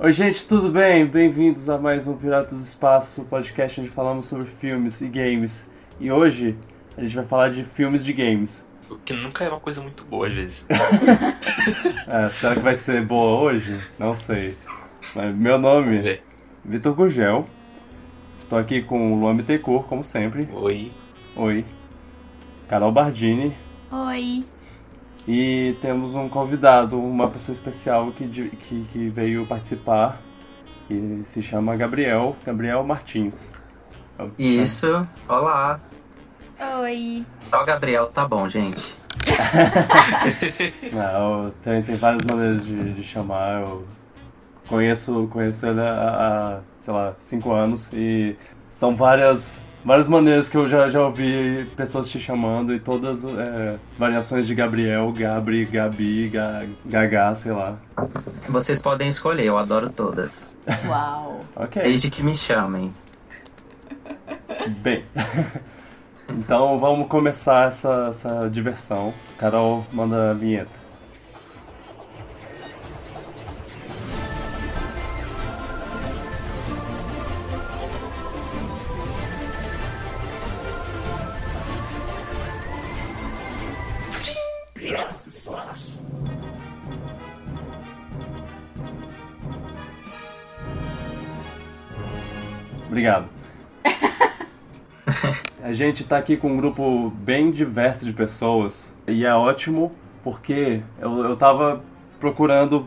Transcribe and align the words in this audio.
Oi, 0.00 0.12
gente, 0.12 0.46
tudo 0.46 0.70
bem? 0.70 1.04
Bem-vindos 1.04 1.68
a 1.68 1.76
mais 1.76 2.06
um 2.06 2.16
Piratas 2.16 2.56
do 2.56 2.62
Espaço, 2.62 3.24
podcast 3.24 3.80
onde 3.80 3.90
falamos 3.90 4.26
sobre 4.26 4.46
filmes 4.46 5.00
e 5.00 5.08
games. 5.08 5.68
E 5.98 6.08
hoje 6.08 6.56
a 6.96 7.02
gente 7.02 7.16
vai 7.16 7.24
falar 7.24 7.48
de 7.50 7.64
filmes 7.64 8.04
de 8.04 8.12
games. 8.12 8.72
O 8.88 8.94
que 8.94 9.12
nunca 9.12 9.42
é 9.42 9.48
uma 9.48 9.58
coisa 9.58 9.82
muito 9.82 10.04
boa 10.04 10.28
às 10.28 10.32
vezes. 10.32 10.64
É, 12.06 12.28
será 12.30 12.54
que 12.54 12.60
vai 12.60 12.76
ser 12.76 13.04
boa 13.04 13.40
hoje? 13.40 13.78
Não 13.98 14.14
sei. 14.14 14.56
Mas 15.16 15.34
meu 15.34 15.58
nome 15.58 15.98
é. 16.08 16.20
Vitor 16.64 16.94
Gugel. 16.94 17.48
Estou 18.38 18.56
aqui 18.56 18.80
com 18.80 19.12
o 19.12 19.20
Luan 19.20 19.36
Bittencourt, 19.36 19.88
como 19.88 20.04
sempre. 20.04 20.48
Oi. 20.52 20.92
Oi. 21.34 21.66
Carol 22.68 22.92
Bardini. 22.92 23.54
Oi. 23.90 24.44
E 25.28 25.76
temos 25.82 26.14
um 26.14 26.26
convidado, 26.26 26.98
uma 26.98 27.28
pessoa 27.28 27.52
especial 27.52 28.10
que, 28.12 28.26
que, 28.26 28.84
que 28.90 29.08
veio 29.10 29.44
participar, 29.44 30.22
que 30.86 31.20
se 31.24 31.42
chama 31.42 31.76
Gabriel, 31.76 32.34
Gabriel 32.46 32.82
Martins. 32.82 33.52
Isso, 34.38 35.06
olá. 35.28 35.80
Oi. 36.80 37.26
Só 37.42 37.62
Gabriel 37.62 38.06
tá 38.06 38.26
bom, 38.26 38.48
gente. 38.48 38.96
Não, 40.94 41.50
tem, 41.62 41.82
tem 41.82 41.96
várias 41.96 42.24
maneiras 42.24 42.64
de, 42.64 42.94
de 42.94 43.02
chamar. 43.02 43.60
Eu 43.60 43.86
conheço, 44.66 45.28
conheço 45.30 45.66
ele 45.66 45.82
há, 45.82 45.92
há, 45.92 46.60
sei 46.78 46.94
lá, 46.94 47.14
cinco 47.18 47.52
anos 47.52 47.92
e 47.92 48.34
são 48.70 48.96
várias, 48.96 49.62
várias 49.88 50.06
maneiras 50.06 50.50
que 50.50 50.56
eu 50.58 50.68
já, 50.68 50.86
já 50.90 51.02
ouvi 51.02 51.64
pessoas 51.74 52.10
te 52.10 52.20
chamando 52.20 52.74
e 52.74 52.78
todas 52.78 53.24
é, 53.24 53.78
variações 53.98 54.46
de 54.46 54.54
Gabriel, 54.54 55.10
Gabri, 55.12 55.64
Gabi, 55.64 56.28
Ga, 56.28 56.66
Gagá, 56.84 57.34
sei 57.34 57.52
lá. 57.52 57.78
Vocês 58.46 58.82
podem 58.82 59.08
escolher, 59.08 59.46
eu 59.46 59.56
adoro 59.56 59.88
todas. 59.88 60.54
Uau. 60.86 61.40
Ok. 61.56 61.82
Desde 61.82 62.10
que 62.10 62.22
me 62.22 62.34
chamem. 62.34 62.92
Bem, 64.82 65.06
então 66.28 66.78
vamos 66.78 67.08
começar 67.08 67.68
essa, 67.68 68.08
essa 68.10 68.50
diversão. 68.50 69.14
Carol, 69.38 69.86
manda 69.90 70.32
a 70.32 70.34
vinheta. 70.34 70.77
Obrigado. 93.08 93.28
A 95.62 95.72
gente 95.72 96.04
tá 96.04 96.18
aqui 96.18 96.36
com 96.36 96.52
um 96.52 96.56
grupo 96.56 97.10
bem 97.10 97.50
diverso 97.50 98.04
de 98.04 98.12
pessoas 98.12 98.94
e 99.06 99.24
é 99.24 99.34
ótimo 99.34 99.92
porque 100.22 100.82
eu, 101.00 101.24
eu 101.24 101.36
tava 101.36 101.82
procurando 102.20 102.86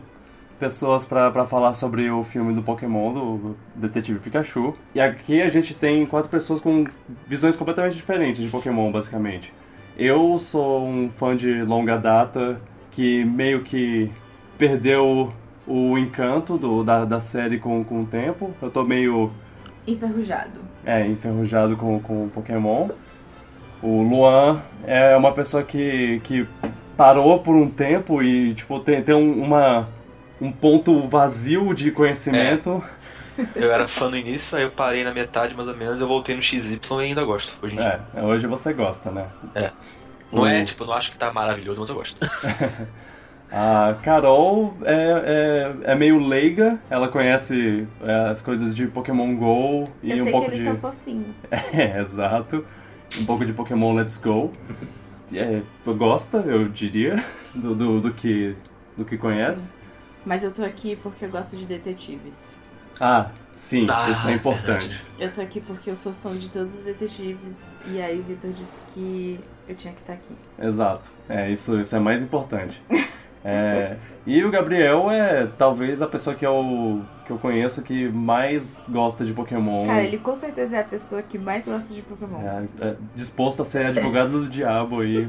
pessoas 0.60 1.04
pra 1.04 1.46
falar 1.46 1.74
sobre 1.74 2.08
o 2.08 2.22
filme 2.22 2.54
do 2.54 2.62
Pokémon, 2.62 3.12
do 3.12 3.56
Detetive 3.74 4.20
Pikachu. 4.20 4.76
E 4.94 5.00
aqui 5.00 5.42
a 5.42 5.48
gente 5.48 5.74
tem 5.74 6.06
quatro 6.06 6.30
pessoas 6.30 6.60
com 6.60 6.86
visões 7.26 7.56
completamente 7.56 7.96
diferentes 7.96 8.42
de 8.42 8.48
Pokémon, 8.48 8.92
basicamente. 8.92 9.52
Eu 9.96 10.38
sou 10.38 10.86
um 10.86 11.10
fã 11.10 11.36
de 11.36 11.62
longa 11.62 11.96
data 11.96 12.60
que 12.92 13.24
meio 13.24 13.62
que 13.62 14.10
perdeu 14.56 15.32
o 15.66 15.98
encanto 15.98 16.56
do, 16.56 16.84
da, 16.84 17.04
da 17.04 17.18
série 17.18 17.58
com, 17.58 17.82
com 17.82 18.02
o 18.02 18.06
tempo. 18.06 18.54
Eu 18.62 18.70
tô 18.70 18.84
meio 18.84 19.32
Enferrujado. 19.86 20.60
é, 20.84 21.06
enferrujado 21.06 21.76
com, 21.76 21.98
com 22.00 22.28
Pokémon. 22.28 22.88
O 23.82 24.02
Luan 24.02 24.60
é 24.86 25.16
uma 25.16 25.32
pessoa 25.32 25.62
que, 25.64 26.20
que 26.24 26.46
parou 26.96 27.40
por 27.40 27.54
um 27.56 27.68
tempo 27.68 28.22
e, 28.22 28.54
tipo, 28.54 28.78
tem, 28.80 29.02
tem 29.02 29.14
um, 29.14 29.42
uma, 29.42 29.88
um 30.40 30.52
ponto 30.52 31.08
vazio 31.08 31.74
de 31.74 31.90
conhecimento. 31.90 32.82
Eu 33.56 33.72
era 33.72 33.88
fã 33.88 34.08
no 34.08 34.16
início, 34.16 34.56
aí 34.56 34.62
eu 34.62 34.70
parei 34.70 35.02
na 35.02 35.12
metade 35.12 35.54
mais 35.56 35.66
ou 35.68 35.76
menos, 35.76 36.00
eu 36.00 36.06
voltei 36.06 36.36
no 36.36 36.42
XY 36.42 36.78
e 36.98 37.00
ainda 37.00 37.24
gosto. 37.24 37.56
Hoje 37.62 37.74
em 37.74 37.78
dia. 37.78 38.00
É, 38.14 38.22
hoje 38.22 38.46
você 38.46 38.72
gosta, 38.72 39.10
né? 39.10 39.26
Não 40.30 40.46
é, 40.46 40.62
O- 40.62 40.64
tipo, 40.64 40.84
não 40.84 40.92
acho 40.92 41.10
que 41.10 41.16
tá 41.18 41.32
maravilhoso, 41.32 41.80
mas 41.80 41.88
eu 41.88 41.96
gosto. 41.96 42.18
A 43.54 43.94
Carol 44.02 44.72
é, 44.82 45.74
é, 45.84 45.92
é 45.92 45.94
meio 45.94 46.18
leiga, 46.18 46.78
ela 46.88 47.08
conhece 47.08 47.86
é, 48.02 48.30
as 48.30 48.40
coisas 48.40 48.74
de 48.74 48.86
Pokémon 48.86 49.36
GO 49.36 49.84
e 50.02 50.10
eu 50.12 50.20
um 50.20 50.22
sei 50.24 50.32
pouco 50.32 50.46
que 50.48 50.54
eles 50.56 50.60
de. 50.60 50.64
são 50.66 50.76
fofinhos. 50.78 51.42
É, 51.74 52.00
exato. 52.00 52.64
Um 53.20 53.26
pouco 53.26 53.44
de 53.44 53.52
Pokémon 53.52 53.92
Let's 53.92 54.18
Go. 54.18 54.52
É, 55.34 55.60
gosta, 55.84 56.38
eu 56.38 56.66
diria, 56.68 57.22
do, 57.54 57.74
do, 57.74 58.00
do 58.00 58.12
que, 58.14 58.56
do 58.96 59.04
que 59.04 59.18
conhece. 59.18 59.72
Mas 60.24 60.42
eu 60.42 60.50
tô 60.50 60.62
aqui 60.64 60.96
porque 61.02 61.26
eu 61.26 61.28
gosto 61.28 61.54
de 61.54 61.66
detetives. 61.66 62.56
Ah, 62.98 63.28
sim, 63.54 63.86
Ah, 63.90 64.08
isso 64.10 64.28
é 64.28 64.32
importante. 64.32 64.88
verdade. 64.88 65.00
Eu 65.18 65.30
tô 65.30 65.40
aqui 65.42 65.60
porque 65.60 65.90
eu 65.90 65.96
sou 65.96 66.14
fã 66.22 66.34
de 66.34 66.48
todos 66.48 66.74
os 66.74 66.84
detetives. 66.84 67.62
E 67.86 68.00
aí 68.00 68.18
o 68.18 68.22
Victor 68.22 68.50
disse 68.52 68.72
que 68.94 69.38
eu 69.68 69.74
tinha 69.74 69.92
que 69.92 70.00
estar 70.00 70.14
aqui. 70.14 70.34
Exato. 70.58 71.10
É, 71.28 71.50
isso, 71.50 71.78
isso 71.78 71.94
é 71.94 71.98
mais 71.98 72.22
importante. 72.22 72.80
É, 73.44 73.96
e 74.24 74.44
o 74.44 74.50
Gabriel 74.50 75.10
é 75.10 75.48
talvez 75.58 76.00
a 76.00 76.06
pessoa 76.06 76.34
que 76.36 76.46
eu, 76.46 77.02
que 77.26 77.32
eu 77.32 77.38
conheço 77.38 77.82
que 77.82 78.08
mais 78.08 78.86
gosta 78.88 79.24
de 79.24 79.32
Pokémon. 79.32 79.84
Cara, 79.84 80.04
ele 80.04 80.18
com 80.18 80.34
certeza 80.36 80.76
é 80.76 80.80
a 80.80 80.84
pessoa 80.84 81.22
que 81.22 81.38
mais 81.38 81.64
gosta 81.66 81.92
de 81.92 82.02
Pokémon. 82.02 82.40
É, 82.40 82.88
é 82.88 82.96
disposto 83.16 83.62
a 83.62 83.64
ser 83.64 83.86
advogado 83.86 84.30
do 84.42 84.48
diabo 84.48 85.00
aí. 85.00 85.28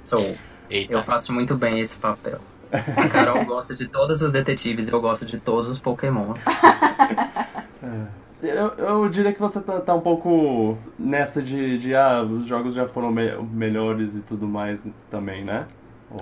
Sou. 0.00 0.34
Eita. 0.68 0.92
Eu 0.92 1.02
faço 1.02 1.32
muito 1.32 1.54
bem 1.54 1.78
esse 1.78 1.96
papel. 1.96 2.40
A 2.72 3.08
Carol 3.08 3.44
gosta 3.46 3.72
de 3.74 3.86
todos 3.86 4.20
os 4.22 4.32
detetives, 4.32 4.88
eu 4.88 5.00
gosto 5.00 5.24
de 5.24 5.38
todos 5.38 5.68
os 5.70 5.78
Pokémons. 5.78 6.44
Eu, 8.42 8.68
eu 8.76 9.08
diria 9.08 9.32
que 9.32 9.40
você 9.40 9.60
tá, 9.60 9.80
tá 9.80 9.94
um 9.94 10.00
pouco 10.00 10.76
nessa 10.98 11.42
de, 11.42 11.78
de 11.78 11.94
ah, 11.94 12.22
os 12.22 12.46
jogos 12.46 12.74
já 12.74 12.86
foram 12.86 13.10
me- 13.10 13.36
melhores 13.52 14.14
e 14.14 14.20
tudo 14.20 14.46
mais 14.46 14.86
também, 15.10 15.42
né? 15.44 15.66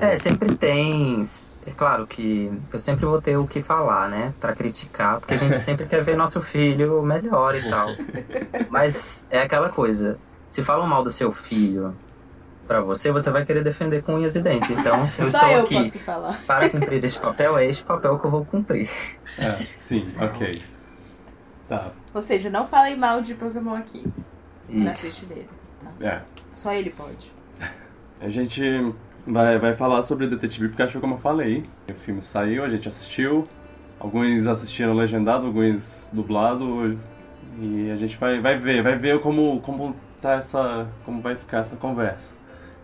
É, 0.01 0.17
sempre 0.17 0.55
tem. 0.57 1.23
É 1.67 1.71
claro 1.71 2.07
que 2.07 2.51
eu 2.73 2.79
sempre 2.79 3.07
vou 3.07 3.21
ter 3.23 3.37
o 3.37 3.47
que 3.47 3.63
falar, 3.63 4.09
né? 4.09 4.35
Pra 4.41 4.55
criticar, 4.55 5.19
porque 5.21 5.35
a 5.35 5.37
gente 5.37 5.57
sempre 5.61 5.87
quer 5.87 6.03
ver 6.03 6.17
nosso 6.17 6.41
filho 6.41 7.03
melhor 7.03 7.55
e 7.55 7.69
tal. 7.69 7.89
Mas 8.71 9.27
é 9.31 9.41
aquela 9.43 9.69
coisa: 9.69 10.19
se 10.49 10.63
falam 10.63 10.87
mal 10.87 11.03
do 11.03 11.11
seu 11.11 11.31
filho 11.31 11.95
pra 12.67 12.81
você, 12.81 13.13
você 13.13 13.31
vai 13.31 13.45
querer 13.45 13.63
defender 13.63 14.03
com 14.03 14.15
unhas 14.15 14.35
e 14.37 14.41
dentes. 14.41 14.71
Então, 14.71 15.07
se 15.11 15.21
eu 15.23 15.31
Só 15.31 15.39
estou 15.39 15.51
eu 15.53 15.61
aqui 15.65 15.75
posso 15.75 15.99
falar. 16.01 16.41
para 16.47 16.71
cumprir 16.71 17.05
esse 17.05 17.21
papel, 17.21 17.59
é 17.59 17.67
este 17.67 17.85
papel 17.85 18.19
que 18.19 18.25
eu 18.27 18.31
vou 18.31 18.45
cumprir. 18.45 18.91
É, 19.39 19.53
sim, 19.53 20.11
ok. 20.21 20.63
Tá, 21.69 21.93
Ou 22.13 22.21
seja, 22.21 22.51
não 22.51 22.67
falem 22.67 22.97
mal 22.97 23.23
de 23.23 23.35
Pokémon 23.35 23.75
aqui. 23.75 24.07
Na 24.69 24.91
Isso. 24.91 25.15
frente 25.15 25.27
dele. 25.27 25.49
é. 26.01 26.21
Só 26.55 26.73
ele 26.73 26.91
pode. 26.91 27.33
A 28.21 28.29
gente 28.29 28.95
vai, 29.27 29.59
vai 29.59 29.75
falar 29.75 30.03
sobre 30.03 30.27
Detetive 30.27 30.69
Pikachu, 30.69 31.01
como 31.01 31.15
eu 31.15 31.19
falei. 31.19 31.65
O 31.91 31.95
filme 31.95 32.23
saiu, 32.23 32.65
a 32.65 32.69
gente 32.69 32.89
assistiu. 32.89 33.47
Alguns 33.99 34.47
assistiram 34.47 34.95
legendado, 34.95 35.47
alguns 35.47 36.09
dublado. 36.13 36.99
E 37.59 37.91
a 37.91 37.97
gente 37.97 38.17
vai, 38.17 38.41
vai 38.41 38.59
ver, 38.59 38.83
vai 38.83 38.97
ver 38.97 39.21
como, 39.21 39.61
como 39.61 39.95
tá 40.21 40.35
essa. 40.35 40.87
como 41.05 41.21
vai 41.21 41.37
ficar 41.37 41.59
essa 41.59 41.77
conversa. 41.77 42.37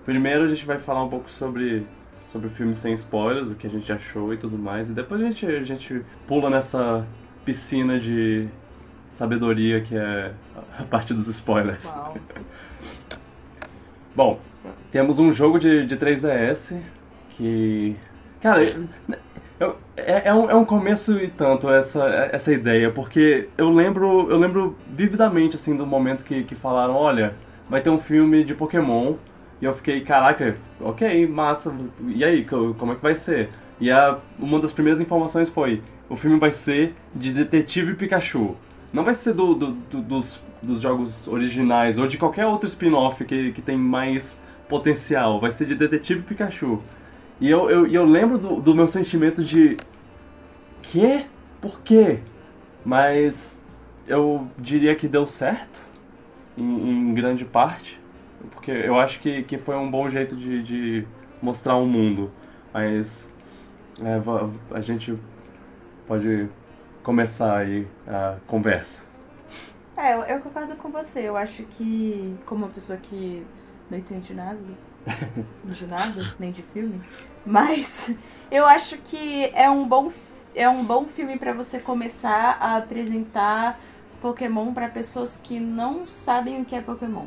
Primeiro 0.05 0.45
a 0.45 0.49
gente 0.49 0.65
vai 0.65 0.79
falar 0.79 1.05
um 1.05 1.09
pouco 1.09 1.31
sobre, 1.31 1.87
sobre 2.27 2.47
o 2.49 2.51
filme 2.51 2.75
sem 2.75 2.93
spoilers, 2.95 3.49
o 3.49 3.55
que 3.55 3.67
a 3.67 3.71
gente 3.71 3.93
achou 3.93 4.33
e 4.33 4.37
tudo 4.37 4.59
mais. 4.59 4.89
E 4.89 4.93
depois 4.93 5.21
a 5.21 5.25
gente, 5.25 5.47
a 5.47 5.63
gente 5.63 6.03
pula 6.27 6.49
nessa 6.49 7.05
piscina 7.45 7.99
de 7.99 8.49
sabedoria 9.11 9.81
que 9.81 9.97
é 9.97 10.33
a 10.79 10.85
parte 10.85 11.13
dos 11.13 11.27
spoilers. 11.29 11.95
Bom, 14.15 14.41
temos 14.91 15.19
um 15.19 15.33
jogo 15.33 15.59
de, 15.59 15.87
de 15.87 15.97
3DS 15.97 16.81
que. 17.31 17.97
Cara, 18.41 18.63
eu- 19.59 19.77
é, 19.97 20.29
é 20.29 20.35
um, 20.35 20.51
é 20.51 20.55
um 20.55 20.65
começo 20.65 21.19
e 21.19 21.29
tanto 21.29 21.69
essa, 21.71 22.05
essa 22.33 22.53
ideia, 22.53 22.91
porque 22.91 23.49
eu 23.59 23.71
lembro, 23.71 24.31
eu 24.31 24.39
lembro 24.39 24.77
vividamente 24.89 25.57
assim 25.57 25.77
do 25.77 25.87
momento 25.87 26.25
que, 26.25 26.43
que 26.45 26.55
falaram, 26.55 26.95
olha, 26.95 27.35
vai 27.69 27.81
ter 27.83 27.91
um 27.91 27.99
filme 27.99 28.43
de 28.45 28.55
Pokémon, 28.55 29.15
e 29.61 29.65
eu 29.67 29.75
fiquei, 29.75 30.01
caraca, 30.01 30.55
ok, 30.81 31.27
massa, 31.27 31.77
e 32.09 32.25
aí, 32.25 32.45
co- 32.45 32.75
como 32.79 32.93
é 32.93 32.95
que 32.97 33.03
vai 33.03 33.15
ser? 33.15 33.51
E 33.79 33.91
a, 33.91 34.19
uma 34.39 34.59
das 34.61 34.73
primeiras 34.73 35.01
informações 35.01 35.49
foi, 35.51 35.83
o 36.09 36.17
filme 36.17 36.39
vai 36.39 36.51
ser 36.53 36.95
de 37.15 37.33
Detetive 37.33 37.95
Pikachu. 37.95 38.57
Não 38.93 39.05
vai 39.05 39.15
ser 39.15 39.35
do, 39.35 39.55
do- 39.55 39.73
do- 39.73 40.03
dos, 40.03 40.43
dos 40.63 40.81
jogos 40.81 41.29
originais 41.29 41.99
ou 41.99 42.07
de 42.07 42.17
qualquer 42.19 42.47
outro 42.47 42.67
spin-off 42.67 43.25
que, 43.25 43.53
que 43.53 43.63
tem 43.63 43.77
mais 43.77 44.43
potencial. 44.71 45.39
Vai 45.39 45.51
ser 45.51 45.67
de 45.67 45.75
Detetive 45.75 46.23
Pikachu. 46.23 46.81
E 47.39 47.51
eu, 47.51 47.69
eu, 47.69 47.87
eu 47.87 48.05
lembro 48.07 48.39
do, 48.39 48.57
do 48.61 48.75
meu 48.75 48.89
sentimento 48.89 49.45
de. 49.45 49.77
Quê? 50.83 51.27
por 51.61 51.81
quê, 51.81 52.21
mas 52.85 53.65
eu 54.07 54.49
diria 54.59 54.97
que 54.97 55.07
deu 55.07 55.27
certo, 55.27 55.83
em, 56.57 57.11
em 57.11 57.15
grande 57.15 57.45
parte, 57.45 58.01
porque 58.53 58.71
eu 58.71 58.99
acho 58.99 59.21
que, 59.21 59.43
que 59.43 59.59
foi 59.59 59.77
um 59.77 59.91
bom 59.91 60.09
jeito 60.09 60.35
de, 60.35 60.63
de 60.63 61.07
mostrar 61.43 61.77
o 61.77 61.83
um 61.83 61.87
mundo, 61.87 62.31
mas 62.73 63.33
é, 64.01 64.75
a 64.75 64.81
gente 64.81 65.17
pode 66.07 66.49
começar 67.03 67.59
aí 67.59 67.87
a 68.07 68.37
conversa. 68.47 69.05
É, 69.97 70.15
eu, 70.15 70.23
eu 70.23 70.41
concordo 70.41 70.75
com 70.77 70.89
você. 70.89 71.29
Eu 71.29 71.37
acho 71.37 71.63
que, 71.65 72.35
como 72.47 72.65
uma 72.65 72.71
pessoa 72.71 72.99
que 72.99 73.45
não 73.91 73.99
entende 73.99 74.33
nada, 74.35 74.59
de 75.65 75.87
nada, 75.87 76.35
nem 76.39 76.53
de 76.53 76.63
filme, 76.63 77.01
mas 77.45 78.15
eu 78.51 78.67
acho 78.67 78.99
que 78.99 79.47
é 79.55 79.69
um 79.69 79.87
bom, 79.87 80.13
é 80.55 80.69
um 80.69 80.85
bom 80.85 81.07
filme 81.07 81.39
para 81.39 81.53
você 81.53 81.81
começar 81.81 82.57
a 82.61 82.77
apresentar 82.77 83.81
Pokémon 84.21 84.73
para 84.73 84.89
pessoas 84.89 85.37
que 85.37 85.59
não 85.59 86.07
sabem 86.07 86.61
o 86.61 86.65
que 86.65 86.75
é 86.75 86.81
Pokémon. 86.81 87.27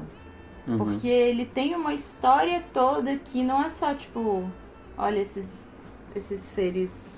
Uhum. 0.68 0.78
Porque 0.78 1.08
ele 1.08 1.46
tem 1.46 1.76
uma 1.76 1.94
história 1.94 2.64
toda 2.74 3.18
que 3.18 3.44
não 3.44 3.64
é 3.64 3.70
só 3.70 3.94
tipo, 3.94 4.50
olha 4.98 5.20
esses, 5.20 5.68
esses 6.16 6.42
seres 6.42 7.18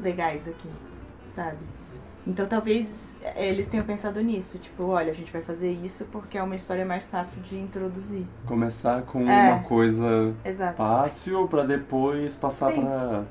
legais 0.00 0.46
aqui, 0.46 0.68
sabe? 1.26 1.58
Então 2.26 2.46
talvez 2.46 3.05
eles 3.36 3.66
tenham 3.66 3.84
pensado 3.84 4.20
nisso, 4.20 4.58
tipo, 4.58 4.84
olha, 4.84 5.10
a 5.10 5.14
gente 5.14 5.32
vai 5.32 5.42
fazer 5.42 5.70
isso 5.70 6.06
porque 6.06 6.38
é 6.38 6.42
uma 6.42 6.54
história 6.54 6.84
mais 6.84 7.08
fácil 7.08 7.40
de 7.42 7.56
introduzir. 7.56 8.24
Começar 8.46 9.02
com 9.02 9.28
é, 9.28 9.52
uma 9.52 9.62
coisa 9.62 10.34
exato. 10.44 10.76
fácil 10.76 11.48
para 11.48 11.64
depois 11.64 12.36
passar 12.36 12.72
para 12.72 13.24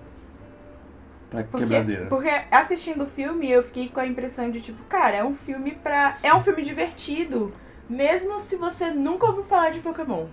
pra 1.30 1.44
porque, 1.44 1.58
quebradeira. 1.66 2.06
Porque 2.08 2.30
assistindo 2.52 3.04
o 3.04 3.08
filme 3.08 3.50
eu 3.50 3.64
fiquei 3.64 3.90
com 3.90 4.00
a 4.00 4.06
impressão 4.06 4.52
de 4.52 4.62
tipo, 4.62 4.84
cara, 4.86 5.18
é 5.18 5.24
um 5.24 5.36
filme 5.36 5.72
pra. 5.72 6.18
É 6.22 6.34
um 6.34 6.44
filme 6.44 6.62
divertido, 6.62 7.54
mesmo 7.90 8.40
se 8.40 8.56
você 8.56 8.92
nunca 8.92 9.28
ouviu 9.28 9.44
falar 9.44 9.72
de 9.72 9.80
Pokémon. 9.80 10.26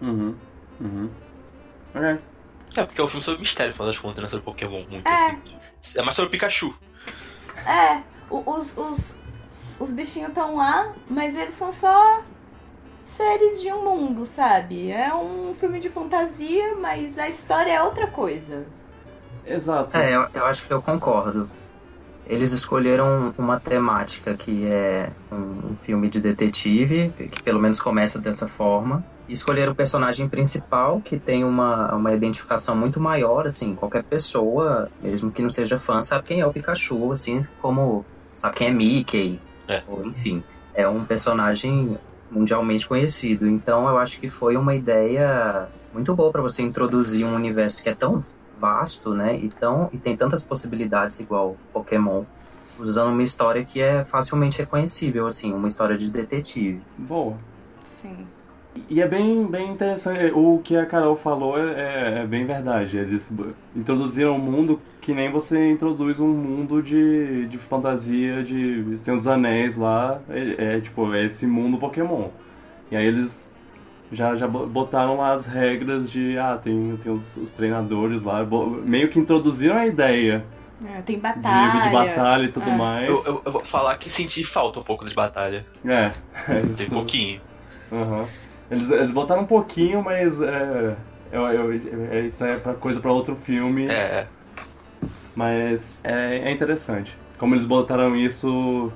Uhum. 0.00 0.34
Uhum. 0.80 1.10
Ok. 1.94 2.18
É, 2.76 2.84
porque 2.84 3.00
é 3.00 3.04
um 3.04 3.08
filme 3.08 3.22
sobre 3.22 3.40
mistério, 3.40 3.74
falando 3.74 3.92
das 3.92 4.00
contas, 4.00 4.22
né? 4.22 4.28
Sobre 4.28 4.44
Pokémon, 4.44 4.84
muito 4.88 5.06
é. 5.06 5.38
assim. 5.82 5.98
É 5.98 6.02
mais 6.02 6.14
sobre 6.14 6.30
Pikachu. 6.30 6.74
É, 7.66 8.00
os, 8.30 8.76
os, 8.76 9.16
os 9.78 9.92
bichinhos 9.92 10.28
estão 10.28 10.56
lá, 10.56 10.92
mas 11.08 11.34
eles 11.34 11.54
são 11.54 11.72
só 11.72 12.22
seres 12.98 13.60
de 13.60 13.72
um 13.72 13.82
mundo, 13.82 14.24
sabe? 14.26 14.90
É 14.90 15.12
um 15.14 15.54
filme 15.58 15.80
de 15.80 15.88
fantasia, 15.88 16.76
mas 16.76 17.18
a 17.18 17.28
história 17.28 17.72
é 17.72 17.82
outra 17.82 18.06
coisa. 18.06 18.64
Exato. 19.44 19.96
É, 19.96 20.14
eu, 20.14 20.26
eu 20.34 20.46
acho 20.46 20.66
que 20.66 20.72
eu 20.72 20.80
concordo. 20.80 21.48
Eles 22.26 22.52
escolheram 22.52 23.34
uma 23.36 23.58
temática 23.58 24.34
que 24.34 24.66
é 24.66 25.10
um, 25.32 25.70
um 25.72 25.76
filme 25.82 26.08
de 26.08 26.20
detetive, 26.20 27.12
que 27.16 27.42
pelo 27.42 27.58
menos 27.58 27.80
começa 27.80 28.18
dessa 28.18 28.46
forma 28.46 29.04
escolher 29.32 29.68
o 29.68 29.74
personagem 29.74 30.28
principal, 30.28 31.00
que 31.00 31.18
tem 31.18 31.44
uma, 31.44 31.94
uma 31.94 32.12
identificação 32.12 32.74
muito 32.74 33.00
maior, 33.00 33.46
assim, 33.46 33.74
qualquer 33.74 34.02
pessoa, 34.02 34.90
mesmo 35.02 35.30
que 35.30 35.42
não 35.42 35.50
seja 35.50 35.78
fã, 35.78 36.02
sabe 36.02 36.24
quem 36.24 36.40
é 36.40 36.46
o 36.46 36.52
Pikachu, 36.52 37.12
assim, 37.12 37.46
como 37.60 38.04
sabe 38.40 38.56
quem 38.56 38.68
é 38.68 38.70
Mickey, 38.70 39.40
é. 39.68 39.82
ou 39.86 40.04
enfim, 40.06 40.42
é 40.74 40.88
um 40.88 41.04
personagem 41.04 41.98
mundialmente 42.30 42.88
conhecido. 42.88 43.46
Então 43.46 43.86
eu 43.88 43.98
acho 43.98 44.18
que 44.18 44.28
foi 44.28 44.56
uma 44.56 44.74
ideia 44.74 45.68
muito 45.92 46.14
boa 46.14 46.32
para 46.32 46.40
você 46.40 46.62
introduzir 46.62 47.26
um 47.26 47.34
universo 47.34 47.82
que 47.82 47.88
é 47.88 47.94
tão 47.94 48.24
vasto, 48.58 49.14
né, 49.14 49.36
e, 49.36 49.48
tão, 49.48 49.88
e 49.90 49.96
tem 49.96 50.14
tantas 50.14 50.44
possibilidades 50.44 51.18
igual 51.18 51.56
Pokémon, 51.72 52.24
usando 52.78 53.10
uma 53.10 53.22
história 53.22 53.64
que 53.64 53.80
é 53.80 54.04
facilmente 54.04 54.58
reconhecível, 54.58 55.26
assim, 55.26 55.52
uma 55.52 55.66
história 55.66 55.96
de 55.96 56.10
detetive. 56.10 56.82
Boa. 56.98 57.36
Sim. 57.84 58.26
E 58.88 59.00
é 59.00 59.06
bem, 59.06 59.46
bem 59.46 59.72
interessante, 59.72 60.32
o 60.32 60.60
que 60.62 60.76
a 60.76 60.86
Carol 60.86 61.16
falou 61.16 61.58
é, 61.58 62.18
é, 62.18 62.18
é 62.20 62.26
bem 62.26 62.44
verdade. 62.44 62.96
Eles 62.96 63.36
introduziram 63.74 64.36
um 64.36 64.38
mundo 64.38 64.80
que 65.00 65.12
nem 65.12 65.30
você 65.30 65.70
introduz 65.70 66.20
um 66.20 66.28
mundo 66.28 66.82
de, 66.82 67.46
de 67.46 67.58
fantasia, 67.58 68.44
de 68.44 68.96
Senhor 68.98 69.16
dos 69.16 69.26
Anéis 69.26 69.76
lá, 69.76 70.20
é, 70.28 70.76
é 70.76 70.80
tipo, 70.80 71.12
é 71.14 71.24
esse 71.24 71.46
mundo 71.46 71.78
Pokémon. 71.78 72.28
E 72.90 72.96
aí 72.96 73.06
eles 73.06 73.56
já, 74.12 74.36
já 74.36 74.46
botaram 74.46 75.16
lá 75.16 75.32
as 75.32 75.46
regras 75.46 76.10
de, 76.10 76.38
ah, 76.38 76.58
tem, 76.62 76.96
tem 77.02 77.12
os, 77.12 77.36
os 77.36 77.50
treinadores 77.50 78.22
lá, 78.22 78.46
meio 78.84 79.08
que 79.08 79.18
introduziram 79.18 79.76
a 79.76 79.86
ideia. 79.86 80.44
É, 80.84 81.02
tem 81.02 81.18
batalha. 81.18 81.80
De, 81.80 81.88
de 81.88 81.92
batalha 81.92 82.44
e 82.44 82.52
tudo 82.52 82.70
é. 82.70 82.76
mais. 82.76 83.08
Eu, 83.08 83.34
eu, 83.34 83.42
eu, 83.46 83.52
vou 83.52 83.64
falar 83.64 83.98
que 83.98 84.08
senti 84.08 84.44
falta 84.44 84.80
um 84.80 84.82
pouco 84.82 85.04
de 85.04 85.14
batalha. 85.14 85.66
É. 85.84 86.10
é 86.48 86.60
tem 86.76 86.86
um 86.86 86.90
pouquinho. 86.90 87.40
Aham. 87.92 88.20
Uhum. 88.20 88.49
Eles, 88.70 88.90
eles 88.90 89.10
botaram 89.10 89.42
um 89.42 89.46
pouquinho, 89.46 90.02
mas 90.02 90.40
é, 90.40 90.96
eu, 91.32 91.42
eu, 91.42 91.80
é, 92.12 92.20
isso 92.20 92.44
é 92.44 92.56
pra 92.56 92.74
coisa 92.74 93.00
para 93.00 93.12
outro 93.12 93.34
filme. 93.34 93.86
É. 93.86 94.26
Mas 95.34 96.00
é, 96.04 96.38
é 96.38 96.52
interessante. 96.52 97.16
Como 97.38 97.54
eles 97.54 97.66
botaram 97.66 98.14
isso 98.16 98.92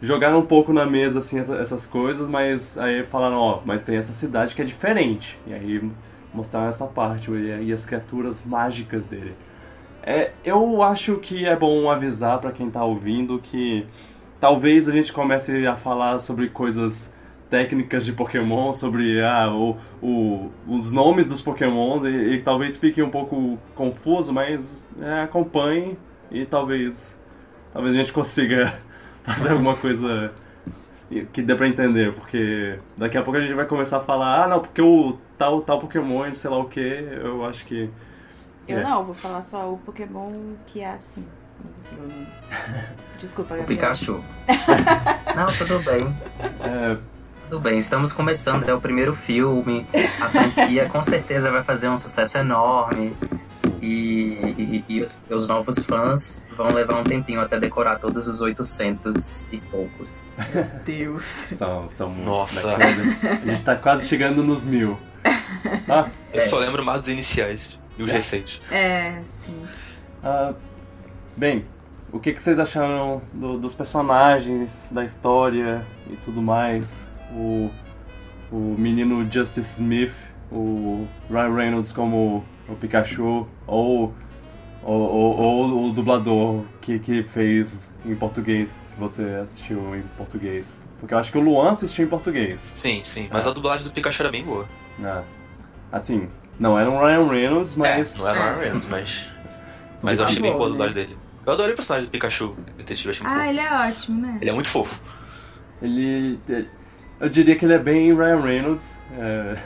jogaram 0.00 0.38
um 0.38 0.46
pouco 0.46 0.72
na 0.72 0.86
mesa 0.86 1.18
assim 1.18 1.38
essas 1.38 1.86
coisas, 1.86 2.28
mas 2.28 2.78
aí 2.78 3.04
falaram, 3.04 3.36
ó, 3.36 3.60
mas 3.64 3.84
tem 3.84 3.96
essa 3.96 4.14
cidade 4.14 4.54
que 4.54 4.62
é 4.62 4.64
diferente. 4.64 5.38
E 5.46 5.52
aí 5.52 5.90
mostraram 6.32 6.68
essa 6.68 6.86
parte 6.86 7.30
e 7.30 7.72
as 7.72 7.86
criaturas 7.86 8.44
mágicas 8.44 9.06
dele. 9.06 9.34
É, 10.02 10.30
eu 10.44 10.82
acho 10.82 11.16
que 11.16 11.44
é 11.44 11.56
bom 11.56 11.90
avisar 11.90 12.38
para 12.38 12.52
quem 12.52 12.70
tá 12.70 12.84
ouvindo 12.84 13.38
que 13.38 13.86
talvez 14.40 14.88
a 14.88 14.92
gente 14.92 15.12
comece 15.12 15.66
a 15.66 15.76
falar 15.76 16.18
sobre 16.18 16.48
coisas 16.48 17.17
técnicas 17.50 18.04
de 18.04 18.12
Pokémon, 18.12 18.72
sobre 18.72 19.22
ah, 19.22 19.50
o, 19.50 19.76
o, 20.02 20.50
os 20.66 20.92
nomes 20.92 21.28
dos 21.28 21.40
Pokémons 21.40 22.04
e, 22.04 22.08
e, 22.08 22.42
talvez 22.42 22.76
fique 22.76 23.02
um 23.02 23.10
pouco 23.10 23.58
confuso, 23.74 24.32
mas 24.32 24.90
é, 25.00 25.22
acompanhe 25.22 25.98
e 26.30 26.44
talvez, 26.44 27.22
talvez 27.72 27.94
a 27.94 27.98
gente 27.98 28.12
consiga 28.12 28.74
fazer 29.24 29.50
alguma 29.50 29.74
coisa 29.74 30.32
que 31.32 31.40
dê 31.40 31.54
pra 31.54 31.66
entender, 31.66 32.12
porque 32.12 32.78
daqui 32.96 33.16
a 33.16 33.22
pouco 33.22 33.38
a 33.38 33.40
gente 33.40 33.54
vai 33.54 33.64
começar 33.64 33.96
a 33.96 34.00
falar, 34.00 34.44
ah 34.44 34.48
não, 34.48 34.60
porque 34.60 34.82
o 34.82 35.16
tal, 35.38 35.62
tal 35.62 35.78
Pokémon, 35.78 36.34
sei 36.34 36.50
lá 36.50 36.58
o 36.58 36.68
que, 36.68 36.80
eu 36.80 37.44
acho 37.46 37.64
que. 37.64 37.90
Eu 38.66 38.78
é. 38.78 38.82
não, 38.82 39.04
vou 39.04 39.14
falar 39.14 39.40
só 39.40 39.72
o 39.72 39.78
Pokémon 39.78 40.30
que 40.66 40.80
é 40.80 40.90
assim. 40.90 41.26
Desculpa, 43.18 43.56
Gabriel. 43.56 43.64
O 43.64 43.66
Pikachu. 43.66 44.22
não, 45.34 45.46
tudo 45.46 45.82
bem. 45.82 46.14
É, 46.60 46.98
tudo 47.48 47.60
bem, 47.60 47.78
estamos 47.78 48.12
começando, 48.12 48.68
é 48.68 48.74
o 48.74 48.80
primeiro 48.80 49.16
filme. 49.16 49.86
A 50.20 50.28
franquia 50.28 50.86
com 50.86 51.00
certeza 51.00 51.50
vai 51.50 51.62
fazer 51.62 51.88
um 51.88 51.96
sucesso 51.96 52.36
enorme. 52.36 53.16
E, 53.80 54.36
e, 54.58 54.84
e 54.86 55.02
os, 55.02 55.18
os, 55.30 55.48
novos 55.48 55.82
fãs 55.82 56.44
vão 56.54 56.68
levar 56.68 57.00
um 57.00 57.04
tempinho 57.04 57.40
até 57.40 57.58
decorar 57.58 57.98
todos 57.98 58.28
os 58.28 58.42
800 58.42 59.50
e 59.54 59.56
poucos. 59.62 60.22
Meu 60.52 60.64
Deus. 60.84 61.24
são, 61.24 61.88
são 61.88 62.10
muitos. 62.10 62.26
Nossa. 62.26 62.76
Né? 62.76 63.38
A 63.42 63.46
gente 63.46 63.64
tá 63.64 63.76
quase 63.76 64.06
chegando 64.06 64.42
nos 64.42 64.64
mil. 64.64 64.98
Ah, 65.88 66.08
Eu 66.32 66.42
é. 66.42 66.44
só 66.44 66.58
lembro 66.58 66.84
mais 66.84 67.00
dos 67.00 67.08
iniciais 67.08 67.78
e 67.96 68.02
os 68.02 68.10
é. 68.10 68.12
recentes. 68.12 68.60
É, 68.70 69.20
sim. 69.24 69.66
Uh, 70.22 70.54
bem, 71.34 71.64
o 72.12 72.20
que, 72.20 72.34
que 72.34 72.42
vocês 72.42 72.58
acharam 72.58 73.22
do, 73.32 73.58
dos 73.58 73.74
personagens, 73.74 74.92
da 74.92 75.02
história 75.02 75.82
e 76.10 76.16
tudo 76.16 76.42
mais? 76.42 77.08
O, 77.38 77.70
o 78.50 78.74
menino 78.76 79.26
Justice 79.30 79.80
Smith, 79.80 80.12
o 80.50 81.06
Ryan 81.30 81.54
Reynolds 81.54 81.92
como 81.92 82.44
o 82.68 82.74
Pikachu, 82.74 83.48
ou, 83.66 84.14
ou, 84.82 85.00
ou, 85.00 85.40
ou 85.40 85.88
o 85.88 85.92
dublador 85.92 86.64
que, 86.80 86.98
que 86.98 87.22
fez 87.22 87.96
em 88.04 88.14
português, 88.14 88.80
se 88.82 88.98
você 88.98 89.24
assistiu 89.42 89.96
em 89.96 90.02
português. 90.16 90.76
Porque 90.98 91.14
eu 91.14 91.18
acho 91.18 91.30
que 91.30 91.38
o 91.38 91.40
Luan 91.40 91.70
assistiu 91.70 92.04
em 92.04 92.08
português. 92.08 92.60
Sim, 92.60 93.02
sim. 93.04 93.28
Mas 93.30 93.46
é. 93.46 93.48
a 93.48 93.52
dublagem 93.52 93.86
do 93.86 93.92
Pikachu 93.92 94.22
era 94.22 94.32
bem 94.32 94.44
boa. 94.44 94.68
É. 95.02 95.22
Assim, 95.92 96.28
não 96.58 96.76
era 96.76 96.90
um 96.90 96.98
Ryan 96.98 97.28
Reynolds, 97.28 97.76
mas. 97.76 98.18
É, 98.18 98.22
não 98.22 98.28
era 98.28 98.40
um 98.40 98.42
Ryan 98.42 98.58
Reynolds, 98.58 98.88
mas. 98.88 99.28
Mas 100.02 100.18
eu 100.18 100.24
achei 100.24 100.42
bem 100.42 100.52
boa 100.52 100.66
a 100.66 100.70
dublagem 100.70 100.94
dele. 100.94 101.18
Eu 101.46 101.52
adorei 101.52 101.72
o 101.72 101.76
personagem 101.76 102.08
do 102.08 102.10
Pikachu, 102.10 102.54
detetive, 102.76 103.10
achei 103.10 103.26
muito 103.26 103.34
Ah, 103.34 103.38
fofo. 103.40 103.50
ele 103.50 103.60
é 103.60 103.88
ótimo, 103.88 104.20
né? 104.20 104.38
Ele 104.40 104.50
é 104.50 104.52
muito 104.52 104.68
fofo. 104.68 105.00
Ele. 105.80 106.38
Eu 107.20 107.28
diria 107.28 107.56
que 107.56 107.64
ele 107.64 107.74
é 107.74 107.78
bem 107.78 108.14
Ryan 108.14 108.40
Reynolds. 108.40 109.00
É, 109.18 109.56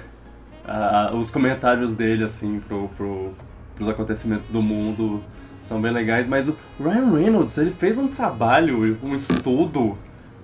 a, 0.65 1.13
os 1.15 1.31
comentários 1.31 1.95
dele, 1.95 2.25
assim, 2.25 2.61
pro, 2.61 2.89
pro, 2.97 3.33
pros 3.75 3.89
acontecimentos 3.89 4.49
do 4.51 4.63
mundo 4.63 5.23
são 5.61 5.81
bem 5.81 5.93
legais, 5.93 6.27
mas 6.27 6.49
o 6.49 6.57
Ryan 6.81 7.11
Reynolds, 7.11 7.57
ele 7.59 7.71
fez 7.71 7.99
um 7.99 8.09
trabalho, 8.09 8.99
um 9.03 9.15
estudo. 9.15 9.99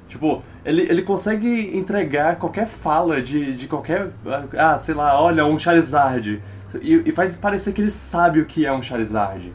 Tipo, 0.06 0.42
ele, 0.64 0.82
ele 0.82 1.02
consegue 1.02 1.76
entregar 1.76 2.36
qualquer 2.36 2.66
fala 2.66 3.20
de, 3.22 3.54
de 3.54 3.66
qualquer. 3.66 4.10
Ah, 4.56 4.76
sei 4.76 4.94
lá, 4.94 5.20
olha, 5.20 5.44
um 5.46 5.58
Charizard. 5.58 6.42
E, 6.80 7.02
e 7.06 7.12
faz 7.12 7.36
parecer 7.36 7.72
que 7.72 7.80
ele 7.80 7.90
sabe 7.90 8.40
o 8.40 8.46
que 8.46 8.66
é 8.66 8.72
um 8.72 8.82
Charizard. 8.82 9.52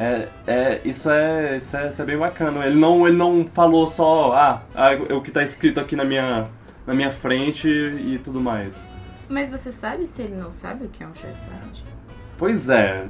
É, 0.00 0.28
é, 0.46 0.80
isso, 0.84 1.10
é, 1.10 1.56
isso, 1.56 1.76
é, 1.76 1.88
isso 1.88 2.00
é 2.00 2.04
bem 2.04 2.16
bacana. 2.16 2.64
Ele 2.64 2.78
não, 2.78 3.04
ele 3.04 3.16
não 3.16 3.44
falou 3.48 3.84
só, 3.88 4.32
ah, 4.32 4.62
ah, 4.72 4.92
é 4.92 5.12
o 5.12 5.20
que 5.20 5.32
tá 5.32 5.42
escrito 5.42 5.80
aqui 5.80 5.96
na 5.96 6.04
minha, 6.04 6.46
na 6.86 6.94
minha 6.94 7.10
frente 7.10 7.68
e 7.68 8.16
tudo 8.22 8.40
mais. 8.40 8.86
Mas 9.28 9.50
você 9.50 9.72
sabe 9.72 10.06
se 10.06 10.22
ele 10.22 10.36
não 10.36 10.52
sabe 10.52 10.84
o 10.84 10.88
que 10.88 11.02
é 11.02 11.06
um 11.06 11.14
Charizard? 11.16 11.84
Pois 12.38 12.68
é, 12.68 13.08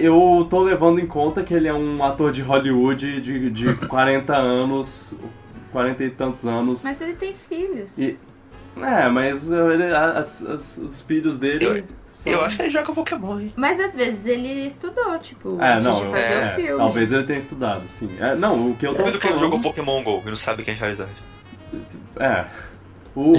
eu 0.00 0.44
tô 0.50 0.62
levando 0.64 0.98
em 0.98 1.06
conta 1.06 1.44
que 1.44 1.54
ele 1.54 1.68
é 1.68 1.74
um 1.74 2.02
ator 2.02 2.32
de 2.32 2.42
Hollywood 2.42 3.20
de, 3.20 3.48
de 3.48 3.74
40 3.86 4.36
anos, 4.36 5.14
40 5.70 6.02
e 6.02 6.10
tantos 6.10 6.44
anos. 6.44 6.82
Mas 6.82 7.00
ele 7.00 7.14
tem 7.14 7.32
filhos. 7.34 7.96
E, 7.96 8.18
é, 8.78 9.08
mas 9.08 9.48
ele, 9.48 9.94
as, 9.94 10.44
as, 10.44 10.78
os 10.78 11.00
filhos 11.02 11.38
dele. 11.38 11.84
Eu, 12.24 12.44
acho 12.44 12.56
que 12.56 12.62
ele 12.62 12.70
joga 12.70 12.92
Pokémon, 12.92 13.40
hein? 13.40 13.52
Mas 13.56 13.78
às 13.78 13.94
vezes 13.94 14.26
ele 14.26 14.66
estudou, 14.66 15.18
tipo, 15.18 15.60
é, 15.60 15.74
antes 15.74 15.86
não, 15.86 15.96
de 15.96 16.10
fazer 16.10 16.32
é, 16.32 16.52
o 16.52 16.56
filme. 16.56 16.78
Talvez 16.78 17.12
ele 17.12 17.24
tenha 17.24 17.38
estudado, 17.38 17.88
sim. 17.88 18.16
É, 18.18 18.34
não, 18.34 18.70
o 18.70 18.76
que 18.76 18.86
eu 18.86 18.94
tô 18.94 19.02
Duvido 19.02 19.18
falando... 19.18 19.20
que 19.20 19.26
ele 19.26 19.38
jogou 19.38 19.60
Pokémon 19.60 20.02
GO 20.02 20.22
e 20.24 20.28
não 20.28 20.36
sabe 20.36 20.62
quem 20.62 20.74
é 20.74 20.76
Charizard. 20.76 21.12
É. 22.18 22.44
O, 23.14 23.32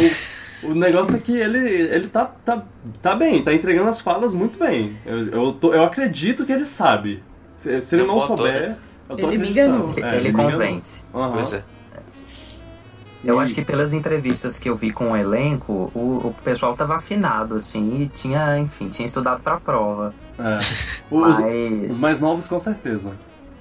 o 0.63 0.73
negócio 0.73 1.15
é 1.15 1.19
que 1.19 1.35
ele, 1.35 1.59
ele 1.59 2.07
tá, 2.07 2.25
tá, 2.25 2.63
tá 3.01 3.15
bem, 3.15 3.43
tá 3.43 3.53
entregando 3.53 3.89
as 3.89 4.01
falas 4.01 4.33
muito 4.33 4.57
bem. 4.57 4.97
Eu, 5.05 5.27
eu, 5.29 5.53
tô, 5.53 5.73
eu 5.73 5.83
acredito 5.83 6.45
que 6.45 6.51
ele 6.51 6.65
sabe. 6.65 7.23
Se, 7.55 7.81
se 7.81 7.95
ele 7.95 8.03
Eu 8.03 8.07
não 8.07 8.15
boto, 8.15 8.27
souber, 8.27 8.69
né? 8.69 8.77
eu 9.09 9.17
tô 9.17 9.27
Ele 9.27 9.37
me 9.37 9.49
enganou. 9.49 9.91
É, 9.97 10.15
ele 10.15 10.23
me 10.23 10.29
enganou. 10.29 10.51
convence. 10.51 11.03
Aham. 11.13 11.33
Pois 11.33 11.53
é. 11.53 11.63
Eu 13.27 13.41
acho 13.41 13.53
que 13.53 13.61
pelas 13.61 13.91
entrevistas 13.91 14.57
que 14.57 14.69
eu 14.69 14.75
vi 14.75 14.89
com 14.89 15.11
o 15.11 15.17
elenco, 15.17 15.91
o, 15.93 16.27
o 16.29 16.35
pessoal 16.45 16.77
tava 16.77 16.95
afinado, 16.95 17.55
assim, 17.55 18.03
e 18.03 18.07
tinha, 18.07 18.57
enfim, 18.57 18.87
tinha 18.87 19.05
estudado 19.05 19.41
pra 19.41 19.59
prova. 19.59 20.13
É. 20.39 20.57
Os, 21.11 21.37
Mas. 21.37 21.95
os 21.95 22.01
mais 22.01 22.19
novos, 22.21 22.47
com 22.47 22.57
certeza. 22.57 23.11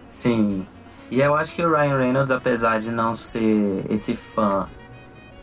Sim. 0.08 0.64
E 1.10 1.20
eu 1.20 1.34
acho 1.34 1.52
que 1.52 1.64
o 1.64 1.68
Ryan 1.68 1.98
Reynolds, 1.98 2.30
apesar 2.30 2.78
de 2.78 2.92
não 2.92 3.16
ser 3.16 3.84
esse 3.90 4.14
fã 4.14 4.68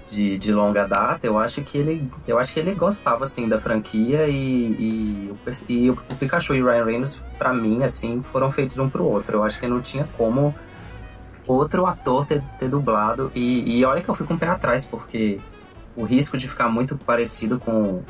de, 0.10 0.38
de 0.38 0.53
longa 0.53 0.88
data, 0.88 1.27
eu 1.27 1.38
acho 1.38 1.62
que 1.62 1.77
ele. 1.77 2.10
Eu 2.25 2.39
acho 2.39 2.53
que 2.53 2.62
ele 2.62 2.74
gostava 2.74 3.25
assim 3.25 3.50
da 3.50 3.60
franquia 3.60 4.27
e, 4.30 4.34
e, 4.38 5.34
e 5.68 5.89
o, 5.89 5.94
o 5.94 6.15
Pikachu 6.15 6.56
e 6.56 6.63
o 6.63 6.65
Ryan 6.68 6.86
Reynolds, 6.86 7.22
pra 7.38 7.53
mim, 7.53 7.84
assim, 7.84 8.24
foram 8.24 8.50
feitos 8.50 8.77
um 8.80 8.89
pro 8.89 9.03
outro. 9.03 9.39
Eu 9.39 9.44
acho 9.44 9.60
que 9.60 9.68
não 9.68 9.82
tinha 9.82 10.08
como 10.15 10.56
outro 11.47 11.85
ator 11.85 12.25
ter, 12.25 12.41
ter 12.59 12.67
dublado. 12.69 13.31
E, 13.35 13.79
e 13.79 13.85
olha 13.85 14.01
que 14.01 14.09
eu 14.09 14.15
fui 14.15 14.25
com 14.25 14.33
o 14.35 14.38
pé 14.38 14.47
atrás, 14.47 14.88
porque 14.88 15.39
o 15.95 16.03
risco 16.03 16.38
de 16.38 16.47
ficar 16.47 16.69
muito 16.69 16.97
parecido 16.97 17.59
com, 17.59 18.01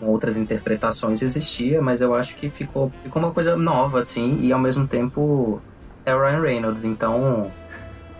com 0.00 0.06
outras 0.06 0.36
interpretações 0.36 1.22
existia, 1.22 1.80
mas 1.82 2.00
eu 2.00 2.14
acho 2.14 2.34
que 2.36 2.48
ficou, 2.50 2.92
ficou 3.02 3.22
uma 3.22 3.30
coisa 3.30 3.56
nova, 3.56 3.98
assim, 4.00 4.38
e 4.40 4.52
ao 4.52 4.58
mesmo 4.58 4.86
tempo 4.88 5.60
é 6.04 6.14
o 6.14 6.20
Ryan 6.20 6.40
Reynolds, 6.40 6.84
então 6.84 7.50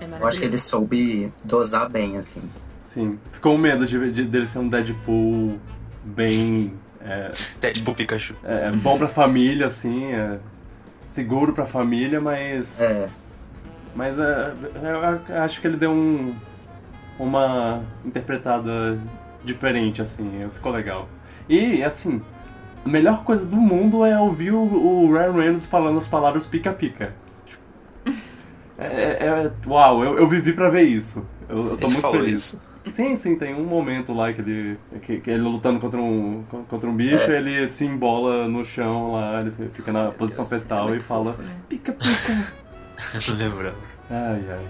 É 0.01 0.05
eu 0.21 0.27
acho 0.27 0.39
que 0.39 0.45
ele 0.45 0.59
soube 0.59 1.33
dosar 1.45 1.89
bem, 1.91 2.17
assim. 2.19 2.43
Sim. 2.85 3.19
Ficou 3.33 3.55
um 3.55 3.59
medo 3.59 3.87
de, 3.87 4.13
de- 4.13 4.25
dele 4.25 4.47
ser 4.47 4.59
um 4.59 4.69
Deadpool 4.69 5.59
bem. 6.05 6.73
É, 7.01 7.33
É 7.63 7.71
tipo 7.73 7.93
Pikachu. 7.95 8.35
é 8.45 8.71
bom 8.71 8.97
pra 8.99 9.09
família, 9.09 9.67
assim. 9.67 10.13
É 10.13 10.39
seguro 11.07 11.53
pra 11.53 11.67
família, 11.67 12.21
mas. 12.21 12.81
É, 12.81 13.09
Mas 13.95 14.19
é, 14.19 14.53
eu 15.29 15.43
acho 15.43 15.61
que 15.61 15.67
ele 15.67 15.77
deu 15.77 15.91
um, 15.91 16.35
uma 17.19 17.81
interpretada 18.05 18.99
diferente, 19.45 20.01
assim, 20.01 20.49
ficou 20.55 20.73
legal. 20.73 21.09
E, 21.49 21.83
assim, 21.83 22.23
a 22.85 22.89
melhor 22.89 23.23
coisa 23.25 23.47
do 23.47 23.57
mundo 23.57 24.05
é 24.05 24.19
ouvir 24.19 24.53
o, 24.53 24.59
o 24.63 25.13
Ryan 25.13 25.33
Reynolds 25.33 25.67
falando 25.67 25.99
as 25.99 26.07
palavras 26.09 26.47
pica-pica. 26.47 27.13
É, 28.79 28.87
é- 28.87 29.27
é- 29.47 29.51
uau, 29.69 30.03
eu, 30.03 30.19
eu 30.19 30.27
vivi 30.27 30.53
pra 30.55 30.69
ver 30.69 30.83
isso. 30.83 31.25
Eu, 31.49 31.71
eu 31.73 31.77
tô 31.77 31.87
Ele 31.87 31.93
muito 31.95 32.11
feliz. 32.11 32.35
isso. 32.45 32.63
Sim, 32.87 33.15
sim, 33.15 33.37
tem 33.37 33.55
um 33.55 33.63
momento 33.65 34.13
lá 34.13 34.33
que 34.33 34.41
ele, 34.41 34.79
que, 35.03 35.21
que 35.21 35.31
ele 35.31 35.43
lutando 35.43 35.79
contra 35.79 36.01
um, 36.01 36.43
contra 36.69 36.91
um 36.91 36.95
bicho, 36.97 37.31
É. 37.31 37.37
ele 37.39 37.69
se 37.69 37.85
embola 37.85 38.49
no 38.49 38.65
chão 38.65 39.13
lá, 39.13 39.41
ele 39.41 39.53
fica 39.73 39.93
na 39.93 40.11
posição 40.11 40.47
Deus, 40.47 40.63
fetal 40.63 40.87
é 40.87 40.89
e 40.89 40.91
muito 40.93 41.05
fala 41.05 41.33
fofo, 41.35 41.43
né? 41.43 41.55
pica-pica. 41.69 42.53
não 43.29 43.37
lembrava. 43.37 43.77
Ai, 44.11 44.45
ai. 44.51 44.69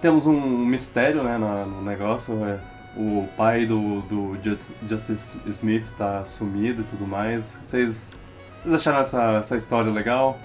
Temos 0.00 0.26
um 0.26 0.40
mistério, 0.66 1.22
né, 1.22 1.38
no 1.38 1.82
negócio. 1.82 2.34
É, 2.44 2.58
o 2.96 3.26
pai 3.36 3.66
do, 3.66 4.02
do 4.02 4.36
Jus- 4.42 4.70
Justice 4.88 5.32
Smith 5.46 5.86
tá 5.96 6.24
sumido 6.24 6.82
e 6.82 6.84
tudo 6.84 7.06
mais. 7.06 7.60
Vocês, 7.64 8.16
vocês 8.62 8.74
acharam 8.74 8.98
essa, 9.00 9.22
essa 9.38 9.56
história 9.56 9.90
legal? 9.90 10.38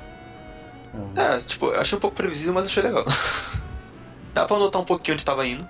É, 1.15 1.35
É, 1.35 1.39
tipo, 1.41 1.67
eu 1.67 1.79
achei 1.81 1.97
um 1.97 2.01
pouco 2.01 2.15
previsível, 2.15 2.53
mas 2.53 2.65
achei 2.65 2.81
legal. 2.83 3.05
Dá 4.33 4.45
pra 4.45 4.57
notar 4.57 4.81
um 4.81 4.85
pouquinho 4.85 5.15
onde 5.15 5.25
tava 5.25 5.45
indo, 5.45 5.67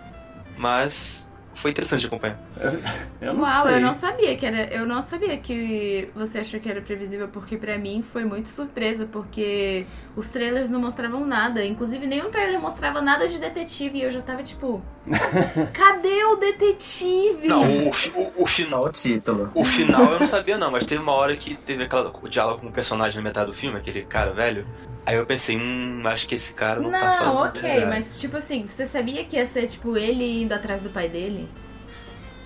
mas 0.58 1.19
foi 1.60 1.72
interessante 1.72 2.02
de 2.02 2.08
acompanhar. 2.08 2.40
Eu 3.22 3.34
não 3.34 3.42
Uau, 3.42 3.64
sei. 3.68 3.76
eu 3.76 3.82
não 3.82 3.94
sabia 3.94 4.38
que 4.38 4.46
era. 4.46 4.74
Eu 4.74 4.86
não 4.88 5.02
sabia 5.02 5.38
que 5.38 6.10
você 6.16 6.40
achou 6.40 6.60
que 6.60 6.70
era 6.70 6.82
previsível, 6.82 7.28
porque 7.28 7.58
pra 7.58 7.78
mim 7.78 8.02
foi 8.02 8.24
muito 8.24 8.48
surpresa, 8.50 9.06
porque 9.06 9.86
os 10.16 10.30
trailers 10.30 10.70
não 10.70 10.80
mostravam 10.80 11.26
nada. 11.26 11.66
Inclusive, 11.66 12.08
nenhum 12.08 12.30
trailer 12.32 12.60
mostrava 12.62 13.02
nada 13.02 13.28
de 13.28 13.38
detetive. 13.38 14.00
E 14.00 14.04
eu 14.04 14.12
já 14.12 14.22
tava 14.22 14.42
tipo. 14.42 14.82
Cadê 15.74 16.24
o 16.26 16.36
detetive? 16.38 17.48
Não, 17.48 17.64
o, 17.64 17.90
o, 17.90 18.44
o, 18.44 18.48
fi- 18.48 18.64
só 18.64 18.84
o 18.84 18.90
título. 18.92 19.52
o 19.54 19.66
final 19.66 20.14
eu 20.14 20.20
não 20.20 20.28
sabia 20.28 20.58
não, 20.58 20.72
mas 20.72 20.86
teve 20.86 21.02
uma 21.02 21.14
hora 21.14 21.36
que 21.36 21.56
teve 21.56 21.84
aquela, 21.84 22.12
o 22.22 22.28
diálogo 22.30 22.62
com 22.62 22.68
o 22.68 22.72
personagem 22.72 23.18
na 23.18 23.24
metade 23.30 23.48
do 23.52 23.54
filme, 23.58 23.78
aquele 23.78 24.04
cara 24.04 24.32
velho. 24.34 24.66
Aí 25.06 25.16
eu 25.16 25.26
pensei, 25.26 25.58
hum, 25.58 26.04
acho 26.06 26.28
que 26.28 26.36
esse 26.36 26.54
cara 26.54 26.80
não, 26.80 26.92
tá 26.92 27.00
Não, 27.00 27.18
falando. 27.18 27.38
a 27.38 27.50
ok, 27.50 27.86
mas 27.86 28.20
tipo 28.20 28.38
assim, 28.38 28.68
você 28.68 28.86
sabia 28.86 29.24
que 29.26 29.36
ia 29.38 29.48
ser 29.48 29.68
tipo 29.68 29.98
ele 29.98 30.44
indo 30.44 30.54
atrás 30.54 30.84
do 30.84 30.90
pai 30.92 31.10
dele? 31.10 31.49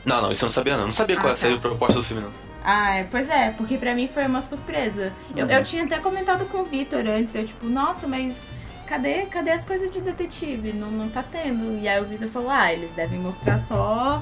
Não, 0.05 0.21
não, 0.21 0.31
isso 0.31 0.43
eu 0.43 0.47
não 0.47 0.53
sabia 0.53 0.77
não. 0.77 0.85
Não 0.85 0.91
sabia 0.91 1.15
qual 1.19 1.33
Ah, 1.33 1.35
seria 1.35 1.57
tá. 1.57 1.59
a 1.59 1.69
proposta 1.69 1.99
do 1.99 2.03
filme, 2.03 2.23
não. 2.23 2.31
Ah, 2.63 2.95
é, 2.95 3.03
pois 3.05 3.29
é, 3.29 3.51
porque 3.51 3.77
pra 3.77 3.93
mim 3.93 4.07
foi 4.07 4.25
uma 4.25 4.41
surpresa. 4.41 5.11
Eu, 5.35 5.45
Uhum. 5.45 5.51
eu 5.51 5.63
tinha 5.63 5.83
até 5.83 5.97
comentado 5.99 6.45
com 6.45 6.59
o 6.59 6.65
Vitor 6.65 6.99
antes, 7.07 7.35
eu 7.35 7.45
tipo, 7.45 7.67
nossa, 7.67 8.07
mas 8.07 8.49
cadê, 8.87 9.23
cadê 9.25 9.51
as 9.51 9.65
coisas 9.65 9.91
de 9.93 9.99
detetive? 10.01 10.71
Não, 10.73 10.89
não 10.89 11.09
tá 11.09 11.23
tendo. 11.23 11.77
E 11.81 11.87
aí 11.87 12.01
o 12.01 12.05
Vitor 12.05 12.29
falou, 12.29 12.49
ah, 12.49 12.71
eles 12.71 12.91
devem 12.93 13.19
mostrar 13.19 13.57
só 13.57 14.21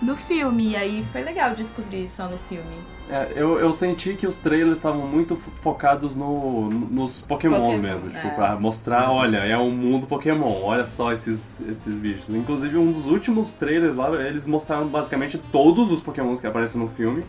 no 0.00 0.16
filme. 0.16 0.70
E 0.70 0.76
aí 0.76 1.04
foi 1.12 1.22
legal 1.22 1.54
descobrir 1.54 2.06
só 2.08 2.26
no 2.28 2.38
filme. 2.48 2.76
É, 3.08 3.32
eu, 3.36 3.60
eu 3.60 3.72
senti 3.72 4.14
que 4.14 4.26
os 4.26 4.38
trailers 4.38 4.78
estavam 4.78 5.06
muito 5.06 5.36
fo- 5.36 5.50
focados 5.56 6.16
no, 6.16 6.68
nos 6.68 7.22
Pokémon, 7.22 7.56
Pokémon, 7.60 7.78
mesmo. 7.78 8.10
Tipo, 8.10 8.26
é. 8.26 8.30
pra 8.30 8.56
mostrar, 8.56 9.12
olha, 9.12 9.38
é 9.38 9.56
um 9.56 9.70
mundo 9.70 10.08
Pokémon, 10.08 10.60
olha 10.62 10.88
só 10.88 11.12
esses, 11.12 11.60
esses 11.68 11.94
bichos. 11.94 12.28
Inclusive, 12.30 12.76
um 12.76 12.90
dos 12.90 13.06
últimos 13.06 13.54
trailers 13.54 13.94
lá, 13.96 14.10
eles 14.26 14.46
mostraram 14.46 14.88
basicamente 14.88 15.38
todos 15.52 15.92
os 15.92 16.00
Pokémons 16.00 16.40
que 16.40 16.48
aparecem 16.48 16.80
no 16.80 16.88
filme. 16.88 17.24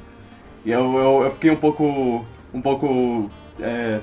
E 0.65 0.72
eu, 0.72 0.96
eu, 0.98 1.22
eu 1.25 1.31
fiquei 1.31 1.51
um 1.51 1.55
pouco. 1.55 2.25
um 2.51 2.62
pouco. 2.62 3.29
É, 3.60 4.00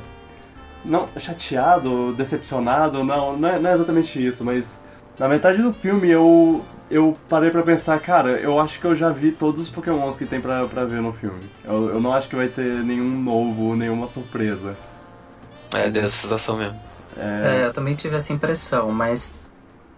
não, 0.84 1.08
chateado, 1.18 2.12
decepcionado, 2.12 3.02
não, 3.02 3.36
não 3.36 3.48
é, 3.48 3.58
não 3.58 3.70
é 3.70 3.72
exatamente 3.74 4.24
isso, 4.24 4.44
mas 4.44 4.84
na 5.18 5.28
metade 5.28 5.62
do 5.62 5.72
filme 5.72 6.10
eu, 6.10 6.64
eu 6.90 7.16
parei 7.28 7.50
pra 7.50 7.62
pensar, 7.62 7.98
cara, 8.00 8.30
eu 8.40 8.58
acho 8.58 8.80
que 8.80 8.84
eu 8.84 8.96
já 8.96 9.10
vi 9.10 9.32
todos 9.32 9.60
os 9.60 9.68
pokémons 9.68 10.16
que 10.16 10.26
tem 10.26 10.40
pra, 10.40 10.66
pra 10.66 10.84
ver 10.84 11.00
no 11.00 11.12
filme. 11.12 11.48
Eu, 11.64 11.90
eu 11.90 12.00
não 12.00 12.12
acho 12.12 12.28
que 12.28 12.36
vai 12.36 12.48
ter 12.48 12.84
nenhum 12.84 13.20
novo, 13.22 13.74
nenhuma 13.76 14.08
surpresa. 14.08 14.76
É, 15.74 15.90
dessa 15.90 16.16
sensação 16.16 16.56
mesmo. 16.56 16.78
É, 17.16 17.64
eu 17.64 17.72
também 17.72 17.94
tive 17.94 18.16
essa 18.16 18.32
impressão, 18.32 18.90
mas 18.90 19.36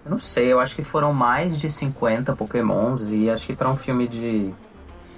eu 0.04 0.11
não 0.11 0.18
sei, 0.18 0.52
eu 0.52 0.61
acho 0.61 0.75
que 0.75 0.82
foram 0.82 1.12
mais 1.12 1.58
de 1.58 1.70
50 1.70 2.37
Pokémons 2.37 3.08
e 3.08 3.30
acho 3.30 3.46
que 3.46 3.56
pra 3.56 3.68
um 3.68 3.76
filme 3.76 4.06
de 4.06 4.52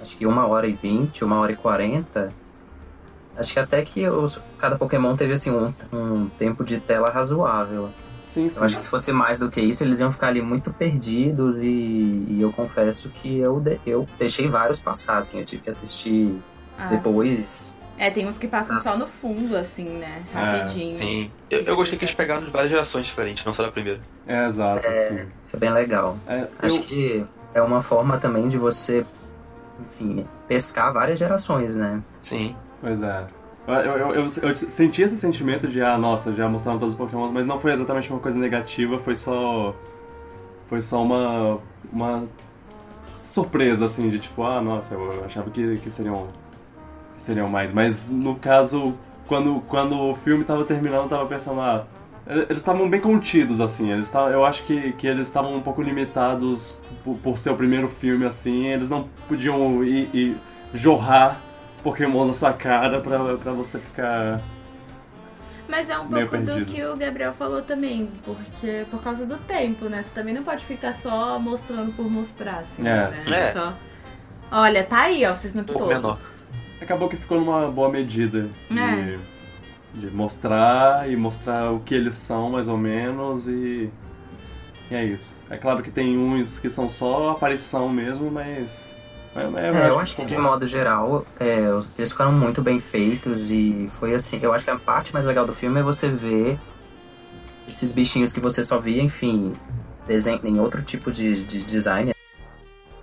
acho 0.01 0.17
que 0.17 0.25
uma 0.25 0.47
hora 0.47 0.65
e 0.65 0.73
20, 0.73 1.23
uma 1.23 1.39
hora 1.39 1.51
e 1.51 1.55
40, 1.55 2.31
acho 3.37 3.53
que 3.53 3.59
até 3.59 3.81
que 3.81 4.07
os, 4.07 4.39
cada 4.57 4.77
Pokémon 4.77 5.13
teve 5.15 5.33
assim 5.33 5.51
um, 5.51 5.69
um 5.93 6.29
tempo 6.39 6.63
de 6.63 6.79
tela 6.79 7.09
razoável. 7.09 7.89
Sim, 8.29 8.47
sim. 8.47 8.59
Eu 8.59 8.63
acho 8.65 8.75
que 8.75 8.81
se 8.83 8.89
fosse 8.89 9.11
mais 9.11 9.39
do 9.39 9.49
que 9.49 9.59
isso, 9.59 9.83
eles 9.83 9.99
iam 10.01 10.11
ficar 10.11 10.27
ali 10.27 10.39
muito 10.39 10.71
perdidos 10.71 11.57
e, 11.57 11.65
e 12.27 12.37
eu 12.39 12.53
confesso 12.53 13.09
que 13.09 13.39
eu, 13.39 13.59
de- 13.59 13.79
eu 13.87 14.07
deixei 14.19 14.47
vários 14.47 14.79
passar, 14.79 15.17
assim, 15.17 15.39
eu 15.39 15.45
tive 15.45 15.63
que 15.63 15.69
assistir 15.71 16.39
Ah, 16.77 16.89
depois. 16.89 17.75
É, 17.97 18.11
tem 18.11 18.27
uns 18.27 18.37
que 18.37 18.47
passam 18.47 18.77
só 18.83 18.95
no 18.95 19.07
fundo, 19.07 19.57
assim, 19.57 19.83
né? 19.97 20.23
Rapidinho. 20.31 20.95
Sim. 20.95 21.31
Eu, 21.49 21.61
eu 21.63 21.75
gostei 21.75 21.97
que 21.97 22.05
eles 22.05 22.13
pegaram 22.13 22.45
de 22.45 22.51
várias 22.51 22.69
gerações 22.69 23.07
diferentes, 23.07 23.43
não 23.43 23.51
só 23.53 23.63
da 23.63 23.71
primeira. 23.71 23.99
É, 24.27 24.45
exato, 24.45 24.87
sim. 24.87 25.25
Isso 25.43 25.55
é 25.55 25.59
bem 25.59 25.71
legal. 25.71 26.15
É, 26.27 26.47
Acho 26.59 26.75
eu- 26.77 26.83
que 26.83 27.25
é 27.55 27.61
uma 27.63 27.81
forma 27.81 28.19
também 28.19 28.47
de 28.47 28.59
você, 28.59 29.03
enfim, 29.81 30.23
pescar 30.47 30.93
várias 30.93 31.17
gerações, 31.17 31.75
né? 31.75 31.99
Sim. 32.21 32.55
Pois 32.79 33.01
é. 33.01 33.25
Eu, 33.69 33.97
eu, 33.97 34.15
eu, 34.15 34.27
eu- 34.41 34.55
senti 34.57 35.03
esse 35.03 35.15
sentimento 35.17 35.67
de, 35.67 35.81
ah, 35.81 35.97
nossa, 35.97 36.33
já 36.33 36.49
mostraram 36.49 36.79
todos 36.79 36.95
os 36.95 36.97
Pokémon, 36.97 37.31
mas 37.31 37.45
não 37.45 37.59
foi 37.59 37.71
exatamente 37.71 38.09
uma 38.09 38.19
coisa 38.19 38.39
negativa, 38.39 38.97
foi 38.99 39.15
só. 39.15 39.75
Foi 40.67 40.81
só 40.81 41.03
uma. 41.03 41.59
uma 41.91 42.23
surpresa, 43.25 43.85
assim, 43.85 44.09
de 44.09 44.19
tipo, 44.19 44.43
ah, 44.43 44.59
nossa, 44.61 44.95
eu 44.95 45.23
achava 45.23 45.49
que, 45.51 45.77
que 45.77 45.91
seriam. 45.91 46.27
que 47.15 47.21
seriam 47.21 47.47
mais. 47.47 47.71
Mas 47.71 48.09
no 48.09 48.35
caso, 48.35 48.95
quando, 49.27 49.61
quando 49.67 49.95
o 49.95 50.15
filme 50.15 50.43
tava 50.43 50.65
terminando, 50.65 51.03
eu 51.03 51.09
tava 51.09 51.25
pensando, 51.27 51.61
ah, 51.61 51.85
eles 52.27 52.57
estavam 52.57 52.89
bem 52.89 52.99
contidos, 52.99 53.61
assim. 53.61 53.91
Eles 53.91 54.09
tavam, 54.11 54.31
eu 54.31 54.43
acho 54.45 54.63
que, 54.65 54.93
que 54.93 55.05
eles 55.05 55.27
estavam 55.27 55.55
um 55.55 55.61
pouco 55.61 55.81
limitados 55.81 56.77
por, 57.03 57.15
por, 57.17 57.37
ser 57.37 57.51
o 57.51 57.55
primeiro 57.55 57.87
filme, 57.87 58.25
assim. 58.25 58.65
Eles 58.65 58.89
não 58.89 59.07
podiam 59.27 59.83
ir, 59.83 60.09
ir 60.13 60.37
jorrar 60.73 61.39
pokémons 61.83 62.27
na 62.27 62.33
sua 62.33 62.53
cara 62.53 63.01
pra, 63.01 63.37
pra 63.37 63.51
você 63.51 63.79
ficar 63.79 64.41
mas 65.69 65.87
é 65.87 65.97
um 65.99 66.07
pouco 66.07 66.37
do 66.37 66.65
que 66.65 66.83
o 66.83 66.97
Gabriel 66.97 67.31
falou 67.33 67.61
também, 67.61 68.09
porque 68.25 68.85
por 68.89 69.01
causa 69.01 69.23
do 69.23 69.37
tempo, 69.37 69.85
né? 69.85 70.01
Você 70.01 70.09
também 70.15 70.33
não 70.33 70.43
pode 70.43 70.65
ficar 70.65 70.93
só 70.93 71.37
mostrando 71.37 71.91
por 71.93 72.09
mostrar, 72.09 72.61
assim, 72.61 72.81
é, 72.81 73.11
né? 73.11 73.13
É. 73.31 73.51
Só... 73.51 73.73
Olha, 74.51 74.83
tá 74.83 75.01
aí, 75.01 75.23
ó, 75.25 75.35
vocês 75.35 75.53
não 75.53 75.61
estão 75.61 75.77
todos. 75.77 75.93
Menor. 75.93 76.17
Acabou 76.81 77.07
que 77.07 77.17
ficou 77.17 77.39
numa 77.39 77.69
boa 77.69 77.87
medida 77.87 78.49
de, 78.67 78.79
é. 78.79 79.19
de 79.93 80.09
mostrar 80.09 81.07
e 81.07 81.15
mostrar 81.15 81.71
o 81.71 81.81
que 81.81 81.93
eles 81.93 82.17
são, 82.17 82.49
mais 82.49 82.67
ou 82.67 82.77
menos, 82.77 83.47
e... 83.47 83.91
e 84.89 84.95
é 84.95 85.05
isso. 85.05 85.35
É 85.51 85.57
claro 85.57 85.83
que 85.83 85.91
tem 85.91 86.17
uns 86.17 86.57
que 86.57 86.69
são 86.69 86.89
só 86.89 87.29
aparição 87.29 87.89
mesmo, 87.89 88.31
mas 88.31 88.95
é, 89.35 89.41
é, 89.41 89.85
é, 89.85 89.89
eu 89.89 89.99
acho 89.99 90.15
que 90.15 90.25
de 90.25 90.37
modo 90.37 90.65
geral, 90.65 91.25
é, 91.39 91.59
eles 91.97 92.11
ficaram 92.11 92.31
muito 92.31 92.61
bem 92.61 92.79
feitos 92.79 93.51
e 93.51 93.89
foi 93.91 94.15
assim. 94.15 94.39
Eu 94.41 94.53
acho 94.53 94.65
que 94.65 94.71
a 94.71 94.79
parte 94.79 95.13
mais 95.13 95.25
legal 95.25 95.45
do 95.45 95.53
filme 95.53 95.79
é 95.79 95.83
você 95.83 96.09
ver 96.09 96.59
esses 97.67 97.93
bichinhos 97.93 98.33
que 98.33 98.39
você 98.39 98.63
só 98.63 98.79
via, 98.79 99.01
enfim, 99.01 99.53
desenho, 100.07 100.39
em 100.43 100.59
outro 100.59 100.81
tipo 100.81 101.11
de, 101.11 101.43
de 101.43 101.63
design, 101.63 102.13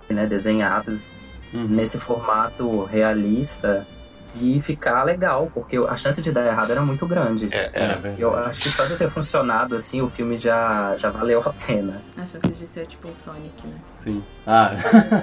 né, 0.09 0.27
desenhados 0.27 1.13
uhum. 1.53 1.67
nesse 1.67 1.97
formato 1.97 2.83
realista 2.83 3.87
e 4.35 4.59
ficar 4.59 5.03
legal, 5.03 5.51
porque 5.53 5.77
a 5.77 5.97
chance 5.97 6.21
de 6.21 6.31
dar 6.31 6.45
errado 6.45 6.71
era 6.71 6.81
muito 6.81 7.05
grande. 7.07 7.49
É, 7.51 7.71
é, 7.73 8.15
Eu 8.17 8.35
acho 8.35 8.61
que 8.61 8.69
só 8.69 8.85
de 8.85 8.95
ter 8.95 9.09
funcionado 9.09 9.75
assim, 9.75 10.01
o 10.01 10.07
filme 10.07 10.37
já, 10.37 10.95
já 10.97 11.09
valeu 11.09 11.41
a 11.45 11.53
pena. 11.53 12.01
A 12.15 12.25
chance 12.25 12.47
de 12.47 12.67
ser 12.67 12.85
tipo 12.85 13.07
o 13.07 13.15
Sonic, 13.15 13.65
né? 13.65 13.77
Sim. 13.93 14.23
Ah. 14.45 14.71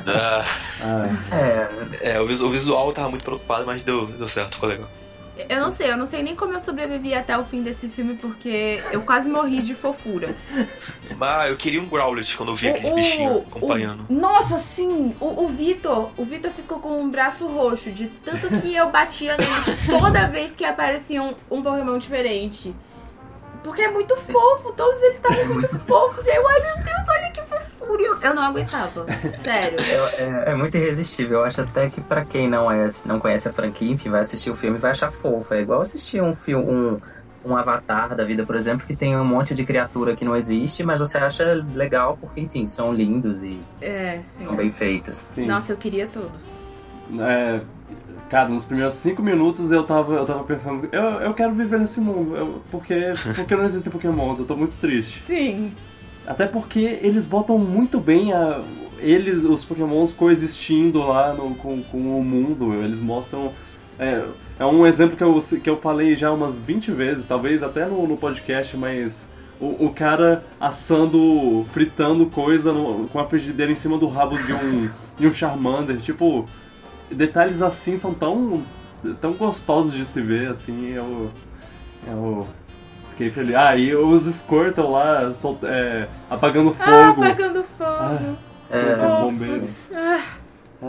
ah. 0.06 0.44
ah. 0.82 1.36
É. 2.00 2.14
é 2.14 2.20
o, 2.20 2.26
visual 2.26 2.92
tava 2.92 3.08
muito 3.08 3.24
preocupado, 3.24 3.66
mas 3.66 3.82
deu, 3.82 4.06
deu 4.06 4.28
certo, 4.28 4.54
ficou 4.54 4.68
legal. 4.68 4.88
Eu 5.36 5.60
não 5.60 5.70
sei, 5.70 5.90
eu 5.90 5.96
não 5.96 6.06
sei 6.06 6.22
nem 6.22 6.36
como 6.36 6.52
eu 6.52 6.60
sobrevivi 6.60 7.12
até 7.12 7.36
o 7.36 7.44
fim 7.44 7.62
desse 7.62 7.88
filme, 7.88 8.16
porque 8.16 8.80
eu 8.92 9.02
quase 9.02 9.28
morri 9.28 9.62
de 9.62 9.74
fofura. 9.74 10.34
Ah, 11.20 11.48
eu 11.48 11.56
queria 11.56 11.80
um 11.80 11.86
Growlithe 11.86 12.36
quando 12.36 12.50
eu 12.50 12.56
vi 12.56 12.68
o, 12.68 12.70
aquele 12.70 12.94
bichinho 12.94 13.38
acompanhando. 13.38 14.06
O, 14.08 14.12
nossa, 14.12 14.58
sim! 14.58 15.14
O, 15.20 15.44
o 15.44 15.48
Vitor, 15.48 16.10
o 16.16 16.24
Vitor 16.24 16.52
ficou 16.52 16.78
com 16.78 17.00
um 17.00 17.10
braço 17.10 17.46
roxo, 17.46 17.90
de 17.90 18.06
tanto 18.24 18.48
que 18.60 18.76
eu 18.76 18.90
batia 18.90 19.36
nele 19.36 19.78
toda 19.86 20.26
vez 20.28 20.54
que 20.54 20.64
aparecia 20.64 21.22
um, 21.22 21.34
um 21.50 21.62
Pokémon 21.62 21.98
diferente. 21.98 22.74
Porque 23.64 23.82
é 23.82 23.90
muito 23.90 24.14
fofo, 24.16 24.72
todos 24.72 25.02
eles 25.02 25.16
estavam 25.16 25.46
muito 25.46 25.78
fofos. 25.80 26.24
E 26.26 26.36
eu, 26.36 26.46
ai 26.46 26.60
meu 26.60 26.84
Deus, 26.84 27.08
olha 27.08 27.30
que 27.32 27.40
fofura. 27.84 28.18
Eu 28.22 28.34
não 28.34 28.42
aguentava, 28.42 29.06
sério. 29.28 29.78
É, 29.84 30.22
é, 30.22 30.52
é, 30.52 30.54
muito 30.54 30.76
irresistível. 30.76 31.40
Eu 31.40 31.44
acho 31.44 31.60
até 31.60 31.88
que 31.88 32.00
pra 32.00 32.24
quem 32.24 32.48
não, 32.48 32.70
é, 32.70 32.86
não 33.06 33.20
conhece 33.20 33.48
a 33.48 33.52
franquia, 33.52 33.92
enfim, 33.92 34.08
vai 34.08 34.20
assistir 34.20 34.50
o 34.50 34.54
filme 34.54 34.76
e 34.76 34.80
vai 34.80 34.90
achar 34.90 35.10
fofo. 35.10 35.54
É 35.54 35.60
igual 35.60 35.80
assistir 35.80 36.22
um 36.22 36.34
filme, 36.34 36.64
um, 36.64 37.00
um 37.44 37.56
avatar 37.56 38.14
da 38.14 38.24
vida, 38.24 38.44
por 38.44 38.56
exemplo, 38.56 38.86
que 38.86 38.96
tem 38.96 39.16
um 39.16 39.24
monte 39.24 39.54
de 39.54 39.64
criatura 39.64 40.16
que 40.16 40.24
não 40.24 40.34
existe, 40.34 40.82
mas 40.82 40.98
você 40.98 41.18
acha 41.18 41.64
legal 41.74 42.16
porque, 42.20 42.40
enfim, 42.40 42.66
são 42.66 42.92
lindos 42.92 43.42
e 43.42 43.60
é, 43.80 44.20
são 44.22 44.54
bem 44.54 44.70
feitos. 44.70 45.16
Sim. 45.16 45.46
Nossa, 45.46 45.72
eu 45.72 45.76
queria 45.76 46.06
todos. 46.06 46.62
É, 47.20 47.60
Cara, 48.30 48.48
nos 48.48 48.64
primeiros 48.64 48.94
cinco 48.94 49.22
minutos 49.22 49.70
eu 49.70 49.84
tava, 49.84 50.14
eu 50.14 50.24
tava 50.24 50.42
pensando, 50.44 50.88
eu, 50.90 51.02
eu 51.02 51.34
quero 51.34 51.54
viver 51.54 51.78
nesse 51.78 52.00
mundo, 52.00 52.34
eu, 52.36 52.62
porque, 52.70 53.12
porque 53.36 53.54
não 53.54 53.64
existem 53.64 53.92
pokémons, 53.92 54.38
eu 54.38 54.46
tô 54.46 54.56
muito 54.56 54.76
triste. 54.78 55.18
Sim. 55.18 55.74
Até 56.26 56.46
porque 56.46 56.98
eles 57.02 57.26
botam 57.26 57.58
muito 57.58 58.00
bem 58.00 58.32
a, 58.32 58.62
eles, 58.98 59.44
os 59.44 59.64
pokémons 59.64 60.12
coexistindo 60.12 61.00
lá 61.00 61.34
no, 61.34 61.54
com, 61.54 61.82
com 61.82 62.18
o 62.18 62.24
mundo, 62.24 62.74
eles 62.74 63.02
mostram... 63.02 63.52
É, 63.98 64.26
é 64.58 64.64
um 64.64 64.86
exemplo 64.86 65.16
que 65.16 65.22
eu, 65.22 65.38
que 65.62 65.70
eu 65.70 65.76
falei 65.76 66.16
já 66.16 66.32
umas 66.32 66.58
20 66.58 66.90
vezes, 66.90 67.26
talvez 67.26 67.62
até 67.62 67.86
no, 67.86 68.06
no 68.06 68.16
podcast, 68.16 68.76
mas 68.76 69.30
o, 69.60 69.86
o, 69.86 69.92
cara 69.92 70.44
assando, 70.60 71.64
fritando 71.72 72.26
coisa 72.26 72.72
no, 72.72 73.06
com 73.08 73.20
a 73.20 73.28
frigideira 73.28 73.70
em 73.70 73.76
cima 73.76 73.96
do 73.98 74.08
rabo 74.08 74.36
de 74.38 74.52
um, 74.52 74.88
de 75.18 75.26
um 75.26 75.30
Charmander, 75.30 75.98
tipo 75.98 76.48
detalhes 77.10 77.62
assim 77.62 77.98
são 77.98 78.12
tão, 78.12 78.62
tão 79.20 79.32
gostosos 79.34 79.92
de 79.92 80.04
se 80.04 80.20
ver, 80.20 80.48
assim, 80.48 80.90
eu, 80.90 81.30
eu 82.06 82.46
fiquei 83.14 83.30
feliz. 83.30 83.54
Ah, 83.54 83.76
e 83.76 83.94
os 83.94 84.24
Squirtle 84.24 84.90
lá 84.90 85.32
sol, 85.32 85.58
é, 85.62 86.06
apagando 86.28 86.76
ah, 86.78 86.84
fogo. 86.84 87.22
Ah, 87.22 87.28
apagando 87.28 87.62
fogo. 87.62 87.90
Ah, 87.90 88.34
é, 88.70 89.04
os 89.04 89.20
bombeiros. 89.20 89.92
Ah. 89.94 90.22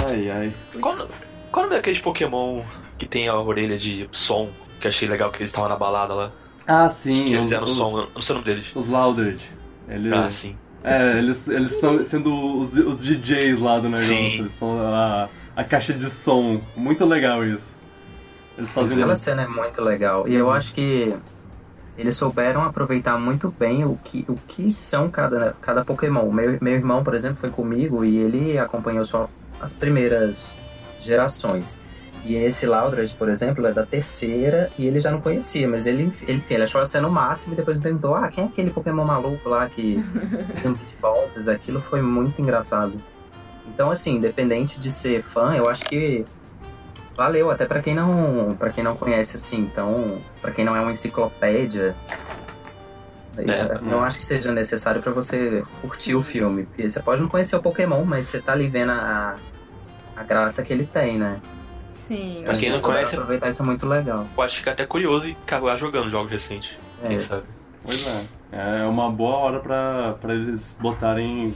Ai, 0.06 0.30
ai. 0.30 0.54
Qual, 0.82 1.08
qual 1.52 1.72
é 1.72 1.78
aqueles 1.78 2.00
Pokémon 2.00 2.62
que 2.98 3.06
tem 3.06 3.28
a 3.28 3.40
orelha 3.40 3.78
de 3.78 4.10
som, 4.12 4.50
que 4.80 4.88
achei 4.88 5.08
legal 5.08 5.32
que 5.32 5.38
eles 5.40 5.50
estavam 5.50 5.70
na 5.70 5.78
balada 5.78 6.14
lá? 6.14 6.32
Ah, 6.68 6.90
sim. 6.90 7.26
Que 7.26 7.34
eles 7.34 7.50
deram 7.50 7.68
som, 7.68 8.00
eu 8.00 8.10
não 8.16 8.22
sei 8.22 8.36
o 8.36 8.40
nome 8.40 8.46
deles. 8.46 8.68
Os 8.76 8.88
Loudred. 8.88 9.40
Ele... 9.88 10.14
Ah, 10.14 10.30
sim. 10.30 10.58
É, 10.84 11.18
eles, 11.18 11.48
eles 11.48 11.74
são 11.74 12.04
sendo 12.04 12.60
os, 12.60 12.76
os 12.78 13.04
DJs 13.04 13.60
lá 13.60 13.80
do 13.80 13.90
negócio. 13.90 14.08
Sim. 14.08 14.40
Eles 14.40 14.54
são 14.54 14.80
a, 14.80 15.30
a 15.56 15.64
caixa 15.64 15.94
de 15.94 16.10
som. 16.12 16.62
Muito 16.76 17.06
legal 17.06 17.44
isso. 17.44 17.80
Eles 18.58 18.72
fazem 18.72 18.98
Aquela 18.98 19.16
cena 19.16 19.44
é 19.44 19.48
muito 19.48 19.82
legal. 19.82 20.28
E 20.28 20.36
eu 20.36 20.52
acho 20.52 20.74
que 20.74 21.14
eles 21.98 22.16
souberam 22.16 22.64
aproveitar 22.64 23.18
muito 23.18 23.54
bem 23.58 23.86
o 23.86 23.98
que, 24.04 24.26
o 24.28 24.36
que 24.36 24.74
são 24.74 25.10
cada, 25.10 25.56
cada 25.62 25.86
Pokémon. 25.86 26.30
Meu, 26.32 26.58
meu 26.62 26.74
irmão, 26.74 27.04
por 27.04 27.14
exemplo, 27.14 27.38
foi 27.38 27.50
comigo 27.50 28.04
e 28.04 28.18
ele 28.18 28.58
acompanhou 28.58 29.06
só 29.06 29.30
as 29.62 29.74
primeiras 29.74 30.60
gerações. 31.00 31.80
E 32.26 32.36
esse 32.36 32.66
Laudred, 32.66 33.16
por 33.16 33.30
exemplo, 33.30 33.66
é 33.68 33.72
da 33.72 33.86
terceira 33.86 34.72
e 34.80 34.88
ele 34.88 35.00
já 35.00 35.12
não 35.12 35.22
conhecia, 35.22 35.68
mas 35.68 35.86
ele, 35.86 36.12
ele, 36.28 36.44
ele 36.50 36.64
achou 36.64 36.82
a 36.82 36.86
cena 36.86 37.08
no 37.08 37.14
máximo 37.14 37.54
e 37.54 37.58
depois 37.58 37.78
me 37.78 37.84
perguntou: 37.84 38.16
ah, 38.16 38.30
quem 38.30 38.46
é 38.46 38.48
aquele 38.48 38.72
Pokémon 38.72 39.06
maluco 39.06 39.48
lá 39.48 39.70
que 39.70 40.04
tem 40.62 40.72
um 40.72 40.74
beatbox? 40.74 41.48
Aquilo 41.48 41.80
foi 41.80 42.02
muito 42.02 42.42
engraçado. 42.42 42.94
Então, 43.68 43.92
assim, 43.92 44.16
independente 44.16 44.80
de 44.80 44.92
ser 44.92 45.22
fã, 45.22 45.54
eu 45.54 45.70
acho 45.70 45.86
que 45.86 46.26
valeu 47.16 47.50
até 47.50 47.66
para 47.66 47.82
quem 47.82 47.96
não 47.96 48.56
para 48.60 48.70
quem 48.70 48.84
não 48.84 48.96
conhece 48.96 49.38
assim. 49.38 49.60
Então, 49.60 50.22
para 50.42 50.52
quem 50.52 50.66
não 50.66 50.76
é 50.76 50.82
uma 50.82 50.92
enciclopédia, 50.92 51.96
é, 53.38 53.82
não 53.82 54.04
acho 54.04 54.18
que 54.18 54.26
seja 54.26 54.52
necessário 54.52 55.02
para 55.02 55.12
você 55.12 55.64
curtir 55.82 56.16
o 56.16 56.22
filme. 56.22 56.66
Porque 56.66 56.90
você 56.90 57.00
pode 57.00 57.22
não 57.22 57.30
conhecer 57.30 57.56
o 57.56 57.62
Pokémon, 57.62 58.04
mas 58.06 58.28
você 58.28 58.40
tá 58.40 58.54
ali 58.54 58.68
vendo 58.68 58.92
a, 58.92 59.36
a 60.16 60.24
graça 60.24 60.64
que 60.64 60.72
ele 60.72 60.86
tem, 60.86 61.18
né? 61.18 61.40
Sim. 61.92 62.42
Pra 62.44 62.56
quem 62.56 62.70
não 62.70 62.82
conhece, 62.82 63.16
aproveitar 63.16 63.50
isso 63.50 63.64
é 63.64 63.66
muito 63.66 63.88
legal. 63.88 64.28
Pode 64.36 64.56
ficar 64.56 64.72
até 64.72 64.86
curioso 64.86 65.28
e 65.28 65.32
acabar 65.32 65.78
jogando 65.78 66.10
jogos 66.10 66.32
recentes. 66.32 66.78
É. 67.04 67.08
Quem 67.08 67.20
sabe? 67.20 67.44
Pois 67.84 68.06
é. 68.06 68.26
É 68.52 68.84
uma 68.86 69.10
boa 69.12 69.38
hora 69.38 69.60
para 69.60 70.34
eles 70.34 70.78
botarem 70.82 71.54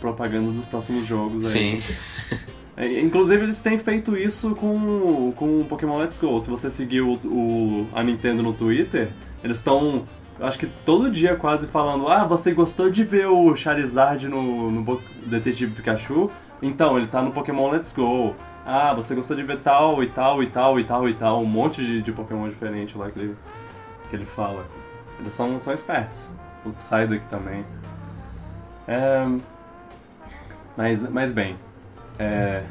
propaganda 0.00 0.50
dos 0.50 0.64
próximos 0.66 1.06
jogos 1.06 1.54
aí. 1.54 1.82
Sim. 1.82 1.94
É, 2.80 2.98
inclusive 2.98 3.42
eles 3.42 3.60
têm 3.60 3.78
feito 3.78 4.16
isso 4.16 4.54
com, 4.54 5.34
com 5.36 5.62
Pokémon 5.64 5.98
Let's 5.98 6.18
Go. 6.18 6.40
Se 6.40 6.48
você 6.48 6.70
seguir 6.70 7.02
o, 7.02 7.12
o 7.26 7.86
a 7.92 8.02
Nintendo 8.02 8.42
no 8.42 8.54
Twitter, 8.54 9.10
eles 9.44 9.58
estão, 9.58 10.06
acho 10.40 10.58
que 10.58 10.66
todo 10.66 11.10
dia 11.10 11.36
quase 11.36 11.66
falando: 11.66 12.08
Ah, 12.08 12.24
você 12.24 12.54
gostou 12.54 12.90
de 12.90 13.04
ver 13.04 13.26
o 13.26 13.54
Charizard 13.54 14.26
no, 14.26 14.70
no 14.70 15.02
Detetive 15.26 15.72
Pikachu? 15.72 16.30
Então, 16.62 16.96
ele 16.96 17.06
tá 17.06 17.20
no 17.20 17.32
Pokémon 17.32 17.70
Let's 17.70 17.94
Go. 17.94 18.34
Ah, 18.64 18.94
você 18.94 19.14
gostou 19.14 19.36
de 19.36 19.42
ver 19.42 19.58
tal 19.58 20.02
e 20.02 20.06
tal 20.08 20.42
e 20.42 20.46
tal 20.46 20.80
e 20.80 20.84
tal 20.84 21.08
e 21.08 21.12
tal. 21.12 21.42
Um 21.42 21.46
monte 21.46 21.84
de, 21.84 22.00
de 22.00 22.12
Pokémon 22.12 22.48
diferente 22.48 22.96
lá 22.96 23.10
que 23.10 23.18
ele, 23.18 23.36
que 24.08 24.16
ele 24.16 24.24
fala. 24.24 24.64
Eles 25.18 25.34
são, 25.34 25.58
são 25.58 25.74
espertos. 25.74 26.32
O 26.64 26.70
Psyduck 26.70 27.20
também. 27.28 27.62
É, 28.88 29.26
mas, 30.76 31.08
mas 31.10 31.32
bem, 31.32 31.56
é... 32.20 32.62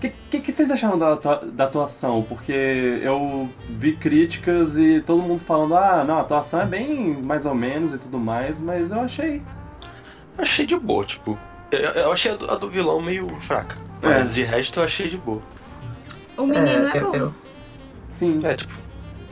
que, 0.00 0.12
que, 0.30 0.40
que, 0.40 0.52
vocês 0.52 0.70
acharam 0.70 0.98
da, 0.98 1.14
da 1.14 1.64
atuação? 1.64 2.22
Porque 2.22 2.52
eu 3.02 3.48
vi 3.68 3.96
críticas 3.96 4.76
e 4.76 5.00
todo 5.00 5.22
mundo 5.22 5.40
falando, 5.40 5.76
ah, 5.76 6.04
não, 6.04 6.18
a 6.18 6.20
atuação 6.20 6.60
é 6.60 6.66
bem 6.66 7.22
mais 7.22 7.46
ou 7.46 7.54
menos 7.54 7.94
e 7.94 7.98
tudo 7.98 8.18
mais, 8.18 8.60
mas 8.60 8.90
eu 8.90 9.00
achei. 9.00 9.42
Achei 10.36 10.66
de 10.66 10.76
boa, 10.76 11.04
tipo. 11.04 11.38
Eu, 11.70 11.78
eu 11.78 12.12
achei 12.12 12.32
a 12.32 12.36
do, 12.36 12.50
a 12.50 12.56
do, 12.56 12.68
vilão 12.68 13.00
meio 13.00 13.28
fraca. 13.40 13.76
Mas 14.02 14.28
é. 14.28 14.32
de 14.32 14.42
resto 14.42 14.80
eu 14.80 14.84
achei 14.84 15.08
de 15.08 15.16
boa. 15.16 15.42
O 16.36 16.46
menino 16.46 16.88
é, 16.88 16.96
é 16.96 17.00
bom. 17.00 17.14
Eu, 17.14 17.34
Sim. 18.10 18.40
É, 18.44 18.54
tipo. 18.54 18.72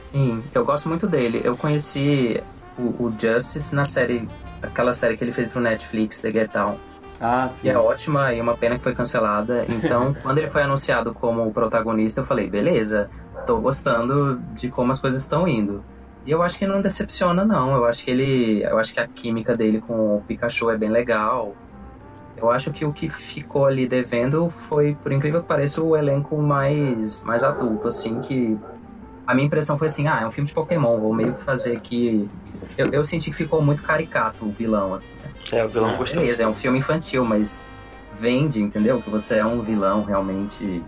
Sim, 0.06 0.42
eu 0.54 0.64
gosto 0.64 0.88
muito 0.88 1.06
dele. 1.06 1.40
Eu 1.44 1.56
conheci 1.56 2.42
o, 2.78 3.04
o 3.04 3.14
Justice 3.18 3.74
na 3.74 3.84
série. 3.84 4.28
Aquela 4.60 4.94
série 4.94 5.16
que 5.16 5.24
ele 5.24 5.32
fez 5.32 5.48
pro 5.48 5.60
Netflix, 5.60 6.20
The 6.20 6.32
Get 6.32 6.52
Down. 6.52 6.76
Ah, 7.22 7.48
sim. 7.48 7.62
Que 7.62 7.70
é 7.70 7.78
ótima 7.78 8.35
e 8.35 8.40
uma 8.40 8.56
pena 8.56 8.76
que 8.76 8.82
foi 8.82 8.92
cancelada. 8.92 9.64
Então, 9.68 10.12
quando 10.22 10.38
ele 10.38 10.48
foi 10.48 10.62
anunciado 10.62 11.14
como 11.14 11.46
o 11.46 11.52
protagonista, 11.52 12.20
eu 12.20 12.24
falei, 12.24 12.50
beleza, 12.50 13.08
tô 13.46 13.58
gostando 13.61 14.40
de 14.54 14.68
como 14.68 14.90
as 14.90 15.00
coisas 15.00 15.20
estão 15.20 15.46
indo. 15.46 15.85
E 16.26 16.32
eu 16.32 16.42
acho 16.42 16.58
que 16.58 16.66
não 16.66 16.82
decepciona, 16.82 17.44
não. 17.44 17.76
Eu 17.76 17.85
acho 17.85 18.04
que 18.04 18.11
ele. 18.11 18.62
Eu 18.64 18.78
acho 18.78 18.92
que 18.92 18.98
a 18.98 19.06
química 19.06 19.56
dele 19.56 19.80
com 19.80 20.16
o 20.16 20.22
Pikachu 20.26 20.70
é 20.70 20.76
bem 20.76 20.88
legal. 20.88 21.54
Eu 22.37 22.50
acho 22.50 22.72
que 22.72 22.85
o 22.85 22.92
que 22.92 23.08
ficou 23.08 23.66
ali 23.66 23.87
devendo 23.87 24.50
foi, 24.50 24.96
por 25.00 25.12
incrível 25.12 25.40
que 25.42 25.46
pareça, 25.46 25.80
o 25.80 25.96
elenco 25.96 26.37
mais, 26.38 27.22
mais 27.22 27.44
adulto, 27.44 27.87
assim, 27.87 28.20
que 28.20 28.58
a 29.26 29.35
minha 29.35 29.46
impressão 29.46 29.76
foi 29.76 29.87
assim, 29.87 30.08
ah, 30.08 30.22
é 30.22 30.26
um 30.26 30.30
filme 30.30 30.48
de 30.48 30.54
Pokémon, 30.54 30.98
vou 30.98 31.14
meio 31.14 31.35
que 31.35 31.44
fazer 31.44 31.76
aqui. 31.76 32.28
Eu, 32.76 32.88
eu 32.90 33.04
senti 33.04 33.30
que 33.30 33.37
ficou 33.37 33.62
muito 33.62 33.82
caricato 33.82 34.44
o 34.44 34.50
vilão, 34.50 34.94
assim. 34.94 35.14
É, 35.50 35.64
o 35.64 35.68
vilão 35.68 35.90
ah, 35.90 35.96
gostou. 35.96 36.20
Beleza, 36.20 36.42
é 36.42 36.46
um 36.46 36.55
filme 36.55 36.78
infantil, 36.78 37.24
mas 37.24 37.66
vende, 38.14 38.62
entendeu? 38.62 39.00
Que 39.02 39.11
você 39.11 39.37
é 39.37 39.44
um 39.44 39.61
vilão 39.62 40.05
realmente 40.05 40.83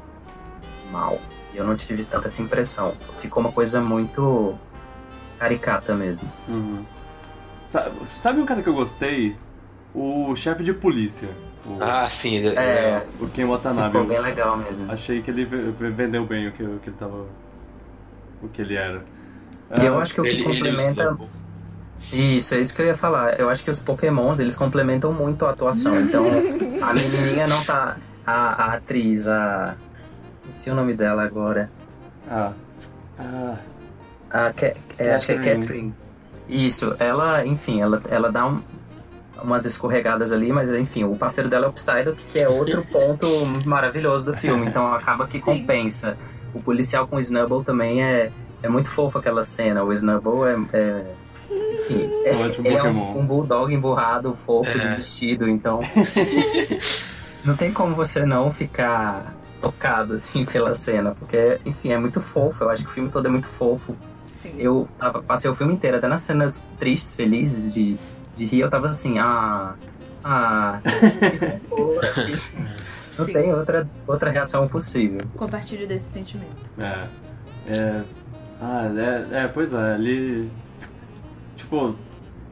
mal. 0.90 1.20
E 1.52 1.56
eu 1.56 1.64
não 1.64 1.76
tive 1.76 2.04
tanta 2.04 2.28
essa 2.28 2.42
impressão. 2.42 2.94
Ficou 3.18 3.42
uma 3.42 3.52
coisa 3.52 3.80
muito 3.80 4.58
caricata 5.38 5.94
mesmo. 5.94 6.30
Uhum. 6.48 6.84
Sabe 8.04 8.40
um 8.40 8.46
cara 8.46 8.62
que 8.62 8.68
eu 8.68 8.74
gostei? 8.74 9.36
o 9.94 10.34
chefe 10.34 10.64
de 10.64 10.72
polícia. 10.72 11.28
O, 11.64 11.78
ah, 11.80 12.10
sim. 12.10 12.34
Ele, 12.34 12.48
é, 12.56 13.06
o 13.20 13.28
Ken 13.28 13.44
Watanabe. 13.44 13.92
Ficou 13.92 14.04
bem 14.04 14.20
legal 14.20 14.56
mesmo. 14.56 14.90
Achei 14.90 15.22
que 15.22 15.30
ele 15.30 15.44
vendeu 15.44 16.26
bem 16.26 16.48
o 16.48 16.52
que, 16.52 16.62
o 16.62 16.80
que 16.80 16.90
ele 16.90 16.96
tava... 16.98 17.26
O 18.42 18.48
que 18.48 18.60
ele 18.60 18.74
era. 18.74 19.02
E 19.80 19.86
eu 19.86 19.98
acho 19.98 20.14
que 20.14 20.20
o 20.20 20.24
que 20.24 20.30
ele, 20.30 20.42
complementa... 20.42 21.16
Ele 21.20 21.28
isso, 22.12 22.54
é 22.54 22.60
isso 22.60 22.74
que 22.74 22.82
eu 22.82 22.86
ia 22.86 22.96
falar. 22.96 23.38
Eu 23.38 23.48
acho 23.48 23.64
que 23.64 23.70
os 23.70 23.80
pokémons, 23.80 24.38
eles 24.38 24.56
complementam 24.56 25.12
muito 25.12 25.46
a 25.46 25.50
atuação. 25.50 26.00
Então, 26.00 26.24
a 26.80 26.92
menininha 26.92 27.46
não 27.46 27.62
tá... 27.64 27.96
A, 28.26 28.64
a 28.64 28.74
atriz, 28.74 29.28
a... 29.28 29.76
Esqueci 30.48 30.70
o 30.70 30.74
nome 30.74 30.94
dela 30.94 31.22
agora. 31.22 31.70
Ah... 32.30 32.52
Ah... 33.18 33.56
A, 34.30 34.52
é, 34.98 35.14
acho 35.14 35.26
que 35.26 35.32
é 35.32 35.36
Catherine. 35.36 35.94
Isso, 36.48 36.96
ela, 36.98 37.46
enfim, 37.46 37.80
ela, 37.80 38.02
ela 38.10 38.32
dá 38.32 38.46
um, 38.46 38.60
umas 39.40 39.64
escorregadas 39.64 40.32
ali, 40.32 40.52
mas 40.52 40.68
enfim, 40.70 41.04
o 41.04 41.14
parceiro 41.14 41.48
dela 41.48 41.66
é 41.66 41.68
o 41.68 41.72
Psyduck, 41.72 42.20
que 42.32 42.40
é 42.40 42.48
outro 42.48 42.84
ponto 42.90 43.26
maravilhoso 43.64 44.24
do 44.24 44.36
filme, 44.36 44.66
então 44.66 44.92
acaba 44.92 45.24
que 45.26 45.38
Sim. 45.38 45.40
compensa. 45.40 46.16
O 46.52 46.60
policial 46.60 47.06
com 47.06 47.16
o 47.16 47.20
Snubble 47.20 47.64
também 47.64 48.02
é, 48.02 48.32
é 48.60 48.68
muito 48.68 48.90
fofo 48.90 49.18
aquela 49.18 49.44
cena. 49.44 49.84
O 49.84 49.92
Snubble 49.92 50.68
é. 50.72 50.76
é 50.76 51.04
enfim, 51.84 52.10
é, 52.24 52.30
ele 52.64 52.76
é 52.76 52.82
um, 52.84 53.20
um, 53.20 53.26
bulldog 53.26 53.72
emburrado, 53.72 54.36
fofo, 54.44 54.70
é. 54.70 54.78
de 54.78 54.96
vestido, 54.96 55.48
então. 55.48 55.80
não 57.44 57.56
tem 57.56 57.72
como 57.72 57.94
você 57.94 58.24
não 58.24 58.50
ficar 58.52 59.34
tocado 59.60 60.14
assim 60.14 60.44
pela 60.46 60.74
cena, 60.74 61.14
porque, 61.18 61.58
enfim, 61.64 61.92
é 61.92 61.98
muito 61.98 62.20
fofo. 62.20 62.64
Eu 62.64 62.70
acho 62.70 62.84
que 62.84 62.90
o 62.90 62.92
filme 62.92 63.10
todo 63.10 63.26
é 63.26 63.30
muito 63.30 63.48
fofo. 63.48 63.96
Sim. 64.42 64.54
Eu 64.58 64.88
tava, 64.98 65.22
passei 65.22 65.50
o 65.50 65.54
filme 65.54 65.72
inteiro, 65.72 65.96
até 65.96 66.08
nas 66.08 66.22
cenas 66.22 66.62
tristes, 66.78 67.14
felizes 67.14 67.72
de 67.72 67.98
de 68.34 68.44
rir, 68.44 68.60
eu 68.60 68.70
tava 68.70 68.90
assim, 68.90 69.18
ah. 69.18 69.74
Ah. 70.22 70.80
Não 73.16 73.26
Sim. 73.26 73.32
tem 73.32 73.54
outra, 73.54 73.88
outra 74.08 74.30
reação 74.30 74.66
possível. 74.66 75.20
Compartilho 75.36 75.86
desse 75.86 76.10
sentimento. 76.10 76.68
É. 76.76 77.06
É. 77.68 78.02
Ah, 78.60 78.90
é, 78.96 79.44
é 79.44 79.48
pois 79.48 79.72
é, 79.72 79.94
ele. 79.94 80.50
Tipo, 81.64 81.94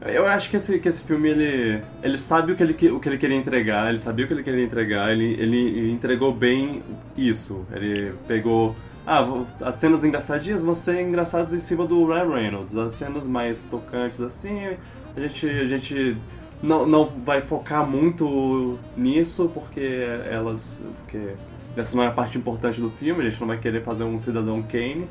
eu 0.01 0.25
acho 0.25 0.49
que 0.49 0.57
esse, 0.57 0.79
que 0.79 0.89
esse 0.89 1.01
filme, 1.03 1.29
ele, 1.29 1.81
ele 2.01 2.17
sabe 2.17 2.51
o 2.51 2.55
que 2.55 2.63
ele, 2.63 2.73
o 2.91 2.99
que 2.99 3.07
ele 3.07 3.17
queria 3.17 3.37
entregar, 3.37 3.89
ele 3.89 3.99
sabia 3.99 4.25
o 4.25 4.27
que 4.27 4.33
ele 4.33 4.43
queria 4.43 4.65
entregar, 4.65 5.11
ele, 5.11 5.33
ele 5.39 5.91
entregou 5.91 6.33
bem 6.33 6.83
isso. 7.15 7.65
Ele 7.71 8.13
pegou... 8.27 8.75
Ah, 9.05 9.43
as 9.61 9.75
cenas 9.75 10.03
engraçadinhas 10.03 10.63
vão 10.63 10.73
ser 10.73 11.01
engraçadas 11.01 11.53
em 11.53 11.59
cima 11.59 11.85
do 11.85 12.05
Ryan 12.05 12.33
Reynolds. 12.33 12.75
As 12.77 12.93
cenas 12.93 13.27
mais 13.27 13.65
tocantes, 13.65 14.21
assim, 14.21 14.77
a 15.15 15.19
gente, 15.19 15.49
a 15.49 15.67
gente 15.67 16.17
não, 16.61 16.87
não 16.87 17.05
vai 17.05 17.41
focar 17.41 17.85
muito 17.85 18.79
nisso 18.95 19.51
porque 19.53 20.05
elas. 20.29 20.81
Porque 21.01 21.33
essa 21.75 21.97
não 21.97 22.03
é 22.03 22.07
a 22.07 22.11
parte 22.11 22.37
importante 22.37 22.79
do 22.79 22.89
filme, 22.89 23.25
a 23.25 23.29
gente 23.29 23.39
não 23.41 23.47
vai 23.47 23.57
querer 23.57 23.83
fazer 23.83 24.05
um 24.05 24.17
Cidadão 24.17 24.63
Kane. 24.63 25.05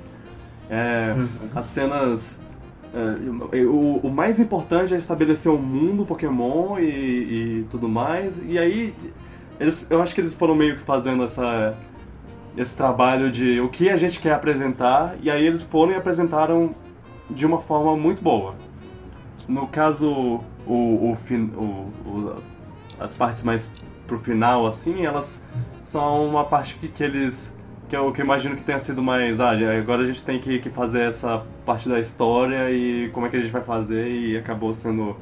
É, 0.71 1.15
uhum. 1.15 1.29
As 1.55 1.67
cenas. 1.67 2.43
É, 2.95 3.65
o, 3.65 4.01
o, 4.03 4.11
mais 4.11 4.39
importante 4.39 4.95
é 4.95 4.99
estabelecer 4.99 5.51
o 5.51 5.55
um 5.55 5.59
mundo 5.59 6.05
Pokémon 6.05 6.79
e, 6.79 6.85
e, 6.85 7.67
tudo 7.71 7.89
mais. 7.89 8.43
E 8.47 8.59
aí, 8.59 8.95
eles, 9.59 9.91
eu 9.91 10.03
acho 10.03 10.15
que 10.15 10.21
eles 10.21 10.35
foram 10.35 10.55
meio 10.55 10.77
que 10.77 10.83
fazendo 10.83 11.25
essa, 11.25 11.75
esse 12.57 12.77
trabalho 12.77 13.31
de 13.31 13.61
o 13.61 13.69
que 13.69 13.89
a 13.89 13.97
gente 13.97 14.21
quer 14.21 14.35
apresentar. 14.35 15.17
E 15.23 15.31
aí 15.31 15.47
eles 15.47 15.63
foram 15.63 15.93
e 15.93 15.97
apresentaram 15.97 16.75
de 17.31 17.47
uma 17.47 17.61
forma 17.61 17.97
muito 17.97 18.23
boa. 18.23 18.55
No 19.49 19.67
caso, 19.67 20.41
o, 20.67 20.73
o, 20.73 21.17
o, 21.17 22.37
as 23.01 23.15
partes 23.15 23.43
mais 23.43 23.73
pro 24.07 24.19
final, 24.19 24.67
assim, 24.67 25.05
elas 25.05 25.45
são 25.83 26.27
uma 26.29 26.45
parte 26.45 26.75
que, 26.77 26.89
que 26.89 27.03
eles. 27.03 27.59
Que 27.93 27.97
eu, 27.97 28.11
que 28.11 28.23
eu 28.23 28.25
imagino 28.25 28.57
que 28.57 28.65
tenha 28.65 28.79
sido 28.79 29.03
mais. 29.03 29.39
Ah, 29.39 29.51
agora 29.51 30.03
a 30.03 30.07
gente 30.07 30.25
tem 30.25 30.41
que, 30.41 30.61
que 30.61 30.71
fazer 30.71 31.03
essa 31.03 31.45
parte 31.67 31.91
da 31.91 32.01
história 32.01 32.71
e 32.71 33.11
como 33.11 33.27
é 33.27 33.29
que 33.29 33.37
a 33.37 33.41
gente 33.41 33.51
vai 33.51 33.63
fazer, 33.63 34.09
e 34.09 34.35
acabou 34.35 34.73
sendo 34.73 35.15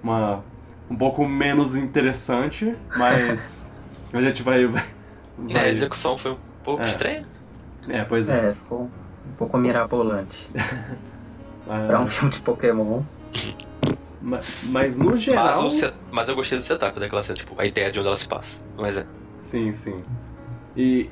uma. 0.00 0.44
um 0.88 0.94
pouco 0.94 1.26
menos 1.26 1.74
interessante, 1.74 2.72
mas. 2.96 3.68
a 4.12 4.20
gente 4.20 4.44
vai. 4.44 4.64
vai, 4.64 4.84
vai... 5.38 5.64
a 5.64 5.68
execução 5.68 6.16
foi 6.16 6.32
um 6.32 6.38
pouco 6.62 6.82
é. 6.82 6.86
estranha. 6.86 7.26
É, 7.88 8.04
pois 8.04 8.28
é. 8.28 8.46
É, 8.46 8.50
ficou 8.52 8.82
um 8.82 9.34
pouco 9.36 9.58
mirabolante. 9.58 10.48
pra 11.66 11.98
um 11.98 12.06
filme 12.06 12.30
de 12.30 12.40
Pokémon. 12.42 13.02
Mas, 14.62 14.96
no 14.98 15.14
geral. 15.18 15.64
Mas, 15.64 15.72
set... 15.74 15.94
mas, 16.10 16.28
eu 16.30 16.34
gostei 16.34 16.58
do 16.58 16.64
setup 16.64 16.98
daquela 16.98 17.22
cena, 17.22 17.34
tipo, 17.34 17.60
a 17.60 17.66
ideia 17.66 17.92
de 17.92 17.98
onde 17.98 18.08
ela 18.08 18.16
se 18.16 18.26
passa. 18.26 18.58
Mas 18.74 18.96
é. 18.96 19.04
Sim, 19.42 19.70
sim. 19.74 20.02
E. 20.74 21.10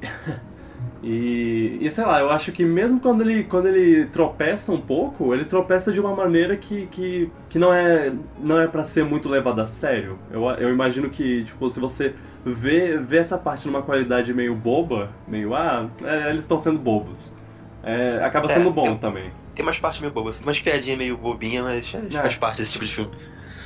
E, 1.02 1.78
e 1.80 1.90
sei 1.90 2.04
lá, 2.04 2.20
eu 2.20 2.30
acho 2.30 2.52
que 2.52 2.64
mesmo 2.64 3.00
quando 3.00 3.22
ele, 3.22 3.42
quando 3.44 3.66
ele 3.66 4.06
tropeça 4.06 4.70
um 4.70 4.80
pouco, 4.80 5.34
ele 5.34 5.44
tropeça 5.44 5.92
de 5.92 5.98
uma 6.00 6.14
maneira 6.14 6.56
que, 6.56 6.86
que, 6.86 7.30
que 7.48 7.58
não 7.58 7.74
é 7.74 8.12
não 8.38 8.60
é 8.60 8.68
para 8.68 8.84
ser 8.84 9.04
muito 9.04 9.28
levado 9.28 9.60
a 9.60 9.66
sério. 9.66 10.18
Eu, 10.30 10.44
eu 10.50 10.70
imagino 10.70 11.10
que, 11.10 11.44
tipo, 11.44 11.68
se 11.68 11.80
você 11.80 12.14
vê, 12.44 12.98
vê 12.98 13.16
essa 13.18 13.36
parte 13.36 13.66
numa 13.66 13.82
qualidade 13.82 14.32
meio 14.32 14.54
boba, 14.54 15.10
meio, 15.26 15.54
ah, 15.54 15.88
é, 16.04 16.30
eles 16.30 16.42
estão 16.42 16.58
sendo 16.58 16.78
bobos, 16.78 17.34
é, 17.82 18.22
acaba 18.24 18.48
sendo 18.48 18.68
é, 18.68 18.72
bom 18.72 18.86
eu, 18.86 18.98
também. 18.98 19.32
Tem 19.56 19.66
umas 19.66 19.78
partes 19.78 20.00
meio 20.00 20.12
bobas, 20.12 20.40
umas 20.40 20.60
piadinhas 20.60 20.98
meio 20.98 21.16
bobinhas, 21.16 21.64
mas 21.64 21.94
é. 21.94 22.22
faz 22.22 22.36
parte 22.36 22.58
desse 22.58 22.72
tipo 22.72 22.84
de 22.84 22.94
filme. 22.94 23.10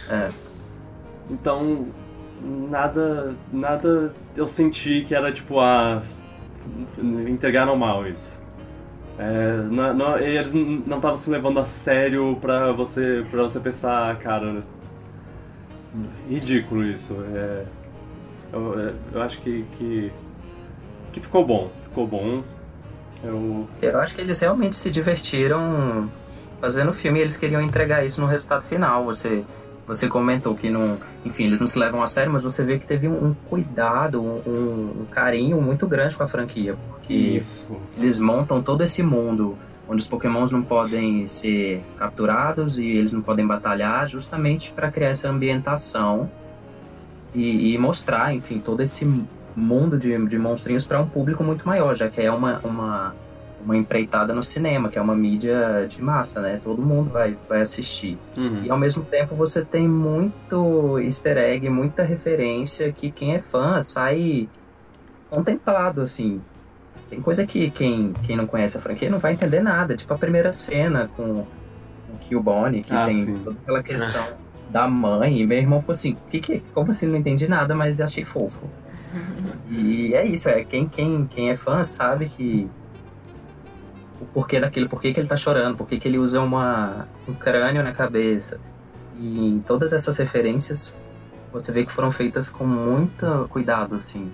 É. 0.09 0.31
Então, 1.31 1.87
nada. 2.43 3.35
Nada 3.53 4.15
eu 4.37 4.47
senti 4.47 5.05
que 5.07 5.15
era 5.15 5.33
tipo 5.33 5.61
a. 5.61 6.03
entregaram 7.29 7.77
mal 7.77 8.07
isso. 8.07 8.45
É, 9.19 9.57
não, 9.71 9.95
não, 9.95 10.19
eles 10.19 10.53
não 10.53 10.97
estavam 10.97 11.17
se 11.17 11.31
levando 11.31 11.59
a 11.59 11.67
sério 11.67 12.37
pra 12.41 12.73
você, 12.73 13.25
pra 13.31 13.43
você 13.43 13.61
pensar, 13.61 14.17
cara. 14.19 14.63
Ridículo 16.29 16.85
isso. 16.85 17.17
É, 17.35 17.65
eu, 18.53 18.79
é, 18.79 18.93
eu 19.13 19.23
acho 19.23 19.41
que, 19.41 19.65
que. 19.79 20.13
que 21.13 21.21
ficou 21.21 21.47
bom. 21.47 21.71
Ficou 21.89 22.07
bom. 22.07 22.43
Eu... 23.25 23.67
eu 23.81 23.99
acho 23.99 24.15
que 24.15 24.21
eles 24.21 24.39
realmente 24.39 24.77
se 24.77 24.91
divertiram 24.91 26.11
fazendo 26.61 26.91
o 26.91 26.93
filme 26.93 27.19
e 27.19 27.23
eles 27.23 27.37
queriam 27.37 27.63
entregar 27.63 28.05
isso 28.05 28.21
no 28.21 28.27
resultado 28.27 28.63
final. 28.63 29.05
Você, 29.05 29.43
você 29.87 30.09
comentou 30.09 30.55
que 30.57 30.69
não, 30.69 30.99
enfim, 31.25 31.45
eles 31.45 31.61
não 31.61 31.67
se 31.67 31.79
levam 31.79 32.03
a 32.03 32.07
sério, 32.07 32.33
mas 32.33 32.43
você 32.43 32.65
vê 32.65 32.79
que 32.79 32.87
teve 32.87 33.07
um, 33.07 33.29
um 33.29 33.35
cuidado, 33.49 34.21
um, 34.21 35.03
um, 35.03 35.07
carinho 35.11 35.61
muito 35.63 35.87
grande 35.87 36.17
com 36.17 36.25
a 36.25 36.29
franquia, 36.29 36.77
porque 36.91 37.15
isso. 37.15 37.77
eles 37.97 38.19
montam 38.19 38.61
todo 38.61 38.83
esse 38.83 39.03
mundo 39.03 39.57
onde 39.89 40.03
os 40.03 40.09
Pokémons 40.09 40.51
não 40.51 40.63
podem 40.63 41.29
ser 41.29 41.81
capturados 41.97 42.79
e 42.79 42.87
eles 42.89 43.13
não 43.13 43.23
podem 43.23 43.47
batalhar, 43.47 44.09
justamente 44.09 44.73
para 44.73 44.91
criar 44.91 45.11
essa 45.11 45.29
ambientação 45.29 46.29
e, 47.33 47.75
e, 47.75 47.79
mostrar, 47.79 48.35
enfim, 48.35 48.59
todo 48.59 48.81
esse 48.81 49.07
mundo 49.55 49.97
de, 49.97 50.27
de 50.27 50.39
monstrinhos 50.39 50.85
para 50.85 51.01
um 51.01 51.09
público 51.09 51.45
muito 51.45 51.65
maior, 51.67 51.95
já 51.95 52.09
que 52.09 52.21
é 52.21 52.33
uma, 52.33 52.59
uma, 52.65 53.15
uma 53.67 53.77
empreitada 53.77 54.33
no 54.33 54.45
cinema, 54.45 54.89
que 54.89 54.97
é 54.97 55.03
uma 55.03 55.17
mídia 55.17 55.89
de 55.89 56.01
massa, 56.01 56.41
né? 56.41 56.61
Todo 56.63 56.81
mundo 56.81 57.11
vai, 57.11 57.37
vai 57.49 57.61
assistir. 57.61 58.17
Uhum. 58.37 58.63
E 58.63 58.71
ao 58.71 58.79
mesmo 58.79 59.05
tempo 59.05 59.35
você 59.35 59.65
tem 59.65 59.89
muito 59.89 61.01
easter 61.01 61.37
egg, 61.37 61.69
muita 61.69 62.05
referência 62.05 62.93
que 62.93 63.11
quem 63.11 63.35
é 63.35 63.41
fã 63.41 63.83
sai 63.83 64.49
contemplado, 65.29 66.01
assim. 66.01 66.41
Tem 67.11 67.21
coisa 67.21 67.45
que 67.45 67.69
quem, 67.71 68.13
quem 68.23 68.37
não 68.37 68.47
conhece 68.47 68.77
a 68.77 68.81
franquia 68.81 69.11
não 69.11 69.19
vai 69.19 69.33
entender 69.33 69.61
nada, 69.61 69.97
tipo 69.97 70.15
a 70.15 70.19
primeira 70.19 70.53
cena 70.53 71.11
com 71.17 71.45
o 72.09 72.19
Kill 72.21 72.41
Bonnie, 72.41 72.85
que 72.85 72.95
ah, 72.95 73.07
tem 73.07 73.25
sim. 73.25 73.39
toda 73.43 73.57
aquela 73.61 73.83
questão 73.83 74.29
da 74.71 74.87
mãe, 74.87 75.41
e 75.41 75.47
meu 75.47 75.59
irmão 75.59 75.81
ficou 75.81 75.93
assim, 75.93 76.17
que, 76.31 76.41
que, 76.41 76.61
como 76.73 76.93
assim, 76.93 77.07
não 77.07 77.17
entendi 77.17 77.49
nada, 77.49 77.75
mas 77.75 78.01
achei 78.01 78.25
fofo. 78.25 78.71
E 79.69 80.15
é 80.15 80.25
isso, 80.25 80.49
é 80.49 80.63
quem, 80.63 80.87
quem, 80.87 81.27
quem 81.27 81.51
é 81.51 81.57
fã 81.57 81.83
sabe 81.83 82.29
que 82.29 82.71
o 84.21 84.27
porquê 84.27 84.61
daquilo, 84.61 84.89
por 84.89 85.01
que 85.01 85.09
ele 85.09 85.27
tá 85.27 85.37
chorando, 85.37 85.77
por 85.77 85.87
que 85.87 86.01
ele 86.07 86.19
usa 86.19 86.41
uma, 86.41 87.07
um 87.29 87.35
crânio 87.35 87.83
na 87.83 87.93
cabeça. 87.93 88.59
E 89.19 89.61
todas 89.67 89.93
essas 89.93 90.17
referências 90.17 90.93
você 91.53 91.73
vê 91.73 91.85
que 91.87 91.93
foram 91.93 92.11
feitas 92.11 92.51
com 92.51 92.65
muito 92.67 93.47
cuidado, 93.49 93.95
assim. 93.97 94.31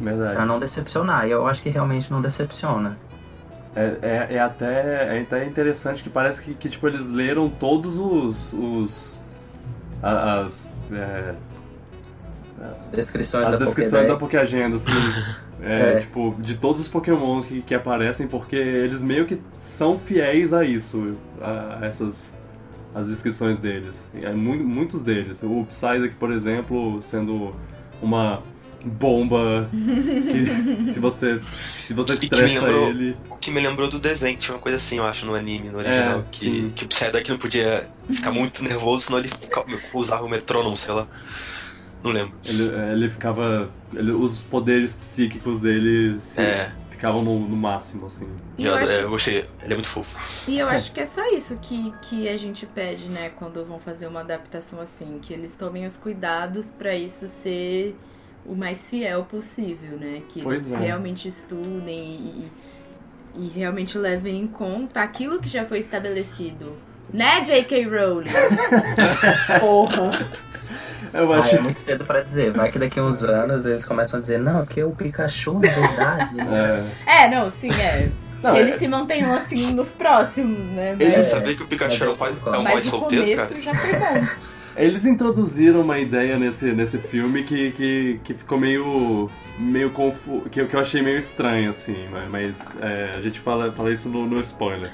Verdade. 0.00 0.34
Pra 0.34 0.46
não 0.46 0.58
decepcionar. 0.58 1.26
E 1.26 1.30
eu 1.30 1.46
acho 1.46 1.62
que 1.62 1.68
realmente 1.68 2.10
não 2.10 2.20
decepciona. 2.20 2.96
É, 3.74 3.96
é, 4.02 4.34
é 4.36 4.38
até, 4.38 5.18
é 5.18 5.20
até 5.20 5.44
interessante 5.44 6.02
que 6.02 6.08
parece 6.08 6.42
que, 6.42 6.54
que 6.54 6.68
tipo, 6.68 6.86
eles 6.86 7.08
leram 7.08 7.48
todos 7.48 7.98
os. 7.98 8.52
os 8.52 9.20
as. 10.02 10.78
É, 10.92 11.34
as 12.78 12.86
descrições, 12.88 13.48
as 13.48 13.58
da, 13.58 13.64
descrições 13.64 14.06
da 14.06 14.16
Pokéagenda, 14.16 14.76
assim. 14.76 14.92
É, 15.64 15.96
é, 15.96 16.00
tipo, 16.00 16.34
de 16.38 16.56
todos 16.56 16.82
os 16.82 16.88
Pokémon 16.88 17.42
que, 17.42 17.62
que 17.62 17.74
aparecem, 17.74 18.28
porque 18.28 18.56
eles 18.56 19.02
meio 19.02 19.26
que 19.26 19.40
são 19.58 19.98
fiéis 19.98 20.52
a 20.52 20.64
isso, 20.64 21.16
a, 21.40 21.78
a 21.80 21.86
essas 21.86 22.36
as 22.94 23.08
descrições 23.08 23.58
deles. 23.58 24.08
É, 24.14 24.32
muitos 24.32 25.02
deles. 25.02 25.42
O 25.42 25.64
Psyduck, 25.66 26.14
por 26.14 26.30
exemplo, 26.30 27.02
sendo 27.02 27.54
uma 28.00 28.42
bomba 28.84 29.68
que 30.30 30.52
se 30.84 31.00
você 31.00 31.40
se 31.72 31.94
você 31.94 32.12
estressa 32.14 32.66
lembrou, 32.66 32.88
ele 32.90 33.16
o 33.30 33.36
que 33.36 33.50
me 33.50 33.58
lembrou 33.60 33.88
do 33.88 33.98
desenho 33.98 34.36
tinha 34.36 34.54
uma 34.54 34.60
coisa 34.60 34.76
assim 34.76 34.98
eu 34.98 35.04
acho 35.04 35.24
no 35.24 35.34
anime 35.34 35.70
no 35.70 35.78
original 35.78 36.20
É, 36.20 36.24
que, 36.30 36.38
sim. 36.44 36.72
que 36.74 36.84
o 36.84 36.88
Psyduck 36.88 37.30
não 37.30 37.38
podia 37.38 37.88
ficar 38.10 38.30
muito 38.30 38.62
nervoso 38.62 39.06
senão 39.06 39.18
ele 39.20 39.30
usava 39.94 40.24
o 40.24 40.28
metrônomo 40.28 40.76
sei 40.76 40.92
lá 40.92 41.06
não 42.04 42.12
lembro 42.12 42.34
ele, 42.44 42.62
ele 42.92 43.10
ficava 43.10 43.68
ele, 43.92 44.12
os 44.12 44.42
poderes 44.44 44.94
psíquicos 44.96 45.60
dele 45.60 46.20
se- 46.20 46.40
É. 46.42 46.70
ficavam 46.90 47.22
no, 47.24 47.40
no 47.40 47.56
máximo 47.56 48.06
assim 48.06 48.28
E 48.56 48.64
eu, 48.64 48.72
eu, 48.72 48.76
acho, 48.76 48.92
eu 48.92 49.10
gostei 49.10 49.38
ele 49.62 49.72
é 49.72 49.74
muito 49.74 49.88
fofo 49.88 50.16
e 50.46 50.58
eu 50.58 50.68
acho 50.68 50.92
que 50.92 51.00
é 51.00 51.06
só 51.06 51.26
isso 51.30 51.58
que, 51.60 51.92
que 52.02 52.28
a 52.28 52.36
gente 52.36 52.66
pede, 52.66 53.08
né, 53.08 53.30
quando 53.30 53.64
vão 53.64 53.78
fazer 53.80 54.06
uma 54.06 54.20
adaptação 54.20 54.80
assim, 54.80 55.18
que 55.22 55.32
eles 55.32 55.56
tomem 55.56 55.86
os 55.86 55.96
cuidados 55.96 56.70
pra 56.70 56.94
isso 56.94 57.26
ser 57.26 57.96
o 58.46 58.54
mais 58.54 58.90
fiel 58.90 59.24
possível, 59.24 59.96
né? 59.98 60.20
Que 60.28 60.42
Pois 60.42 60.66
eles 60.66 60.78
é. 60.78 60.84
realmente 60.84 61.26
estudem 61.26 61.98
e, 61.98 62.50
e, 63.38 63.44
e 63.46 63.48
realmente 63.48 63.96
levem 63.96 64.38
em 64.42 64.46
conta 64.46 65.00
aquilo 65.02 65.40
que 65.40 65.48
já 65.48 65.64
foi 65.64 65.78
estabelecido. 65.78 66.76
Né, 67.12 67.40
J.K. 67.42 67.84
Rowling? 67.84 68.30
Porra! 69.60 70.26
eu 71.12 71.32
Ah, 71.32 71.38
acho 71.38 71.56
é 71.56 71.60
muito 71.60 71.78
cedo 71.78 72.04
pra 72.04 72.22
dizer. 72.22 72.50
Vai 72.50 72.70
que 72.70 72.78
daqui 72.78 72.98
a 72.98 73.04
uns 73.04 73.22
anos 73.24 73.64
eles 73.66 73.86
começam 73.86 74.18
a 74.18 74.20
dizer, 74.20 74.38
não, 74.38 74.60
é 74.60 74.64
porque 74.64 74.82
o 74.82 74.90
Pikachu, 74.90 75.54
na 75.54 75.60
verdade. 75.70 76.34
né?" 76.34 76.84
é, 77.06 77.24
É, 77.24 77.30
não, 77.30 77.48
sim, 77.48 77.68
é. 77.70 78.10
não, 78.42 78.50
que 78.50 78.58
é- 78.58 78.60
eles 78.62 78.76
se 78.76 78.88
mantenham 78.88 79.32
assim 79.32 79.72
nos 79.74 79.90
próximos, 79.90 80.66
né? 80.70 80.96
ele 80.98 81.16
Mas, 81.16 81.28
sabia 81.28 81.54
que 81.56 81.62
o 81.62 81.66
Pikachu 81.68 81.92
mas 81.92 82.02
é 82.02 82.06
eu 82.06 82.16
pai, 82.16 82.36
é 82.44 82.50
um 82.58 82.64
pai 82.64 82.78
o 82.78 82.82
solteiro 82.82 83.24
começo 83.24 83.48
cara 83.48 83.62
já 83.62 83.74
foi 83.74 83.92
bom. 83.92 84.26
Eles 84.76 85.06
introduziram 85.06 85.82
uma 85.82 86.00
ideia 86.00 86.36
nesse, 86.36 86.72
nesse 86.72 86.98
filme 86.98 87.44
que, 87.44 87.70
que, 87.70 88.20
que 88.24 88.34
ficou 88.34 88.58
meio. 88.58 89.30
meio 89.56 89.90
confu... 89.90 90.40
que, 90.50 90.64
que 90.66 90.74
eu 90.74 90.80
achei 90.80 91.00
meio 91.00 91.16
estranho, 91.16 91.70
assim, 91.70 92.08
mas, 92.10 92.28
mas, 92.28 92.78
é, 92.82 93.12
a 93.16 93.22
gente 93.22 93.38
fala, 93.38 93.70
fala 93.70 93.92
isso 93.92 94.08
no, 94.08 94.26
no 94.26 94.40
spoiler. 94.40 94.90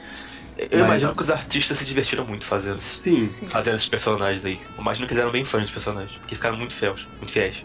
Eu 0.71 0.79
Mas- 0.81 0.89
imagino 0.89 1.15
que 1.17 1.23
os 1.23 1.31
artistas 1.31 1.79
se 1.79 1.85
divertiram 1.85 2.25
muito 2.27 2.45
fazendo 2.45 2.79
Sim, 2.79 3.27
Sim. 3.27 3.49
fazendo 3.49 3.77
esses 3.77 3.89
personagens 3.89 4.45
aí 4.45 4.59
eu 4.77 4.83
imagino 4.83 5.07
que 5.07 5.13
eles 5.15 5.23
eram 5.23 5.33
bem 5.33 5.45
fãs 5.45 5.63
dos 5.63 5.71
personagens 5.71 6.13
porque 6.19 6.35
ficaram 6.35 6.57
muito 6.57 6.75
fiéis 6.75 7.07
muito 7.19 7.33
fiéis 7.33 7.65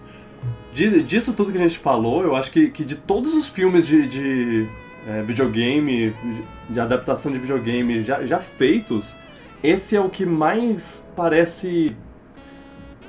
de- 0.73 1.01
disso 1.03 1.33
tudo 1.33 1.51
que 1.51 1.57
a 1.57 1.61
gente 1.67 1.79
falou, 1.79 2.23
eu 2.23 2.35
acho 2.35 2.51
que, 2.51 2.69
que 2.69 2.83
de 2.83 2.95
todos 2.95 3.33
os 3.33 3.47
filmes 3.47 3.87
de, 3.87 4.07
de 4.07 4.67
é, 5.07 5.21
videogame, 5.21 6.13
de 6.69 6.79
adaptação 6.79 7.31
de 7.31 7.39
videogame 7.39 8.03
já, 8.03 8.25
já 8.25 8.39
feitos, 8.39 9.15
esse 9.63 9.95
é 9.95 10.01
o 10.01 10.09
que 10.09 10.25
mais 10.25 11.11
parece. 11.15 11.95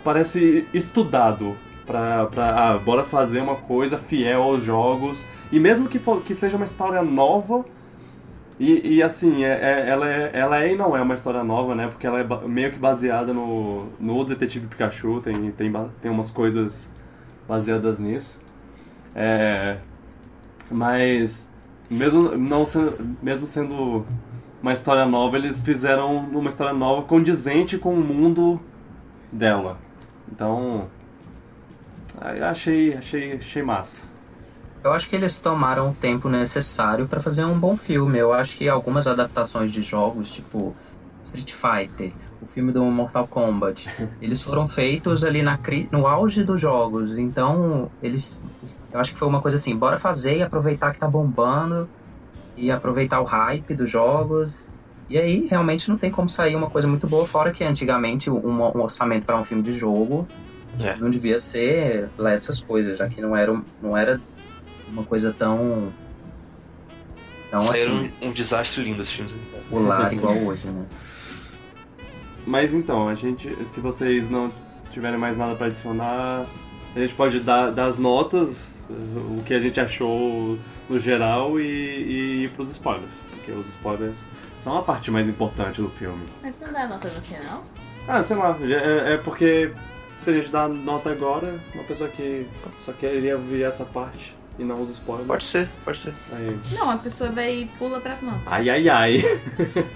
parece 0.05 0.67
estudado. 0.73 1.57
Pra, 1.87 2.27
pra 2.27 2.71
ah, 2.73 2.79
bora 2.79 3.05
fazer 3.05 3.41
uma 3.41 3.55
coisa 3.57 3.97
fiel 3.97 4.43
aos 4.43 4.65
jogos. 4.65 5.27
E 5.53 5.61
mesmo 5.61 5.89
que, 5.89 5.99
for- 6.01 6.21
que 6.23 6.35
seja 6.35 6.57
uma 6.57 6.65
história 6.65 7.01
nova. 7.03 7.65
E, 8.59 8.97
e, 8.97 9.03
assim, 9.03 9.45
é, 9.45 9.51
é- 9.51 9.89
ela, 9.89 10.09
é, 10.11 10.31
ela 10.33 10.63
é 10.63 10.73
e 10.73 10.77
não 10.77 10.97
é 10.97 11.03
uma 11.03 11.15
história 11.15 11.45
nova, 11.45 11.75
né? 11.75 11.89
Porque 11.89 12.07
ela 12.07 12.21
é 12.21 12.49
meio 12.49 12.73
que 12.73 12.79
baseada 12.79 13.33
no, 13.33 13.89
no 14.01 14.25
Detetive 14.25 14.67
Pikachu, 14.67 15.21
tem, 15.21 15.51
tem, 15.53 15.73
tem 16.01 16.11
umas 16.11 16.31
coisas 16.31 16.97
baseadas 17.47 17.99
nisso. 17.99 18.41
É, 19.15 19.79
mas 20.71 21.55
mesmo 21.91 22.37
não 22.37 22.67
sendo, 22.67 23.17
mesmo 23.23 23.47
sendo 23.47 24.07
uma 24.63 24.73
história 24.73 25.07
nova, 25.07 25.37
eles 25.37 25.63
fizeram 25.63 26.17
uma 26.17 26.49
história 26.49 26.73
nova 26.73 27.03
condizente 27.07 27.79
com 27.79 27.95
o 27.95 28.01
mundo 28.03 28.61
dela. 29.31 29.79
Então, 30.31 30.89
achei, 32.43 32.95
achei, 32.95 33.33
achei 33.35 33.63
massa. 33.63 34.16
Eu 34.87 34.93
acho 34.93 35.11
que 35.11 35.17
eles 35.17 35.35
tomaram 35.35 35.91
o 35.91 35.93
tempo 35.93 36.29
necessário 36.29 37.09
pra 37.09 37.19
fazer 37.19 37.45
um 37.45 37.59
bom 37.59 37.77
filme. 37.77 38.19
Eu 38.19 38.33
acho 38.33 38.57
que 38.57 38.69
algumas 38.69 39.09
adaptações 39.09 39.73
de 39.73 39.83
jogos, 39.83 40.33
tipo 40.33 40.77
Street 41.25 41.53
Fighter, 41.53 42.13
o 42.41 42.47
filme 42.47 42.71
do 42.71 42.85
Mortal 42.85 43.27
Kombat, 43.27 43.91
eles 44.23 44.41
foram 44.41 44.69
feitos 44.69 45.25
ali 45.25 45.43
na, 45.43 45.59
no 45.91 46.07
auge 46.07 46.45
dos 46.45 46.61
jogos. 46.61 47.19
Então, 47.19 47.91
eles. 48.01 48.41
Eu 48.93 49.01
acho 49.01 49.13
que 49.13 49.19
foi 49.19 49.27
uma 49.27 49.43
coisa 49.43 49.57
assim: 49.57 49.75
bora 49.77 49.99
fazer 49.99 50.39
e 50.39 50.43
aproveitar 50.45 50.93
que 50.93 51.01
tá 51.01 51.09
bombando, 51.09 51.89
e 52.57 52.71
aproveitar 52.71 53.21
o 53.21 53.25
hype 53.25 53.75
dos 53.75 53.91
jogos. 53.91 54.69
E 55.11 55.19
aí, 55.19 55.49
realmente 55.51 55.89
não 55.89 55.99
tem 55.99 56.13
como 56.13 56.29
sair 56.29 56.55
uma 56.55 56.71
coisa 56.71 56.87
muito 56.87 57.09
boa, 57.09 57.27
fora 57.27 57.51
que 57.51 57.65
antigamente 57.65 58.31
um, 58.31 58.39
um 58.39 58.81
orçamento 58.81 59.27
para 59.27 59.37
um 59.37 59.43
filme 59.43 59.65
de 59.65 59.73
jogo 59.73 60.29
É. 60.79 60.95
não 60.97 61.11
devia 61.11 61.39
ser 61.39 62.09
lá 62.17 62.31
essas 62.33 62.63
coisas, 62.63 62.99
já 62.99 63.09
que 63.09 63.21
não 63.21 63.37
era, 63.37 63.61
não 63.83 63.97
era 63.97 64.21
uma 64.89 65.05
coisa 65.05 65.33
tão. 65.33 65.93
tão 67.51 67.63
saíram 67.63 67.97
assim, 67.97 68.13
um, 68.23 68.29
um 68.29 68.33
desastre 68.33 68.83
lindo 68.85 69.03
esses 69.03 69.13
filmes 69.13 69.35
aí. 69.35 69.61
popular 69.61 70.13
igual 70.15 70.37
hoje, 70.37 70.67
né? 70.67 70.87
Mas 72.47 72.75
então, 72.75 73.09
a 73.09 73.15
gente, 73.15 73.57
se 73.65 73.81
vocês 73.81 74.31
não 74.31 74.53
tiverem 74.93 75.19
mais 75.19 75.37
nada 75.37 75.57
pra 75.57 75.67
adicionar, 75.67 76.47
a 76.95 76.99
gente 76.99 77.15
pode 77.15 77.41
dar, 77.41 77.71
dar 77.71 77.87
as 77.87 77.99
notas, 77.99 78.87
o 78.89 79.43
que 79.43 79.53
a 79.53 79.59
gente 79.59 79.81
achou 79.81 80.59
no 80.89 80.99
geral 80.99 81.61
e, 81.61 81.65
e 81.65 82.45
ir 82.45 82.51
pros 82.51 82.71
spoilers. 82.71 83.27
Porque 83.31 83.51
os 83.51 83.69
spoilers 83.69 84.27
são 84.57 84.79
a 84.79 84.83
parte 84.83 85.11
mais 85.11 85.29
importante 85.29 85.83
do 85.83 85.91
filme. 85.91 86.25
Mas 86.41 86.59
não 86.61 86.73
dá 86.73 86.87
nota 86.87 87.09
no 87.09 87.21
final? 87.21 87.65
Ah, 88.07 88.23
sei 88.23 88.37
lá, 88.37 88.57
é, 88.63 89.15
é 89.15 89.17
porque 89.17 89.73
se 90.23 90.31
a 90.31 90.33
gente 90.33 90.49
dá 90.49 90.69
nota 90.69 91.11
agora, 91.11 91.59
uma 91.75 91.85
pessoa 91.85 92.09
que 92.09 92.47
só 92.79 92.93
queria 92.93 93.37
ver 93.37 93.63
essa 93.63 93.85
parte 93.85 94.35
e 94.59 94.65
não 94.65 94.81
os 94.81 94.91
spoilers. 94.91 95.27
Pode 95.27 95.45
ser, 95.45 95.69
pode 95.85 96.01
ser. 96.01 96.15
Aí, 96.33 96.59
Não, 96.73 96.91
a 96.91 96.97
pessoa 96.99 97.31
vai 97.31 97.55
e 97.63 97.67
pula 97.79 98.01
pras 98.01 98.23
notas. 98.23 98.43
ai, 98.47 98.69
ai, 98.71 98.89
ai. 98.89 99.23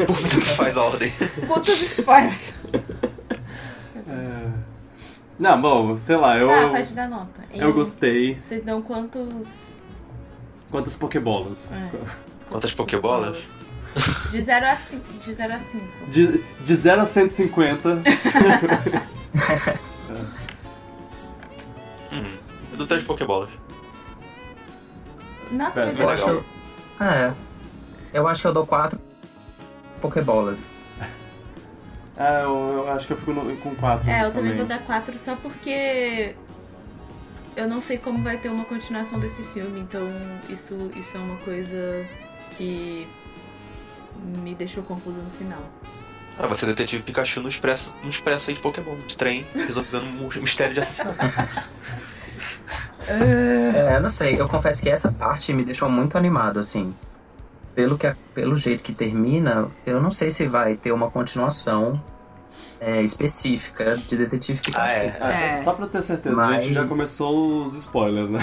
Por 0.06 0.22
mim, 0.22 0.40
faz 0.40 0.76
a 0.76 0.82
ordem. 0.82 1.12
Escuta 1.20 1.72
os 1.72 1.80
spoilers. 1.80 2.54
É. 4.08 4.50
Não, 5.38 5.60
bom, 5.62 5.96
sei 5.96 6.16
lá, 6.16 6.36
eu, 6.36 6.48
Tá, 6.48 6.68
pode 6.68 6.92
dar 6.94 7.08
nota. 7.08 7.40
eu 7.54 7.70
Em- 7.70 7.72
gostei. 7.72 8.34
Vocês 8.40 8.62
dão 8.62 8.82
quantos. 8.82 9.46
Quantas 10.70 10.96
pokébolas? 10.96 11.72
É. 11.72 11.90
Quantas 12.48 12.72
pokébolas? 12.72 13.60
De 14.30 14.40
0 14.40 14.66
a 14.66 14.76
5. 14.76 15.12
De 15.24 15.32
0 15.32 15.52
a 15.54 15.58
5. 15.58 15.84
De, 16.12 16.38
de 16.64 16.74
0 16.76 17.00
a 17.00 17.06
150. 17.06 18.02
Hum, 22.12 22.24
eu 22.72 22.78
dou 22.78 22.86
três 22.86 23.02
pokébolas. 23.04 23.50
Nossa, 25.50 25.72
Pera, 25.72 25.86
mas 25.86 25.98
Eu 26.00 26.06
legal. 26.08 26.28
acho. 26.38 26.44
É. 27.04 27.32
Eu 28.12 28.28
acho 28.28 28.42
que 28.42 28.48
eu 28.48 28.52
dou 28.54 28.66
quatro 28.66 29.00
Pokébolas. 30.00 30.72
Ah, 32.16 32.40
eu, 32.42 32.68
eu 32.86 32.92
acho 32.92 33.06
que 33.06 33.12
eu 33.12 33.16
fico 33.16 33.32
no- 33.32 33.56
com 33.58 33.74
4. 33.76 34.08
É, 34.10 34.26
eu 34.26 34.32
também 34.32 34.56
vou 34.56 34.66
dar 34.66 34.80
4 34.80 35.18
só 35.18 35.36
porque 35.36 36.34
eu 37.56 37.66
não 37.66 37.80
sei 37.80 37.96
como 37.98 38.22
vai 38.22 38.36
ter 38.36 38.48
uma 38.50 38.64
continuação 38.64 39.18
desse 39.18 39.42
filme, 39.54 39.80
então 39.80 40.06
isso, 40.48 40.90
isso 40.94 41.16
é 41.16 41.20
uma 41.20 41.36
coisa 41.38 42.06
que 42.58 43.08
me 44.36 44.54
deixou 44.54 44.82
confusa 44.82 45.18
no 45.18 45.30
final. 45.30 45.62
Ah, 46.38 46.46
você 46.46 46.64
é 46.64 46.68
detetive 46.68 47.02
Pikachu 47.02 47.40
no 47.40 47.48
expresso, 47.48 47.92
no 48.02 48.10
expresso 48.10 48.50
aí 48.50 48.54
de 48.56 48.60
Pokémon, 48.62 48.96
de 49.06 49.16
trem, 49.16 49.46
resolvendo 49.54 50.04
um 50.04 50.40
mistério 50.42 50.74
de 50.74 50.80
assassinato. 50.80 51.16
É, 53.06 53.96
eu 53.96 54.00
não 54.00 54.10
sei, 54.10 54.40
eu 54.40 54.48
confesso 54.48 54.82
que 54.82 54.88
essa 54.90 55.10
parte 55.10 55.52
me 55.52 55.64
deixou 55.64 55.88
muito 55.90 56.16
animado, 56.18 56.58
assim. 56.60 56.94
Pelo, 57.74 57.96
que, 57.96 58.12
pelo 58.34 58.56
jeito 58.56 58.82
que 58.82 58.92
termina, 58.92 59.68
eu 59.86 60.00
não 60.02 60.10
sei 60.10 60.30
se 60.30 60.46
vai 60.46 60.74
ter 60.76 60.92
uma 60.92 61.10
continuação 61.10 62.00
é, 62.80 63.00
específica 63.02 63.96
de 63.96 64.16
Detetive 64.16 64.60
Pikachu. 64.60 64.84
Ah, 64.84 64.92
é. 64.92 65.52
É. 65.54 65.58
Só 65.58 65.72
pra 65.72 65.86
ter 65.86 66.02
certeza, 66.02 66.36
a 66.40 66.52
gente 66.54 66.66
Mas- 66.66 66.74
já 66.74 66.86
começou 66.86 67.64
os 67.64 67.74
spoilers, 67.74 68.30
né? 68.30 68.40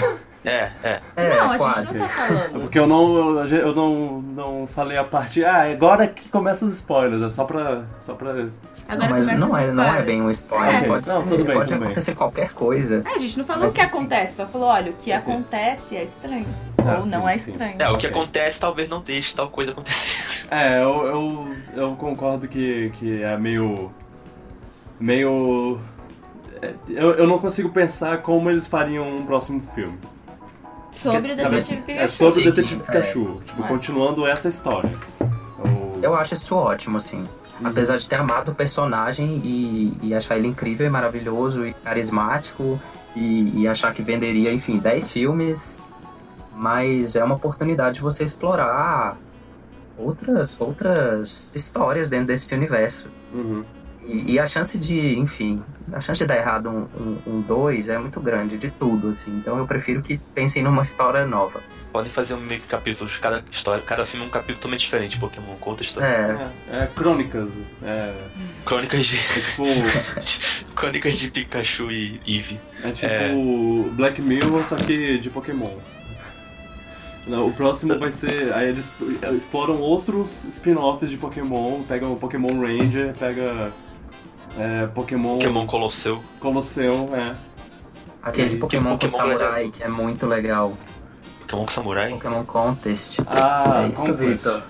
É, 0.48 0.72
é. 0.82 1.00
É, 1.16 1.36
não, 1.36 1.52
a 1.52 1.58
quase. 1.58 1.80
gente 1.80 1.94
não 1.94 2.00
tá 2.00 2.08
falando. 2.08 2.60
Porque 2.60 2.78
eu 2.78 2.86
não, 2.86 3.44
eu 3.46 3.74
não, 3.74 4.22
não 4.22 4.66
falei 4.74 4.96
a 4.96 5.04
parte. 5.04 5.44
Ah, 5.44 5.70
agora 5.70 6.06
que 6.06 6.28
começa 6.28 6.64
os 6.64 6.74
spoilers, 6.74 7.22
é 7.22 7.28
só 7.28 7.44
pra. 7.44 7.84
Só 7.98 8.14
pra... 8.14 8.30
Agora 8.88 9.08
Não, 9.08 9.16
mas 9.16 9.26
começa 9.26 9.46
não 9.46 9.52
os 9.52 9.68
é, 9.68 9.72
não 9.72 9.84
é 9.84 10.02
bem 10.02 10.22
um 10.22 10.30
spoiler. 10.30 10.74
É. 10.84 10.86
Pode, 10.86 11.08
Não, 11.08 11.16
ser, 11.16 11.28
tudo 11.28 11.44
bem, 11.44 11.56
pode 11.56 11.68
tudo 11.68 11.78
bem. 11.80 11.86
acontecer 11.88 12.14
qualquer 12.14 12.52
coisa. 12.54 13.02
É, 13.06 13.14
a 13.14 13.18
gente 13.18 13.36
não 13.36 13.44
falou 13.44 13.68
o 13.68 13.72
que 13.72 13.80
acontece, 13.82 14.36
só 14.36 14.46
falou, 14.46 14.68
olha, 14.68 14.90
o 14.92 14.94
que 14.94 15.12
acontece 15.12 15.94
é 15.94 16.02
estranho. 16.02 16.46
Ah, 16.78 16.96
Ou 16.96 17.02
sim, 17.02 17.10
não 17.10 17.28
é 17.28 17.36
sim. 17.36 17.50
estranho. 17.50 17.74
É, 17.78 17.90
o 17.90 17.98
que 17.98 18.06
acontece 18.06 18.58
talvez 18.58 18.88
não 18.88 19.02
deixe 19.02 19.34
tal 19.36 19.50
coisa 19.50 19.72
acontecer. 19.72 20.16
É, 20.50 20.82
eu, 20.82 21.06
eu, 21.06 21.56
eu 21.76 21.96
concordo 21.96 22.48
que, 22.48 22.90
que 22.98 23.22
é 23.22 23.36
meio. 23.36 23.92
meio. 24.98 25.78
é, 26.62 26.72
Eu, 26.88 27.12
eu 27.16 27.26
não 27.26 27.38
consigo 27.38 27.68
pensar 27.68 28.22
como 28.22 28.48
eles 28.48 28.66
fariam 28.66 29.06
um 29.16 29.26
próximo 29.26 29.60
filme. 29.74 29.98
Sobre 30.92 31.32
o 31.32 31.36
Detetive 31.36 31.76
É 31.78 31.82
Pikachu. 31.82 32.08
sobre 32.12 32.32
Sim, 32.34 32.40
o 32.40 32.52
Detetive 32.52 32.80
é. 32.80 32.84
Pikachu. 32.86 33.42
Tipo, 33.44 33.62
É. 33.64 33.68
continuando 33.68 34.26
essa 34.26 34.48
história. 34.48 34.90
Eu- 35.20 35.98
Eu 36.02 36.14
acho 36.14 36.34
isso 36.34 36.54
ótimo, 36.54 36.96
assim. 36.98 37.18
Uhum. 37.60 37.66
Apesar 37.66 37.96
de 37.96 38.08
ter 38.08 38.16
amado 38.16 38.50
o 38.52 38.54
personagem 38.54 39.40
e, 39.44 39.92
e 40.02 40.14
achar 40.14 40.36
ele 40.38 40.46
incrível 40.48 40.86
e 40.86 40.90
maravilhoso 40.90 41.66
e 41.66 41.72
carismático 41.74 42.80
e, 43.16 43.62
e 43.62 43.68
achar 43.68 43.92
que 43.92 44.00
venderia, 44.02 44.52
enfim, 44.52 44.78
10 44.78 45.10
filmes, 45.12 45.76
mas 46.54 47.16
é 47.16 47.24
uma 47.24 47.34
oportunidade 47.34 47.96
de 47.96 48.00
você 48.00 48.22
explorar 48.24 49.16
outras, 49.96 50.60
outras 50.60 51.52
histórias 51.54 52.08
dentro 52.08 52.28
desse 52.28 52.52
universo. 52.54 53.08
Uhum. 53.34 53.64
E, 54.06 54.34
e 54.34 54.38
a 54.38 54.46
chance 54.46 54.78
de, 54.78 55.18
enfim, 55.18 55.62
a 55.92 56.00
chance 56.00 56.18
de 56.18 56.26
dar 56.26 56.36
errado 56.36 56.68
um 56.68 56.82
2 56.86 57.26
um, 57.26 57.30
um 57.38 57.40
dois 57.40 57.88
é 57.88 57.98
muito 57.98 58.20
grande, 58.20 58.56
de 58.56 58.70
tudo, 58.70 59.10
assim. 59.10 59.30
Então 59.38 59.58
eu 59.58 59.66
prefiro 59.66 60.02
que 60.02 60.18
pensem 60.34 60.62
numa 60.62 60.82
história 60.82 61.26
nova. 61.26 61.60
Podem 61.92 62.10
fazer 62.10 62.34
um 62.34 62.40
meio 62.40 62.60
que 62.60 62.66
capítulos, 62.66 63.16
cada 63.16 63.42
história, 63.50 63.82
cada 63.82 64.04
filme 64.04 64.24
é 64.24 64.28
um 64.28 64.30
capítulo 64.30 64.58
totalmente 64.58 64.80
diferente. 64.80 65.18
Pokémon 65.18 65.54
conta 65.56 65.82
história. 65.82 66.06
É, 66.06 66.76
É, 66.76 66.82
é 66.82 66.86
crônicas. 66.94 67.50
É, 67.82 68.14
Crônicas 68.64 69.06
de. 69.06 69.16
é 69.16 69.40
tipo. 69.40 69.64
Crônicas 70.76 71.16
de 71.16 71.30
Pikachu 71.30 71.90
e 71.90 72.20
Eevee. 72.26 72.60
É 72.84 72.90
tipo 72.92 73.10
É. 73.10 73.90
Black 73.92 74.20
Mirror, 74.20 74.64
só 74.64 74.76
que 74.76 75.18
de 75.18 75.30
Pokémon. 75.30 75.76
Não, 77.28 77.46
o 77.46 77.52
próximo 77.52 77.98
vai 77.98 78.10
ser. 78.10 78.52
Aí 78.54 78.68
eles 78.68 78.94
exploram 79.36 79.80
outros 79.80 80.44
spin-offs 80.44 81.10
de 81.10 81.18
Pokémon, 81.18 81.82
pegam 81.82 82.12
o 82.12 82.16
Pokémon 82.16 82.60
Ranger, 82.60 83.14
pega. 83.16 83.72
É, 84.58 84.86
Pokémon, 84.88 85.34
Pokémon 85.38 85.66
Colosseu. 85.66 86.22
Colosseum, 86.40 87.14
é. 87.14 87.36
aquele 88.22 88.56
E- 88.56 88.58
Pokémon 88.58 88.90
com 88.90 88.98
Pokémon 89.08 89.16
Samurai, 89.16 89.70
que 89.70 89.82
é 89.84 89.88
muito 89.88 90.26
legal. 90.26 90.76
Pokémon 91.42 91.68
Samurai. 91.68 92.10
Pokémon 92.10 92.44
Contest. 92.44 93.20
Ah, 93.28 93.84
é 93.84 93.86
isso, 93.88 93.94
Conquest. 93.96 94.18
Victor. 94.18 94.62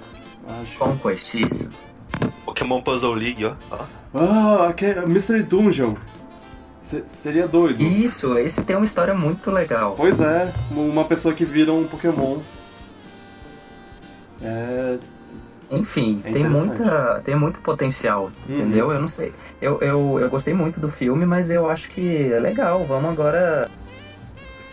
Acho. 0.63 0.79
Conquest, 0.79 1.35
isso. 1.35 1.71
Pokémon 2.45 2.81
Puzzle 2.83 3.15
League, 3.15 3.45
ó. 3.45 3.55
Ah, 4.15 4.69
aquele 4.69 5.07
Mystery 5.07 5.43
Dungeon. 5.43 5.95
Se- 6.81 7.07
seria 7.07 7.47
doido. 7.49 7.83
Isso, 7.83 8.39
esse 8.39 8.63
tem 8.63 8.77
uma 8.77 8.85
história 8.85 9.13
muito 9.15 9.51
legal. 9.51 9.95
Pois 9.97 10.21
é, 10.21 10.53
uma 10.71 11.05
pessoa 11.05 11.35
que 11.35 11.45
vira 11.45 11.73
um 11.73 11.87
Pokémon. 11.89 12.39
É. 14.41 14.99
Enfim, 15.71 16.23
É 16.25 16.31
tem, 16.33 16.49
muita, 16.49 17.21
tem 17.25 17.37
muito 17.37 17.61
potencial, 17.61 18.31
Uhum. 18.49 18.57
entendeu? 18.57 18.91
Eu 18.91 19.01
não 19.01 19.09
sei. 19.09 19.33
Eu, 19.61 19.79
eu, 19.83 20.19
eu 20.21 20.29
gostei 20.31 20.55
muito 20.55 20.81
do 20.81 20.89
filme, 20.89 21.27
mas 21.27 21.51
eu 21.51 21.69
acho 21.69 21.91
que 21.91 22.33
é 22.33 22.39
legal. 22.41 22.85
Vamos 22.87 23.11
agora 23.11 23.69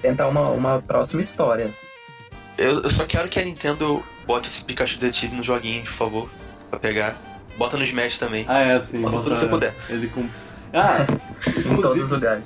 tentar 0.02 0.28
uma, 0.28 0.50
uma 0.50 0.82
próxima 0.82 1.20
história. 1.20 1.70
Eu, 2.58 2.82
eu 2.84 2.90
só 2.90 3.06
quero 3.06 3.28
que 3.28 3.38
a 3.40 3.44
Nintendo 3.44 4.02
bote 4.26 4.48
esse 4.48 4.64
Pikachu 4.64 4.98
Detetive 4.98 5.36
no 5.36 5.44
joguinho, 5.44 5.84
por 5.84 5.94
favor. 5.94 6.30
Pra 6.70 6.80
pegar. 6.80 7.16
Bota 7.58 7.76
no 7.78 7.84
Smash 7.84 8.18
também. 8.18 8.46
Ah, 8.48 8.60
é 8.62 8.74
assim. 8.76 9.02
Bota 9.02 9.18
tudo 9.22 9.36
que 9.36 9.46
bota 9.46 9.50
puder. 9.50 9.74
ele 9.90 10.08
com. 10.08 10.26
Ah, 10.74 11.06
Em 11.58 11.76
todos 11.82 12.02
os 12.04 12.12
lugares. 12.12 12.44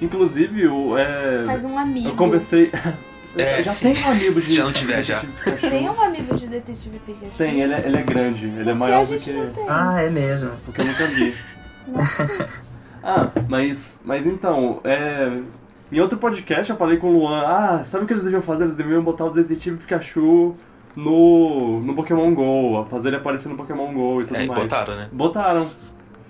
inclusive 0.00 0.66
o. 0.66 0.96
É, 0.96 1.44
Faz 1.46 1.64
um 1.64 1.78
amigo. 1.78 2.08
eu 2.08 2.14
conversei. 2.16 2.70
É, 3.36 3.62
já 3.62 3.72
sim. 3.72 3.92
tem 3.92 4.04
um 4.04 4.10
amigo 4.10 4.40
de. 4.40 4.46
Se 4.46 4.54
já 4.56 4.64
não 4.64 4.72
tiver, 4.72 5.02
já. 5.04 5.22
Tem 5.60 5.88
um 5.88 6.02
amigo 6.02 6.34
de 6.36 6.46
Detetive 6.48 6.98
Pikachu. 7.00 7.32
Tem, 7.38 7.60
ele 7.60 7.72
é, 7.74 7.86
ele 7.86 7.96
é 7.96 8.02
grande. 8.02 8.46
Ele 8.46 8.60
é 8.60 8.64
Por 8.64 8.72
que 8.72 8.74
maior 8.74 9.02
a 9.02 9.04
do 9.04 9.16
que. 9.18 9.32
não 9.32 9.50
tem? 9.50 9.64
Ah, 9.68 10.02
é 10.02 10.10
mesmo. 10.10 10.50
Porque 10.64 10.80
eu 10.80 10.86
nunca 10.86 11.06
vi. 11.06 11.34
Nossa. 11.86 12.48
Ah, 13.02 13.30
mas, 13.48 14.02
mas 14.04 14.26
então, 14.26 14.80
é, 14.84 15.40
em 15.90 16.00
outro 16.00 16.18
podcast 16.18 16.70
eu 16.70 16.76
falei 16.76 16.98
com 16.98 17.08
o 17.08 17.18
Luan, 17.20 17.42
ah, 17.46 17.84
sabe 17.84 18.04
o 18.04 18.06
que 18.06 18.12
eles 18.12 18.24
deviam 18.24 18.42
fazer? 18.42 18.64
Eles 18.64 18.76
deviam 18.76 19.02
botar 19.02 19.24
o 19.24 19.30
Detetive 19.30 19.78
Pikachu 19.78 20.54
no, 20.94 21.80
no 21.80 21.94
Pokémon 21.94 22.34
GO, 22.34 22.84
fazer 22.90 23.08
ele 23.08 23.16
aparecer 23.16 23.48
no 23.48 23.56
Pokémon 23.56 23.92
GO 23.94 24.20
e 24.20 24.24
tudo 24.24 24.36
É, 24.36 24.44
e 24.44 24.48
mais. 24.48 24.60
botaram, 24.64 24.96
né? 24.96 25.08
Botaram. 25.12 25.70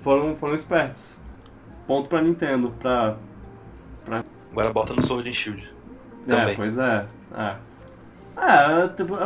Foram, 0.04 0.36
foram 0.36 0.54
espertos. 0.54 1.18
Ponto 1.86 2.08
pra 2.08 2.22
Nintendo, 2.22 2.72
pra... 2.78 3.16
Agora 4.52 4.72
bota 4.72 4.92
no 4.94 5.02
Sword 5.02 5.28
and 5.28 5.32
Shield. 5.34 5.69
É, 6.26 6.30
Também. 6.30 6.56
pois 6.56 6.78
é. 6.78 7.04
é. 7.36 7.54
Ah, 8.36 8.88
tipo, 8.96 9.16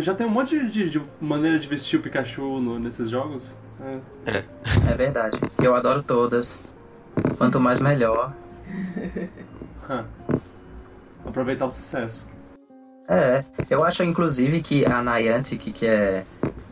já 0.00 0.14
tem 0.14 0.26
um 0.26 0.30
monte 0.30 0.58
de, 0.70 0.88
de 0.88 1.02
maneira 1.20 1.58
de 1.58 1.68
vestir 1.68 1.98
o 1.98 2.02
Pikachu 2.02 2.60
no- 2.60 2.78
nesses 2.78 3.10
jogos. 3.10 3.56
É. 4.26 4.42
É 4.90 4.94
verdade. 4.94 5.38
Eu 5.62 5.74
adoro 5.74 6.02
todas. 6.02 6.62
Quanto 7.36 7.60
mais 7.60 7.80
melhor. 7.80 8.32
Aproveitar 11.24 11.66
o 11.66 11.70
sucesso. 11.70 12.28
É, 13.08 13.44
eu 13.68 13.84
acho 13.84 14.02
inclusive 14.02 14.62
que 14.62 14.84
a 14.86 15.02
Niantic, 15.02 15.72
que 15.72 15.86
é, 15.86 16.24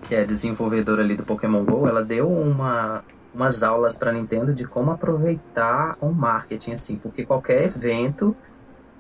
que 0.09 0.15
é 0.15 0.25
desenvolvedora 0.25 1.03
ali 1.03 1.15
do 1.15 1.23
Pokémon 1.25 1.63
GO, 1.65 1.87
ela 1.87 2.03
deu 2.03 2.31
uma, 2.31 3.05
umas 3.35 3.63
aulas 3.63 3.99
pra 3.99 4.13
Nintendo 4.13 4.55
de 4.55 4.65
como 4.65 4.91
aproveitar 4.91 5.97
o 6.01 6.11
marketing, 6.11 6.73
assim, 6.73 6.97
porque 6.97 7.27
qualquer 7.27 7.65
evento 7.65 8.35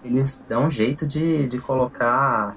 eles 0.04 0.42
dão 0.48 0.66
um 0.66 0.70
jeito 0.70 1.06
de, 1.06 1.46
de 1.48 1.58
colocar 1.58 2.56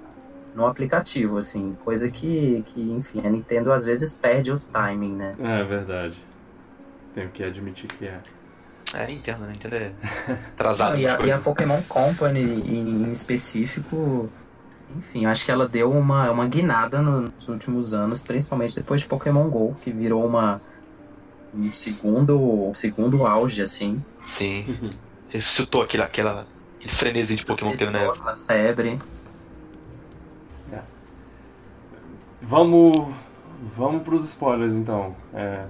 no 0.56 0.66
aplicativo, 0.66 1.38
assim, 1.38 1.76
coisa 1.84 2.10
que, 2.10 2.64
que, 2.68 2.82
enfim, 2.82 3.22
a 3.26 3.30
Nintendo 3.30 3.72
às 3.72 3.84
vezes 3.84 4.16
perde 4.16 4.52
o 4.52 4.60
timing, 4.60 5.16
né? 5.16 5.36
É 5.40 5.64
verdade. 5.64 6.18
Tenho 7.14 7.30
que 7.30 7.44
admitir 7.44 7.88
que 7.88 8.06
é. 8.06 8.20
É, 8.94 9.08
Nintendo, 9.08 9.46
né? 9.46 9.52
Nintendo 9.52 9.76
é 9.76 9.92
atrasado. 10.54 10.94
Não, 10.94 11.00
e, 11.00 11.08
a, 11.08 11.20
e 11.22 11.32
a 11.32 11.38
Pokémon 11.40 11.82
Company 11.84 12.40
em, 12.42 13.08
em 13.08 13.12
específico, 13.12 14.30
enfim, 14.96 15.26
acho 15.26 15.44
que 15.44 15.52
ela 15.52 15.68
deu 15.68 15.92
uma, 15.92 16.32
uma 16.32 16.48
guinada 16.48 17.02
nos 17.02 17.48
últimos 17.50 17.94
anos, 17.94 18.24
principalmente 18.24 18.76
depois 18.76 19.02
de 19.02 19.08
Pokémon 19.08 19.50
GO, 19.50 19.76
que 19.84 19.92
virou 19.92 20.26
uma 20.26 20.62
um 21.54 21.72
segundo, 21.72 22.70
um 22.70 22.76
segundo 22.76 23.26
auge, 23.26 23.62
assim. 23.62 24.04
Sim. 24.28 24.92
Ressuscitou 25.30 25.82
aquele, 25.82 26.04
aquela, 26.04 26.46
aquele 26.86 26.90
frenesi 26.90 27.36
de 27.36 27.46
Pokémon 27.46 27.72
que 27.72 27.78
teve 27.78 27.92
na 27.92 28.00
época. 28.00 28.22
Uma 28.22 28.36
febre. 28.36 29.00
Vamos. 32.42 33.14
Vamos 33.76 34.04
pros 34.04 34.24
spoilers 34.24 34.74
então. 34.74 35.16
É, 35.34 35.66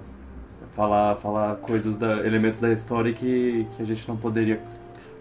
falar, 0.76 1.16
falar 1.18 1.56
coisas 1.58 1.98
da. 1.98 2.26
elementos 2.26 2.60
da 2.60 2.72
história 2.72 3.14
que, 3.14 3.66
que 3.76 3.82
a 3.82 3.86
gente 3.86 4.08
não 4.08 4.18
poderia 4.18 4.62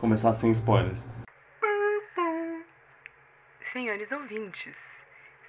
começar 0.01 0.33
sem 0.33 0.51
spoilers. 0.51 1.09
Senhores 3.73 4.11
ouvintes, 4.13 4.77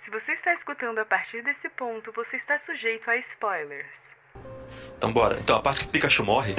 se 0.03 0.09
você 0.09 0.31
está 0.31 0.51
escutando 0.53 0.97
a 0.97 1.05
partir 1.05 1.43
desse 1.43 1.69
ponto, 1.69 2.11
você 2.11 2.37
está 2.37 2.57
sujeito 2.57 3.09
a 3.09 3.17
spoilers. 3.17 4.05
Então 4.97 5.13
bora. 5.13 5.37
Então 5.39 5.57
a 5.57 5.61
parte 5.61 5.81
que 5.81 5.85
o 5.85 5.89
Pikachu 5.89 6.23
morre, 6.23 6.55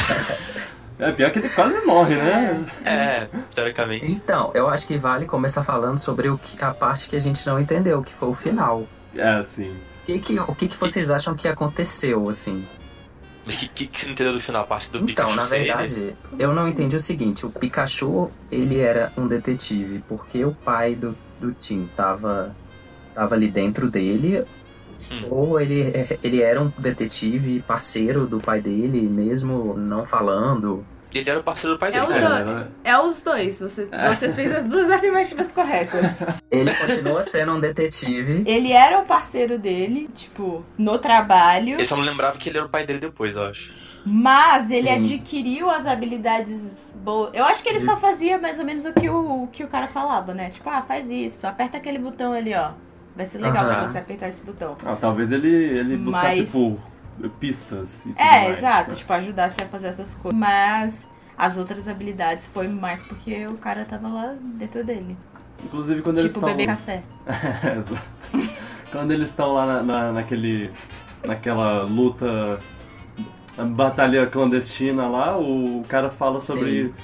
É, 0.98 1.12
pior 1.12 1.30
que 1.30 1.38
ele 1.38 1.48
quase 1.48 1.80
morre, 1.86 2.16
né? 2.16 2.66
é, 2.84 3.28
teoricamente. 3.54 4.10
Então, 4.10 4.50
eu 4.54 4.68
acho 4.68 4.86
que 4.86 4.96
vale 4.96 5.26
começar 5.26 5.62
falando 5.62 5.98
sobre 5.98 6.28
o 6.28 6.36
que, 6.38 6.62
a 6.62 6.72
parte 6.74 7.08
que 7.08 7.16
a 7.16 7.20
gente 7.20 7.46
não 7.46 7.60
entendeu, 7.60 8.02
que 8.02 8.12
foi 8.12 8.28
o 8.28 8.34
final. 8.34 8.86
É, 9.14 9.28
assim. 9.36 9.70
O 10.02 10.06
que, 10.06 10.18
que, 10.18 10.40
o 10.40 10.54
que, 10.54 10.68
que 10.68 10.76
vocês 10.76 11.10
acham 11.10 11.34
que 11.36 11.46
aconteceu, 11.46 12.28
assim? 12.28 12.66
Mas 13.44 13.54
o 13.54 13.58
que, 13.60 13.68
que, 13.68 13.86
que 13.86 13.98
você 14.00 14.06
não 14.06 14.12
entendeu 14.12 14.32
do 14.34 14.40
final? 14.40 14.62
A 14.62 14.66
parte 14.66 14.90
do 14.90 14.98
Então, 14.98 15.06
Pikachu 15.06 15.36
na 15.36 15.42
ser 15.42 15.56
ele? 15.56 15.64
verdade, 15.64 16.16
eu 16.38 16.54
não 16.54 16.68
entendi 16.68 16.96
o 16.96 17.00
seguinte, 17.00 17.46
o 17.46 17.50
Pikachu, 17.50 18.30
ele 18.50 18.78
era 18.80 19.12
um 19.16 19.26
detetive, 19.26 20.02
porque 20.08 20.44
o 20.44 20.52
pai 20.52 20.94
do, 20.94 21.16
do 21.40 21.52
Tim 21.52 21.88
tava, 21.96 22.54
tava 23.14 23.34
ali 23.34 23.48
dentro 23.48 23.90
dele, 23.90 24.44
Hum. 25.10 25.26
ou 25.30 25.60
ele, 25.60 25.84
ele 26.22 26.42
era 26.42 26.60
um 26.60 26.70
detetive 26.78 27.60
parceiro 27.62 28.26
do 28.26 28.40
pai 28.40 28.60
dele, 28.60 29.00
mesmo 29.02 29.74
não 29.76 30.04
falando. 30.04 30.84
Ele 31.14 31.30
era 31.30 31.40
o 31.40 31.42
parceiro 31.42 31.74
do 31.76 31.78
pai 31.80 31.88
É 31.88 31.92
dele. 31.92 32.06
o 32.06 32.16
É, 32.16 32.20
dois. 32.20 32.46
né? 32.46 32.66
É 32.84 32.98
os 32.98 33.22
dois. 33.22 33.58
Você, 33.60 33.88
você 34.08 34.32
fez 34.34 34.54
as 34.54 34.64
duas 34.66 34.90
afirmativas 34.92 35.50
corretas. 35.50 36.04
Ele 36.50 36.70
continua 36.74 37.22
sendo 37.22 37.52
um 37.52 37.60
detetive. 37.60 38.42
Ele 38.46 38.72
era 38.72 38.98
o 39.00 39.06
parceiro 39.06 39.58
dele, 39.58 40.10
tipo, 40.14 40.62
no 40.76 40.98
trabalho. 40.98 41.74
Ele 41.76 41.84
só 41.86 41.96
não 41.96 42.04
lembrava 42.04 42.36
que 42.36 42.50
ele 42.50 42.58
era 42.58 42.66
o 42.66 42.68
pai 42.68 42.84
dele 42.86 42.98
depois, 42.98 43.34
eu 43.36 43.42
acho. 43.44 43.72
Mas 44.04 44.70
ele 44.70 44.88
Sim. 44.88 45.14
adquiriu 45.14 45.70
as 45.70 45.86
habilidades 45.86 46.94
boas. 47.02 47.30
Eu 47.34 47.44
acho 47.46 47.62
que 47.62 47.68
ele 47.70 47.80
só 47.80 47.96
fazia 47.96 48.38
mais 48.38 48.58
ou 48.58 48.64
menos 48.64 48.84
o 48.84 48.92
que 48.92 49.08
o, 49.08 49.42
o 49.44 49.46
que 49.48 49.64
o 49.64 49.68
cara 49.68 49.88
falava, 49.88 50.34
né? 50.34 50.50
Tipo, 50.50 50.68
ah, 50.70 50.82
faz 50.82 51.08
isso, 51.10 51.46
aperta 51.46 51.78
aquele 51.78 51.98
botão 51.98 52.32
ali, 52.32 52.54
ó. 52.54 52.72
Vai 53.18 53.26
ser 53.26 53.38
legal 53.38 53.66
se 53.66 53.74
você 53.90 53.98
apertar 53.98 54.28
esse 54.28 54.44
botão. 54.44 54.76
Ah, 54.86 54.94
talvez 54.94 55.32
ele, 55.32 55.48
ele 55.48 55.96
buscasse 55.96 56.40
Mas- 56.42 56.50
por 56.50 56.78
pistas 57.40 58.06
e 58.06 58.10
tudo 58.10 58.20
É, 58.20 58.44
mais. 58.44 58.58
exato, 58.58 58.94
tipo, 58.94 59.12
ajudasse 59.12 59.60
a 59.60 59.66
fazer 59.66 59.88
essas 59.88 60.14
coisas. 60.14 60.38
Mas 60.38 61.04
as 61.36 61.56
outras 61.56 61.88
habilidades 61.88 62.46
foi 62.46 62.68
mais 62.68 63.02
porque 63.02 63.44
o 63.48 63.54
cara 63.54 63.84
tava 63.84 64.06
lá 64.06 64.36
dentro 64.40 64.84
dele. 64.84 65.16
Inclusive 65.64 66.00
quando 66.00 66.18
eles 66.18 66.32
tipo, 66.32 66.46
estão... 66.46 66.56
beber 66.56 66.72
café. 66.76 67.02
Exato. 67.76 68.02
Quando 68.92 69.10
eles 69.10 69.30
estão 69.30 69.52
lá 69.52 69.66
na, 69.66 69.82
na- 69.82 70.12
naquele. 70.12 70.70
naquela 71.26 71.82
luta. 71.82 72.60
batalha 73.74 74.26
clandestina 74.28 75.08
lá, 75.08 75.36
o 75.36 75.82
cara 75.88 76.08
fala 76.08 76.38
sobre. 76.38 76.94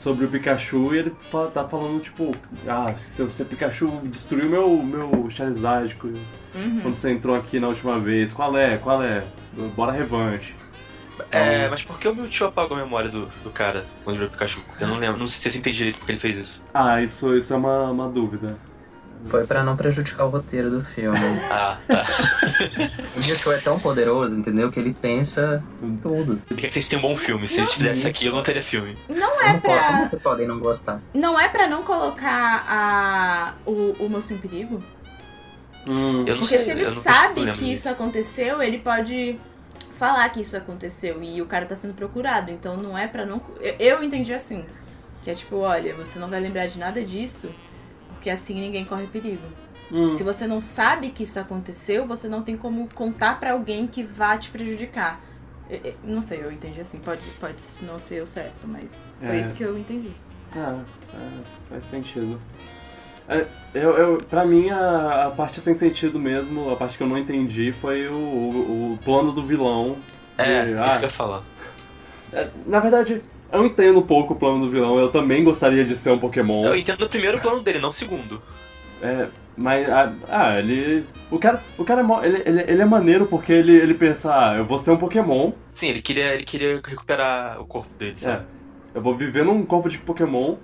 Sobre 0.00 0.24
o 0.24 0.28
Pikachu 0.28 0.94
e 0.94 0.98
ele 0.98 1.12
tá 1.52 1.68
falando, 1.68 2.00
tipo, 2.00 2.32
ah, 2.66 2.94
se 2.96 3.22
você 3.22 3.44
Pikachu 3.44 4.00
destruiu 4.04 4.48
meu, 4.48 4.82
meu 4.82 5.28
Charizard 5.30 5.94
quando 5.96 6.18
Uhum. 6.54 6.80
você 6.82 7.12
entrou 7.12 7.36
aqui 7.36 7.60
na 7.60 7.68
última 7.68 8.00
vez. 8.00 8.32
Qual 8.32 8.56
é? 8.56 8.76
Qual 8.78 9.02
é? 9.04 9.24
Bora 9.76 9.92
revanche. 9.92 10.56
É, 11.30 11.68
mas 11.68 11.82
por 11.82 11.98
que 11.98 12.08
o 12.08 12.14
Mewtwo 12.14 12.46
apagou 12.46 12.76
a 12.76 12.80
memória 12.80 13.08
do, 13.10 13.26
do 13.44 13.50
cara 13.50 13.84
quando 14.02 14.16
virou 14.16 14.30
Pikachu? 14.30 14.60
Eu 14.80 14.88
não 14.88 14.96
lembro, 14.96 15.18
não 15.18 15.28
sei 15.28 15.50
se 15.52 15.58
eu 15.58 15.60
entendi 15.60 15.76
direito 15.76 15.98
porque 15.98 16.12
ele 16.12 16.18
fez 16.18 16.36
isso. 16.36 16.64
Ah, 16.72 17.00
isso, 17.02 17.36
isso 17.36 17.52
é 17.52 17.56
uma, 17.56 17.90
uma 17.90 18.08
dúvida. 18.08 18.56
Foi 19.26 19.46
pra 19.46 19.62
não 19.62 19.76
prejudicar 19.76 20.24
o 20.24 20.28
roteiro 20.30 20.70
do 20.70 20.84
filme. 20.84 21.18
Ah, 21.50 21.78
tá. 21.86 22.04
O 23.16 23.20
Mewtwo 23.20 23.52
é 23.52 23.58
tão 23.58 23.78
poderoso, 23.78 24.34
entendeu? 24.38 24.70
Que 24.70 24.78
ele 24.80 24.94
pensa 24.94 25.62
em 25.82 25.96
tudo. 25.96 26.40
Ele 26.50 26.60
quer 26.60 26.68
que 26.68 26.74
vocês 26.74 26.88
tenham 26.88 27.04
um 27.04 27.08
bom 27.08 27.16
filme. 27.16 27.46
Se 27.48 27.58
eles 27.58 27.72
fizessem 27.72 28.08
isso 28.10 28.18
aqui, 28.18 28.26
eu 28.26 28.32
não 28.34 28.42
teria 28.42 28.62
filme. 28.62 28.96
Não 29.08 29.40
é 29.42 29.48
Como, 29.50 29.60
pra. 29.60 29.86
como 29.88 30.10
que 30.10 30.16
podem 30.16 30.46
não 30.46 30.58
gostar? 30.58 31.00
Não 31.14 31.38
é 31.38 31.48
pra 31.48 31.66
não 31.68 31.82
colocar 31.82 32.64
a, 32.68 33.54
o, 33.66 33.94
o 34.04 34.08
moço 34.08 34.32
em 34.32 34.38
perigo? 34.38 34.82
Hum, 35.86 36.24
Eu 36.26 36.34
não 36.36 36.40
Porque 36.40 36.56
sei. 36.56 36.64
se 36.64 36.70
ele 36.70 36.84
não 36.84 36.92
sabe 37.02 37.52
que 37.52 37.72
isso 37.72 37.88
aconteceu, 37.88 38.62
ele 38.62 38.78
pode 38.78 39.38
falar 39.98 40.28
que 40.30 40.40
isso 40.40 40.56
aconteceu 40.56 41.22
e 41.22 41.40
o 41.42 41.46
cara 41.46 41.66
tá 41.66 41.74
sendo 41.74 41.94
procurado. 41.94 42.50
Então 42.50 42.76
não 42.76 42.96
é 42.96 43.06
pra 43.06 43.26
não. 43.26 43.40
eu- 43.60 43.74
Eu 43.78 44.02
entendi 44.02 44.32
assim. 44.32 44.64
Que 45.22 45.30
é 45.30 45.34
tipo, 45.34 45.56
olha, 45.56 45.94
você 45.94 46.18
não 46.18 46.28
vai 46.28 46.40
lembrar 46.40 46.66
de 46.66 46.78
nada 46.78 47.02
disso, 47.04 47.50
porque 48.20 48.28
assim 48.28 48.54
ninguém 48.60 48.84
corre 48.84 49.06
perigo. 49.06 49.42
hum. 49.90 50.12
Se 50.12 50.22
você 50.22 50.46
não 50.46 50.60
sabe 50.60 51.08
que 51.08 51.22
isso 51.22 51.40
aconteceu, 51.40 52.06
você 52.06 52.28
não 52.28 52.42
tem 52.42 52.54
como 52.54 52.86
contar 52.94 53.40
pra 53.40 53.52
alguém 53.52 53.86
que 53.86 54.02
vá 54.02 54.36
te 54.36 54.50
prejudicar. 54.50 55.18
Eu- 55.70 55.80
eu- 55.82 55.94
Não 56.04 56.20
sei, 56.20 56.42
eu 56.44 56.52
entendi 56.52 56.78
assim. 56.82 56.98
Pode, 56.98 57.22
pode 57.40 57.56
não 57.82 57.98
ser 57.98 58.22
o 58.22 58.26
certo, 58.26 58.68
mas 58.68 59.16
foi 59.18 59.36
É. 59.36 59.40
isso 59.40 59.54
que 59.54 59.62
eu 59.64 59.78
entendi. 59.78 60.10
Ah, 60.54 60.80
faz, 61.10 61.60
faz 61.70 61.84
sentido. 61.84 62.38
É, 63.26 63.46
eu, 63.72 63.90
eu, 63.96 64.18
pra 64.18 64.44
mim, 64.44 64.68
a, 64.68 65.26
a 65.26 65.30
parte 65.30 65.60
sem 65.60 65.74
sentido 65.74 66.18
mesmo, 66.18 66.68
a 66.70 66.76
parte 66.76 66.98
que 66.98 67.02
eu 67.02 67.06
não 67.08 67.16
entendi, 67.16 67.72
foi 67.72 68.06
o, 68.08 68.12
o, 68.14 68.92
o 68.94 68.98
plano 69.02 69.32
do 69.32 69.42
vilão. 69.42 69.96
É, 70.36 70.64
de, 70.64 70.70
isso 70.72 70.82
ah, 70.82 70.88
que 70.88 70.96
eu 70.96 71.02
ia 71.02 71.10
falar. 71.10 71.42
é, 72.32 72.48
na 72.66 72.80
verdade, 72.80 73.22
eu 73.52 73.66
entendo 73.66 73.98
um 73.98 74.06
pouco 74.06 74.34
o 74.34 74.36
plano 74.36 74.66
do 74.66 74.70
vilão, 74.70 74.98
eu 74.98 75.10
também 75.10 75.44
gostaria 75.44 75.84
de 75.84 75.96
ser 75.96 76.10
um 76.10 76.18
Pokémon. 76.18 76.64
Eu 76.64 76.76
entendo 76.76 77.02
o 77.04 77.08
primeiro 77.08 77.40
plano 77.40 77.62
dele, 77.62 77.78
não 77.78 77.88
o 77.88 77.92
segundo. 77.92 78.42
É, 79.02 79.28
mas, 79.56 79.88
ah, 79.88 80.12
ah, 80.28 80.58
ele. 80.58 81.04
O 81.30 81.38
cara, 81.38 81.62
o 81.78 81.84
cara 81.84 82.02
é, 82.02 82.26
ele, 82.26 82.42
ele, 82.44 82.64
ele 82.72 82.82
é 82.82 82.84
maneiro 82.84 83.26
porque 83.26 83.52
ele, 83.52 83.72
ele 83.72 83.94
pensa, 83.94 84.32
ah, 84.34 84.56
eu 84.56 84.64
vou 84.64 84.78
ser 84.78 84.90
um 84.90 84.96
Pokémon, 84.96 85.52
Sim, 85.74 85.88
ele 85.88 86.02
queria, 86.02 86.34
ele 86.34 86.44
queria 86.44 86.80
recuperar 86.84 87.60
o 87.60 87.66
corpo 87.66 87.88
dele, 87.98 88.16
é, 88.16 88.20
sabe? 88.20 88.46
eu 88.94 89.00
vou 89.00 89.16
viver 89.16 89.44
num 89.44 89.64
corpo 89.64 89.88
de 89.88 89.98
Pokémon 89.98 90.56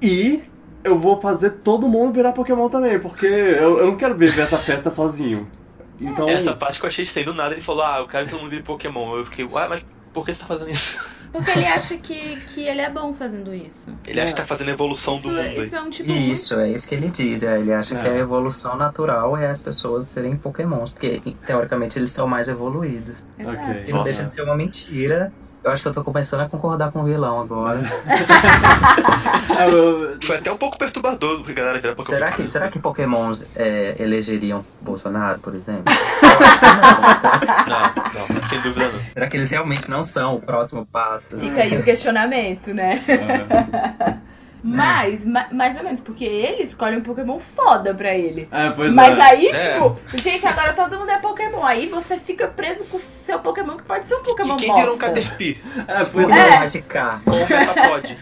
e 0.00 0.42
eu 0.82 0.98
vou 0.98 1.20
fazer 1.20 1.50
todo 1.62 1.88
mundo 1.88 2.14
virar 2.14 2.32
Pokémon 2.32 2.68
também, 2.68 2.98
porque 2.98 3.26
eu, 3.26 3.78
eu 3.78 3.86
não 3.86 3.96
quero 3.96 4.16
viver 4.16 4.42
essa 4.42 4.58
festa 4.58 4.88
sozinho. 4.90 5.50
Então. 6.00 6.28
Essa 6.28 6.54
parte 6.54 6.78
que 6.78 6.84
eu 6.84 6.88
achei 6.88 7.04
estranho 7.04 7.26
do 7.26 7.34
nada, 7.34 7.54
ele 7.54 7.62
falou, 7.62 7.84
ah, 7.84 7.98
eu 8.00 8.06
quero 8.06 8.24
que 8.24 8.30
todo 8.30 8.40
mundo 8.40 8.50
vire 8.50 8.62
Pokémon. 8.62 9.18
Eu 9.18 9.24
fiquei, 9.24 9.44
ué, 9.44 9.68
mas 9.68 9.84
por 10.12 10.24
que 10.24 10.34
você 10.34 10.40
tá 10.40 10.46
fazendo 10.46 10.70
isso? 10.70 10.98
Porque 11.34 11.50
ele 11.50 11.66
acha 11.66 11.96
que, 11.96 12.36
que 12.46 12.62
ele 12.62 12.80
é 12.80 12.88
bom 12.88 13.12
fazendo 13.12 13.52
isso. 13.52 13.92
Ele 14.06 14.20
acha 14.20 14.32
que 14.32 14.40
tá 14.40 14.46
fazendo 14.46 14.68
a 14.68 14.72
evolução 14.72 15.14
Isso, 15.14 15.28
do 15.28 15.34
mundo. 15.34 15.60
isso 15.60 15.74
aí. 15.74 15.80
é 15.80 15.82
um 15.84 15.90
tipo 15.90 16.08
muito 16.12 16.32
Isso, 16.32 16.54
é 16.60 16.70
isso 16.70 16.88
que 16.88 16.94
ele 16.94 17.08
diz. 17.08 17.42
É, 17.42 17.58
ele 17.58 17.72
acha 17.72 17.96
É. 17.96 18.00
que 18.00 18.06
a 18.08 18.16
evolução 18.16 18.76
natural 18.76 19.36
é 19.36 19.50
as 19.50 19.60
pessoas 19.60 20.06
serem 20.06 20.36
pokémons, 20.36 20.92
porque 20.92 21.20
teoricamente 21.44 21.98
eles 21.98 22.12
são 22.12 22.28
mais 22.28 22.46
evoluídos. 22.48 23.26
Exato. 23.36 23.56
Ok. 23.58 23.82
E 23.84 23.90
não 23.90 23.98
Nossa. 23.98 24.04
deixa 24.12 24.24
de 24.26 24.30
ser 24.32 24.42
uma 24.42 24.54
mentira. 24.54 25.32
Eu 25.64 25.70
acho 25.72 25.82
que 25.82 25.88
eu 25.88 25.94
tô 25.94 26.04
começando 26.04 26.42
a 26.42 26.48
concordar 26.48 26.92
com 26.92 27.00
o 27.00 27.04
vilão 27.04 27.40
agora. 27.40 27.78
Foi 30.22 30.36
até 30.36 30.52
um 30.52 30.56
pouco 30.58 30.78
perturbador 30.78 31.42
a 31.48 31.52
galera 31.52 31.80
virar 31.80 31.94
Pokémon. 31.94 32.18
Será 32.18 32.32
que, 32.32 32.46
será 32.48 32.68
que 32.68 32.78
pokémons 32.78 33.44
é, 33.56 33.96
elegeriam 33.98 34.64
Bolsonaro, 34.80 35.38
por 35.38 35.54
exemplo? 35.54 35.84
Não. 37.66 37.94
Não, 38.28 38.28
não, 38.40 38.48
sem 38.48 38.60
dúvida 38.60 38.88
não. 38.88 39.00
Será 39.12 39.26
que 39.28 39.36
eles 39.36 39.50
realmente 39.50 39.90
não 39.90 40.02
são 40.02 40.36
o 40.36 40.40
próximo 40.40 40.86
passo? 40.86 41.38
Fica 41.38 41.62
aí 41.62 41.76
o 41.76 41.82
questionamento, 41.82 42.72
né? 42.74 43.02
é. 43.08 44.14
Mas, 44.66 45.26
ma- 45.26 45.48
mais 45.52 45.76
ou 45.76 45.84
menos, 45.84 46.00
porque 46.00 46.24
ele 46.24 46.62
escolhe 46.62 46.96
um 46.96 47.02
Pokémon 47.02 47.38
foda 47.38 47.92
pra 47.94 48.14
ele. 48.14 48.48
É, 48.50 48.70
pois 48.70 48.94
Mas 48.94 49.18
é. 49.18 49.20
aí, 49.20 49.46
É. 49.48 49.52
tipo, 49.74 50.00
gente, 50.16 50.46
agora 50.46 50.72
todo 50.72 50.98
mundo 50.98 51.10
é 51.10 51.18
Pokémon. 51.18 51.62
Aí 51.62 51.86
você 51.88 52.16
fica 52.16 52.48
preso 52.48 52.82
com 52.84 52.96
o 52.96 53.00
seu 53.00 53.38
Pokémon, 53.40 53.76
que 53.76 53.82
pode 53.82 54.06
ser 54.06 54.14
um 54.14 54.22
Pokémon 54.22 54.54
E 54.54 54.56
quem 54.56 54.68
bosta. 54.68 54.80
virou 54.80 54.94
um 54.94 54.98
Caterpie? 54.98 55.62
É, 55.86 55.96
pois 56.04 56.08
Pokémon 56.08 56.34
é. 56.34 57.20
Ou 57.26 57.34
um 57.36 57.46
Metapod? 57.46 58.18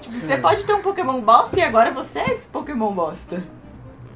Tipo, 0.00 0.18
você 0.20 0.36
pode 0.38 0.64
ter 0.64 0.72
um 0.72 0.80
Pokémon 0.82 1.20
bosta 1.20 1.56
e 1.58 1.62
agora 1.62 1.92
você 1.92 2.18
é 2.20 2.30
esse 2.32 2.48
Pokémon 2.48 2.92
bosta. 2.92 3.40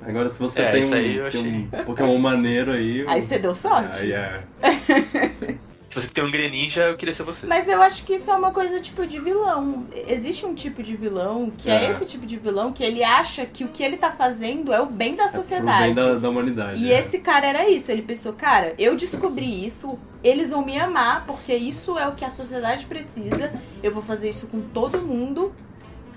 Agora, 0.06 0.28
se 0.30 0.38
você 0.40 0.62
É, 0.62 0.72
tem, 0.72 0.82
isso 0.82 0.94
aí 0.94 1.20
um, 1.20 1.24
eu 1.24 1.30
tem 1.30 1.46
um 1.72 1.84
Pokémon 1.84 2.18
maneiro 2.18 2.72
aí. 2.72 3.04
Aí 3.06 3.22
você 3.22 3.38
deu 3.38 3.54
sorte. 3.54 4.00
Aí 4.00 4.12
é. 4.12 4.42
Se 5.92 6.00
você 6.00 6.08
tem 6.08 6.24
um 6.24 6.30
Greninja, 6.30 6.84
eu 6.84 6.96
queria 6.96 7.12
ser 7.12 7.22
você. 7.22 7.46
Mas 7.46 7.68
eu 7.68 7.82
acho 7.82 8.02
que 8.04 8.14
isso 8.14 8.30
é 8.30 8.34
uma 8.34 8.50
coisa 8.50 8.80
tipo 8.80 9.06
de 9.06 9.20
vilão. 9.20 9.86
Existe 10.08 10.46
um 10.46 10.54
tipo 10.54 10.82
de 10.82 10.96
vilão 10.96 11.50
que 11.50 11.68
é, 11.68 11.84
É. 11.84 11.90
esse 11.90 12.06
tipo 12.06 12.24
de 12.24 12.38
vilão 12.38 12.72
que 12.72 12.82
ele 12.82 13.04
acha 13.04 13.44
que 13.44 13.62
o 13.62 13.68
que 13.68 13.82
ele 13.82 13.98
tá 13.98 14.10
fazendo 14.10 14.72
é 14.72 14.80
o 14.80 14.86
bem 14.86 15.14
da 15.14 15.24
É 15.24 15.28
sociedade. 15.28 15.82
bem 15.82 15.94
da, 15.94 16.14
da 16.14 16.30
humanidade. 16.30 16.82
E 16.82 16.90
é. 16.90 16.98
esse 16.98 17.18
cara 17.18 17.46
era 17.46 17.68
isso. 17.68 17.92
Ele 17.92 18.00
pensou, 18.00 18.32
cara, 18.32 18.72
eu 18.78 18.96
descobri 18.96 19.66
isso, 19.66 19.98
eles 20.24 20.48
vão 20.48 20.64
me 20.64 20.78
amar, 20.78 21.26
porque 21.26 21.54
isso 21.54 21.98
é 21.98 22.08
o 22.08 22.12
que 22.12 22.24
a 22.24 22.30
sociedade 22.30 22.86
precisa. 22.86 23.52
Eu 23.82 23.92
vou 23.92 24.02
fazer 24.02 24.30
isso 24.30 24.46
com 24.46 24.62
todo 24.62 24.98
mundo 25.02 25.52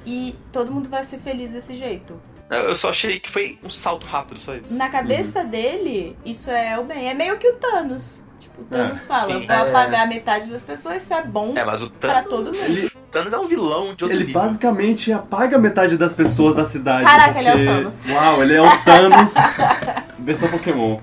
e 0.05 0.35
todo 0.53 0.71
mundo 0.71 0.87
vai 0.87 1.03
ser 1.03 1.17
feliz 1.17 1.51
desse 1.51 1.75
jeito. 1.75 2.13
Eu 2.49 2.75
só 2.75 2.89
achei 2.89 3.19
que 3.19 3.29
foi 3.29 3.57
um 3.63 3.69
salto 3.69 4.05
rápido, 4.05 4.39
só 4.39 4.55
isso. 4.55 4.73
Na 4.75 4.87
cabeça 4.89 5.43
dele, 5.43 6.15
isso 6.25 6.49
é 6.51 6.77
o 6.79 6.83
bem. 6.83 7.09
É 7.09 7.13
meio 7.13 7.37
que 7.37 7.47
o 7.47 7.55
Thanos. 7.55 8.21
Tipo, 8.39 8.61
o 8.61 8.65
Thanos 8.65 9.03
fala, 9.05 9.39
sim. 9.39 9.47
vou 9.47 9.55
É. 9.55 9.69
apagar 9.69 10.07
metade 10.07 10.49
das 10.51 10.61
pessoas, 10.61 11.01
isso 11.03 11.13
é 11.13 11.23
bom 11.23 11.53
É, 11.57 11.65
mas 11.65 11.81
o 11.81 11.91
pra 11.91 12.21
Thanos, 12.21 12.29
todo 12.29 12.45
mundo. 12.45 12.55
Ele, 12.77 12.85
o 12.87 13.11
Thanos 13.11 13.33
é 13.33 13.37
um 13.39 13.47
vilão 13.47 13.95
de 13.95 14.03
outro 14.03 14.11
ele 14.11 14.25
nível. 14.27 14.41
basicamente 14.41 15.11
apaga 15.11 15.57
metade 15.57 15.97
das 15.97 16.13
pessoas 16.13 16.55
da 16.55 16.65
cidade. 16.65 17.03
Caraca, 17.03 17.39
ele 17.39 17.47
é 17.47 17.51
o 17.51 17.55
porque- 17.57 17.65
Thanos. 17.71 18.05
Uau, 18.09 18.43
ele 18.43 18.53
é 18.53 18.61
o 18.61 18.83
Thanos 18.83 19.33
versão 20.19 20.47
Pokémon. 20.49 20.99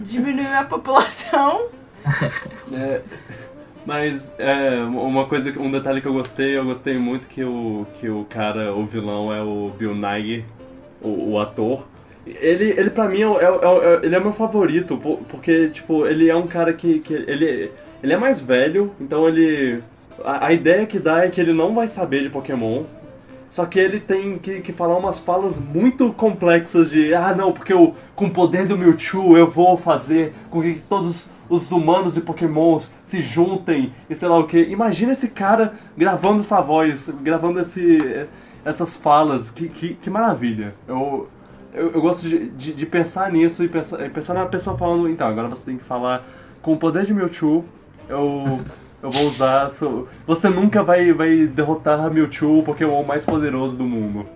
Diminuiu 0.00 0.58
a 0.58 0.64
população. 0.64 1.66
É, 2.72 3.02
mas 3.90 4.36
é, 4.38 4.82
uma 4.84 5.26
coisa, 5.26 5.52
um 5.58 5.68
detalhe 5.68 6.00
que 6.00 6.06
eu 6.06 6.12
gostei, 6.12 6.56
eu 6.56 6.64
gostei 6.64 6.96
muito 6.96 7.26
que 7.28 7.42
o, 7.42 7.84
que 7.98 8.08
o 8.08 8.24
cara, 8.24 8.72
o 8.72 8.86
vilão 8.86 9.34
é 9.34 9.42
o 9.42 9.72
Bill 9.76 9.96
Nighy, 9.96 10.44
o, 11.02 11.32
o 11.32 11.38
ator. 11.40 11.88
Ele, 12.24 12.70
ele 12.78 12.90
pra 12.90 13.08
mim, 13.08 13.22
é, 13.22 13.24
é, 13.24 13.44
é, 13.46 13.48
o- 13.48 14.04
ele 14.04 14.14
é 14.14 14.20
meu 14.20 14.32
favorito, 14.32 14.96
po- 14.96 15.18
porque, 15.28 15.70
tipo, 15.70 16.06
ele 16.06 16.30
é 16.30 16.36
um 16.36 16.46
cara 16.46 16.72
que, 16.72 17.00
que 17.00 17.12
ele, 17.14 17.72
ele 18.00 18.12
é 18.12 18.16
mais 18.16 18.40
velho, 18.40 18.92
então 19.00 19.26
ele... 19.28 19.82
A, 20.24 20.46
a 20.46 20.52
ideia 20.52 20.86
que 20.86 21.00
dá 21.00 21.24
é 21.24 21.28
que 21.28 21.40
ele 21.40 21.52
não 21.52 21.74
vai 21.74 21.88
saber 21.88 22.22
de 22.22 22.30
Pokémon, 22.30 22.84
só 23.50 23.66
que 23.66 23.80
ele 23.80 23.98
tem 23.98 24.38
que, 24.38 24.60
que 24.60 24.72
falar 24.72 24.96
umas 24.96 25.18
falas 25.18 25.62
muito 25.62 26.12
complexas 26.12 26.88
de 26.88 27.12
ah 27.12 27.34
não, 27.34 27.52
porque 27.52 27.72
eu, 27.72 27.94
com 28.14 28.26
o 28.26 28.30
poder 28.30 28.66
do 28.66 28.78
Mewtwo 28.78 29.36
eu 29.36 29.50
vou 29.50 29.76
fazer 29.76 30.32
com 30.48 30.62
que 30.62 30.80
todos 30.88 31.30
os 31.48 31.72
humanos 31.72 32.16
e 32.16 32.20
pokémons 32.20 32.94
se 33.04 33.20
juntem 33.20 33.92
e 34.08 34.14
sei 34.14 34.28
lá 34.28 34.38
o 34.38 34.46
que. 34.46 34.62
Imagina 34.70 35.10
esse 35.10 35.30
cara 35.30 35.74
gravando 35.98 36.40
essa 36.40 36.60
voz, 36.60 37.10
gravando 37.20 37.58
esse, 37.58 38.28
essas 38.64 38.96
falas, 38.96 39.50
que, 39.50 39.68
que, 39.68 39.94
que 39.94 40.08
maravilha. 40.08 40.72
Eu, 40.86 41.28
eu, 41.74 41.90
eu 41.90 42.00
gosto 42.00 42.28
de, 42.28 42.48
de, 42.50 42.72
de 42.72 42.86
pensar 42.86 43.32
nisso 43.32 43.64
e 43.64 43.68
pensar, 43.68 44.08
pensar 44.10 44.34
na 44.34 44.46
pessoa 44.46 44.78
falando, 44.78 45.08
então, 45.08 45.26
agora 45.26 45.48
você 45.48 45.66
tem 45.66 45.76
que 45.76 45.84
falar 45.84 46.24
com 46.62 46.72
o 46.72 46.76
poder 46.76 47.04
de 47.04 47.12
Mewtwo, 47.12 47.64
eu, 48.08 48.60
eu 49.02 49.10
vou 49.10 49.26
usar. 49.26 49.70
so- 49.70 50.06
Você 50.26 50.48
nunca 50.48 50.82
vai, 50.82 51.12
vai 51.12 51.46
derrotar 51.46 52.10
Mewtwo, 52.12 52.58
o 52.58 52.62
Pokémon 52.62 53.02
mais 53.02 53.24
poderoso 53.24 53.76
do 53.78 53.84
mundo. 53.84 54.26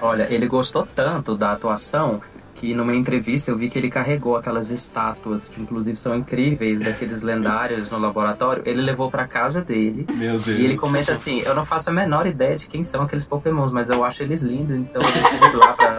Olha, 0.00 0.26
ele 0.30 0.46
gostou 0.46 0.86
tanto 0.94 1.36
da 1.36 1.52
atuação 1.52 2.20
que 2.54 2.74
numa 2.74 2.92
entrevista 2.92 3.52
eu 3.52 3.56
vi 3.56 3.68
que 3.68 3.78
ele 3.78 3.88
carregou 3.88 4.34
aquelas 4.34 4.70
estátuas, 4.70 5.48
que 5.48 5.60
inclusive 5.62 5.96
são 5.96 6.16
incríveis, 6.16 6.80
daqueles 6.80 7.22
lendários 7.22 7.88
no 7.88 7.98
laboratório, 8.00 8.64
ele 8.66 8.82
levou 8.82 9.08
pra 9.08 9.28
casa 9.28 9.62
dele. 9.62 10.04
Meu 10.12 10.40
Deus. 10.40 10.58
E 10.58 10.64
ele 10.64 10.76
comenta 10.76 11.12
assim: 11.12 11.38
Eu 11.42 11.54
não 11.54 11.62
faço 11.64 11.90
a 11.90 11.92
menor 11.92 12.26
ideia 12.26 12.56
de 12.56 12.66
quem 12.66 12.82
são 12.82 13.02
aqueles 13.02 13.28
pokémons, 13.28 13.70
mas 13.70 13.88
eu 13.90 14.02
acho 14.02 14.24
eles 14.24 14.42
lindos, 14.42 14.74
então 14.88 15.00
eu 15.00 15.12
deixo 15.12 15.34
eles 15.36 15.54
lá 15.54 15.72
pra 15.74 15.98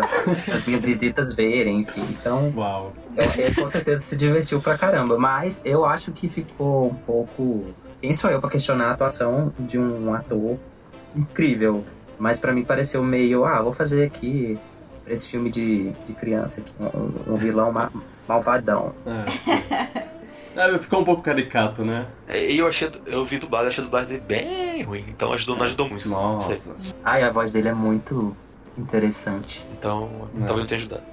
as 0.54 0.66
minhas 0.66 0.84
visitas 0.84 1.34
verem, 1.34 1.80
enfim. 1.82 2.04
Então, 2.20 2.52
Uau. 2.58 2.92
é, 3.16 3.42
ele 3.42 3.56
com 3.56 3.68
certeza 3.70 4.02
se 4.02 4.18
divertiu 4.18 4.60
pra 4.62 4.78
caramba. 4.78 5.18
Mas 5.18 5.62
eu 5.64 5.86
acho 5.86 6.12
que 6.12 6.28
ficou 6.28 6.88
um 6.90 6.94
pouco. 6.96 7.68
Quem 8.02 8.14
sou 8.14 8.30
eu 8.30 8.40
pra 8.40 8.50
questionar 8.50 8.88
a 8.88 8.92
atuação 8.92 9.54
de 9.60 9.78
um 9.78 10.14
ator 10.14 10.58
incrível? 11.16 11.84
Mas 12.18 12.40
pra 12.40 12.54
mim 12.54 12.64
pareceu 12.64 13.04
meio, 13.04 13.46
ah, 13.46 13.62
vou 13.62 13.74
fazer 13.74 14.04
aqui 14.06 14.58
pra 15.04 15.14
esse 15.14 15.28
filme 15.30 15.50
de, 15.50 15.92
de 16.06 16.14
criança 16.14 16.62
aqui, 16.62 16.72
um, 16.80 17.34
um 17.34 17.38
vilão 17.38 17.72
ma- 17.72 17.92
malvadão. 18.28 18.94
É. 19.06 20.10
É, 20.56 20.78
ficou 20.80 21.02
um 21.02 21.06
pouco 21.06 21.22
caricato, 21.22 21.86
né? 21.86 22.08
E 22.28 22.58
eu 22.58 22.68
achei, 22.68 22.92
eu 23.06 23.24
vi 23.24 23.38
dublado, 23.38 23.68
achei 23.68 23.82
a 23.82 23.86
dublagem 23.86 24.10
dele 24.10 24.24
bem 24.28 24.84
ruim, 24.84 25.06
então 25.08 25.32
ajudou, 25.32 25.56
não 25.56 25.64
ajudou 25.64 25.90
muito. 25.90 26.10
Nossa. 26.10 26.76
Ai, 27.04 27.24
a 27.24 27.30
voz 27.32 27.52
dele 27.52 27.70
é 27.70 27.74
muito 27.74 28.36
interessante. 28.78 29.64
Então, 29.78 30.10
Não. 30.34 30.46
talvez 30.48 30.60
não 30.60 30.66
tenha 30.68 30.80
ajudado. 30.80 31.04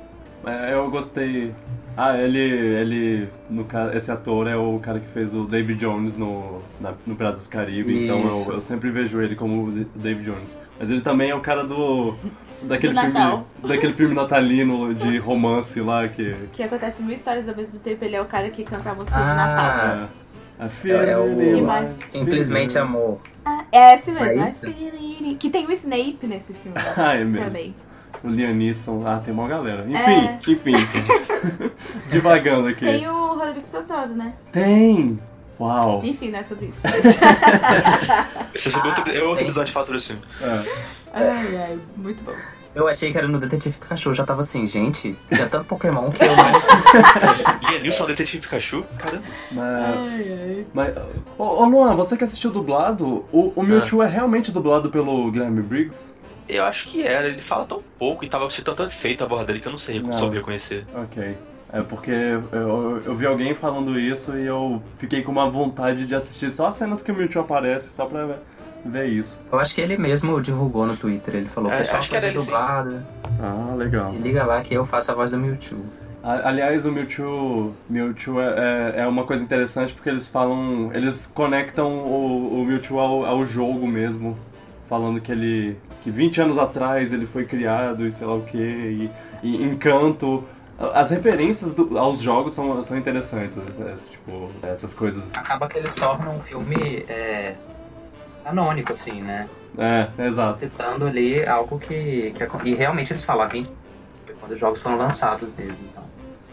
É, 0.47 0.75
eu 0.75 0.89
gostei. 0.91 1.53
Ah, 1.97 2.17
ele. 2.19 2.39
ele 2.39 3.29
no, 3.51 3.67
esse 3.95 4.11
ator 4.13 4.47
é 4.47 4.57
o 4.57 4.79
cara 4.79 5.01
que 5.01 5.09
fez 5.09 5.35
o 5.35 5.45
David 5.45 5.81
Jones 5.81 6.17
no, 6.17 6.61
na- 6.81 6.95
no 7.07 7.17
Piratas 7.17 7.47
do 7.47 7.51
Caribe, 7.51 8.05
então 8.05 8.27
Isso. 8.29 8.51
eu, 8.51 8.55
eu 8.57 8.61
sempre 8.61 8.91
vejo 8.91 9.21
ele 9.21 9.35
como 9.35 9.65
o 9.65 9.73
David 9.95 10.25
Jones. 10.31 10.61
Mas 10.79 10.91
ele 10.91 11.01
também 11.01 11.31
é 11.31 11.35
o 11.35 11.41
cara 11.41 11.65
do. 11.65 12.15
Daquele 12.63 12.93
Do 12.95 13.01
filme. 13.01 13.45
Daquele 13.67 13.93
filme 13.93 14.15
natalino 14.15 14.95
de 14.95 15.19
romance 15.19 15.81
lá 15.81 16.07
que. 16.07 16.35
Que 16.53 16.63
acontece 16.63 17.03
mil 17.03 17.15
histórias 17.15 17.49
ao 17.49 17.57
mesmo 17.57 17.79
tempo, 17.79 18.05
ele 18.05 18.15
é 18.17 18.21
o 18.21 18.27
cara 18.27 18.49
que 18.51 18.63
canta 18.63 18.91
a 18.91 18.95
música 18.95 19.17
de 19.17 19.23
Ah, 19.23 19.35
Natal. 19.35 20.09
É, 20.61 20.65
a 20.65 20.69
filha 20.69 20.97
É, 20.97 21.11
é 21.11 21.19
o- 21.19 21.35
dele, 21.35 21.61
Mas- 21.63 21.91
Simplesmente 22.09 22.79
amor. 22.79 23.21
Ah, 23.45 23.65
é 23.73 23.95
esse 23.95 24.11
mesmo. 24.13 24.29
É 24.43 24.47
é 24.47 24.49
isso? 24.51 24.61
Que 25.39 25.51
tem 25.51 25.67
o 25.67 25.73
Snape 25.73 26.19
nesse 26.27 26.53
filme 26.55 26.77
Ah, 26.97 27.15
é 27.15 27.25
mesmo. 27.25 27.47
também. 27.47 27.75
O 28.25 28.29
Liam 28.29 28.55
Neeson. 28.55 29.03
Ah, 29.07 29.21
tem 29.25 29.33
uma 29.33 29.47
galera. 29.49 29.85
Enfim, 29.89 29.97
É. 30.27 30.39
enfim. 30.49 30.73
Divagando 32.11 32.69
aqui. 32.69 32.85
Tem 32.85 33.09
o 33.09 33.35
Rodrigo 33.35 33.67
Santoro, 33.67 34.15
né? 34.15 34.33
Tem! 34.53 35.19
Uau! 35.59 36.03
Enfim, 36.05 36.31
não 36.31 36.39
é 36.39 36.43
sobre 36.43 36.67
isso. 36.67 36.83
Esse 38.55 38.69
é, 38.69 38.71
sobre 38.71 38.89
outro, 38.89 39.11
é 39.11 39.23
outro 39.23 39.45
episódio 39.45 39.67
de 39.69 39.73
fato 39.73 39.93
desse 39.93 40.09
filme. 40.09 40.23
É. 40.43 40.65
ai, 41.15 41.57
ai, 41.57 41.79
muito 41.97 42.23
bom. 42.25 42.33
Eu 42.75 42.87
achei 42.89 43.11
que 43.11 43.17
era 43.17 43.27
no 43.27 43.41
Detetive 43.41 43.79
Pikachu, 43.79 44.13
já 44.13 44.23
tava 44.23 44.43
assim, 44.43 44.67
gente, 44.67 45.17
tinha 45.33 45.47
tanto 45.47 45.65
Pokémon 45.65 46.11
que 46.11 46.23
eu 46.23 46.37
não. 46.37 46.45
E 47.73 47.77
a 47.77 47.79
Nilson, 47.81 48.05
Detetive 48.05 48.43
Pikachu? 48.43 48.85
Caramba. 48.99 49.23
Mas. 49.51 49.97
Ai, 49.97 50.27
ai. 50.31 50.67
Mas, 50.75 50.95
ô, 51.39 51.45
ô 51.45 51.65
Luan, 51.65 51.97
você 51.97 52.19
que 52.19 52.25
assistiu 52.25 52.51
dublado, 52.51 53.25
o, 53.33 53.51
o 53.57 53.63
Mewtwo 53.63 54.03
é 54.03 54.07
realmente 54.07 54.53
dublado 54.53 54.91
pelo 54.91 55.31
Guilherme 55.31 55.63
Briggs? 55.63 56.15
Eu 56.49 56.65
acho 56.65 56.87
que 56.87 57.03
era, 57.03 57.29
ele 57.29 57.41
fala 57.41 57.65
tão 57.65 57.83
pouco 57.99 58.25
e 58.25 58.29
tava 58.29 58.49
citando 58.51 58.77
tanto 58.77 58.91
efeito 58.91 59.25
a 59.25 59.27
voz 59.27 59.47
dele 59.47 59.61
que 59.61 59.67
eu 59.67 59.73
não 59.73 59.79
sei, 59.79 60.01
Não. 60.01 60.13
soube 60.13 60.37
reconhecer. 60.37 60.85
Ok. 60.95 61.37
É 61.73 61.83
porque 61.83 62.11
eu, 62.11 63.03
eu 63.05 63.15
vi 63.15 63.27
alguém 63.27 63.53
falando 63.55 63.99
isso 63.99 64.37
e 64.39 64.47
eu 64.47 64.81
fiquei 64.99 65.23
com 65.23 65.33
uma 65.33 65.51
vontade 65.51 66.07
de 66.07 66.15
assistir 66.15 66.49
só 66.51 66.69
as 66.69 66.77
cenas 66.77 67.03
que 67.03 67.11
o 67.11 67.15
Mewtwo 67.15 67.41
aparece, 67.41 67.91
só 67.91 68.07
pra 68.07 68.25
ver, 68.25 68.37
ver 68.85 69.07
isso. 69.09 69.41
Eu 69.51 69.59
acho 69.59 69.75
que 69.75 69.81
ele 69.81 69.97
mesmo 69.97 70.41
divulgou 70.41 70.87
no 70.87 70.97
Twitter, 70.97 71.35
ele 71.35 71.47
falou, 71.47 71.71
É, 71.73 71.79
pessoal, 71.79 71.99
acho 71.99 72.09
que 72.09 72.17
era 72.17 72.27
ele, 72.29 72.39
sim. 72.39 72.45
dublado, 72.45 73.03
Ah, 73.41 73.75
legal. 73.77 74.05
se 74.05 74.17
liga 74.17 74.45
lá 74.45 74.63
que 74.63 74.75
eu 74.75 74.87
faço 74.87 75.11
a 75.11 75.15
voz 75.15 75.33
do 75.33 75.39
Mewtwo. 75.39 75.85
Aliás, 76.23 76.87
o 76.87 76.93
Mewtwo, 76.93 77.73
Mewtwo 77.91 78.41
é, 78.41 78.95
é- 78.97 79.01
é 79.03 79.07
uma 79.07 79.25
coisa 79.25 79.45
interessante 79.45 79.93
porque 79.95 80.09
eles 80.09 80.27
falam. 80.27 80.91
Eles 80.93 81.27
conectam 81.27 81.89
o, 82.05 82.63
o 82.63 82.65
Mewtwo 82.65 82.99
ao, 82.99 83.25
ao 83.25 83.47
jogo 83.47 83.87
mesmo. 83.87 84.37
Falando 84.89 85.21
que 85.21 85.31
ele. 85.31 85.77
Que 86.07 86.11
20 86.13 86.41
anos 86.41 86.57
atrás 86.57 87.13
ele 87.13 87.27
foi 87.27 87.45
criado 87.45 88.07
e 88.07 88.13
sei 88.13 88.29
lá 88.29 88.35
o 88.37 88.43
que. 88.43 88.57
E, 88.57 89.11
e 89.43 89.63
Encanto. 89.65 90.45
As 90.95 91.11
referências 91.11 91.75
do- 91.75 91.99
aos 91.99 92.21
jogos 92.21 92.53
são, 92.53 92.81
são 92.85 92.97
interessantes, 92.97 93.57
tipo, 94.09 94.49
essas 94.63 94.95
coisas. 94.95 95.35
Acaba 95.35 95.67
que 95.67 95.79
eles 95.79 95.95
tornam 95.97 96.37
um 96.37 96.41
filme 96.41 97.05
é, 97.09 97.55
canônico, 98.45 98.93
assim, 98.93 99.21
né? 99.23 99.49
É, 99.77 100.09
exato. 100.27 100.59
Citando 100.61 101.07
ali 101.07 101.45
algo 101.45 101.79
que, 101.81 102.33
que 102.37 102.69
E 102.69 102.75
realmente 102.75 103.11
eles 103.13 103.25
falam 103.25 103.49
20 103.49 103.67
foi 104.27 104.35
quando 104.39 104.53
os 104.53 104.61
jogos 104.61 104.81
foram 104.81 104.99
lançados 104.99 105.49
mesmo, 105.59 105.77
então. 105.91 106.05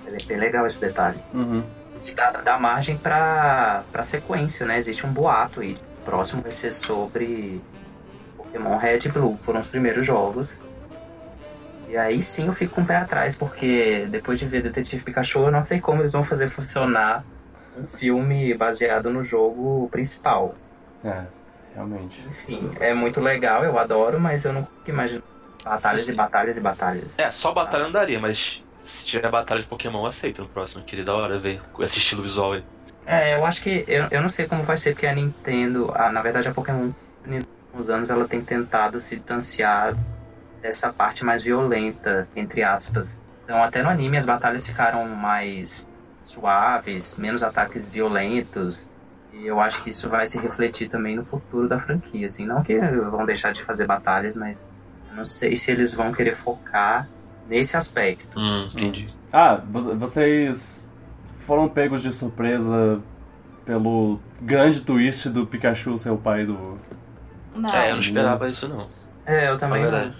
É 0.08 0.24
bem 0.26 0.38
legal 0.38 0.66
esse 0.66 0.80
detalhe. 0.82 1.20
Uhum. 1.34 1.62
E 2.06 2.12
dá, 2.14 2.32
dá 2.32 2.58
margem 2.58 2.98
pra, 2.98 3.84
pra 3.92 4.04
sequência, 4.04 4.66
né? 4.66 4.78
Existe 4.78 5.06
um 5.06 5.12
boato 5.12 5.60
aí. 5.62 5.76
O 6.02 6.06
próximo 6.06 6.42
vai 6.42 6.52
ser 6.52 6.72
sobre 6.72 7.62
Pokémon 8.54 8.78
Red 8.78 9.00
e 9.06 9.10
Blue. 9.10 9.40
Foram 9.44 9.60
os 9.60 9.68
primeiros 9.68 10.06
jogos. 10.06 10.62
E 11.90 11.98
aí 11.98 12.22
sim 12.24 12.48
eu 12.48 12.54
fico 12.54 12.76
com 12.76 12.82
o 12.82 12.86
pé 12.86 12.98
atrás, 12.98 13.36
porque 13.36 14.08
depois 14.10 14.40
de 14.40 14.46
ver 14.46 14.62
Detetive 14.62 15.04
Pikachu, 15.04 15.40
eu 15.40 15.52
não 15.52 15.64
sei 15.64 15.80
como 15.80 16.02
eles 16.02 16.12
vão 16.12 16.24
fazer 16.24 16.50
funcionar 16.50 17.24
um 17.78 17.86
filme 17.86 18.54
baseado 18.54 19.10
no 19.10 19.24
jogo 19.24 19.90
principal. 19.90 20.56
É, 21.04 21.24
realmente. 21.76 22.24
Enfim, 22.28 22.72
é 22.80 22.94
muito 22.94 23.20
legal, 23.20 23.64
eu 23.64 23.78
adoro, 23.78 24.20
mas 24.20 24.46
eu 24.46 24.54
não 24.54 24.68
imagino 24.88 25.22
batalhas 25.64 26.08
e 26.08 26.14
batalhas 26.14 26.58
e 26.58 26.62
batalhas. 26.62 27.20
É, 27.20 27.30
só 27.30 27.52
batalha 27.52 27.84
não 27.84 27.92
daria, 27.92 28.20
mas 28.20 28.64
se 28.84 29.06
tiver 29.06 29.30
batalha 29.30 29.62
de 29.62 29.68
Pokémon, 29.68 30.00
eu 30.00 30.08
aceito 30.08 30.42
no 30.42 30.48
próximo, 30.48 30.84
que 30.84 31.04
da 31.04 31.14
hora 31.14 31.38
ver 31.38 31.62
com 31.74 31.84
esse 31.84 31.98
estilo 31.98 32.24
visual 32.24 32.54
aí. 32.54 32.64
É, 33.06 33.36
eu 33.36 33.46
acho 33.46 33.62
que. 33.62 33.84
Eu, 33.88 34.08
eu 34.10 34.22
não 34.22 34.30
sei 34.30 34.48
como 34.48 34.64
vai 34.64 34.78
ser, 34.78 34.94
porque 34.94 35.06
a 35.06 35.14
Nintendo. 35.14 35.92
A, 35.94 36.12
na 36.12 36.22
verdade, 36.22 36.48
a 36.48 36.54
Pokémon, 36.54 36.92
últimos 37.74 37.90
anos, 37.90 38.10
ela 38.10 38.28
tem 38.28 38.42
tentado 38.42 39.02
se 39.02 39.16
distanciar 39.16 39.96
dessa 40.62 40.94
parte 40.94 41.26
mais 41.26 41.44
violenta, 41.44 42.28
entre 42.36 42.64
aspas. 42.64 43.22
Então, 43.44 43.62
até 43.64 43.82
no 43.84 43.90
anime, 43.90 44.16
as 44.16 44.26
batalhas 44.26 44.66
ficaram 44.66 45.08
mais 45.10 45.86
suaves, 46.22 47.16
menos 47.18 47.44
ataques 47.44 47.90
violentos. 47.90 48.88
E 49.34 49.46
eu 49.48 49.60
acho 49.60 49.84
que 49.84 49.90
isso 49.90 50.08
vai 50.08 50.26
se 50.26 50.38
refletir 50.38 50.88
também 50.88 51.16
no 51.16 51.26
futuro 51.26 51.68
da 51.68 51.78
franquia. 51.78 52.26
Assim, 52.28 52.46
não 52.46 52.64
que 52.64 52.78
vão 52.80 53.26
deixar 53.26 53.52
de 53.52 53.64
fazer 53.64 53.86
batalhas, 53.88 54.36
mas 54.36 54.72
eu 55.10 55.16
não 55.18 55.26
sei 55.26 55.56
se 55.58 55.72
eles 55.72 55.94
vão 55.94 56.14
querer 56.14 56.36
focar 56.36 57.10
nesse 57.50 57.76
aspecto. 57.76 58.40
Hum, 58.40 58.70
entendi. 58.72 59.10
Ah, 59.32 59.56
vo- 59.56 59.96
vocês 59.98 60.90
foram 61.40 61.68
pegos 61.68 62.02
de 62.04 62.14
surpresa 62.14 63.02
pelo 63.66 64.20
grande 64.42 64.82
twist 64.82 65.28
do 65.30 65.46
Pikachu 65.48 65.98
ser 65.98 66.12
o 66.12 66.18
pai 66.18 66.46
do. 66.46 66.78
Não, 67.56 67.70
É, 67.70 67.90
eu 67.90 67.94
não 67.94 68.00
esperava 68.00 68.50
isso 68.50 68.68
não. 68.68 68.88
É, 69.26 69.50
eu 69.50 69.58
também. 69.58 69.82
verdade. 69.82 70.14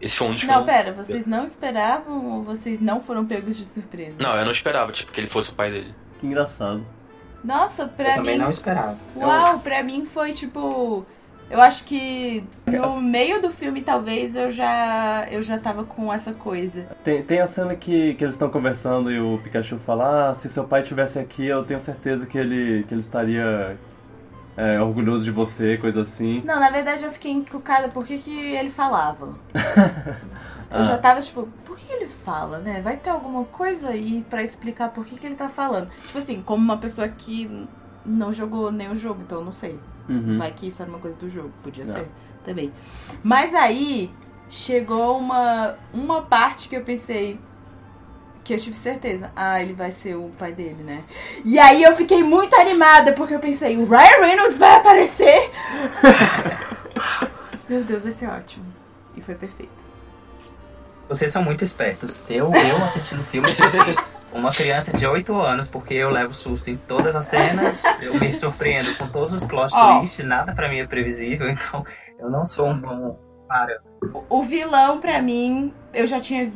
Esse 0.00 0.16
foi 0.16 0.28
um 0.28 0.32
dos 0.32 0.44
não, 0.44 0.56
eu- 0.60 0.64
pera, 0.64 0.92
vocês 0.92 1.26
não 1.26 1.44
esperavam 1.44 2.26
ou 2.36 2.42
vocês 2.42 2.80
não 2.80 3.00
foram 3.00 3.24
pegos 3.24 3.56
de 3.56 3.64
surpresa? 3.64 4.16
Não, 4.18 4.36
eu 4.36 4.44
não 4.44 4.52
esperava, 4.52 4.92
tipo, 4.92 5.10
que 5.12 5.20
ele 5.20 5.26
fosse 5.28 5.50
o 5.50 5.54
pai 5.54 5.70
dele. 5.70 5.94
Que 6.20 6.26
engraçado. 6.26 6.84
Nossa, 7.42 7.82
Eu 7.84 7.88
pra 7.88 8.14
também 8.16 8.36
mim. 8.36 8.42
não 8.42 8.50
esperava. 8.50 8.96
Eu- 9.16 9.22
Uau, 9.22 9.58
pra 9.60 9.82
mim 9.82 10.04
foi 10.06 10.32
tipo. 10.32 11.06
Eu 11.50 11.60
acho 11.60 11.84
que 11.84 12.42
no 12.66 13.00
meio 13.00 13.40
do 13.40 13.50
filme, 13.52 13.82
talvez, 13.82 14.34
eu 14.34 14.50
já, 14.50 15.26
eu 15.30 15.42
já 15.42 15.58
tava 15.58 15.84
com 15.84 16.10
essa 16.12 16.32
coisa. 16.32 16.86
Tem, 17.04 17.22
tem 17.22 17.40
a 17.40 17.46
cena 17.46 17.76
que, 17.76 18.14
que 18.14 18.24
eles 18.24 18.34
estão 18.34 18.48
conversando 18.48 19.10
e 19.12 19.20
o 19.20 19.38
Pikachu 19.44 19.78
fala: 19.78 20.30
Ah, 20.30 20.34
se 20.34 20.48
seu 20.48 20.64
pai 20.66 20.80
estivesse 20.82 21.18
aqui, 21.18 21.46
eu 21.46 21.62
tenho 21.64 21.78
certeza 21.80 22.26
que 22.26 22.36
ele, 22.38 22.84
que 22.88 22.94
ele 22.94 23.00
estaria 23.00 23.76
é, 24.56 24.80
orgulhoso 24.80 25.24
de 25.24 25.30
você, 25.30 25.76
coisa 25.76 26.02
assim. 26.02 26.42
Não, 26.44 26.58
na 26.60 26.70
verdade 26.70 27.04
eu 27.04 27.10
fiquei 27.12 27.32
encucada 27.32 27.88
por 27.88 28.04
que, 28.04 28.18
que 28.18 28.54
ele 28.54 28.70
falava. 28.70 29.34
Eu 30.70 30.80
Ah. 30.80 30.82
já 30.82 30.98
tava 30.98 31.22
tipo, 31.22 31.46
por 31.64 31.76
que 31.76 31.92
ele 31.92 32.08
fala, 32.08 32.58
né? 32.58 32.80
Vai 32.80 32.96
ter 32.96 33.10
alguma 33.10 33.44
coisa 33.44 33.90
aí 33.90 34.26
pra 34.28 34.42
explicar 34.42 34.88
por 34.88 35.04
que, 35.04 35.14
que 35.16 35.24
ele 35.24 35.36
tá 35.36 35.48
falando. 35.48 35.88
Tipo 36.06 36.18
assim, 36.18 36.42
como 36.42 36.64
uma 36.64 36.78
pessoa 36.78 37.06
que 37.06 37.68
não 38.04 38.32
jogou 38.32 38.72
nenhum 38.72 38.96
jogo, 38.96 39.20
então 39.22 39.38
eu 39.38 39.44
não 39.44 39.52
sei. 39.52 39.78
Uhum. 40.08 40.36
Vai 40.36 40.50
que 40.50 40.66
isso 40.66 40.82
era 40.82 40.90
uma 40.90 40.98
coisa 40.98 41.16
do 41.16 41.28
jogo, 41.28 41.52
podia 41.62 41.84
Não. 41.84 41.92
ser 41.92 42.08
também. 42.44 42.72
Mas 43.22 43.54
aí 43.54 44.10
chegou 44.48 45.16
uma, 45.18 45.76
uma 45.92 46.22
parte 46.22 46.68
que 46.68 46.74
eu 46.76 46.82
pensei. 46.82 47.38
Que 48.44 48.54
eu 48.54 48.60
tive 48.60 48.76
certeza. 48.76 49.32
Ah, 49.34 49.62
ele 49.62 49.72
vai 49.72 49.90
ser 49.90 50.14
o 50.14 50.30
pai 50.38 50.52
dele, 50.52 50.82
né? 50.82 51.02
E 51.44 51.58
aí 51.58 51.82
eu 51.82 51.96
fiquei 51.96 52.22
muito 52.22 52.54
animada, 52.54 53.12
porque 53.12 53.34
eu 53.34 53.40
pensei, 53.40 53.76
o 53.76 53.88
Ryan 53.88 54.20
Reynolds 54.20 54.58
vai 54.58 54.76
aparecer! 54.76 55.50
Meu 57.66 57.82
Deus, 57.82 58.04
vai 58.04 58.12
ser 58.12 58.28
ótimo. 58.28 58.66
E 59.16 59.22
foi 59.22 59.34
perfeito. 59.34 59.72
Vocês 61.08 61.32
são 61.32 61.42
muito 61.42 61.64
espertos. 61.64 62.20
Eu, 62.28 62.52
eu 62.54 62.76
assistindo 62.84 63.24
filme, 63.24 63.48
assim, 63.48 63.68
uma 64.32 64.52
criança 64.52 64.94
de 64.94 65.06
8 65.06 65.34
anos, 65.34 65.66
porque 65.66 65.94
eu 65.94 66.10
levo 66.10 66.34
susto 66.34 66.68
em 66.68 66.76
todas 66.76 67.16
as 67.16 67.24
cenas, 67.26 67.82
eu 68.02 68.14
me 68.18 68.34
surpreendo 68.34 68.94
com 68.96 69.06
todos 69.08 69.32
os 69.32 69.46
plot 69.46 69.72
Ó. 69.74 69.98
twists, 69.98 70.26
nada 70.26 70.52
pra 70.54 70.68
mim 70.68 70.80
é 70.80 70.86
previsível, 70.86 71.48
então 71.48 71.84
eu 72.18 72.28
não 72.30 72.44
sou 72.44 72.68
um 72.68 72.78
bom 72.78 73.18
Clara. 73.46 73.82
O 74.28 74.42
vilão, 74.42 75.00
pra 75.00 75.20
mim, 75.20 75.72
eu 75.92 76.06
já 76.06 76.20
tinha. 76.20 76.50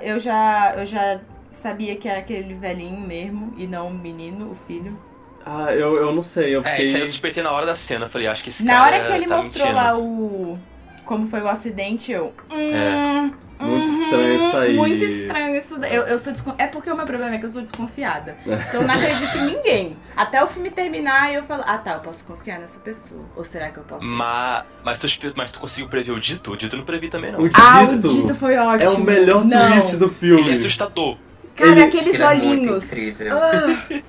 Eu 0.00 0.18
já, 0.18 0.74
eu 0.74 0.86
já 0.86 1.20
sabia 1.52 1.96
que 1.96 2.08
era 2.08 2.20
aquele 2.20 2.54
velhinho 2.54 3.00
mesmo 3.00 3.52
e 3.56 3.66
não 3.66 3.88
o 3.88 3.94
menino, 3.94 4.50
o 4.50 4.54
filho. 4.66 4.96
Ah, 5.44 5.72
eu, 5.72 5.94
eu 5.94 6.12
não 6.14 6.22
sei, 6.22 6.54
eu 6.54 6.60
É, 6.60 6.64
fiquei. 6.70 6.84
isso 6.86 6.96
aí 6.96 7.00
eu 7.02 7.06
suspeitei 7.06 7.42
na 7.42 7.50
hora 7.50 7.66
da 7.66 7.74
cena. 7.74 8.04
Eu 8.06 8.10
falei, 8.10 8.26
acho 8.26 8.42
que 8.44 8.50
esse 8.50 8.64
Na 8.64 8.74
cara 8.74 8.84
hora 8.98 9.04
que 9.04 9.12
ele 9.12 9.26
tá 9.26 9.36
mostrou 9.38 9.66
mentindo. 9.66 9.84
lá 9.84 9.98
o. 9.98 10.58
Como 11.04 11.26
foi 11.26 11.40
o 11.40 11.48
acidente, 11.48 12.12
eu. 12.12 12.32
Hum, 12.52 12.72
É. 12.74 13.30
Muito 13.62 13.88
uhum, 13.90 14.02
estranho 14.02 14.36
isso 14.36 14.56
aí. 14.56 14.74
Muito 14.76 15.04
estranho 15.04 15.56
isso 15.56 15.78
daí. 15.78 15.94
Eu, 15.94 16.04
eu 16.04 16.18
sou 16.18 16.32
descon... 16.32 16.54
É 16.56 16.66
porque 16.66 16.90
o 16.90 16.96
meu 16.96 17.04
problema 17.04 17.34
é 17.34 17.38
que 17.38 17.44
eu 17.44 17.50
sou 17.50 17.60
desconfiada. 17.60 18.34
É. 18.46 18.54
Então 18.54 18.80
eu 18.80 18.86
não 18.86 18.94
acredito 18.94 19.36
em 19.36 19.44
ninguém. 19.54 19.96
Até 20.16 20.42
o 20.42 20.46
filme 20.46 20.70
terminar, 20.70 21.34
eu 21.34 21.42
falo, 21.42 21.62
ah 21.66 21.76
tá, 21.76 21.92
eu 21.92 22.00
posso 22.00 22.24
confiar 22.24 22.58
nessa 22.58 22.78
pessoa. 22.80 23.20
Ou 23.36 23.44
será 23.44 23.70
que 23.70 23.76
eu 23.76 23.82
posso? 23.82 24.06
Mas, 24.06 24.64
mas, 24.82 24.98
tu, 24.98 25.06
mas 25.36 25.50
tu 25.50 25.60
conseguiu 25.60 25.90
prever 25.90 26.12
o 26.12 26.18
dito? 26.18 26.52
O 26.52 26.56
dito 26.56 26.74
eu 26.74 26.78
não 26.78 26.86
previ 26.86 27.10
também, 27.10 27.32
não. 27.32 27.40
O 27.42 27.50
Ah, 27.52 27.82
o 27.82 27.98
Dito 27.98 28.08
dito 28.08 28.34
foi 28.34 28.54
é 28.54 28.62
ótimo. 28.62 28.94
o 28.94 29.00
melhor 29.04 29.44
não. 29.44 29.72
twist 29.72 29.96
do 29.98 30.06
Ele 30.06 30.14
é 30.14 30.18
filme. 30.18 30.54
assustador. 30.54 31.18
Cara, 31.60 31.70
Ele- 31.72 31.82
aqueles 31.82 32.14
Ele 32.14 32.22
é 32.22 32.26
olhinhos. 32.28 32.90
Ah. 33.30 34.00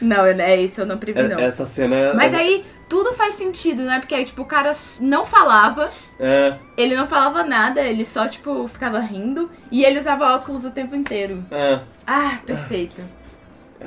Não, 0.00 0.24
é 0.24 0.56
isso, 0.56 0.80
eu 0.82 0.86
não 0.86 0.96
previ, 0.96 1.20
não. 1.22 1.40
É- 1.40 1.46
Essa 1.46 1.66
cena 1.66 1.96
é. 1.96 2.12
Mas 2.14 2.32
aí 2.32 2.64
tudo 2.88 3.12
faz 3.14 3.34
sentido, 3.34 3.82
né? 3.82 3.98
Porque 3.98 4.14
aí, 4.14 4.24
tipo, 4.24 4.42
o 4.42 4.46
cara 4.46 4.70
não 5.00 5.26
falava, 5.26 5.90
É, 6.20 6.54
ele 6.76 6.94
não 6.94 7.06
falava 7.08 7.42
nada, 7.42 7.80
ele 7.82 8.06
só, 8.06 8.28
tipo, 8.28 8.68
ficava 8.68 9.00
rindo 9.00 9.50
e 9.72 9.84
ele 9.84 9.98
usava 9.98 10.34
óculos 10.36 10.64
o 10.64 10.70
tempo 10.70 10.94
inteiro. 10.94 11.44
é. 11.50 11.80
Ah, 12.06 12.38
perfeito. 12.46 13.02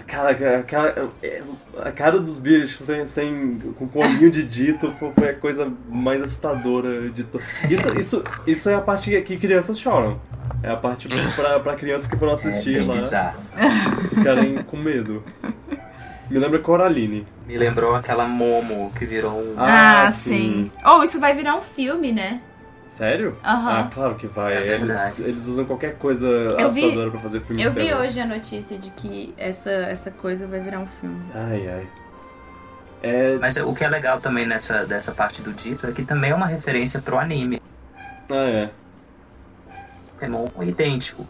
Cara, 0.08 0.30
a 0.30 0.64
cara, 0.64 1.10
a 1.84 1.92
cara 1.92 2.18
dos 2.20 2.40
bichos 2.40 2.86
sem, 2.86 3.06
sem, 3.06 3.58
com 3.78 3.88
com 3.90 4.00
olhinho 4.00 4.32
de 4.32 4.42
dito 4.44 4.94
foi- 5.18 5.30
a 5.30 5.34
coisa 5.34 5.70
mais 5.90 6.22
assustadora 6.22 7.10
de 7.10 7.26
to... 7.26 7.40
Isso, 7.70 8.00
isso, 8.00 8.24
isso 8.48 8.70
é 8.70 8.76
a 8.76 8.80
parte 8.80 9.20
que 9.24 9.36
crianças 9.38 9.78
choram. 9.78 10.18
É 10.64 10.70
a 10.72 10.76
parte 10.76 11.08
pra, 11.36 11.60
pra 11.60 11.76
crianças 11.76 12.10
que 12.10 12.16
foram 12.18 12.32
É 12.34 12.36
assistir 12.36 12.80
bem 12.80 12.88
lá 12.88 12.94
bizarro. 12.96 13.40
ficarem 14.16 14.62
com 14.64 14.78
medo. 14.78 15.24
Me 16.30 16.38
lembra 16.40 16.60
Coraline. 16.60 17.28
Me 17.46 17.58
lembrou 17.58 17.96
aquela 17.96 18.26
Momo 18.26 18.92
que 18.98 19.06
virou 19.06 19.34
um. 19.34 19.56
Ah, 19.58 20.04
Ah, 20.08 20.12
sim. 20.12 20.32
sim. 20.32 20.72
Ou 20.86 21.04
isso 21.04 21.20
vai 21.20 21.36
virar 21.36 21.56
um 21.56 21.62
filme, 21.62 22.12
né? 22.12 22.42
Sério? 22.88 23.38
Aham. 23.44 23.80
Ah, 23.80 23.90
claro 23.94 24.16
que 24.16 24.28
vai. 24.28 24.54
É 24.56 24.68
eles, 24.76 24.88
verdade. 24.88 25.22
eles 25.24 25.48
usam 25.48 25.66
qualquer 25.66 25.96
coisa 25.98 26.28
Eu 26.28 26.70
vi- 26.70 26.82
assustadora 26.82 27.12
pra 27.12 27.20
fazer 27.22 27.42
filme 27.42 27.62
Eu 27.62 27.72
vi 27.72 27.86
terror. 27.88 28.02
hoje 28.02 28.20
a 28.20 28.26
notícia 28.26 28.78
de 28.78 28.90
que 28.92 29.34
essa, 29.38 29.70
essa 29.72 30.12
coisa 30.12 30.46
vai 30.48 30.60
virar 30.60 30.80
um 30.80 30.88
filme. 31.00 31.22
Ai, 31.34 31.68
ai. 31.70 31.88
É. 33.04 33.38
Mas 33.40 33.58
o 33.58 33.74
que 33.74 33.84
é 33.84 33.90
legal 33.90 34.20
também 34.22 34.46
nessa 34.46 34.86
dessa 34.86 35.12
parte 35.12 35.42
do 35.42 35.52
dito 35.54 35.88
é 35.88 35.92
que 35.92 36.04
também 36.04 36.32
é 36.32 36.36
uma 36.36 36.46
referência 36.46 37.02
pro 37.02 37.18
anime. 37.18 37.62
Ah, 38.30 38.36
é. 38.36 38.70
Pokémon 40.22 40.48
idêntico. 40.62 41.28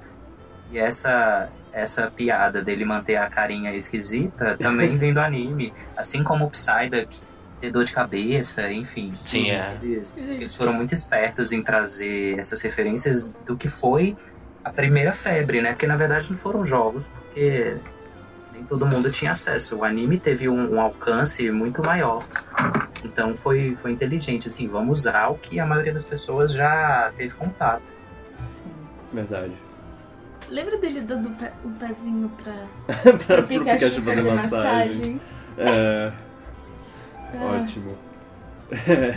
E 0.71 0.77
essa 0.77 1.49
essa 1.73 2.11
piada 2.11 2.61
dele 2.61 2.83
manter 2.83 3.15
a 3.15 3.29
carinha 3.29 3.73
esquisita 3.73 4.57
também 4.57 4.95
vem 4.97 5.13
do 5.13 5.21
anime. 5.21 5.73
Assim 5.95 6.21
como 6.21 6.45
o 6.45 6.49
Psyduck 6.49 7.17
ter 7.61 7.71
dor 7.71 7.85
de 7.85 7.93
cabeça, 7.93 8.69
enfim. 8.71 9.13
Sim, 9.25 9.51
é. 9.51 9.77
Eles, 9.81 10.17
eles 10.17 10.55
foram 10.55 10.73
muito 10.73 10.93
espertos 10.93 11.51
em 11.51 11.61
trazer 11.61 12.37
essas 12.37 12.59
referências 12.61 13.23
do 13.45 13.55
que 13.55 13.69
foi 13.69 14.17
a 14.63 14.69
primeira 14.69 15.13
febre, 15.13 15.61
né? 15.61 15.71
Porque 15.71 15.87
na 15.87 15.95
verdade 15.95 16.29
não 16.29 16.37
foram 16.37 16.65
jogos, 16.65 17.03
porque 17.05 17.77
nem 18.51 18.63
todo 18.63 18.85
mundo 18.85 19.09
tinha 19.09 19.31
acesso. 19.31 19.77
O 19.77 19.83
anime 19.85 20.19
teve 20.19 20.49
um, 20.49 20.75
um 20.75 20.81
alcance 20.81 21.49
muito 21.51 21.81
maior. 21.83 22.25
Então 23.03 23.37
foi, 23.37 23.77
foi 23.81 23.91
inteligente, 23.91 24.47
assim, 24.47 24.67
vamos 24.67 24.99
usar 24.99 25.29
o 25.29 25.35
que 25.35 25.59
a 25.59 25.65
maioria 25.65 25.93
das 25.93 26.05
pessoas 26.05 26.51
já 26.51 27.13
teve 27.15 27.33
contato. 27.33 28.00
Verdade. 29.13 29.53
Lembra 30.49 30.77
dele 30.77 31.01
dando 31.01 31.29
o 31.29 31.31
pe- 31.31 31.51
o 31.63 31.69
pezinho 31.71 32.29
pra 32.43 32.53
pra, 33.25 33.41
o 33.41 33.47
Pikachu 33.47 34.01
fazer 34.01 34.21
massagem. 34.23 35.21
É. 35.57 36.11
Ah. 37.33 37.61
Ótimo. 37.63 37.95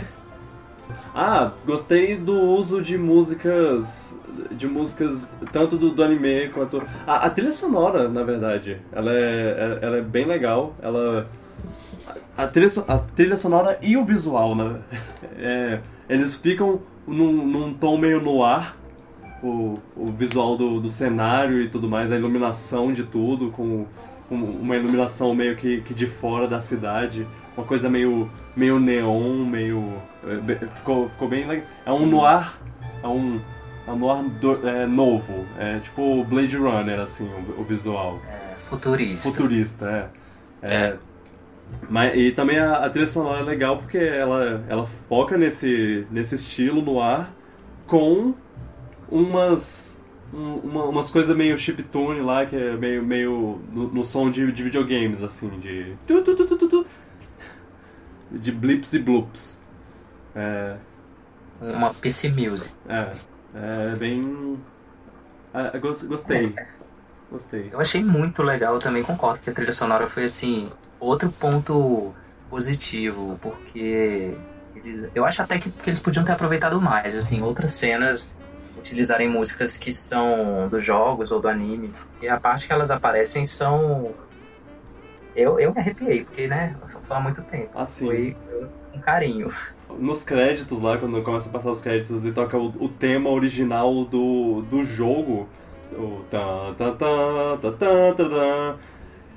ah, 1.13 1.51
gostei 1.65 2.15
do 2.17 2.39
uso 2.39 2.81
de 2.81 2.97
músicas. 2.97 4.17
De 4.51 4.67
músicas 4.67 5.35
tanto 5.51 5.77
do, 5.77 5.91
do 5.91 6.03
anime 6.03 6.49
quanto. 6.53 6.81
A, 7.05 7.25
a 7.25 7.29
trilha 7.29 7.51
sonora, 7.51 8.07
na 8.07 8.23
verdade. 8.23 8.81
Ela 8.91 9.11
é, 9.13 9.79
ela 9.81 9.97
é 9.97 10.01
bem 10.01 10.25
legal. 10.25 10.75
Ela. 10.81 11.27
A 12.37 12.47
trilha, 12.47 12.69
so- 12.69 12.85
a 12.87 12.97
trilha 12.99 13.35
sonora 13.37 13.77
e 13.81 13.97
o 13.97 14.03
visual, 14.05 14.55
né? 14.55 14.79
É, 15.37 15.79
eles 16.07 16.35
ficam 16.35 16.81
num, 17.07 17.31
num 17.45 17.73
tom 17.73 17.97
meio 17.97 18.21
no 18.21 18.43
ar. 18.43 18.77
O, 19.47 19.79
o 19.95 20.05
visual 20.07 20.57
do, 20.57 20.79
do 20.79 20.89
cenário 20.89 21.61
e 21.61 21.69
tudo 21.69 21.87
mais, 21.87 22.11
a 22.11 22.15
iluminação 22.17 22.91
de 22.91 23.03
tudo, 23.03 23.51
com 23.51 23.85
um- 24.31 24.43
uma 24.61 24.75
iluminação 24.75 25.35
meio 25.35 25.55
que, 25.55 25.81
que 25.81 25.93
de 25.93 26.07
fora 26.07 26.47
da 26.47 26.59
cidade, 26.59 27.27
uma 27.55 27.65
coisa 27.65 27.89
meio, 27.89 28.29
meio 28.55 28.79
neon, 28.79 29.45
meio. 29.45 29.93
é, 30.25 30.65
Ficou, 30.77 31.09
ficou 31.09 31.27
bem 31.27 31.45
legal. 31.47 31.65
É 31.85 31.91
um 31.91 32.05
noir. 32.05 32.53
É 33.03 33.07
um, 33.07 33.39
é 33.87 33.91
um 33.91 33.95
noir 33.97 34.23
do- 34.41 34.67
é, 34.67 34.87
novo. 34.87 35.45
É 35.59 35.79
tipo 35.79 36.23
Blade 36.25 36.57
Runner, 36.57 36.99
assim, 36.99 37.29
o, 37.57 37.61
o 37.61 37.63
visual. 37.63 38.19
É, 38.27 38.55
futurista. 38.55 39.29
Futurista, 39.29 40.11
é. 40.63 40.67
É. 40.67 40.95
Mas, 41.89 42.15
e 42.15 42.31
também 42.31 42.57
a, 42.59 42.77
a 42.77 42.89
trilha 42.89 43.07
sonora 43.07 43.41
é 43.41 43.43
legal 43.43 43.77
porque 43.77 43.97
ela, 43.97 44.63
ela 44.67 44.87
foca 45.07 45.37
nesse, 45.37 46.05
nesse 46.11 46.35
estilo 46.35 46.81
no 46.81 46.99
ar 46.99 47.31
com 47.87 48.33
umas 49.09 50.01
um- 50.33 50.55
uma- 50.57 50.85
umas 50.85 51.09
coisas 51.09 51.35
meio 51.35 51.57
chiptune 51.57 52.19
lá, 52.21 52.45
que 52.45 52.55
é 52.55 52.75
meio, 52.75 53.03
meio 53.03 53.61
no, 53.71 53.87
no 53.87 54.03
som 54.03 54.29
de, 54.29 54.51
de 54.51 54.63
videogames, 54.63 55.23
assim, 55.23 55.49
de 55.59 55.93
tu, 56.07 56.21
tu, 56.23 56.35
tu, 56.35 56.85
de 58.31 58.51
blips 58.51 58.93
e 58.93 58.99
bloops. 58.99 59.61
É, 60.35 60.75
Uma 61.61 61.93
PC 61.93 62.29
Music. 62.29 62.73
é, 62.89 63.11
é 63.55 63.95
bem... 63.95 64.59
ah, 65.53 65.77
gos- 65.77 66.03
gostei, 66.03 66.53
gostei. 67.31 67.69
Eu 67.71 67.79
achei 67.79 68.03
muito 68.03 68.43
legal, 68.43 68.73
eu 68.73 68.79
também 68.81 69.03
concordo 69.03 69.39
que 69.39 69.49
a 69.49 69.53
trilha 69.53 69.71
sonora 69.73 70.07
foi 70.07 70.25
assim, 70.25 70.69
outro 70.99 71.29
ponto 71.31 72.13
positivo, 72.49 73.39
porque 73.41 74.33
eles- 74.75 75.09
eu 75.15 75.23
acho 75.23 75.41
até 75.41 75.59
que, 75.59 75.69
que 75.71 75.89
eles 75.89 75.99
podiam 75.99 76.25
ter 76.25 76.33
aproveitado 76.33 76.81
mais, 76.81 77.15
assim, 77.15 77.41
outras 77.41 77.75
cenas 77.75 78.35
utilizarem 78.77 79.29
músicas 79.29 79.77
que 79.77 79.91
são 79.91 80.67
dos 80.69 80.83
jogos 80.83 81.31
ou 81.31 81.39
do 81.39 81.47
anime. 81.47 81.93
E 82.21 82.27
a 82.27 82.39
parte 82.39 82.67
que 82.67 82.73
elas 82.73 82.91
aparecem 82.91 83.45
são. 83.45 84.13
Eu, 85.35 85.59
eu 85.59 85.73
me 85.73 85.79
arrepiei, 85.79 86.23
porque, 86.23 86.47
né, 86.47 86.75
eu 86.81 86.89
só 86.89 86.99
falo 87.01 87.19
há 87.19 87.23
muito 87.23 87.41
tempo. 87.43 87.69
Assim, 87.77 88.05
Foi 88.05 88.37
um 88.93 88.99
carinho. 88.99 89.51
nos 89.99 90.23
créditos 90.23 90.79
lá, 90.81 90.97
quando 90.97 91.21
começa 91.23 91.49
a 91.49 91.51
passar 91.51 91.71
os 91.71 91.81
créditos 91.81 92.25
e 92.25 92.31
toca 92.31 92.57
o, 92.57 92.67
o 92.79 92.87
tema 92.89 93.29
original 93.29 94.05
do, 94.05 94.61
do 94.63 94.83
jogo, 94.83 95.49
o 95.91 96.23
tan 96.31 96.73
tan 96.77 96.95
tan, 96.95 98.77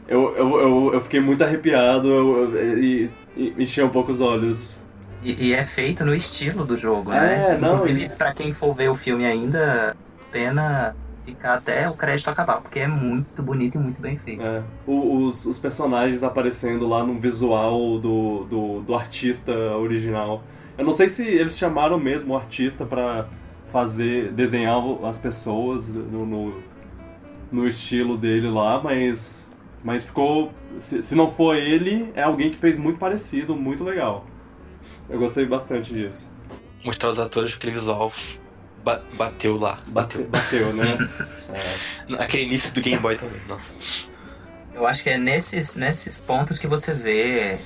eu, 0.06 0.34
eu, 0.36 0.60
eu, 0.60 0.94
eu 0.94 1.00
fiquei 1.00 1.20
muito 1.20 1.42
arrepiado 1.44 2.08
e, 2.56 3.10
e 3.36 3.54
enchei 3.62 3.84
um 3.84 3.90
pouco 3.90 4.10
os 4.10 4.20
olhos. 4.20 4.82
E, 5.20 5.48
e 5.48 5.52
é 5.52 5.62
feito 5.62 6.04
no 6.04 6.14
estilo 6.14 6.64
do 6.64 6.76
jogo, 6.76 7.12
É, 7.12 7.56
né? 7.56 7.58
não, 7.60 7.74
Inclusive, 7.76 8.04
e- 8.04 8.08
pra 8.08 8.32
quem 8.34 8.52
for 8.52 8.74
ver 8.74 8.88
o 8.88 8.94
filme 8.94 9.24
ainda, 9.26 9.96
pena 10.30 10.94
ficar 11.24 11.54
até 11.54 11.88
o 11.90 11.94
crédito 11.96 12.28
acabar, 12.30 12.60
porque 12.60 12.80
é 12.80 12.86
muito 12.86 13.42
bonito 13.42 13.76
e 13.76 13.78
muito 13.78 14.00
bem 14.00 14.16
feito. 14.16 14.40
É, 14.42 14.62
o- 14.86 15.26
os, 15.26 15.44
os 15.46 15.58
personagens 15.58 16.22
aparecendo 16.22 16.86
lá 16.86 17.04
no 17.04 17.18
visual 17.18 17.98
do, 17.98 18.44
do, 18.44 18.80
do 18.82 18.94
artista 18.94 19.52
original. 19.76 20.42
Eu 20.76 20.84
não 20.84 20.92
sei 20.92 21.08
se 21.08 21.26
eles 21.26 21.58
chamaram 21.58 21.98
mesmo 21.98 22.34
o 22.34 22.36
artista 22.36 22.86
pra 22.86 23.26
fazer, 23.72 24.32
desenhar 24.32 24.80
as 25.04 25.18
pessoas 25.18 25.92
no, 25.92 26.24
no, 26.24 26.54
no 27.50 27.66
estilo 27.66 28.16
dele 28.16 28.48
lá, 28.48 28.80
mas, 28.82 29.54
mas 29.82 30.04
ficou. 30.04 30.52
Se, 30.78 31.02
se 31.02 31.14
não 31.14 31.30
for 31.30 31.56
ele, 31.56 32.10
é 32.14 32.22
alguém 32.22 32.50
que 32.50 32.58
fez 32.58 32.78
muito 32.78 32.98
parecido, 32.98 33.56
muito 33.56 33.82
legal. 33.84 34.24
Eu 35.08 35.18
gostei 35.18 35.46
bastante 35.46 35.92
disso. 35.92 36.30
Mostrar 36.84 37.10
os 37.10 37.18
atores 37.18 37.54
aquele 37.54 37.72
visual 37.72 38.12
ba- 38.84 39.02
bateu 39.14 39.56
lá. 39.56 39.80
Bateu, 39.86 40.26
Bateu. 40.28 40.72
né? 40.74 40.96
É. 42.10 42.22
Aquele 42.22 42.44
início 42.44 42.72
do 42.74 42.80
Game 42.82 43.00
Boy 43.00 43.16
também, 43.16 43.40
nossa. 43.48 43.72
Eu 44.74 44.86
acho 44.86 45.02
que 45.02 45.10
é 45.10 45.16
nesses, 45.18 45.76
nesses 45.76 46.20
pontos 46.20 46.58
que 46.58 46.66
você 46.66 46.92
vê 46.92 47.58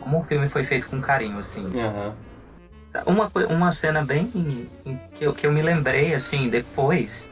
como 0.00 0.20
o 0.20 0.24
filme 0.24 0.48
foi 0.48 0.62
feito 0.62 0.88
com 0.88 1.00
carinho, 1.00 1.38
assim. 1.38 1.66
Aham. 1.80 2.14
Uma, 3.04 3.30
uma 3.50 3.72
cena 3.72 4.02
bem 4.04 4.30
que 5.16 5.24
eu, 5.24 5.34
que 5.34 5.46
eu 5.46 5.52
me 5.52 5.60
lembrei, 5.60 6.14
assim, 6.14 6.48
depois, 6.48 7.30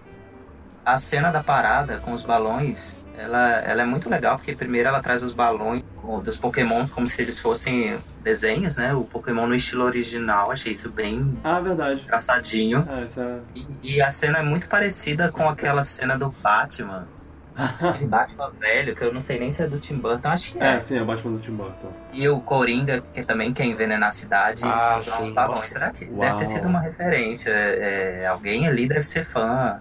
a 0.84 0.98
cena 0.98 1.30
da 1.30 1.42
parada 1.42 1.98
com 1.98 2.12
os 2.12 2.22
balões, 2.22 3.03
ela, 3.16 3.50
ela 3.60 3.82
é 3.82 3.84
muito 3.84 4.08
legal, 4.10 4.36
porque 4.36 4.54
primeiro 4.54 4.88
ela 4.88 5.00
traz 5.00 5.22
os 5.22 5.32
balões 5.32 5.82
dos 6.22 6.36
pokémons 6.36 6.90
como 6.90 7.06
se 7.06 7.20
eles 7.22 7.38
fossem 7.38 7.96
desenhos, 8.22 8.76
né? 8.76 8.92
O 8.94 9.04
Pokémon 9.04 9.46
no 9.46 9.54
estilo 9.54 9.84
original, 9.84 10.50
achei 10.50 10.72
isso 10.72 10.90
bem 10.90 11.38
Ah, 11.44 11.60
verdade. 11.60 12.02
engraçadinho. 12.02 12.86
Ah, 12.88 13.00
essa... 13.00 13.40
E, 13.54 13.66
e 13.82 14.02
a 14.02 14.10
cena 14.10 14.38
é 14.38 14.42
muito 14.42 14.68
parecida 14.68 15.30
com 15.30 15.48
aquela 15.48 15.84
cena 15.84 16.18
do 16.18 16.30
Batman. 16.42 17.06
Aquele 17.56 18.06
Batman 18.06 18.50
velho, 18.58 18.96
que 18.96 19.04
eu 19.04 19.14
não 19.14 19.20
sei 19.20 19.38
nem 19.38 19.48
se 19.48 19.62
é 19.62 19.68
do 19.68 19.78
Tim 19.78 19.94
Burton, 19.98 20.28
acho 20.28 20.50
que 20.52 20.58
é. 20.58 20.74
É, 20.74 20.80
sim, 20.80 20.98
é 20.98 21.02
o 21.02 21.04
Batman 21.04 21.34
do 21.36 21.38
Tim 21.38 21.52
Burton. 21.52 21.92
E 22.12 22.28
o 22.28 22.40
Coringa, 22.40 23.00
que 23.00 23.22
também 23.22 23.52
quer 23.52 23.64
envenenar 23.64 24.08
a 24.08 24.12
cidade. 24.12 24.62
Ah, 24.64 24.96
e 24.96 25.00
usar 25.00 25.20
uns 25.20 25.26
sim, 25.28 25.32
balões. 25.32 25.58
nossa. 25.60 25.68
Será 25.68 25.90
que 25.92 26.04
Uau. 26.06 26.18
deve 26.18 26.38
ter 26.38 26.46
sido 26.46 26.66
uma 26.66 26.80
referência? 26.80 27.50
É, 27.50 28.22
é, 28.22 28.26
alguém 28.26 28.66
ali 28.66 28.88
deve 28.88 29.04
ser 29.04 29.24
fã. 29.24 29.78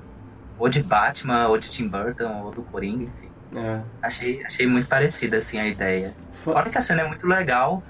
Ou 0.58 0.70
de 0.70 0.82
Batman, 0.84 1.47
ou 1.47 1.58
de 1.58 1.70
Tim 1.70 1.88
Burton, 1.88 2.43
ou 2.43 2.51
do 2.51 2.62
Coringa, 2.64 3.04
enfim. 3.04 3.30
É. 3.56 3.82
Achei, 4.01 4.43
achei 4.45 4.66
muito 4.68 4.88
parecida, 4.88 5.38
assim, 5.38 5.60
a 5.60 5.68
ideia. 5.68 6.14
Fora 6.43 6.70
que 6.70 6.78
a 6.78 6.82
cena 6.82 7.01
é 7.01 7.08
muito 7.08 7.26
legal, 7.28 7.84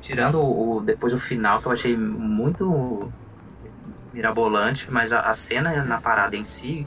tirando 0.00 0.40
o, 0.40 0.80
depois 0.80 1.12
o 1.12 1.18
final, 1.18 1.60
que 1.60 1.66
eu 1.66 1.72
achei 1.72 1.96
muito 1.96 3.12
mirabolante, 4.12 4.90
mas 4.90 5.12
a, 5.12 5.20
a 5.20 5.32
cena 5.34 5.84
na 5.84 6.00
parada 6.00 6.36
em 6.36 6.44
si, 6.44 6.86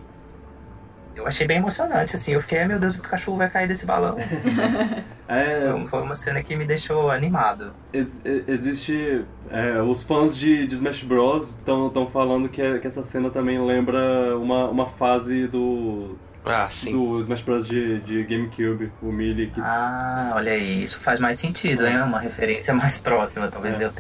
eu 1.16 1.28
achei 1.28 1.46
bem 1.48 1.58
emocionante, 1.58 2.16
assim. 2.16 2.34
Eu 2.34 2.42
fiquei, 2.42 2.60
"Ai, 2.60 2.68
meu 2.68 2.80
Deus, 2.80 2.96
o 2.98 3.02
Pikachu 3.02 3.36
vai 3.36 3.50
cair 3.50 3.68
desse 3.68 3.86
balão. 3.86 4.18
É, 5.28 5.74
Foi- 5.88 6.02
uma 6.02 6.16
cena 6.16 6.44
que 6.44 6.56
me 6.56 6.66
deixou 6.66 7.10
animado. 7.10 7.72
Ex- 7.94 8.22
existe. 8.48 9.24
é, 9.50 9.82
os 9.82 10.04
fãs 10.04 10.36
de, 10.38 10.68
de 10.68 10.76
Smash 10.76 11.04
Bros. 11.04 11.50
estão 11.60 12.08
falando 12.12 12.50
que, 12.50 12.80
que 12.80 12.88
essa 12.88 13.02
cena 13.02 13.30
também 13.30 13.64
lembra 13.66 14.38
uma, 14.38 14.68
uma 14.70 14.86
fase 14.86 15.48
do, 15.48 16.18
Ah, 16.46 16.68
sim. 16.70 16.92
do 16.92 17.20
Smash 17.22 17.42
Bros. 17.42 17.66
de, 17.68 18.02
de 18.02 18.24
GameCube, 18.24 18.92
o 19.02 19.12
Melee. 19.14 19.48
Que, 19.50 19.62
Ah, 19.62 20.34
olha 20.36 20.52
aí, 20.52 20.84
isso 20.84 21.00
faz 21.00 21.20
mais 21.22 21.40
sentido, 21.40 21.88
hein? 21.88 22.02
Uma 22.02 22.20
referência 22.20 22.74
mais 22.76 23.00
próxima, 23.00 23.48
talvez 23.48 23.80
É. 23.80 23.86
eu 23.86 23.92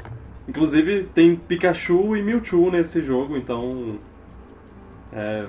Inclusive 0.45 1.05
tem 1.15 1.37
Pikachu 1.37 2.17
e 2.17 2.21
Mewtwo 2.21 2.69
nesse 2.69 3.01
jogo, 3.01 3.37
então. 3.37 3.97
É, 5.13 5.45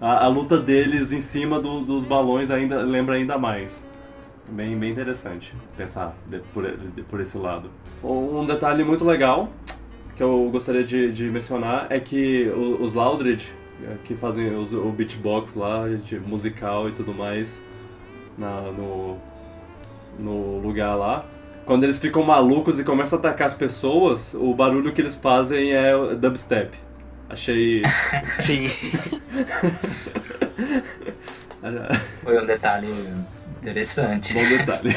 a, 0.00 0.26
a 0.26 0.28
luta 0.28 0.56
deles 0.58 1.10
em 1.12 1.20
cima 1.20 1.60
do- 1.60 1.80
dos 1.80 2.04
balões 2.04 2.52
ainda 2.52 2.82
lembra 2.82 3.16
ainda 3.16 3.36
mais. 3.36 3.90
Bem, 4.48 4.76
bem 4.78 4.90
interessante 4.92 5.54
pensar 5.76 6.14
de- 6.26 6.38
por, 6.52 6.64
de- 6.70 7.02
por 7.02 7.20
esse 7.20 7.36
lado. 7.38 7.70
Um 8.02 8.44
detalhe 8.44 8.84
muito 8.84 9.04
legal 9.04 9.48
que 10.16 10.22
eu 10.22 10.48
gostaria 10.52 10.84
de, 10.84 11.10
de 11.12 11.24
mencionar 11.24 11.86
é 11.90 11.98
que 11.98 12.48
os 12.78 12.92
Laudred, 12.94 13.42
é, 13.82 13.94
que 14.04 14.14
fazem 14.14 14.54
os- 14.54 14.74
o 14.74 14.90
beatbox 14.90 15.54
lá, 15.54 15.88
de 15.88 16.18
musical 16.20 16.88
e 16.88 16.92
tudo 16.92 17.12
mais, 17.14 17.64
na- 18.36 18.60
no, 18.72 19.16
no 20.18 20.58
lugar 20.58 20.94
lá, 20.94 21.24
quando 21.64 21.84
eles 21.84 21.98
ficam 21.98 22.22
malucos 22.22 22.78
e 22.78 22.84
começam 22.84 23.18
a 23.18 23.20
atacar 23.20 23.46
as 23.46 23.54
pessoas, 23.54 24.34
o 24.34 24.52
barulho 24.54 24.92
que 24.92 25.00
eles 25.00 25.16
fazem 25.16 25.72
é 25.72 25.96
dubstep. 26.14 26.76
Achei. 27.30 27.82
Sim. 28.40 28.68
Foi 32.22 32.40
um 32.40 32.44
detalhe 32.44 32.88
interessante. 33.70 34.34
Bom 34.34 34.48
detalhe. 34.48 34.94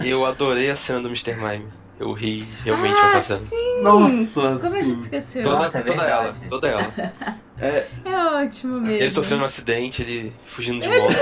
Eu 0.04 0.24
adorei 0.24 0.70
a 0.70 0.76
cena 0.76 1.00
do 1.00 1.08
Mr. 1.08 1.34
Mime. 1.34 1.66
Eu 1.98 2.12
ri 2.12 2.46
realmente 2.64 2.98
ah, 2.98 3.10
com 3.10 3.16
essa 3.18 3.36
cena. 3.36 3.50
sim! 3.50 3.82
Nossa! 3.82 4.58
Como 4.60 4.74
a 4.74 4.82
gente 4.82 4.94
sim. 4.94 5.00
esqueceu? 5.02 5.42
Toda, 5.42 5.56
Nossa, 5.56 5.78
é 5.78 5.82
toda 5.82 6.02
ela, 6.02 6.32
toda 6.48 6.68
ela. 6.68 6.92
É, 7.62 7.86
É 8.06 8.16
ótimo 8.16 8.80
mesmo. 8.80 8.90
Ele 9.02 9.10
sofrendo 9.10 9.42
um 9.42 9.44
acidente, 9.44 10.00
ele 10.00 10.32
fugindo 10.46 10.80
de 10.80 10.88
moto. 10.88 11.14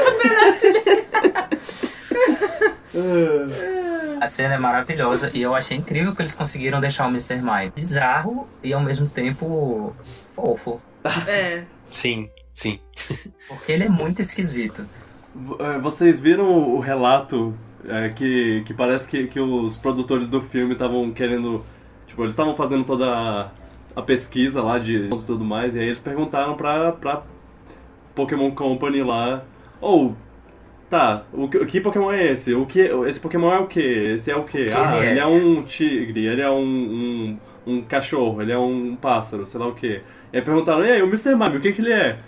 é, 2.95 4.25
A 4.25 4.29
cena 4.29 4.55
é 4.55 4.59
maravilhosa 4.59 5.33
e 5.35 5.43
eu 5.43 5.53
achei 5.55 5.77
incrível 5.77 6.15
que 6.15 6.23
eles 6.23 6.35
conseguiram 6.35 6.81
deixar 6.81 7.07
o 7.07 7.11
Mr. 7.11 7.39
Mime 7.39 7.73
bizarro 7.75 8.49
e 8.63 8.73
ao 8.73 8.81
mesmo 8.81 9.09
tempo 9.09 9.93
fofo. 10.37 10.81
É. 11.27 11.65
Sim, 11.87 12.31
sim. 12.55 12.79
Porque 13.49 13.73
ele 13.73 13.83
é 13.85 13.89
muito 13.89 14.21
esquisito. 14.23 14.87
É, 15.59 15.79
vocês 15.79 16.19
viram 16.21 16.51
o 16.75 16.79
relato 16.81 17.55
é, 17.87 18.09
que, 18.11 18.63
que 18.67 18.75
parece 18.75 19.09
que, 19.09 19.27
que 19.27 19.41
os 19.41 19.77
produtores 19.77 20.29
do 20.31 20.41
filme 20.41 20.73
estavam 20.73 21.11
querendo. 21.11 21.65
Tipo, 22.07 22.23
eles 22.23 22.33
estavam 22.35 22.55
fazendo 22.57 22.85
toda 22.85 23.07
a, 23.11 23.49
a 23.97 24.03
pesquisa 24.03 24.63
lá 24.63 24.79
de 24.79 24.97
e 25.07 25.09
tudo 25.27 25.45
mais, 25.45 25.75
e 25.75 25.81
aí 25.81 25.87
eles 25.87 26.01
perguntaram 26.01 26.55
pra, 26.55 26.93
pra 26.93 27.23
Pokémon 28.15 28.51
Company 28.53 29.03
lá. 29.03 29.43
Ou. 29.81 30.17
tá, 30.91 31.23
o, 31.33 31.49
que- 31.49 31.65
que 31.67 31.81
Pokémon 31.81 32.11
é 32.13 32.33
esse? 32.33 32.55
O 32.55 32.67
que, 32.67 32.81
esse 33.07 33.21
Pokémon 33.21 33.53
é 33.53 33.59
o 33.59 33.67
que? 33.67 33.81
Esse 33.81 34.31
é 34.31 34.37
o 34.37 34.45
que? 34.45 34.71
Ah, 34.75 34.97
ele 34.99 35.07
é? 35.07 35.11
ele 35.13 35.21
é 35.21 35.27
um 35.27 35.63
tigre, 35.63 36.27
ele 36.27 36.41
é 36.41 36.51
um, 36.51 36.65
um, 36.65 37.39
um 37.67 37.83
cachorro, 37.83 38.43
ele 38.43 38.53
é 38.53 38.59
um 38.59 38.97
pássaro, 38.97 39.47
sei 39.47 39.61
lá 39.61 39.67
o 39.69 39.75
que. 39.75 40.01
E 40.33 40.37
aí 40.37 40.43
perguntaram, 40.43 40.85
e 40.85 40.91
aí, 40.91 41.03
o 41.03 41.07
Mr. 41.07 41.35
Mime, 41.37 41.57
o 41.57 41.61
que 41.61 41.73
que 41.73 41.81
ele 41.81 41.93
é? 41.93 42.19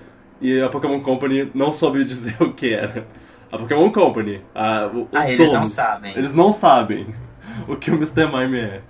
E 0.41 0.61
a 0.61 0.69
Pokémon 0.69 1.01
Company 1.01 1.51
não 1.55 1.73
soube 1.73 2.05
dizer 2.07 2.37
o 2.41 2.53
que 2.53 2.73
era. 2.73 3.07
A 3.53 3.59
Pokémon 3.59 3.91
Company, 3.91 4.41
a, 4.55 4.87
os 4.87 5.09
Ah, 5.13 5.31
eles 5.31 5.53
não 5.53 5.67
sabem. 5.67 6.17
Eles 6.17 6.35
não 6.35 6.53
sabem 6.53 7.15
o 7.69 7.77
que 7.77 7.91
o 7.91 7.95
Mr. 7.95 8.27
Mime 8.27 8.61
é. 8.61 8.81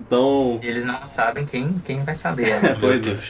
Então, 0.00 0.58
E 0.62 0.66
eles 0.66 0.84
não 0.84 1.04
sabem 1.06 1.46
quem, 1.46 1.80
quem 1.84 2.02
vai 2.04 2.14
saber. 2.14 2.60
né? 2.62 2.76
pois 2.80 3.04
Meu 3.04 3.16
é. 3.16 3.20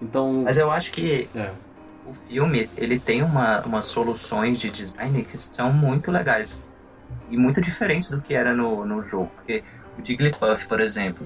Então, 0.00 0.42
Mas 0.44 0.58
eu 0.58 0.70
acho 0.70 0.90
que 0.90 1.28
é. 1.34 1.50
o 2.08 2.12
filme 2.12 2.68
ele 2.76 2.98
tem 2.98 3.22
uma, 3.22 3.60
umas 3.60 3.84
soluções 3.84 4.58
de 4.58 4.68
design 4.70 5.22
que 5.22 5.36
são 5.36 5.72
muito 5.72 6.10
legais 6.10 6.54
e 7.30 7.36
muito 7.36 7.60
diferentes 7.60 8.10
do 8.10 8.20
que 8.20 8.34
era 8.34 8.52
no, 8.52 8.84
no 8.84 9.02
jogo. 9.02 9.30
Porque 9.36 9.62
o 9.96 10.04
Jigglypuff, 10.04 10.66
por 10.66 10.80
exemplo, 10.80 11.24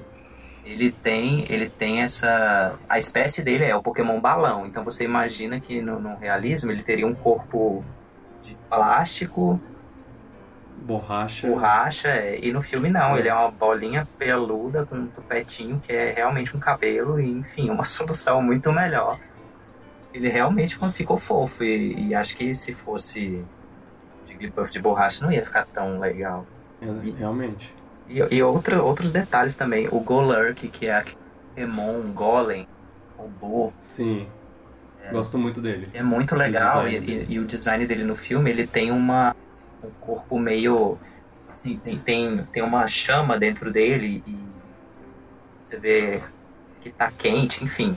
ele 0.67 0.91
tem 0.91 1.45
ele 1.49 1.69
tem 1.69 2.01
essa 2.01 2.77
a 2.89 2.97
espécie 2.97 3.41
dele 3.41 3.63
é 3.63 3.75
o 3.75 3.81
Pokémon 3.81 4.19
balão. 4.19 4.65
Então 4.65 4.83
você 4.83 5.03
imagina 5.03 5.59
que 5.59 5.81
no, 5.81 5.99
no 5.99 6.15
realismo 6.17 6.71
ele 6.71 6.83
teria 6.83 7.07
um 7.07 7.15
corpo 7.15 7.83
de 8.41 8.55
plástico, 8.69 9.59
borracha. 10.87 11.47
borracha, 11.47 12.07
é, 12.09 12.39
e 12.41 12.51
no 12.51 12.61
filme 12.61 12.89
não, 12.89 13.17
ele 13.17 13.29
é 13.29 13.33
uma 13.33 13.51
bolinha 13.51 14.07
peluda 14.17 14.85
com 14.85 14.95
um 14.95 15.07
tupetinho 15.07 15.81
que 15.85 15.91
é 15.91 16.13
realmente 16.13 16.55
um 16.55 16.59
cabelo, 16.59 17.19
e 17.19 17.29
enfim, 17.29 17.69
uma 17.69 17.83
solução 17.85 18.41
muito 18.41 18.71
melhor. 18.71 19.19
Ele 20.13 20.29
realmente 20.29 20.77
ficou 20.93 21.17
fofo, 21.17 21.63
e, 21.63 22.07
e 22.07 22.15
acho 22.15 22.35
que 22.35 22.53
se 22.55 22.73
fosse 22.73 23.45
Jigglypuff 24.25 24.71
de 24.71 24.79
borracha 24.79 25.23
não 25.23 25.31
ia 25.31 25.43
ficar 25.43 25.65
tão 25.65 25.99
legal. 25.99 26.45
É, 26.81 26.85
realmente. 27.17 27.73
E, 27.73 27.86
e 28.09 28.41
outra, 28.43 28.81
outros 28.81 29.11
detalhes 29.11 29.55
também, 29.55 29.87
o 29.91 29.99
Golurk, 29.99 30.67
que 30.69 30.87
é 30.87 30.95
aquele 30.95 31.17
Pokémon 31.55 32.01
Golem, 32.13 32.67
robô, 33.17 33.71
Sim. 33.81 34.27
Gosto 35.11 35.37
muito 35.37 35.61
dele. 35.61 35.87
é 35.93 36.03
muito 36.03 36.35
legal 36.35 36.85
e, 36.87 36.97
e- 36.97 37.25
e 37.29 37.39
o 37.39 37.45
design 37.45 37.85
dele 37.85 38.03
no 38.03 38.15
filme 38.15 38.49
ele 38.49 38.67
tem 38.67 38.91
uma 38.91 39.33
um 39.81 39.89
corpo 40.01 40.37
meio 40.37 40.97
assim 41.49 41.77
tem, 41.77 41.97
tem, 41.97 42.37
tem 42.51 42.61
uma 42.63 42.87
chama 42.87 43.39
dentro 43.39 43.71
dele 43.71 44.21
e 44.27 44.35
você 45.63 45.77
vê 45.77 46.21
que 46.81 46.91
tá 46.91 47.09
quente 47.17 47.63
enfim 47.63 47.95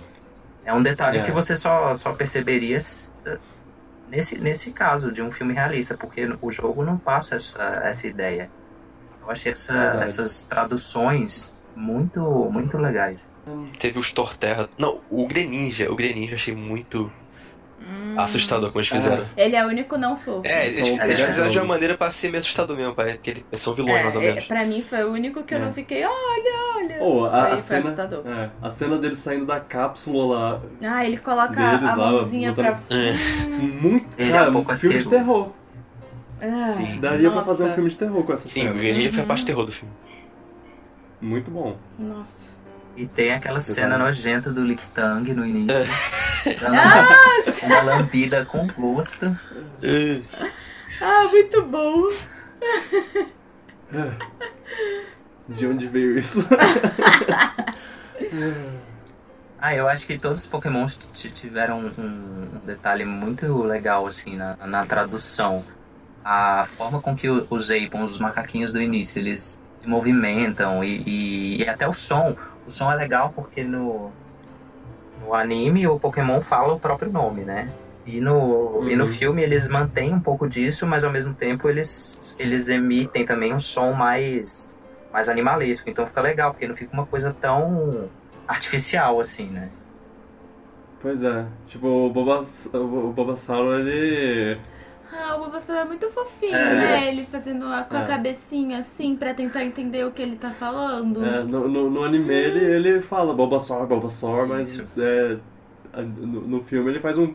é 0.65 0.73
um 0.73 0.83
detalhe 0.83 1.19
É. 1.19 1.23
que 1.23 1.33
você 1.33 1.57
só, 1.57 1.97
só 1.97 2.13
perceberia 2.13 2.79
se- 2.79 3.11
nesse, 4.09 4.39
nesse 4.39 4.71
caso 4.71 5.11
de 5.11 5.21
um 5.21 5.33
filme 5.33 5.53
realista 5.53 5.97
porque 5.97 6.29
o 6.41 6.53
jogo 6.53 6.85
não 6.85 6.97
passa 6.97 7.35
essa, 7.37 7.81
essa 7.85 8.07
ideia 8.07 8.49
eu 9.31 9.33
achei 9.33 9.53
essa- 9.53 9.73
Verdade. 9.73 10.05
essas 10.05 10.43
traduções 10.45 11.55
muito 11.77 12.21
muito 12.53 12.77
legais 12.77 13.31
Teve 13.79 13.99
os 13.99 14.13
Torterra. 14.13 14.69
Não, 14.79 15.01
o 15.11 15.27
Greninja. 15.27 15.91
O 15.91 15.97
Greninja 15.97 16.33
eu 16.33 16.37
achei 16.37 16.55
muito 16.55 17.11
Hum. 17.83 18.15
assustador 18.19 18.69
como 18.69 18.81
eles 18.81 18.89
fizeram. 18.91 19.25
Ele 19.37 19.57
é 19.57 19.65
o 19.65 19.69
único 19.69 19.97
não 19.97 20.15
fofo. 20.17 20.43
É, 20.45 20.65
eles, 20.67 20.77
fizeram 20.79 21.49
de 21.49 21.59
uma 21.59 21.65
maneira 21.65 21.97
pra 21.97 22.11
ser 22.11 22.29
meio 22.29 22.41
assustador 22.41 22.77
mesmo, 22.77 22.95
pai. 22.95 23.15
Porque 23.15 23.31
eles 23.31 23.61
são 23.61 23.73
vilões, 23.75 24.03
mais 24.05 24.15
ou 24.15 24.21
É, 24.23 24.27
é, 24.27 24.29
menos. 24.35 24.45
pra 24.47 24.65
mim 24.67 24.83
foi 24.83 25.03
o 25.05 25.13
único 25.13 25.43
que 25.43 25.55
eu 25.55 25.59
É. 25.59 25.65
não 25.65 25.73
fiquei, 25.73 26.05
olha, 26.05 26.77
olha. 26.77 26.97
Oh, 27.01 27.25
a, 27.25 27.31
foi, 27.31 27.39
a 27.41 27.49
foi 27.49 27.59
cena, 27.59 27.79
assustador. 27.81 28.27
é, 28.27 28.51
a 28.61 28.71
cena 28.71 28.99
dele 28.99 29.17
saindo 29.17 29.47
da 29.47 29.59
cápsula 29.61 30.27
lá, 30.39 30.61
Ah, 30.85 31.05
ele 31.07 31.17
coloca 31.17 31.55
Deles 31.55 31.89
a 31.89 31.95
lá, 31.97 32.11
mãozinha 32.13 32.53
pra. 32.53 32.73
botando- 32.73 33.01
Hum, 33.51 33.79
muito, 33.81 34.07
Ele 34.19 34.29
é 34.31 34.33
cara, 34.35 34.51
um 34.51 34.53
pouco 34.53 34.75
filme 34.77 34.99
de 34.99 35.09
terror. 35.09 35.51
Ah, 36.43 36.73
Sim. 36.77 37.01
Daria 37.01 37.29
pra 37.29 37.37
nossa. 37.39 37.51
fazer 37.51 37.65
um 37.65 37.75
filme 37.75 37.91
de 37.91 37.97
terror 37.97 38.23
com 38.25 38.33
essa 38.33 38.49
Sim, 38.49 38.61
cena. 38.63 38.71
o 38.73 38.75
Greninja 38.79 39.11
foi 39.11 39.19
a 39.19 39.23
Uhum. 39.23 39.29
parte 39.29 39.45
terror 39.47 39.67
do 39.67 39.73
filme. 39.73 39.95
Muito 41.21 41.51
bom. 41.51 41.77
Nossa. 41.99 42.51
E 42.97 43.07
tem 43.07 43.33
aquela 43.33 43.59
Exato. 43.59 43.75
cena 43.75 43.99
nojenta 43.99 44.51
do 44.51 44.65
Lick 44.65 44.83
Tang 44.95 45.33
no 45.33 45.47
início. 45.47 45.71
É. 46.47 46.55
Dando 46.55 46.75
Nossa! 46.75 47.67
uma 47.67 47.83
lambida 47.97 48.45
com 48.47 48.67
gosto. 48.69 49.27
Uh, 49.27 50.25
Ah, 51.01 51.29
muito 51.31 51.63
bom. 51.63 52.09
De 55.49 55.67
onde 55.67 55.87
veio 55.89 56.19
isso? 56.19 56.47
Ah, 59.63 59.75
eu 59.75 59.87
acho 59.89 60.07
que 60.07 60.19
todos 60.19 60.39
os 60.41 60.47
Pokémons 60.47 60.97
tiveram 61.13 61.81
um, 61.81 61.91
um 62.55 62.61
detalhe 62.65 63.05
muito 63.05 63.63
legal, 63.63 64.07
assim, 64.07 64.35
na, 64.35 64.57
na 64.67 64.87
tradução. 64.87 65.63
A 66.25 66.65
forma 66.77 67.01
com 67.01 67.17
que 67.17 67.29
os 67.29 67.71
Apons, 67.71 68.11
os 68.13 68.19
macaquinhos 68.21 68.73
do 68.73 68.81
início, 68.81 69.19
eles 69.19 69.61
se 69.81 69.89
movimentam 69.89 70.85
e, 70.85 71.03
e- 71.07 71.63
e 71.63 71.69
até 71.69 71.89
o 71.89 71.95
som. 71.95 72.37
O 72.67 72.71
som 72.71 72.93
é 72.93 72.95
legal 72.97 73.33
porque 73.35 73.65
no, 73.65 74.13
no 75.25 75.35
anime 75.35 75.87
o 75.87 75.99
Pokémon 75.99 76.41
fala 76.41 76.75
o 76.75 76.81
próprio 76.81 77.11
nome, 77.11 77.43
né? 77.43 77.71
E 78.07 78.21
no, 78.21 78.89
e 78.89 78.97
no 78.97 79.05
Uhum. 79.05 79.11
filme 79.11 79.43
eles 79.43 79.69
mantêm 79.69 80.13
um 80.13 80.21
pouco 80.21 80.49
disso, 80.49 80.87
mas 80.87 81.05
ao 81.05 81.13
mesmo 81.13 81.35
tempo 81.35 81.69
eles, 81.69 82.19
eles 82.39 82.69
emitem 82.69 83.25
também 83.25 83.55
um 83.55 83.61
som 83.61 83.93
mais, 83.93 84.71
mais 85.13 85.29
animalesco. 85.29 85.89
Então 85.89 86.07
fica 86.07 86.21
legal, 86.21 86.51
porque 86.53 86.67
não 86.69 86.75
fica 86.75 86.93
uma 86.93 87.07
coisa 87.07 87.35
tão 87.41 88.11
artificial 88.47 89.21
assim, 89.21 89.47
né? 89.47 89.71
Pois 91.01 91.25
é. 91.25 91.47
Tipo, 91.69 91.87
o 91.87 92.11
Bobass- 92.11 92.69
o 92.75 93.13
Bulbasaur, 93.13 93.81
ele... 93.81 94.59
Ah, 95.13 95.35
o 95.37 95.41
Bulbasaur 95.41 95.79
é 95.81 95.85
muito 95.85 96.09
fofinho, 96.11 96.55
É. 96.55 96.75
né? 96.75 97.09
Ele 97.09 97.27
fazendo 97.27 97.67
a, 97.67 97.83
com 97.83 97.97
a 97.97 98.03
É. 98.03 98.07
cabecinha 98.07 98.79
assim 98.79 99.17
pra 99.17 99.35
tentar 99.35 99.65
entender 99.65 100.05
o 100.07 100.13
que 100.13 100.23
ele 100.23 100.37
tá 100.37 100.51
falando. 100.51 101.25
É, 101.25 101.43
no, 101.43 101.69
no, 101.69 101.91
no 101.91 102.05
anime 102.05 102.33
ele, 102.33 102.65
ele 102.65 103.03
fala 103.03 103.35
Bulbasaur, 103.35 103.87
Bulbasaur, 103.89 104.47
mas 104.47 104.79
é, 104.97 105.37
no, 105.97 106.41
no 106.43 106.63
filme 106.63 106.91
ele 106.91 107.01
faz 107.01 107.19
um... 107.19 107.35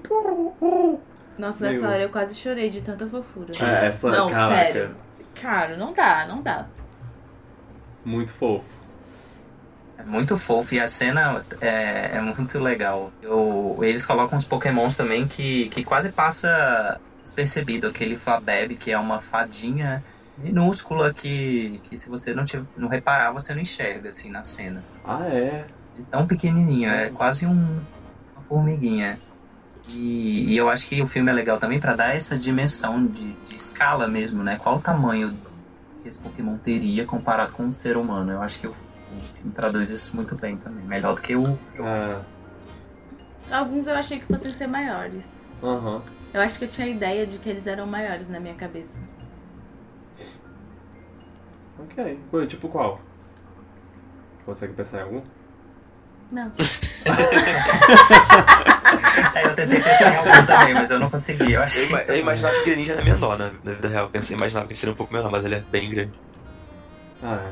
Nossa, 1.37 1.65
nessa 1.65 1.79
Meio- 1.79 1.83
hora 1.85 2.01
eu 2.03 2.09
quase 2.09 2.33
chorei 2.35 2.69
de 2.69 2.81
tanta 2.81 3.05
fofura. 3.07 3.51
É, 3.59 3.87
essa, 3.87 4.09
Não, 4.09 4.29
caraca, 4.31 4.55
sério. 4.55 4.95
Cara, 5.35 5.75
não 5.75 5.91
dá, 5.91 6.25
não 6.27 6.41
dá. 6.41 6.65
muito 8.05 8.31
fofo. 8.31 8.63
É 9.97 10.03
muito 10.03 10.37
fofo 10.37 10.75
e 10.75 10.79
a 10.79 10.87
cena 10.87 11.43
é, 11.59 12.11
é 12.17 12.21
muito 12.21 12.57
legal. 12.59 13.11
Eu- 13.21 13.77
eles 13.81 14.05
colocam 14.05 14.37
uns 14.37 14.45
pokémons 14.45 14.95
também 14.95 15.27
que, 15.27 15.67
que 15.69 15.83
quase 15.83 16.09
passa 16.09 16.99
despercebido. 17.35 17.87
Aquele 17.87 18.15
Flabeb, 18.15 18.75
que 18.75 18.91
é 18.91 18.97
uma 18.97 19.19
fadinha 19.19 20.03
minúscula 20.37 21.13
que, 21.13 21.79
que 21.83 21.99
se 21.99 22.09
você 22.09 22.33
não, 22.33 22.45
tiver, 22.45 22.65
não 22.77 22.87
reparar, 22.87 23.31
você 23.31 23.53
não 23.53 23.61
enxerga 23.61 24.09
assim 24.09 24.29
na 24.29 24.41
cena. 24.41 24.83
Ah, 25.03 25.25
é? 25.27 25.65
De 25.95 26.03
tão 26.03 26.25
pequenininho, 26.25 26.89
é 26.89 27.09
quase 27.09 27.45
um, 27.45 27.51
uma 27.51 28.41
formiguinha. 28.47 29.19
E, 29.89 30.51
e 30.51 30.57
eu 30.57 30.69
acho 30.69 30.87
que 30.87 31.01
o 31.01 31.05
filme 31.05 31.29
é 31.29 31.33
legal 31.33 31.59
também 31.59 31.79
para 31.79 31.95
dar 31.95 32.15
essa 32.15 32.37
dimensão 32.37 33.05
de, 33.05 33.33
de 33.33 33.55
escala 33.55 34.07
mesmo, 34.07 34.43
né? 34.43 34.57
Qual 34.57 34.77
o 34.77 34.81
tamanho 34.81 35.33
que 36.01 36.09
esse 36.09 36.19
Pokémon 36.19 36.57
teria 36.57 37.05
comparado 37.05 37.51
com 37.53 37.63
um 37.63 37.71
ser 37.73 37.95
humano? 37.95 38.31
Eu 38.31 38.41
acho 38.41 38.59
que 38.59 38.67
o, 38.67 38.71
o 38.71 39.25
filme 39.37 39.53
traduz 39.53 39.89
isso 39.89 40.15
muito 40.15 40.35
bem 40.35 40.57
também. 40.57 40.83
Melhor 40.85 41.15
do 41.15 41.21
que 41.21 41.35
o. 41.35 41.57
Ah, 41.79 42.21
Alguns 43.51 43.85
eu 43.87 43.95
achei 43.95 44.19
que 44.19 44.25
fossem 44.25 44.51
ser 44.53 44.67
maiores. 44.67 45.41
aham. 45.63 46.01
Eu 46.33 46.41
acho 46.41 46.59
que 46.59 46.65
eu 46.65 46.69
tinha 46.69 46.87
a 46.87 46.89
ideia 46.89 47.25
de 47.25 47.37
que 47.37 47.49
eles 47.49 47.65
eram 47.65 47.87
maiores 47.87 48.29
na 48.29 48.39
minha 48.39 48.55
cabeça. 48.55 49.01
Ok. 51.79 52.19
Pô, 52.29 52.45
tipo 52.45 52.69
qual? 52.69 53.01
Consegue 54.45 54.73
pensar 54.73 54.99
em 54.99 55.03
algum? 55.03 55.21
Não. 56.31 56.51
É, 59.33 59.45
eu 59.45 59.55
tentei 59.55 59.81
pensar 59.81 60.13
em 60.13 60.17
algum 60.17 60.45
também, 60.45 60.73
mas 60.73 60.89
eu 60.89 60.99
não 60.99 61.09
consegui. 61.09 61.53
Eu 61.53 61.61
acho 61.61 61.79
Eu, 61.79 61.97
eu 61.97 62.17
imaginava 62.17 62.53
que 62.55 62.61
o 62.61 62.65
Greninja 62.65 62.93
era 62.93 63.03
menor 63.03 63.37
na, 63.37 63.51
na 63.63 63.73
vida 63.73 63.87
real. 63.87 64.05
Eu 64.05 64.09
pensei, 64.09 64.35
imaginava 64.35 64.67
que 64.67 64.73
ele 64.73 64.79
seria 64.79 64.93
um 64.93 64.95
pouco 64.95 65.13
menor, 65.13 65.31
mas 65.31 65.45
ele 65.45 65.55
é 65.55 65.59
bem 65.59 65.89
grande. 65.89 66.13
Ah, 67.23 67.51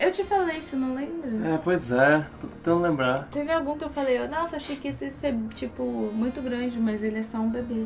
Eu 0.00 0.12
te 0.12 0.22
falei, 0.24 0.60
você 0.60 0.76
não 0.76 0.94
lembra? 0.94 1.28
é. 1.50 1.54
É, 1.54 1.58
pois 1.62 1.90
é. 1.90 2.24
Tô 2.40 2.46
tentando 2.46 2.80
lembrar. 2.82 3.28
Teve 3.32 3.50
algum 3.50 3.76
que 3.76 3.84
eu 3.84 3.90
falei, 3.90 4.18
eu, 4.18 4.28
nossa, 4.28 4.56
achei 4.56 4.76
que 4.76 4.88
isso 4.88 5.04
ia 5.04 5.10
ser, 5.10 5.34
tipo, 5.54 5.82
muito 6.14 6.40
grande, 6.40 6.78
mas 6.78 7.02
ele 7.02 7.18
é 7.18 7.22
só 7.22 7.38
um 7.38 7.50
bebê. 7.50 7.84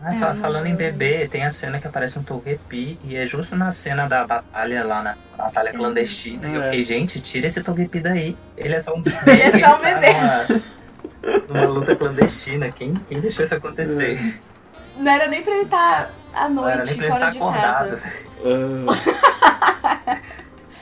Ah, 0.00 0.14
É, 0.14 0.18
não- 0.18 0.36
falando 0.36 0.66
em 0.66 0.74
bebê, 0.76 1.26
tem 1.28 1.44
a 1.44 1.50
cena 1.50 1.78
que 1.80 1.86
aparece 1.86 2.16
um 2.18 2.22
Togepi 2.22 2.96
e 3.04 3.16
é 3.16 3.26
justo 3.26 3.56
na 3.56 3.70
cena 3.72 4.06
da 4.06 4.24
batalha 4.26 4.84
lá 4.84 5.02
na 5.02 5.16
batalha 5.36 5.72
clandestina. 5.72 6.48
E 6.48 6.54
eu 6.54 6.60
É. 6.60 6.64
fiquei, 6.64 6.84
gente, 6.84 7.20
tira 7.20 7.48
esse 7.48 7.62
Togepi 7.62 7.98
daí. 8.00 8.36
Ele 8.56 8.74
é 8.76 8.80
só 8.80 8.94
um 8.94 9.02
bebê. 9.02 9.16
Ele 9.30 9.42
é 9.42 9.50
só 9.50 9.56
um 9.76 9.80
tá 9.80 9.94
bebê. 9.94 10.12
Numa, 11.48 11.60
numa 11.60 11.66
luta 11.66 11.96
clandestina. 11.96 12.70
Quem, 12.70 12.94
quem 12.94 13.20
deixou 13.20 13.44
isso 13.44 13.54
acontecer? 13.56 14.40
Não 14.96 15.10
era 15.12 15.26
nem 15.26 15.42
pra 15.42 15.52
ele 15.54 15.64
estar 15.64 16.12
à 16.32 16.48
Não 16.48 16.66
era 16.66 16.76
noite 16.78 16.90
nem 16.90 16.96
pra 16.96 17.06
ele 17.06 17.14
estar 17.14 17.28
acordado. 17.28 17.98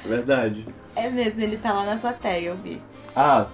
Ah. 0.07 0.17
Verdade. 0.17 0.67
É 0.95 1.11
mesmo, 1.11 1.43
ele 1.43 1.57
tá 1.59 1.73
lá 1.73 1.85
na 1.85 1.97
plateia, 1.97 2.49
eu 2.49 2.57
vi. 2.57 2.81
Ah, 3.15 3.47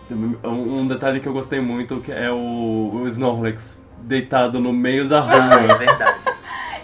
um 0.44 0.80
um 0.80 0.86
detalhe 0.88 1.20
que 1.20 1.26
eu 1.28 1.32
gostei 1.32 1.60
muito 1.60 2.00
que 2.00 2.10
é 2.12 2.30
o, 2.30 3.00
o 3.02 3.06
Snorlax 3.06 3.80
deitado 4.02 4.58
no 4.60 4.72
meio 4.72 5.08
da 5.08 5.18
É 5.26 5.64
rua. 5.66 5.74
verdade. 5.78 6.20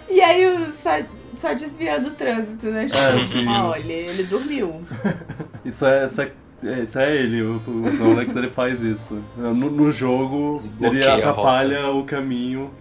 E 0.09 0.21
aí, 0.21 0.45
o- 0.47 0.71
só, 0.71 0.91
só 1.35 1.53
desviando 1.53 2.07
o 2.07 2.11
trânsito, 2.11 2.67
né? 2.67 2.85
Tipo, 2.85 2.97
É, 2.97 3.25
sim. 3.25 3.47
olha, 3.47 3.93
ele 3.93 4.23
dormiu. 4.23 4.81
Isso 5.65 5.85
é, 5.85 6.05
isso 6.05 6.21
é, 6.21 6.31
é- 6.63 6.79
isso 6.83 6.99
é 6.99 7.15
ele, 7.15 7.41
o, 7.41 7.61
o 7.67 7.87
Snorlax 7.89 8.35
ele 8.35 8.49
faz 8.49 8.81
isso. 8.81 9.21
No, 9.37 9.53
no 9.53 9.91
jogo, 9.91 10.61
Ele 10.79 10.97
ele 10.97 11.05
atrapalha 11.07 11.89
o 11.91 12.03
caminho, 12.05 12.71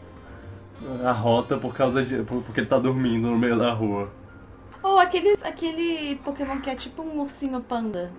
a 1.05 1.11
rota, 1.13 1.57
por 1.59 1.75
causa 1.75 2.03
de. 2.05 2.23
por- 2.23 2.43
porque 2.43 2.61
ele 2.61 2.69
tá 2.69 2.79
dormindo 2.79 3.29
no 3.29 3.37
meio 3.39 3.59
da 3.59 3.73
rua. 3.73 4.09
Ou 4.89 4.99
aqueles, 4.99 5.43
aquele 5.45 6.17
Pokémon 6.25 6.61
que 6.61 6.71
é 6.71 6.75
tipo 6.75 7.03
um 7.03 7.21
ursinho 7.21 7.61
panda. 7.61 8.11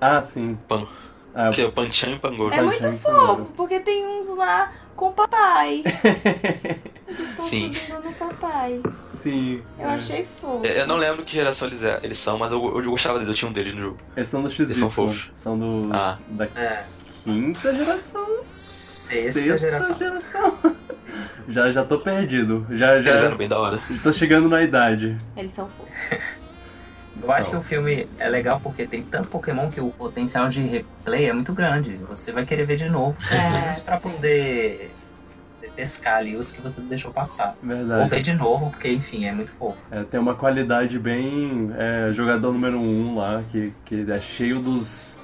Ah, 0.00 0.20
sim. 0.20 0.58
Pan- 0.66 0.86
Ah, 1.34 1.50
Que 1.50 1.60
é 1.60 1.66
o 1.66 1.72
Panchan 1.72 2.12
e 2.12 2.18
Pangoro. 2.18 2.54
É 2.54 2.62
muito 2.62 2.90
fofo, 2.94 3.44
porque 3.56 3.78
tem 3.80 4.06
uns 4.06 4.28
lá 4.34 4.72
com 4.96 5.08
o 5.08 5.12
papai. 5.12 5.84
Eles 7.06 7.30
estão 7.30 7.44
Sim. 7.44 7.72
subindo 7.72 8.02
no 8.02 8.12
papai. 8.14 8.80
sim. 9.12 9.62
Eu 9.78 9.88
é. 9.90 9.94
achei 9.94 10.24
fofo. 10.24 10.66
É, 10.66 10.80
Eu 10.80 10.86
não 10.88 10.96
lembro 10.96 11.24
que 11.24 11.32
geração 11.32 11.68
eles, 11.68 11.82
é- 11.84 12.00
eles 12.02 12.18
são, 12.18 12.36
mas 12.38 12.50
eu, 12.50 12.60
eu 12.82 12.90
gostava 12.90 13.18
deles, 13.18 13.28
eu 13.28 13.34
tinha 13.36 13.48
um 13.48 13.52
deles 13.52 13.74
no 13.74 13.80
jogo. 13.80 13.98
Eles 14.16 14.28
são 14.28 14.42
do 14.42 14.50
XY. 14.50 14.62
Eles 14.64 14.76
são 14.78 14.90
fofos. 14.90 15.30
São 15.36 15.56
do. 15.58 15.88
Ah. 15.94 16.18
da 16.28 16.46
É. 16.46 16.84
quinta 17.26 17.74
geração. 17.74 18.26
Sexta, 18.48 19.56
geração. 19.56 19.98
geração. 19.98 20.58
já, 21.48 21.72
já 21.72 21.84
tô 21.84 21.98
perdido. 21.98 22.64
Já, 22.70 22.94
Eles 22.94 23.06
já 23.06 23.16
eram 23.16 23.36
bem 23.36 23.48
da 23.48 23.58
hora. 23.58 23.80
tô 24.02 24.12
chegando 24.12 24.48
na 24.48 24.62
idade. 24.62 25.18
Eles 25.36 25.50
são 25.52 25.68
fofos. 25.68 26.20
Eu 27.20 27.32
acho 27.32 27.50
que 27.50 27.56
o 27.56 27.62
filme 27.62 28.06
é 28.18 28.28
legal 28.28 28.60
porque 28.62 28.86
tem 28.86 29.02
tanto 29.02 29.28
Pokémon 29.28 29.70
que 29.70 29.80
o 29.80 29.90
potencial 29.90 30.48
de 30.48 30.60
replay 30.60 31.26
é 31.26 31.32
muito 31.32 31.52
grande. 31.52 31.94
Você 32.08 32.30
vai 32.30 32.44
querer 32.44 32.64
ver 32.64 32.76
de 32.76 32.88
novo. 32.88 33.16
É, 33.32 33.70
Isso 33.70 33.84
pra 33.84 33.98
sim. 33.98 34.10
poder 34.10 34.92
pescar 35.74 36.18
ali 36.18 36.36
os 36.36 36.52
que 36.52 36.60
você 36.60 36.80
deixou 36.82 37.10
passar. 37.12 37.56
Ou 37.62 37.68
Verdade. 37.68 38.10
ver 38.10 38.20
de 38.20 38.34
novo, 38.34 38.70
porque 38.70 38.88
enfim, 38.92 39.26
é 39.26 39.32
muito 39.32 39.50
fofo. 39.50 39.92
É, 39.92 40.04
tem 40.04 40.20
uma 40.20 40.34
qualidade 40.34 40.98
bem. 40.98 41.70
é, 41.76 42.12
jogador 42.12 42.52
número 42.52 42.78
um 42.78 43.16
lá, 43.16 43.42
que, 43.50 43.72
que 43.84 44.06
é 44.10 44.20
cheio 44.20 44.60
dos, 44.60 45.20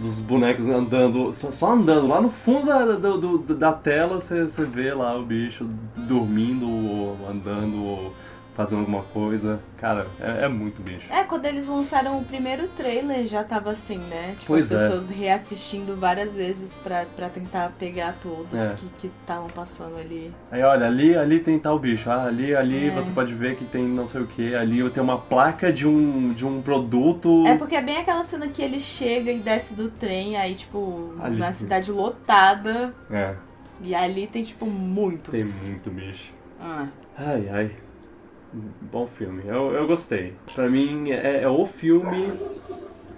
dos 0.00 0.20
bonecos 0.20 0.68
andando, 0.68 1.32
só, 1.32 1.72
andando. 1.72 2.06
Lá 2.06 2.20
no 2.20 2.28
fundo 2.28 2.66
da, 2.66 2.84
do- 2.84 3.38
da 3.54 3.72
tela 3.72 4.20
você 4.20 4.44
você 4.44 4.64
vê 4.64 4.92
lá 4.94 5.16
o 5.18 5.24
bicho 5.24 5.66
dormindo, 5.96 6.68
ou 6.68 7.16
andando, 7.30 7.82
ou 7.82 8.12
fazendo 8.56 8.80
alguma 8.80 9.02
coisa. 9.02 9.60
Cara, 9.76 10.06
é, 10.18 10.46
é 10.46 10.48
muito 10.48 10.80
bicho. 10.82 11.12
É, 11.12 11.22
quando 11.24 11.44
eles 11.44 11.66
lançaram 11.68 12.18
o 12.18 12.24
primeiro 12.24 12.66
trailer 12.68 13.26
já 13.26 13.44
tava 13.44 13.70
assim, 13.70 13.98
né? 13.98 14.30
Tipo, 14.38 14.46
Pois 14.46 14.72
as 14.72 14.80
é. 14.80 14.88
pessoas 14.88 15.10
reassistindo 15.10 15.94
várias 15.96 16.34
vezes 16.34 16.72
pra, 16.72 17.04
pra 17.14 17.28
tentar 17.28 17.72
pegar 17.78 18.14
todos 18.22 18.54
É. 18.54 18.74
que 18.98 19.06
estavam 19.08 19.48
passando 19.48 19.96
ali. 19.98 20.32
Aí 20.50 20.62
olha, 20.62 20.86
ali, 20.86 21.14
ali 21.14 21.40
tem 21.40 21.58
tal 21.58 21.78
bicho, 21.78 22.08
ah, 22.10 22.24
ali, 22.24 22.56
ali 22.56 22.88
É. 22.88 22.90
você 22.90 23.12
pode 23.12 23.34
ver 23.34 23.56
que 23.56 23.66
tem 23.66 23.86
não 23.86 24.06
sei 24.06 24.22
o 24.22 24.26
que, 24.26 24.54
ali 24.54 24.88
tem 24.90 25.02
uma 25.02 25.18
placa 25.18 25.70
de 25.70 25.86
um, 25.86 26.32
de 26.32 26.46
um 26.46 26.62
produto. 26.62 27.44
É 27.46 27.56
porque 27.58 27.76
é 27.76 27.82
bem 27.82 27.98
aquela 27.98 28.24
cena 28.24 28.48
que 28.48 28.62
ele 28.62 28.80
chega 28.80 29.30
e 29.30 29.38
desce 29.38 29.74
do 29.74 29.90
trem, 29.90 30.36
aí, 30.36 30.54
tipo, 30.54 31.12
Ali. 31.20 31.36
na 31.36 31.52
cidade 31.52 31.92
lotada, 31.92 32.94
É, 33.10 33.34
e 33.82 33.94
ali 33.94 34.26
tem, 34.26 34.42
tipo, 34.42 34.64
muitos. 34.64 35.30
tem 35.30 35.44
muito 35.72 35.90
bicho. 35.90 36.32
Ah, 36.58 36.86
Ai, 37.18 37.48
ai. 37.50 37.70
Bom 38.90 39.06
filme. 39.06 39.42
Eu, 39.46 39.72
eu 39.72 39.86
gostei. 39.86 40.32
Pra 40.54 40.68
mim, 40.68 41.10
é, 41.10 41.42
é 41.42 41.48
o 41.48 41.66
filme 41.66 42.32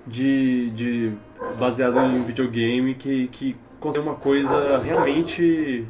de, 0.06 0.70
de 0.70 1.12
baseado 1.58 1.98
em 2.00 2.22
videogame 2.24 2.94
que, 2.94 3.28
que 3.28 3.56
consegue 3.78 4.04
uma 4.06 4.16
coisa 4.16 4.78
realmente 4.78 5.86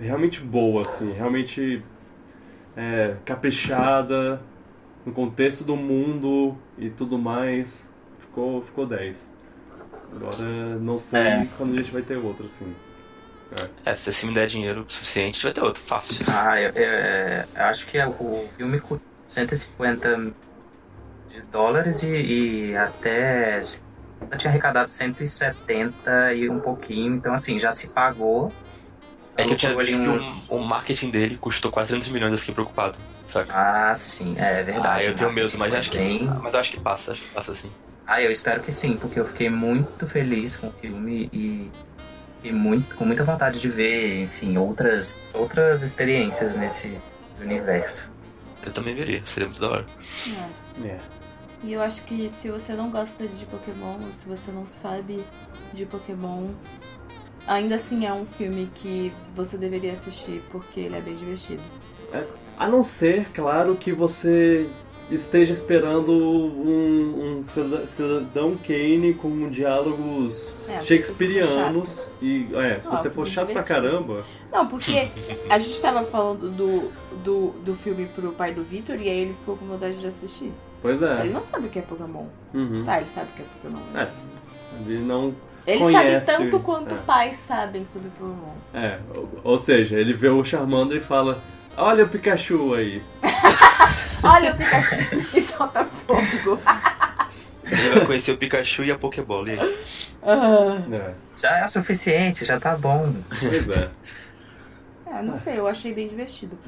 realmente 0.00 0.40
boa, 0.40 0.82
assim. 0.82 1.12
Realmente 1.12 1.82
é, 2.76 3.16
caprichada 3.24 4.40
no 5.06 5.12
contexto 5.12 5.64
do 5.64 5.76
mundo 5.76 6.56
e 6.76 6.90
tudo 6.90 7.16
mais. 7.18 7.92
Ficou, 8.18 8.62
ficou 8.62 8.86
10. 8.86 9.32
Agora, 10.16 10.78
não 10.80 10.98
sei 10.98 11.20
É. 11.20 11.48
quando 11.56 11.74
a 11.74 11.76
gente 11.76 11.92
vai 11.92 12.02
ter 12.02 12.16
outro, 12.16 12.46
assim. 12.46 12.74
É, 13.84 13.94
se 13.94 14.10
esse 14.10 14.20
filme 14.20 14.34
der 14.34 14.46
dinheiro 14.46 14.84
suficiente, 14.88 15.42
vai 15.42 15.52
ter 15.52 15.62
outro, 15.62 15.82
fácil. 15.82 16.24
Ah, 16.28 16.60
eu, 16.60 16.70
eu- 16.70 17.44
eu 17.54 17.64
acho 17.64 17.86
que 17.86 17.98
o 18.02 18.48
filme 18.56 18.80
custa 18.80 19.02
150 19.28 20.16
de 21.28 21.40
dólares 21.50 22.02
e, 22.02 22.70
e 22.70 22.76
até 22.76 23.60
tinha 24.36 24.50
arrecadado 24.50 24.90
170 24.90 26.34
e 26.34 26.48
um 26.48 26.60
pouquinho, 26.60 27.14
então 27.14 27.32
assim, 27.34 27.58
já 27.58 27.72
se 27.72 27.88
pagou. 27.88 28.52
É 29.36 29.44
que 29.44 29.52
eu 29.52 29.56
tinha 29.56 29.76
visto 29.76 30.02
que 30.02 30.52
o, 30.52 30.56
o 30.58 30.64
marketing 30.64 31.10
dele 31.10 31.38
custou 31.38 31.70
quase 31.70 31.88
300 31.90 32.10
milhões, 32.12 32.32
eu 32.32 32.38
fiquei 32.38 32.54
preocupado. 32.54 32.98
Saca? 33.26 33.54
Ah, 33.54 33.94
sim, 33.94 34.34
é 34.38 34.62
verdade. 34.62 34.88
ah, 34.88 35.04
eu 35.04 35.14
tenho 35.14 35.30
o 35.30 35.32
medo, 35.32 35.52
mas 35.58 35.72
acho 35.72 35.90
que. 35.90 35.98
Mas 36.42 36.54
acho 36.54 36.70
que 36.72 36.80
passa, 36.80 37.12
acho 37.12 37.22
que 37.22 37.28
passa 37.28 37.54
sim. 37.54 37.70
Ah, 38.06 38.22
eu 38.22 38.30
espero 38.30 38.62
que 38.62 38.72
sim, 38.72 38.96
porque 38.96 39.20
eu 39.20 39.24
fiquei 39.26 39.50
muito 39.50 40.06
feliz 40.06 40.56
com 40.56 40.68
o 40.68 40.72
filme 40.72 41.28
e, 41.32 41.70
e 42.42 42.52
muito, 42.52 42.94
com 42.94 43.04
muita 43.04 43.24
vontade 43.24 43.60
de 43.60 43.68
ver, 43.68 44.22
enfim, 44.22 44.56
outras, 44.56 45.16
outras 45.34 45.82
experiências 45.82 46.56
nesse 46.56 47.00
universo. 47.40 48.12
Eu 48.64 48.72
também 48.72 48.94
veria, 48.94 49.22
seria 49.26 49.48
muito 49.48 49.60
da 49.60 49.70
hora. 49.70 49.86
É. 50.82 50.86
É. 50.86 51.00
E 51.62 51.72
eu 51.72 51.80
acho 51.80 52.04
que 52.04 52.30
se 52.40 52.50
você 52.50 52.74
não 52.74 52.90
gosta 52.90 53.26
de 53.26 53.44
Pokémon, 53.46 54.04
ou 54.04 54.12
se 54.12 54.28
você 54.28 54.50
não 54.52 54.64
sabe 54.66 55.24
de 55.72 55.84
Pokémon, 55.84 56.48
ainda 57.46 57.74
assim 57.74 58.06
é 58.06 58.12
um 58.12 58.24
filme 58.24 58.70
que 58.74 59.12
você 59.34 59.56
deveria 59.56 59.92
assistir, 59.92 60.42
porque 60.50 60.80
ele 60.80 60.96
é 60.96 61.00
bem 61.00 61.16
divertido. 61.16 61.62
A 62.56 62.68
não 62.68 62.82
ser, 62.82 63.28
claro, 63.30 63.76
que 63.76 63.92
você 63.92 64.68
esteja 65.10 65.52
esperando 65.52 66.12
um, 66.12 67.38
um 67.38 67.42
cida- 67.42 67.86
cidadão 67.86 68.56
Kane 68.56 69.14
com 69.14 69.48
diálogos 69.48 70.56
É, 70.68 70.82
shakespearianos. 70.82 72.12
E 72.20 72.48
é, 72.54 72.80
se 72.80 72.90
você 72.90 73.10
for 73.10 73.26
chato 73.26 73.52
pra 73.52 73.62
caramba. 73.62 74.24
Não, 74.52 74.66
porque 74.66 75.08
a 75.48 75.58
gente 75.58 75.80
tava 75.80 76.04
falando 76.04 76.50
do, 76.50 76.90
do, 77.24 77.48
do 77.64 77.74
filme 77.74 78.06
pro 78.06 78.32
pai 78.32 78.52
do 78.52 78.62
Victor 78.62 78.96
e 78.96 79.08
aí 79.08 79.18
ele 79.20 79.34
ficou 79.34 79.56
com 79.56 79.66
vontade 79.66 79.98
de 79.98 80.06
assistir. 80.06 80.52
Pois 80.80 81.02
Ele 81.02 81.12
é. 81.12 81.24
não 81.24 81.42
sabe 81.42 81.66
o 81.66 81.70
que 81.70 81.78
é 81.78 81.82
Pokémon. 81.82 82.26
Uhum. 82.54 82.84
Tá, 82.84 82.98
ele 82.98 83.08
sabe 83.08 83.28
o 83.32 83.36
que 83.36 83.42
é 83.42 83.44
Pokémon, 83.60 83.82
mas... 83.92 84.28
Ele 84.86 85.00
não. 85.00 85.34
Ele 85.66 85.80
conhece, 85.80 86.26
sabe 86.26 86.44
tanto 86.50 86.60
quanto 86.60 86.94
é. 86.94 86.98
pais 86.98 87.36
sabem 87.36 87.84
sobre 87.84 88.08
Pokémon. 88.10 88.54
É. 88.72 88.98
Ou, 89.14 89.28
ou 89.42 89.58
seja, 89.58 89.98
ele 89.98 90.12
vê 90.12 90.28
o 90.28 90.44
Charmander 90.44 90.98
e 90.98 91.00
fala: 91.00 91.42
Olha 91.78 92.04
o 92.04 92.08
Pikachu 92.08 92.74
aí. 92.74 93.00
Olha 94.24 94.52
o 94.52 94.56
Pikachu 94.56 94.96
que 95.30 95.40
solta 95.40 95.84
fogo. 95.84 96.60
Ele 97.62 97.90
vai 97.90 98.06
conhecer 98.06 98.32
o 98.32 98.36
Pikachu 98.36 98.82
e 98.82 98.90
a 98.90 98.98
Pokébola. 98.98 99.48
E? 99.52 99.58
Ah. 100.20 100.82
É. 100.92 101.14
Já 101.40 101.58
é 101.58 101.64
o 101.64 101.68
suficiente, 101.68 102.44
já 102.44 102.58
tá 102.58 102.76
bom. 102.76 103.14
Pois 103.28 103.70
é. 103.70 103.90
É, 105.06 105.22
não 105.22 105.36
sei, 105.36 105.56
eu 105.56 105.68
achei 105.68 105.94
bem 105.94 106.08
divertido. 106.08 106.58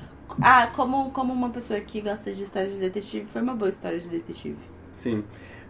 Ah, 0.41 0.69
como, 0.77 1.11
como 1.11 1.33
uma 1.33 1.51
pessoa 1.51 1.81
que 1.81 2.01
gosta 2.01 2.33
de 2.33 2.45
histórias 2.45 2.75
de 2.75 2.79
detetive, 2.79 3.27
foi 3.33 3.43
uma 3.43 3.55
boa 3.55 3.69
história 3.69 3.99
de 3.99 4.07
detetive. 4.07 4.59
Sim. 4.93 5.25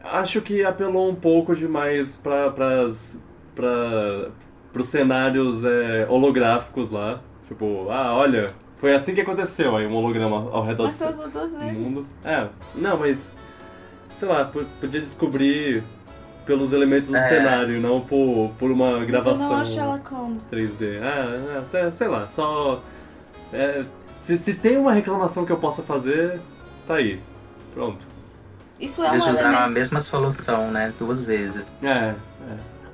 Acho 0.04 0.42
que 0.42 0.62
apelou 0.64 1.10
um 1.10 1.14
pouco 1.14 1.56
demais 1.56 2.18
para 2.18 2.50
pras, 2.50 3.24
pra, 3.54 4.30
pros 4.70 4.88
cenários 4.88 5.64
é, 5.64 6.06
holográficos 6.10 6.90
lá. 6.90 7.22
Tipo, 7.48 7.90
ah, 7.90 8.14
olha, 8.14 8.54
foi 8.80 8.94
assim 8.94 9.14
que 9.14 9.20
aconteceu 9.20 9.76
aí, 9.76 9.86
um 9.86 9.94
holograma 9.94 10.36
ao 10.50 10.64
redor 10.64 10.86
Mas 10.86 10.98
do 10.98 11.10
usou 11.10 11.28
duas 11.28 11.54
vezes. 11.56 11.78
mundo. 11.78 12.06
É, 12.24 12.48
não, 12.74 12.96
mas. 12.98 13.38
Sei 14.16 14.28
lá, 14.28 14.44
po- 14.44 14.64
podia 14.80 15.00
descobrir 15.00 15.82
pelos 16.44 16.72
elementos 16.72 17.08
do 17.10 17.16
É. 17.16 17.20
cenário, 17.28 17.80
não 17.80 18.00
por, 18.00 18.50
por 18.58 18.70
uma 18.70 18.92
Então 18.96 19.06
gravação 19.06 19.48
não 19.50 19.58
é 19.58 19.62
o 19.62 19.64
Sherlock 19.64 20.12
Holmes. 20.12 20.50
3D. 20.50 21.00
Ah, 21.02 21.58
é, 21.60 21.64
sei, 21.64 21.90
sei 21.90 22.08
lá, 22.08 22.28
só. 22.28 22.82
é, 23.52 23.84
se, 24.18 24.36
se 24.36 24.54
tem 24.54 24.76
uma 24.76 24.92
reclamação 24.92 25.44
que 25.46 25.52
eu 25.52 25.56
possa 25.58 25.82
fazer, 25.82 26.40
tá 26.86 26.94
aí. 26.96 27.20
Pronto. 27.72 28.04
Isso 28.78 29.02
é 29.04 29.08
Eles 29.10 29.26
um 29.26 29.30
usaram 29.30 29.58
a 29.58 29.68
mesma 29.68 30.00
solução, 30.00 30.70
né? 30.70 30.92
Duas 30.98 31.22
vezes. 31.22 31.64
É, 31.82 31.88
é. 31.88 32.14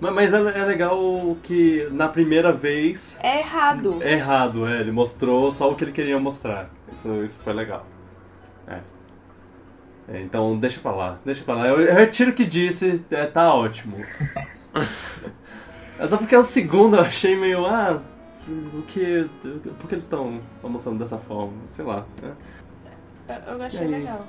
Ma- 0.00 0.10
Mas 0.10 0.32
é, 0.34 0.38
é 0.38 0.64
legal 0.64 1.36
que 1.42 1.86
na 1.90 2.08
primeira 2.08 2.52
vez 2.52 3.18
É 3.22 3.40
errado. 3.40 4.02
é 4.02 4.12
errado, 4.14 4.66
é. 4.66 4.80
Ele 4.80 4.92
mostrou 4.92 5.50
só 5.52 5.70
o 5.70 5.74
que 5.74 5.84
ele 5.84 5.92
queria 5.92 6.18
mostrar. 6.18 6.70
Isso, 6.92 7.22
isso 7.24 7.42
foi 7.42 7.52
legal. 7.52 7.84
É. 8.68 8.78
É, 10.08 10.20
então 10.22 10.56
deixa 10.58 10.80
pra 10.80 10.92
lá, 10.92 11.18
deixa 11.24 11.42
pra 11.44 11.54
lá. 11.54 11.66
Eu, 11.66 11.80
eu 11.80 11.94
retiro 11.94 12.30
o 12.30 12.34
que 12.34 12.44
disse, 12.46 13.02
é, 13.10 13.26
tá 13.26 13.52
ótimo. 13.52 13.96
é 15.98 16.06
só 16.08 16.16
porque 16.16 16.36
o 16.36 16.44
segundo 16.44 16.96
eu 16.96 17.00
achei 17.02 17.36
meio. 17.36 17.66
Ah, 17.66 18.00
o 18.74 18.82
que. 18.82 19.28
Por 19.80 19.88
que 19.88 19.94
eles 19.94 20.04
estão 20.04 20.40
mostrando 20.62 20.98
dessa 21.00 21.18
forma? 21.18 21.52
Sei 21.66 21.84
lá. 21.84 22.04
né? 22.22 22.32
Eu, 23.48 23.54
eu 23.54 23.62
achei 23.62 23.86
legal. 23.88 24.24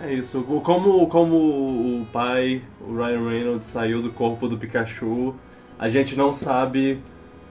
É 0.00 0.12
isso. 0.14 0.40
O- 0.48 0.60
Como, 0.60 1.06
como 1.08 1.36
o 1.36 2.06
pai, 2.12 2.62
o 2.80 2.96
Ryan 2.96 3.28
Reynolds, 3.28 3.66
saiu 3.66 4.00
do 4.02 4.10
corpo 4.10 4.48
do 4.48 4.56
Pikachu, 4.58 5.34
a 5.78 5.88
gente 5.88 6.16
não 6.16 6.32
sabe 6.32 6.98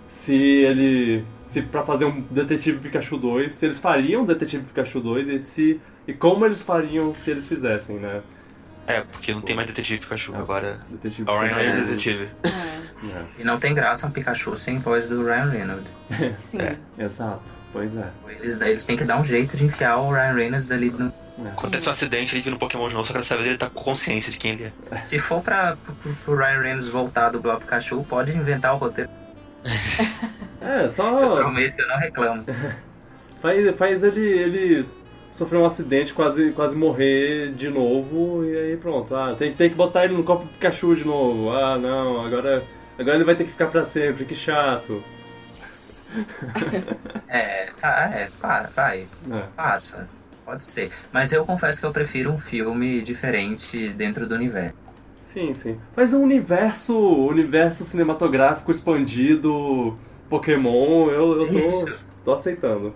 se 0.07 0.35
ele. 0.35 1.25
Se 1.45 1.61
pra 1.61 1.83
fazer 1.83 2.05
um 2.05 2.21
Detetive 2.31 2.79
Pikachu 2.79 3.17
2, 3.17 3.53
se 3.53 3.65
eles 3.65 3.79
fariam 3.79 4.25
Detetive 4.25 4.63
Pikachu 4.65 4.99
2 5.01 5.27
e 5.29 5.39
se. 5.39 5.81
E 6.07 6.13
como 6.13 6.45
eles 6.45 6.61
fariam 6.61 7.13
se 7.13 7.29
eles 7.31 7.45
fizessem, 7.47 7.97
né? 7.97 8.21
É, 8.87 9.01
porque 9.01 9.31
não 9.33 9.41
tem 9.41 9.55
mais 9.55 9.67
detetive 9.67 9.99
Pikachu, 10.01 10.33
agora. 10.35 10.79
Detetive 10.89 11.29
A 11.29 11.33
Ryan 11.39 11.47
Pikachu. 11.49 11.59
Reynolds 11.61 11.83
é 11.83 11.91
detetive. 11.91 12.29
É, 12.43 13.07
É, 13.07 13.23
E 13.39 13.43
não 13.43 13.59
tem 13.59 13.73
graça 13.73 14.07
um 14.07 14.11
Pikachu 14.11 14.55
sem 14.57 14.79
voz 14.79 15.07
do 15.09 15.23
Ryan 15.23 15.49
Reynolds. 15.49 15.99
sim. 16.37 16.59
É. 16.59 16.77
exato. 16.97 17.51
Pois 17.73 17.95
é. 17.97 18.09
Eles, 18.39 18.59
eles 18.59 18.85
têm 18.85 18.97
que 18.97 19.03
dar 19.03 19.19
um 19.19 19.23
jeito 19.23 19.55
de 19.55 19.65
enfiar 19.65 19.97
o 19.97 20.09
Ryan 20.11 20.33
Reynolds 20.33 20.71
ali 20.71 20.89
no. 20.89 21.11
É. 21.45 21.49
Acontece 21.49 21.87
um 21.89 21.91
acidente, 21.91 22.35
ele 22.35 22.41
vira 22.43 22.55
um 22.55 22.59
Pokémon 22.59 22.87
de 22.87 22.93
novo, 22.93 23.05
só 23.05 23.13
que 23.13 23.19
dessa 23.19 23.35
vez 23.35 23.47
ele 23.47 23.57
tá 23.57 23.69
com 23.69 23.81
consciência 23.83 24.31
de 24.31 24.37
quem 24.37 24.51
ele 24.51 24.65
é. 24.91 24.97
Se 24.97 25.17
for 25.19 25.41
pra, 25.41 25.75
pro, 25.83 26.13
pro 26.25 26.35
Ryan 26.35 26.59
Reynolds 26.61 26.87
voltar 26.89 27.29
do 27.29 27.39
Blob 27.39 27.59
Pikachu, 27.61 28.03
pode 28.03 28.31
inventar 28.35 28.73
o 28.73 28.77
roteiro. 28.77 29.09
É, 30.61 30.83
Eu 30.85 30.89
só. 30.89 31.35
prometo 31.37 31.75
que 31.75 31.81
eu 31.81 31.87
não 31.87 31.97
reclamo. 31.97 32.45
Faz, 33.41 33.75
faz 33.75 34.03
ele, 34.03 34.21
ele 34.21 34.85
sofrer 35.31 35.57
um 35.57 35.65
acidente, 35.65 36.13
quase, 36.13 36.51
quase 36.51 36.75
morrer 36.75 37.51
de 37.53 37.69
novo, 37.69 38.45
e 38.45 38.55
aí 38.55 38.77
pronto. 38.77 39.15
Ah, 39.15 39.33
tem, 39.35 39.51
tem 39.51 39.67
que 39.67 39.75
botar 39.75 40.05
ele 40.05 40.13
no 40.13 40.23
copo 40.23 40.43
do 40.45 40.51
Pikachu 40.51 40.95
de 40.95 41.03
novo. 41.05 41.49
Ah, 41.51 41.75
não, 41.79 42.23
agora, 42.23 42.63
agora 42.99 43.15
ele 43.15 43.23
vai 43.23 43.35
ter 43.35 43.45
que 43.45 43.49
ficar 43.49 43.65
pra 43.67 43.83
sempre, 43.83 44.25
que 44.25 44.35
chato. 44.35 45.03
É, 47.27 47.71
tá, 47.79 48.11
é, 48.13 48.29
para, 48.39 48.69
vai, 48.75 49.07
É. 49.31 49.41
passa. 49.55 50.07
Pode 50.45 50.63
ser. 50.63 50.91
Mas 51.11 51.31
eu 51.31 51.45
confesso 51.45 51.79
que 51.79 51.85
eu 51.85 51.91
prefiro 51.91 52.31
um 52.31 52.37
filme 52.37 53.01
diferente 53.01 53.89
dentro 53.89 54.27
do 54.27 54.35
universo. 54.35 54.75
Sim, 55.19 55.53
sim. 55.53 55.79
Faz 55.95 56.13
um 56.13 56.23
universo, 56.23 56.97
universo 56.97 57.85
cinematográfico 57.85 58.71
expandido, 58.71 59.97
Pokémon, 60.29 61.09
eu, 61.11 61.43
eu 61.43 61.69
tô, 61.69 61.85
tô 62.25 62.33
aceitando. 62.33 62.93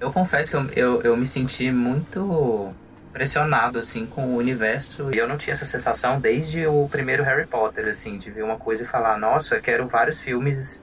Eu 0.00 0.12
confesso 0.12 0.50
que 0.50 0.56
eu, 0.56 0.64
eu, 0.84 1.02
eu 1.02 1.16
me 1.16 1.26
senti 1.26 1.70
muito 1.70 2.74
impressionado, 3.10 3.78
assim, 3.78 4.06
com 4.06 4.26
o 4.26 4.36
universo. 4.36 5.08
E 5.12 5.18
eu 5.18 5.28
não 5.28 5.36
tinha 5.36 5.52
essa 5.52 5.64
sensação 5.64 6.20
desde 6.20 6.66
o 6.66 6.88
primeiro 6.88 7.22
Harry 7.22 7.46
Potter, 7.46 7.88
assim, 7.88 8.18
de 8.18 8.30
ver 8.30 8.42
uma 8.42 8.56
coisa 8.56 8.84
e 8.84 8.86
falar, 8.86 9.18
nossa, 9.18 9.60
quero 9.60 9.86
vários 9.86 10.20
filmes 10.20 10.82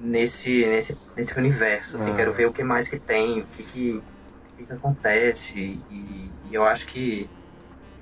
nesse, 0.00 0.64
nesse, 0.66 0.98
nesse 1.16 1.38
universo, 1.38 1.96
assim, 1.96 2.12
Ah. 2.12 2.14
quero 2.14 2.32
ver 2.32 2.46
o 2.46 2.52
que 2.52 2.62
mais 2.62 2.88
que 2.88 2.98
tem, 2.98 3.40
o 3.40 3.46
que 3.56 3.62
que, 3.62 4.02
que, 4.56 4.64
que 4.64 4.72
acontece. 4.72 5.80
E, 5.90 6.30
e 6.50 6.54
eu 6.54 6.64
acho 6.64 6.86
que 6.86 7.28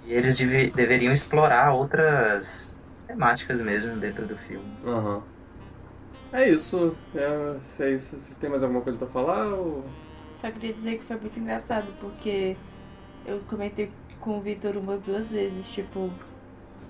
e 0.04 0.12
eles 0.12 0.36
deve- 0.38 0.70
deveriam 0.70 1.12
explorar 1.12 1.72
outras 1.72 2.72
temáticas 3.06 3.60
mesmo 3.60 3.96
dentro 3.96 4.26
do 4.26 4.36
filme. 4.36 4.66
Aham. 4.86 5.22
É 6.32 6.48
isso. 6.48 6.96
É, 7.14 7.56
vocês, 7.62 8.02
vocês 8.04 8.38
têm 8.38 8.48
mais 8.50 8.62
alguma 8.62 8.80
coisa 8.80 8.98
pra 8.98 9.06
falar? 9.08 9.46
Ou... 9.54 9.84
Só 10.34 10.50
queria 10.50 10.72
dizer 10.72 10.98
que 10.98 11.04
foi 11.04 11.16
muito 11.16 11.38
engraçado, 11.38 11.86
porque 12.00 12.56
eu 13.26 13.40
comentei 13.48 13.92
com 14.18 14.38
o 14.38 14.40
Victor 14.40 14.76
umas 14.76 15.02
duas 15.02 15.30
vezes, 15.30 15.68
tipo. 15.68 16.10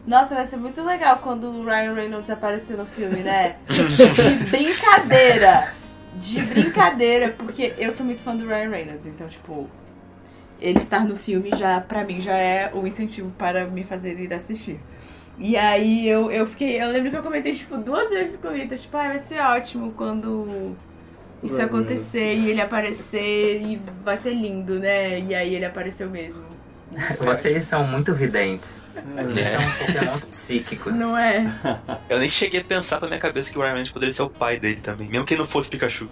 Nossa, 0.07 0.35
vai 0.35 0.47
ser 0.47 0.57
muito 0.57 0.83
legal 0.83 1.19
quando 1.19 1.45
o 1.49 1.65
Ryan 1.65 1.95
Reynolds 1.95 2.31
aparecer 2.31 2.77
no 2.77 2.87
filme, 2.87 3.21
né? 3.23 3.57
De 3.69 4.51
brincadeira! 4.51 5.73
De 6.21 6.41
brincadeira, 6.43 7.31
porque 7.31 7.75
eu 7.79 7.91
sou 7.91 8.05
muito 8.05 8.23
fã 8.23 8.37
do 8.37 8.47
Ryan 8.47 8.69
Reynolds, 8.69 9.07
então, 9.07 9.27
tipo, 9.29 9.69
ele 10.61 10.79
estar 10.79 11.05
no 11.05 11.17
filme 11.17 11.51
já, 11.57 11.81
pra 11.81 12.05
mim, 12.05 12.21
já 12.21 12.37
é 12.37 12.71
o 12.73 12.87
incentivo 12.87 13.31
para 13.39 13.67
me 13.67 13.83
fazer 13.83 14.19
ir 14.21 14.33
assistir. 14.33 14.79
E 15.39 15.57
aí 15.57 16.09
eu, 16.09 16.31
eu 16.31 16.47
fiquei. 16.47 16.81
Eu 16.81 16.89
lembro 16.91 17.11
que 17.11 17.17
eu 17.17 17.23
comentei, 17.23 17.55
tipo, 17.55 17.77
duas 17.79 18.11
vezes 18.11 18.37
com 18.37 18.49
o 18.49 18.53
Victor, 18.53 18.79
tipo, 18.79 18.97
ah, 18.97 19.09
vai 19.09 19.19
ser 19.19 19.41
ótimo 19.41 19.93
quando 19.93 20.77
isso 21.43 21.61
acontecer 21.61 22.35
e 22.37 22.51
ele 22.51 22.61
aparecer 22.61 23.61
e 23.61 23.81
vai 24.05 24.17
ser 24.17 24.35
lindo, 24.35 24.79
né? 24.79 25.19
E 25.21 25.35
aí 25.35 25.55
ele 25.55 25.65
apareceu 25.65 26.09
mesmo. 26.09 26.45
Vocês 27.21 27.65
são 27.65 27.85
muito 27.87 28.13
videntes. 28.15 28.87
Vocês 29.17 29.47
É. 29.47 29.59
são 29.59 29.71
pokémons 29.87 30.25
psíquicos. 30.27 30.99
Não 30.99 31.17
é? 31.17 31.47
Eu 32.09 32.19
nem 32.19 32.29
cheguei 32.29 32.61
a 32.61 32.65
pensar 32.65 32.99
pra 32.99 33.09
minha 33.09 33.21
cabeça 33.21 33.51
que 33.51 33.59
o 33.59 33.63
Ryan 33.63 33.85
poderia 33.93 34.13
ser 34.15 34.23
o 34.23 34.31
pai 34.31 34.59
dele 34.61 34.81
também, 34.81 35.09
mesmo 35.09 35.25
que 35.27 35.35
ele 35.35 35.41
não 35.41 35.47
fosse 35.49 35.69
Pikachu. 35.69 36.09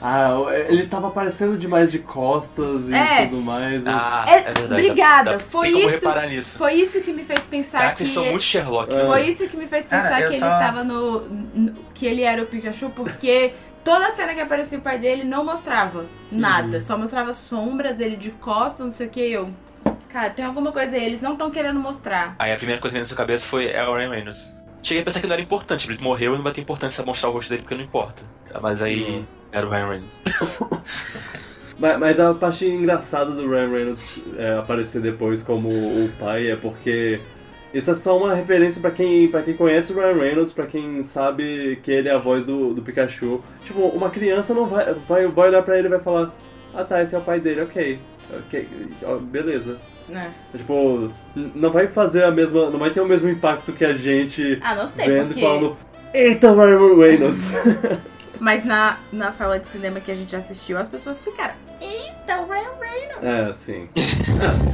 Ah, 0.00 0.30
ele 0.68 0.86
tava 0.86 1.08
aparecendo 1.08 1.58
demais 1.58 1.90
de 1.90 1.98
costas 1.98 2.88
e 2.88 2.94
É. 2.94 3.26
tudo 3.26 3.42
mais. 3.42 3.84
Ah, 3.86 4.24
É, 4.28 4.32
é, 4.32 4.42
verdade. 4.44 4.66
obrigada, 4.72 5.32
Dá- 5.32 5.38
foi 5.40 5.72
tem 5.72 5.72
como 5.82 5.86
isso- 5.94 6.06
reparar 6.06 6.26
nisso. 6.28 6.56
Foi 6.58 6.72
isso 6.74 7.00
que 7.00 7.12
me 7.12 7.24
fez 7.24 7.40
pensar 7.40 7.78
Caraca, 7.78 7.96
que. 7.96 8.02
eles 8.04 8.14
são 8.14 8.24
muito 8.26 8.44
Sherlock. 8.44 8.94
É. 8.94 9.04
Foi 9.06 9.22
isso 9.22 9.48
que 9.48 9.56
me 9.56 9.66
fez 9.66 9.86
pensar 9.86 10.02
Cara, 10.08 10.16
que 10.18 10.22
ele 10.34 10.38
só- 10.38 10.58
tava 10.60 10.84
no, 10.84 11.20
no- 11.28 11.74
que 11.92 12.06
ele 12.06 12.22
era 12.22 12.40
o 12.40 12.46
Pikachu, 12.46 12.90
porque 12.90 13.54
toda 13.82 14.12
cena 14.12 14.34
que 14.34 14.40
aparecia 14.40 14.78
o 14.78 14.82
pai 14.82 14.98
dele 15.00 15.24
não 15.24 15.44
mostrava 15.44 16.06
nada. 16.30 16.76
Uhum. 16.76 16.80
Só 16.80 16.96
mostrava 16.96 17.34
sombras, 17.34 17.98
ele 17.98 18.16
de 18.16 18.30
costas, 18.30 18.86
não 18.86 18.92
sei 18.92 19.08
o 19.08 19.10
que. 19.10 19.20
Eu. 19.32 19.50
Cara, 20.08 20.30
tem 20.30 20.44
alguma 20.44 20.72
coisa 20.72 20.96
aí, 20.96 21.04
eles 21.04 21.20
não 21.20 21.32
estão 21.32 21.50
querendo 21.50 21.78
mostrar. 21.80 22.34
Aí 22.38 22.52
a 22.52 22.56
primeira 22.56 22.80
coisa 22.80 22.92
que 22.92 22.94
veio 22.94 23.02
na 23.02 23.06
sua 23.08 23.16
cabeça 23.16 23.46
foi 23.46 23.66
é 23.68 23.82
o 23.86 23.94
Ryan 23.94 24.10
Reynolds. 24.10 24.48
Cheguei 24.82 25.02
a 25.02 25.04
pensar 25.04 25.20
que 25.20 25.26
não 25.26 25.34
era 25.34 25.42
importante, 25.42 25.90
ele 25.90 25.98
morreu 26.00 26.32
e 26.34 26.36
não 26.36 26.44
vai 26.44 26.52
ter 26.52 26.60
importância 26.62 27.04
mostrar 27.04 27.28
o 27.28 27.32
rosto 27.32 27.50
dele 27.50 27.62
porque 27.62 27.74
não 27.74 27.82
importa. 27.84 28.22
Mas 28.62 28.80
aí 28.80 29.04
Uhum. 29.04 29.24
era 29.52 29.66
o 29.66 29.70
Ryan 29.70 29.86
Reynolds. 29.86 30.18
Mas, 31.80 31.96
mas 31.96 32.18
a 32.18 32.34
parte 32.34 32.66
engraçada 32.66 33.30
do 33.30 33.48
Ryan 33.48 33.70
Reynolds 33.70 34.20
é, 34.36 34.56
aparecer 34.58 35.00
depois 35.00 35.44
como 35.44 35.68
o 35.68 36.10
pai 36.18 36.50
é 36.50 36.56
porque 36.56 37.20
isso 37.72 37.92
é 37.92 37.94
só 37.94 38.18
uma 38.18 38.34
referência 38.34 38.80
pra 38.80 38.90
quem, 38.90 39.28
pra 39.28 39.42
quem 39.42 39.54
conhece 39.56 39.92
o 39.92 39.96
Ryan 39.96 40.14
Reynolds, 40.14 40.52
pra 40.52 40.66
quem 40.66 41.04
sabe 41.04 41.78
que 41.84 41.92
ele 41.92 42.08
é 42.08 42.12
a 42.14 42.18
voz 42.18 42.46
do, 42.46 42.74
do 42.74 42.82
Pikachu. 42.82 43.44
Tipo, 43.62 43.82
uma 43.90 44.10
criança 44.10 44.52
não 44.54 44.66
vai, 44.66 44.92
vai, 44.92 45.28
vai 45.28 45.48
olhar 45.50 45.62
pra 45.62 45.78
ele 45.78 45.86
e 45.86 45.90
vai 45.90 46.00
falar: 46.00 46.34
Ah 46.74 46.82
tá, 46.82 47.00
esse 47.00 47.14
é 47.14 47.18
o 47.18 47.22
pai 47.22 47.38
dele, 47.38 47.60
ok. 47.60 48.00
ok, 48.46 48.68
beleza. 49.30 49.78
Né? 50.08 50.32
Tipo, 50.56 51.10
n- 51.36 51.52
não 51.54 51.70
vai 51.70 51.86
fazer 51.86 52.24
a 52.24 52.30
mesma. 52.30 52.70
Não 52.70 52.78
vai 52.78 52.90
ter 52.90 53.00
o 53.00 53.06
mesmo 53.06 53.28
impacto 53.28 53.72
que 53.72 53.84
a 53.84 53.92
gente 53.94 54.58
Ah, 54.62 54.74
não 54.74 54.86
sei, 54.86 55.06
vendo 55.06 55.26
porque. 55.28 55.40
e 55.40 55.42
falando. 55.42 55.76
Eita, 56.14 56.52
Ryan 56.54 56.96
Reynolds! 56.96 57.50
Mas 58.40 58.64
na, 58.64 58.98
na 59.12 59.30
sala 59.32 59.58
de 59.58 59.66
cinema 59.66 60.00
que 60.00 60.10
a 60.10 60.14
gente 60.14 60.34
assistiu, 60.34 60.78
as 60.78 60.88
pessoas 60.88 61.20
ficaram. 61.22 61.54
Eita, 61.80 62.40
o 62.40 62.46
Ryan 62.48 62.78
Reynolds! 62.80 63.22
é, 63.22 63.52
sim. 63.52 63.88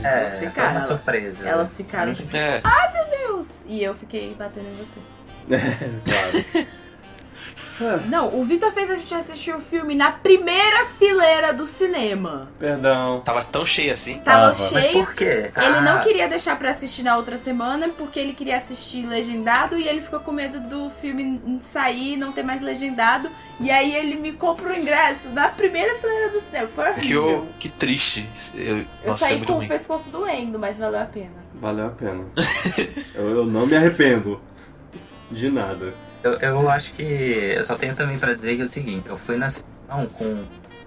É, 0.04 0.18
Elas 0.20 0.32
foi 0.38 0.48
ficaram- 0.48 0.70
uma 0.72 0.80
surpresa. 0.80 1.48
Elas 1.48 1.74
ficaram 1.76 2.14
tipo, 2.14 2.36
É, 2.36 2.60
Deus! 3.26 3.64
E 3.66 3.82
eu 3.82 3.94
fiquei 3.94 4.34
batendo 4.38 4.66
em 4.68 4.74
você. 4.76 5.00
claro. 6.04 6.66
Ah, 7.80 7.98
Não, 8.06 8.34
o 8.38 8.44
Vitor 8.44 8.72
fez 8.72 8.90
a 8.90 8.94
gente 8.94 9.12
assistir 9.14 9.54
o 9.54 9.60
filme 9.60 9.94
na 9.94 10.12
primeira 10.12 10.86
fileira 10.98 11.52
do 11.52 11.66
cinema. 11.66 12.48
perdão. 12.58 13.20
tava 13.24 13.42
tão 13.44 13.66
cheio 13.66 13.92
assim. 13.92 14.18
Tava 14.20 14.52
Tava. 14.54 14.70
Mas 14.72 14.84
cheio. 14.84 15.04
por 15.04 15.14
quê? 15.14 15.50
Ele 15.56 15.80
não 15.80 15.96
Ah, 15.98 16.00
queria 16.00 16.28
deixar 16.28 16.56
pra 16.58 16.70
assistir 16.70 17.02
na 17.02 17.16
outra 17.16 17.36
semana 17.36 17.88
porque 17.88 18.18
ele 18.20 18.32
queria 18.32 18.56
assistir 18.58 19.04
legendado 19.06 19.76
e 19.76 19.88
ele 19.88 20.00
ficou 20.00 20.20
com 20.20 20.30
medo 20.32 20.60
do 20.60 20.88
filme 20.90 21.58
sair 21.60 22.14
e 22.14 22.16
não 22.16 22.32
ter 22.32 22.42
mais 22.44 22.62
legendado. 22.62 23.30
E 23.60 23.70
aí 23.70 23.94
ele 23.94 24.16
me 24.16 24.32
compra 24.32 24.72
o 24.72 24.76
ingresso 24.76 25.30
na 25.30 25.48
primeira 25.48 25.98
fileira 25.98 26.30
do 26.30 26.40
cinema. 26.40 26.68
Foi 26.68 26.84
Que, 26.94 27.16
horrível. 27.16 27.28
eu, 27.28 27.48
que 27.58 27.68
triste. 27.68 28.28
Eu, 28.54 28.78
Eu 28.78 28.86
nossa, 29.06 29.24
é 29.24 29.28
saí 29.28 29.36
muito 29.38 29.48
com 29.52 29.58
ruim. 29.58 29.66
o 29.66 29.68
pescoço 29.68 30.10
doendo, 30.10 30.58
mas 30.58 30.78
valeu 30.78 31.00
a 31.00 31.04
pena. 31.06 31.44
Valeu 31.54 31.86
a 31.86 31.90
pena. 31.90 32.24
eu, 33.14 33.30
eu 33.30 33.46
não 33.46 33.66
me 33.66 33.76
arrependo. 33.76 34.40
De 35.30 35.50
nada. 35.50 35.92
Eu, 36.24 36.32
eu 36.40 36.70
acho 36.70 36.92
que 36.94 37.02
eu 37.02 37.62
só 37.62 37.76
tenho 37.76 37.94
também 37.94 38.18
pra 38.18 38.32
dizer 38.32 38.56
que 38.56 38.62
é 38.62 38.64
o 38.64 38.68
seguinte, 38.68 39.06
eu 39.06 39.16
fui 39.16 39.36
na 39.36 39.48
sessão 39.50 40.06
com 40.14 40.42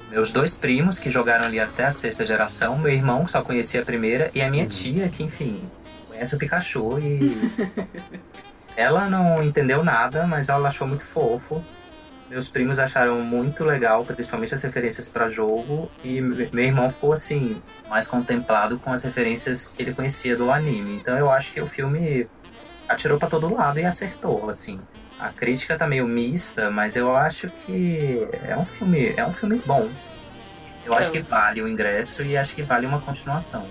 meus 0.09 0.31
dois 0.31 0.55
primos 0.55 0.97
que 0.97 1.11
jogaram 1.11 1.45
ali 1.45 1.59
até 1.59 1.85
a 1.85 1.91
sexta 1.91 2.25
geração, 2.25 2.77
meu 2.79 2.91
irmão 2.91 3.23
que 3.23 3.31
só 3.31 3.41
conhecia 3.43 3.81
a 3.81 3.85
primeira 3.85 4.31
e 4.33 4.41
a 4.41 4.49
minha 4.49 4.65
tia 4.65 5.07
que, 5.09 5.21
enfim, 5.23 5.61
conhece 6.07 6.33
o 6.35 6.39
Pikachu 6.39 6.97
e 6.99 7.51
ela 8.75 9.07
não 9.07 9.43
entendeu 9.43 9.83
nada, 9.83 10.25
mas 10.25 10.49
ela 10.49 10.69
achou 10.69 10.87
muito 10.87 11.03
fofo. 11.05 11.63
Meus 12.29 12.49
primos 12.49 12.77
acharam 12.77 13.21
muito 13.21 13.63
legal, 13.63 14.03
principalmente 14.03 14.53
as 14.53 14.61
referências 14.61 15.07
pra 15.07 15.29
jogo, 15.29 15.89
e 16.03 16.19
me- 16.19 16.49
meu 16.51 16.65
irmão 16.65 16.89
ficou 16.89 17.13
assim, 17.13 17.61
mais 17.89 18.07
contemplado 18.07 18.77
com 18.79 18.91
as 18.91 19.03
referências 19.03 19.65
que 19.67 19.81
ele 19.81 19.93
conhecia 19.93 20.35
do 20.35 20.51
anime. 20.51 20.95
Então 20.97 21.17
eu 21.17 21.29
acho 21.31 21.53
que 21.53 21.61
o 21.61 21.67
filme 21.67 22.27
atirou 22.89 23.17
pra 23.17 23.29
todo 23.29 23.53
lado 23.53 23.79
e 23.79 23.85
acertou, 23.85 24.49
assim. 24.49 24.79
A 25.19 25.29
crítica 25.29 25.77
tá 25.77 25.87
meio 25.87 26.07
mista, 26.07 26.69
mas 26.69 26.95
eu 26.95 27.15
acho 27.15 27.49
que 27.65 28.27
é 28.47 28.55
um 28.55 28.65
filme, 28.65 29.13
é 29.17 29.25
um 29.25 29.33
filme 29.33 29.61
bom. 29.65 29.89
Eu 30.85 30.93
acho 30.93 31.11
que 31.11 31.19
vale 31.19 31.61
o 31.61 31.67
ingresso 31.67 32.23
e 32.23 32.37
acho 32.37 32.55
que 32.55 32.61
vale 32.61 32.85
uma 32.85 33.01
continuação. 33.01 33.67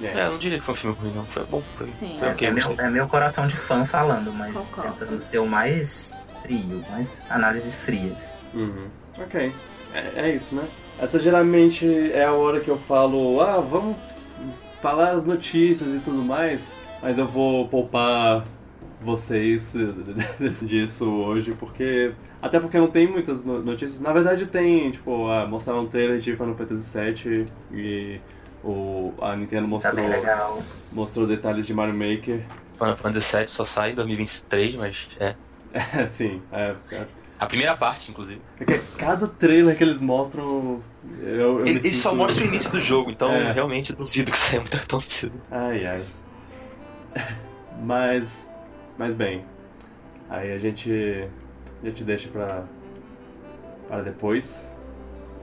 É, 0.00 0.26
eu 0.26 0.32
não 0.32 0.38
diria 0.38 0.58
que 0.58 0.64
foi 0.64 0.72
um 0.72 0.76
filme 0.76 0.96
ruim, 0.96 1.12
não. 1.14 1.26
Foi 1.26 1.44
bom. 1.44 1.62
Foi, 1.76 1.86
Sim. 1.86 2.16
foi 2.18 2.28
É, 2.28 2.32
ok, 2.32 2.50
meu, 2.50 2.74
é 2.78 2.90
meu 2.90 3.08
coração 3.08 3.46
de 3.46 3.56
fã 3.56 3.84
falando, 3.84 4.32
mas 4.32 4.54
Concordo. 4.54 4.92
tentando 4.92 5.22
ser 5.24 5.38
o 5.38 5.46
mais 5.46 6.18
frio, 6.42 6.84
mais 6.90 7.26
análises 7.28 7.74
frias. 7.74 8.40
Uhum. 8.54 8.88
Ok. 9.18 9.52
É, 9.92 10.28
é 10.28 10.34
isso, 10.34 10.54
né? 10.54 10.68
Essa 10.98 11.18
geralmente 11.18 12.12
é 12.12 12.24
a 12.24 12.32
hora 12.32 12.60
que 12.60 12.70
eu 12.70 12.78
falo, 12.78 13.40
ah, 13.40 13.60
vamos 13.60 13.96
falar 14.80 15.10
as 15.10 15.26
notícias 15.26 15.94
e 15.94 15.98
tudo 15.98 16.22
mais, 16.22 16.76
mas 17.02 17.18
eu 17.18 17.26
vou 17.26 17.68
poupar 17.68 18.44
vocês 19.00 19.74
disso 20.62 21.10
hoje, 21.10 21.52
porque. 21.58 22.12
Até 22.42 22.58
porque 22.58 22.78
não 22.78 22.88
tem 22.90 23.06
muitas 23.06 23.44
no- 23.44 23.62
notícias. 23.62 24.00
Na 24.00 24.12
verdade 24.12 24.46
tem, 24.46 24.90
tipo, 24.90 25.28
ah, 25.28 25.46
mostraram 25.46 25.82
um 25.82 25.86
trailer 25.88 26.18
de 26.18 26.34
Final 26.36 26.54
Fantasy 26.54 26.98
VII 26.98 27.46
e 27.72 28.20
o, 28.64 29.12
a 29.20 29.36
Nintendo 29.36 29.62
Tá 29.62 29.68
mostrou, 29.68 30.08
legal. 30.08 30.62
mostrou 30.92 31.26
detalhes 31.26 31.66
de 31.66 31.74
Mario 31.74 31.94
Maker. 31.94 32.42
Final 32.78 32.96
Fantasy 32.96 33.36
VII 33.36 33.48
só 33.48 33.64
sai 33.64 33.92
em 33.92 33.94
2023, 33.94 34.74
mas 34.76 35.08
é. 35.18 35.34
É, 35.72 36.04
sim. 36.08 36.40
É, 36.50 36.74
é, 36.92 37.06
A 37.38 37.44
primeira 37.46 37.76
parte, 37.76 38.10
inclusive. 38.10 38.40
é 38.58 38.64
que 38.64 38.78
cada 38.96 39.26
trailer 39.28 39.76
que 39.76 39.84
eles 39.84 40.00
mostram. 40.00 40.80
Eu, 41.20 41.60
eu 41.60 41.66
Eles, 41.66 41.84
eles 41.84 41.98
só 41.98 42.10
sinto- 42.10 42.18
mostram 42.18 42.44
o 42.46 42.48
início 42.48 42.70
do 42.70 42.80
jogo, 42.80 43.10
então 43.10 43.30
É. 43.30 43.52
realmente 43.52 43.92
duvido 43.92 44.30
que 44.32 44.38
saia 44.38 44.60
muito 44.60 44.78
tão 44.88 44.98
cedo. 44.98 45.38
Ai, 45.50 45.84
ai. 45.86 46.04
Mas. 47.82 48.54
Mas 49.00 49.14
bem. 49.14 49.42
Aí 50.28 50.52
a 50.52 50.58
gente. 50.58 51.26
A 51.82 51.86
gente 51.86 52.04
deixa 52.04 52.28
pra. 52.28 52.64
Para 53.88 54.02
depois. 54.02 54.70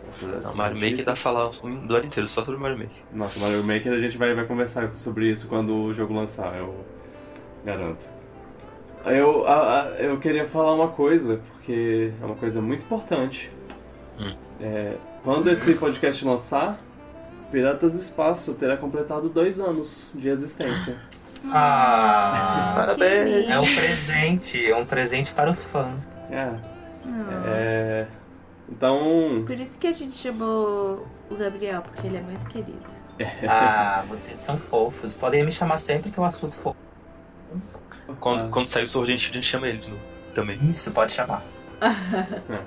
Essas- 0.10 0.30
essas 0.30 0.52
Não, 0.52 0.58
Mario 0.58 0.76
Maker 0.80 0.98
dá 1.00 1.04
pra 1.06 1.16
falar 1.16 1.50
um 1.64 1.74
episódio 1.80 2.06
inteiro 2.06 2.28
só 2.30 2.46
sobre 2.46 2.62
Mario 2.62 2.78
Maker. 2.78 3.04
Nossa, 3.12 3.40
Mario 3.40 3.64
Maker 3.64 3.92
a 3.94 4.00
gente 4.00 4.16
vai, 4.16 4.34
vai 4.36 4.46
conversar 4.46 4.96
sobre 4.96 5.30
isso 5.32 5.48
quando 5.50 5.74
o 5.76 5.92
jogo 5.94 6.14
lançar, 6.14 6.56
eu 6.56 6.86
garanto. 7.66 8.08
Eu, 9.06 9.46
a- 9.48 9.82
a- 9.82 9.90
eu 10.00 10.20
queria 10.20 10.46
falar 10.48 10.76
uma 10.76 10.90
coisa, 10.90 11.42
porque 11.52 12.12
é 12.22 12.26
uma 12.26 12.36
coisa 12.36 12.62
muito 12.62 12.84
importante. 12.86 13.52
Hum. 14.20 14.36
É, 14.62 14.94
quando 15.24 15.50
esse 15.50 15.74
podcast 15.74 16.24
lançar, 16.24 16.80
Piratas 17.52 17.94
do 17.94 18.00
Espaço 18.00 18.54
terá 18.54 18.78
completado 18.78 19.28
dois 19.30 19.60
anos 19.60 20.12
de 20.14 20.30
existência. 20.30 20.96
Ah, 21.54 22.74
parabéns. 22.76 23.46
que 23.46 23.52
É 23.52 23.60
um 23.60 23.76
presente, 23.76 24.72
é 24.72 24.76
um 24.76 24.86
presente 24.86 25.34
para 25.34 25.50
os 25.50 25.64
fãs. 25.64 26.12
É, 26.30 26.40
Ah. 27.06 27.44
é, 27.48 28.08
então, 28.70 29.44
Por 29.46 29.60
isso 29.60 29.80
que 29.80 29.88
a 29.88 29.92
gente 29.92 30.16
chamou 30.16 31.08
o 31.30 31.36
Gabriel, 31.36 31.82
porque 31.82 32.06
ele 32.08 32.18
é 32.18 32.22
muito 32.22 32.48
querido. 32.48 32.98
Ah, 33.50 34.04
vocês 34.08 34.38
são 34.38 34.58
fofos. 34.58 35.14
Podem 35.14 35.44
me 35.44 35.52
chamar 35.52 35.78
sempre 35.80 36.12
que 36.12 36.20
o 36.20 36.24
assunto 36.24 36.54
for. 36.56 36.76
Quando, 38.20 38.42
Ah. 38.46 38.48
quando 38.52 38.68
sair 38.68 38.84
o 38.84 38.88
Shield, 38.88 39.12
a 39.12 39.18
gente 39.18 39.42
chama 39.42 39.68
ele. 39.68 39.82
Também, 40.36 40.58
Isso, 40.70 40.92
pode 40.92 41.12
chamar. 41.14 41.42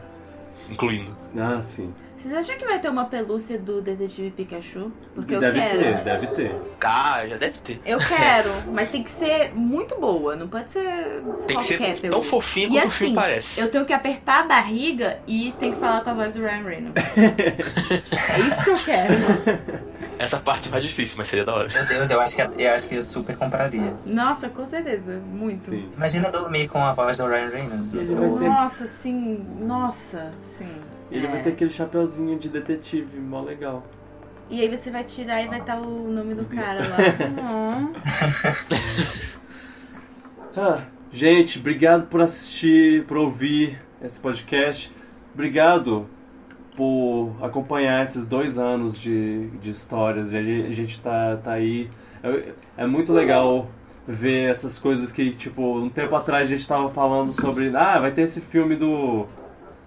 incluindo. 0.68 1.16
ah, 1.38 1.62
sim. 1.62 1.92
Vocês 2.22 2.34
acham 2.34 2.58
que 2.58 2.66
vai 2.66 2.78
ter 2.78 2.88
uma 2.90 3.06
pelúcia 3.06 3.58
do 3.58 3.80
Detetive 3.80 4.30
Pikachu? 4.30 4.92
Porque 5.14 5.34
eu 5.34 5.40
deve 5.40 5.58
quero. 5.58 5.78
ter, 5.78 5.96
deve 6.04 6.26
ter. 6.28 6.54
Ah, 6.84 7.26
já 7.26 7.36
deve 7.36 7.58
ter. 7.60 7.80
Eu 7.84 7.96
quero, 8.06 8.50
mas 8.72 8.90
tem 8.90 9.02
que 9.02 9.10
ser 9.10 9.52
muito 9.54 9.98
boa, 9.98 10.36
não 10.36 10.46
pode 10.46 10.70
ser 10.70 11.22
Tem 11.46 11.56
que 11.56 11.64
ser 11.64 11.78
tão 11.78 11.94
pelúcia. 11.94 12.30
fofinho 12.30 12.66
E 12.66 12.70
quanto 12.72 12.84
o 12.84 12.88
assim, 12.88 12.96
filme 12.98 13.14
parece. 13.14 13.60
Eu 13.60 13.70
tenho 13.70 13.86
que 13.86 13.92
apertar 13.94 14.40
a 14.40 14.46
barriga 14.46 15.18
e 15.26 15.54
tem 15.58 15.72
que 15.72 15.80
falar 15.80 16.02
com 16.02 16.10
a 16.10 16.14
voz 16.14 16.34
do 16.34 16.42
Ryan 16.42 16.62
Reynolds. 16.62 17.16
é 17.18 18.40
isso 18.46 18.64
que 18.64 18.70
eu 18.70 18.78
quero. 18.84 19.14
Essa 20.18 20.38
parte 20.38 20.68
é 20.68 20.70
mais 20.70 20.84
difícil, 20.84 21.16
mas 21.16 21.28
seria 21.28 21.46
da 21.46 21.54
hora. 21.54 21.68
Meu 21.72 21.86
Deus, 21.86 22.10
eu 22.10 22.20
acho 22.20 22.36
que 22.36 22.42
eu 22.42 22.70
acho 22.74 22.86
que 22.86 22.96
eu 22.96 23.02
super 23.02 23.34
compraria. 23.34 23.94
Nossa, 24.04 24.50
com 24.50 24.66
certeza. 24.66 25.18
Muito. 25.32 25.70
Sim. 25.70 25.88
Imagina 25.96 26.30
dormir 26.30 26.68
com 26.68 26.84
a 26.84 26.92
voz 26.92 27.16
do 27.16 27.26
Ryan 27.26 27.48
Reynolds. 27.48 27.94
Nossa, 28.40 28.86
sim. 28.86 29.42
Nossa, 29.60 30.34
sim. 30.42 30.68
Ele 31.10 31.26
vai 31.26 31.40
É. 31.40 31.42
ter 31.42 31.50
aquele 31.50 31.70
chapeuzinho 31.70 32.38
de 32.38 32.48
detetive, 32.48 33.18
mó 33.18 33.42
legal. 33.42 33.84
E 34.48 34.60
aí 34.60 34.76
você 34.76 34.90
vai 34.90 35.04
tirar 35.04 35.42
e 35.42 35.48
vai 35.48 35.60
estar 35.60 35.80
o 35.80 36.08
nome 36.10 36.34
do 36.34 36.44
cara 36.44 36.80
lá. 36.88 36.96
Ah, 40.56 40.80
gente, 41.12 41.58
obrigado 41.58 42.08
por 42.08 42.20
assistir, 42.20 43.04
por 43.04 43.16
ouvir 43.16 43.78
esse 44.02 44.20
podcast. 44.20 44.92
Obrigado 45.32 46.06
por 46.76 47.32
acompanhar 47.40 48.02
esses 48.02 48.26
dois 48.26 48.58
anos 48.58 48.98
de, 48.98 49.46
de 49.62 49.70
histórias. 49.70 50.34
A 50.34 50.42
gente, 50.42 50.66
a 50.66 50.74
gente 50.74 51.00
tá, 51.00 51.36
tá 51.36 51.52
aí. 51.52 51.88
É, 52.22 52.52
é 52.78 52.86
muito 52.86 53.12
legal 53.12 53.68
ver 54.08 54.50
essas 54.50 54.76
coisas 54.78 55.12
que, 55.12 55.30
tipo, 55.30 55.78
um 55.78 55.88
tempo 55.88 56.14
atrás 56.16 56.48
a 56.48 56.50
gente 56.50 56.66
tava 56.66 56.90
falando 56.90 57.32
sobre. 57.32 57.70
Ah, 57.76 58.00
vai 58.00 58.10
ter 58.10 58.22
esse 58.22 58.40
filme 58.40 58.74
do. 58.74 59.26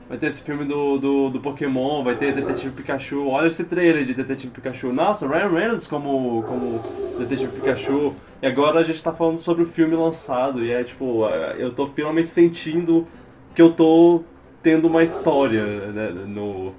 Vai 0.07 0.17
ter 0.17 0.27
esse 0.27 0.41
filme 0.41 0.65
do, 0.65 0.97
do, 0.97 1.29
do 1.29 1.39
Pokémon, 1.39 2.03
vai 2.03 2.15
ter 2.15 2.33
Detetive 2.33 2.73
Pikachu. 2.73 3.27
Olha 3.27 3.47
esse 3.47 3.65
trailer 3.65 4.05
de 4.05 4.13
Detetive 4.13 4.51
Pikachu. 4.51 4.91
Nossa, 4.91 5.27
Ryan 5.27 5.49
Reynolds 5.49 5.87
como, 5.87 6.43
como 6.43 6.83
Detetive 7.17 7.51
Pikachu. 7.53 8.13
E 8.41 8.47
agora 8.47 8.79
a 8.79 8.83
gente 8.83 9.01
tá 9.01 9.13
falando 9.13 9.37
sobre 9.37 9.63
o 9.63 9.65
filme 9.65 9.95
lançado. 9.95 10.63
E 10.63 10.71
é 10.71 10.83
tipo, 10.83 11.27
é, 11.27 11.55
eu 11.57 11.73
tô 11.73 11.87
finalmente 11.87 12.29
sentindo 12.29 13.07
que 13.55 13.61
eu 13.61 13.71
tô 13.71 14.23
tendo 14.61 14.87
uma 14.87 15.03
história 15.03 15.63
né, 15.63 16.09
no, 16.09 16.73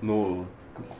no, 0.00 0.46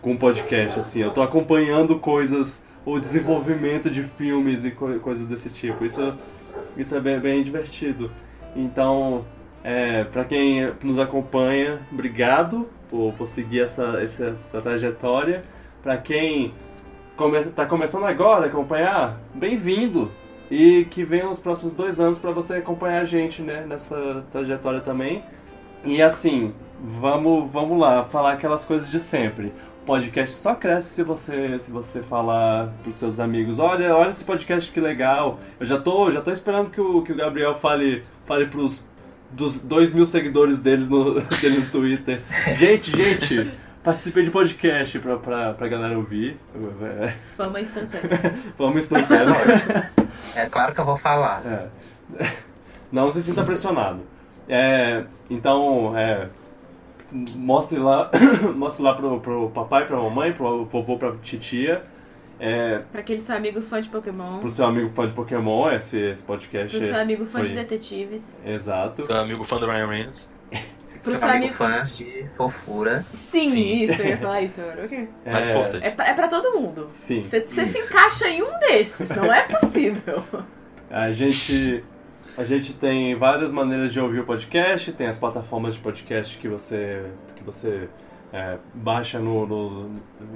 com 0.01 0.13
o 0.13 0.19
podcast, 0.19 0.81
assim. 0.81 1.01
Eu 1.01 1.11
tô 1.11 1.23
acompanhando 1.23 1.99
coisas, 1.99 2.69
o 2.85 2.99
desenvolvimento 2.99 3.91
de 3.91 4.03
filmes 4.03 4.65
e 4.65 4.71
co 4.71 4.99
coisas 5.01 5.27
desse 5.27 5.51
tipo. 5.51 5.85
Isso, 5.85 6.15
isso 6.77 6.95
é 6.95 7.01
bem, 7.01 7.19
bem 7.19 7.43
divertido. 7.43 8.11
Então, 8.57 9.25
é, 9.65 10.05
para 10.05 10.27
quem 10.27 10.75
nos 10.83 10.99
acompanha, 10.99 11.79
obrigado 11.91 12.69
por, 12.91 13.15
por 13.15 13.27
seguir 13.27 13.63
essa, 13.63 13.99
essa, 14.03 14.27
essa 14.27 14.61
trajetória. 14.61 15.43
Para 15.83 15.97
quem 15.97 16.53
está 17.47 17.65
come, 17.65 17.69
começando 17.69 18.05
agora 18.05 18.45
a 18.45 18.49
acompanhar, 18.49 19.19
bem-vindo! 19.35 20.11
E 20.51 20.85
que 20.91 21.03
venham 21.03 21.31
os 21.31 21.39
próximos 21.39 21.75
dois 21.75 21.99
anos 21.99 22.19
para 22.19 22.31
você 22.31 22.57
acompanhar 22.57 23.01
a 23.01 23.05
gente 23.05 23.41
né, 23.41 23.65
nessa 23.67 24.23
trajetória 24.31 24.81
também. 24.81 25.25
E 25.83 26.03
assim, 26.03 26.53
vamos, 27.01 27.51
vamos 27.51 27.79
lá, 27.79 28.05
falar 28.05 28.35
aquelas 28.35 28.67
coisas 28.67 28.91
de 28.91 29.01
sempre. 29.01 29.47
O 29.83 29.87
podcast 29.87 30.35
só 30.37 30.55
cresce 30.55 30.91
se 30.91 31.03
você 31.03 31.59
se 31.59 31.73
você 31.73 32.03
falar 32.03 32.69
pros 32.83 32.97
seus 32.97 33.19
amigos, 33.19 33.59
olha, 33.59 33.97
olha 33.97 34.11
esse 34.11 34.25
podcast 34.25 34.71
que 34.71 34.81
legal. 34.81 35.39
Eu 35.59 35.65
já 35.65 35.79
tô, 35.81 36.11
já 36.11 36.21
tô 36.21 36.31
esperando 36.31 36.71
que 36.71 36.81
o, 36.81 37.03
que 37.03 37.13
o 37.13 37.17
Gabriel 37.17 37.55
fale, 37.55 38.05
fale 38.27 38.47
pros 38.47 38.94
dos 39.35 39.61
dois 39.63 39.93
mil 39.93 40.07
seguidores 40.07 40.63
deles 40.63 40.89
no, 40.89 41.21
dele 41.41 41.59
no 41.59 41.67
Twitter. 41.67 42.21
Gente, 42.57 42.91
gente, 42.91 43.51
participei 43.83 44.25
de 44.25 44.31
podcast 44.31 44.99
pra, 44.99 45.17
pra, 45.17 45.53
pra 45.55 45.69
galera 45.69 45.97
ouvir. 45.97 46.37
Fama 47.37 47.61
instantânea. 47.61 48.35
Fama 48.57 48.79
instantânea. 48.79 49.91
É 50.35 50.47
claro 50.47 50.75
que 50.75 50.81
eu 50.81 50.85
vou 50.85 50.97
falar. 50.97 51.43
É. 51.45 52.29
Não 52.91 53.11
se 53.11 53.23
sinta 53.23 53.43
pressionado. 53.43 54.01
É, 54.49 55.05
então, 55.29 55.97
é, 55.97 56.29
mostre 57.35 57.79
lá, 57.79 58.11
mostre 58.55 58.85
lá 58.85 58.95
pro, 58.95 59.21
pro 59.21 59.51
papai, 59.51 59.87
pra 59.87 59.97
mamãe, 59.97 60.33
pro 60.33 60.65
vovô, 60.65 60.97
pra 60.97 61.13
titia. 61.23 61.83
É, 62.39 62.81
pra 62.91 63.01
aquele 63.01 63.19
seu 63.19 63.37
amigo 63.37 63.61
fã 63.63 63.81
de 63.81 63.89
Pokémon. 63.89 64.41
Pro 64.41 64.51
seu 64.51 64.67
amigo 64.67 64.89
fã 64.91 65.07
de 65.07 65.13
Pokémon, 65.13 65.71
esse, 65.71 66.01
esse 66.01 66.23
podcast. 66.23 66.77
Pro 66.77 66.87
seu 66.87 66.97
amigo 66.97 67.25
fã 67.25 67.39
foi... 67.39 67.49
de 67.49 67.55
detetives. 67.55 68.43
Exato. 68.45 69.07
Seu 69.07 69.17
amigo 69.17 69.45
fã 69.45 69.59
do 69.59 69.67
Ryan 69.67 69.87
Reynolds. 69.87 70.29
Pro 71.03 71.13
seu, 71.13 71.21
seu 71.21 71.29
amigo, 71.29 71.53
fã 71.53 71.83
de 71.83 72.27
fofura. 72.35 73.05
Sim, 73.13 73.51
Sim. 73.51 73.85
isso, 73.85 74.01
eu 74.01 74.07
ia 74.09 74.17
falar 74.17 74.41
isso 74.41 74.61
agora. 74.61 74.85
ok? 74.85 75.09
É, 75.25 75.33
Mais 75.33 75.49
importante. 75.49 75.87
É 75.87 75.91
pra, 75.91 76.09
é 76.09 76.15
pra 76.15 76.29
todo 76.29 76.59
mundo. 76.59 76.87
Sim. 76.89 77.23
Você 77.23 77.47
se 77.47 77.93
encaixa 77.93 78.29
em 78.29 78.43
um 78.43 78.59
desses, 78.59 79.11
não 79.11 79.33
é 79.33 79.43
possível. 79.43 80.25
A 80.91 81.11
gente, 81.11 81.85
a 82.39 82.45
gente 82.45 82.73
tem 82.73 83.15
várias 83.17 83.53
maneiras 83.53 83.93
de 83.93 84.01
ouvir 84.01 84.21
o 84.21 84.25
podcast, 84.25 84.93
tem 84.93 85.07
as 85.07 85.19
plataformas 85.19 85.75
de 85.75 85.81
podcast 85.81 86.39
que 86.39 86.49
você, 86.49 87.05
que 87.37 87.45
você 87.45 87.89
é, 88.35 88.59
baixa 88.75 89.19
no, 89.21 89.47
no- 89.47 89.91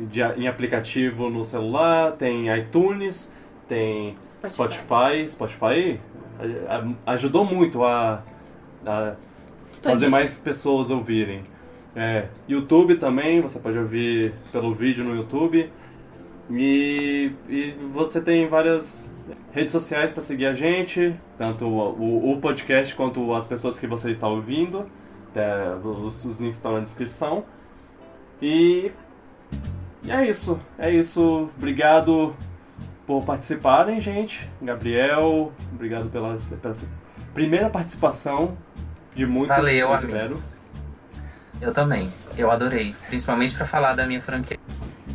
de- 0.07 0.23
em 0.23 0.47
aplicativo 0.47 1.29
no 1.29 1.43
celular, 1.45 2.12
tem 2.12 2.47
iTunes, 2.57 3.35
tem 3.66 4.16
Spotify. 4.47 5.29
Spotify 5.29 5.99
a- 6.69 7.12
ajudou 7.12 7.45
muito 7.45 7.85
a, 7.85 8.23
a 8.87 9.15
fazer 9.83 10.07
mais 10.09 10.39
pessoas 10.39 10.91
ouvirem. 10.91 11.43
É, 11.97 12.29
YouTube 12.49 12.97
também, 12.99 13.41
você 13.41 13.59
pode 13.59 13.77
ouvir 13.77 14.33
pelo 14.53 14.73
vídeo 14.73 15.05
no 15.05 15.16
YouTube. 15.16 15.69
E, 16.51 17.33
e 17.49 17.70
você 17.93 18.23
tem 18.23 18.49
várias 18.49 19.12
redes 19.53 19.73
sociais 19.73 20.12
para 20.12 20.23
seguir 20.23 20.47
a 20.47 20.53
gente, 20.55 21.15
tanto 21.37 21.66
o, 21.66 21.93
o- 21.99 22.33
o 22.33 22.41
podcast 22.41 22.95
quanto 22.95 23.35
as 23.35 23.47
pessoas 23.47 23.79
que 23.79 23.87
você 23.87 24.11
está 24.12 24.29
ouvindo. 24.29 24.87
É, 25.35 25.75
os, 25.85 26.25
os 26.25 26.41
links 26.41 26.57
estão 26.57 26.73
na 26.73 26.81
descrição. 26.81 27.45
E 28.40 28.93
é 30.09 30.27
isso, 30.27 30.60
é 30.78 30.90
isso. 30.93 31.51
Obrigado 31.56 32.35
por 33.06 33.24
participarem, 33.24 34.01
gente. 34.01 34.48
Gabriel, 34.60 35.52
obrigado 35.73 36.09
pela, 36.10 36.36
pela 36.60 36.74
primeira 37.35 37.69
participação 37.70 38.56
de 39.15 39.27
muitas, 39.27 39.56
Valeu, 39.56 39.74
eu 39.74 39.93
amigo. 39.93 40.06
espero. 40.06 40.43
Eu 41.60 41.73
também. 41.73 42.12
Eu 42.36 42.51
adorei. 42.51 42.94
Principalmente 43.09 43.56
pra 43.56 43.66
falar 43.66 43.94
da 43.94 44.06
minha 44.06 44.20
franquia. 44.20 44.59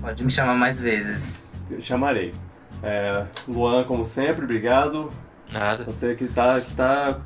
Pode 0.02 0.24
me 0.24 0.30
chamar 0.30 0.56
mais 0.56 0.80
vezes. 0.80 1.42
Eu 1.72 1.80
chamarei. 1.80 2.34
É, 2.82 3.26
Luan, 3.48 3.86
como 3.86 4.04
sempre, 4.04 4.44
obrigado. 4.44 5.10
Nada. 5.52 5.86
Você 5.86 6.16
que 6.16 6.28
tá, 6.28 6.60
que 6.60 6.76
tá. 6.76 7.20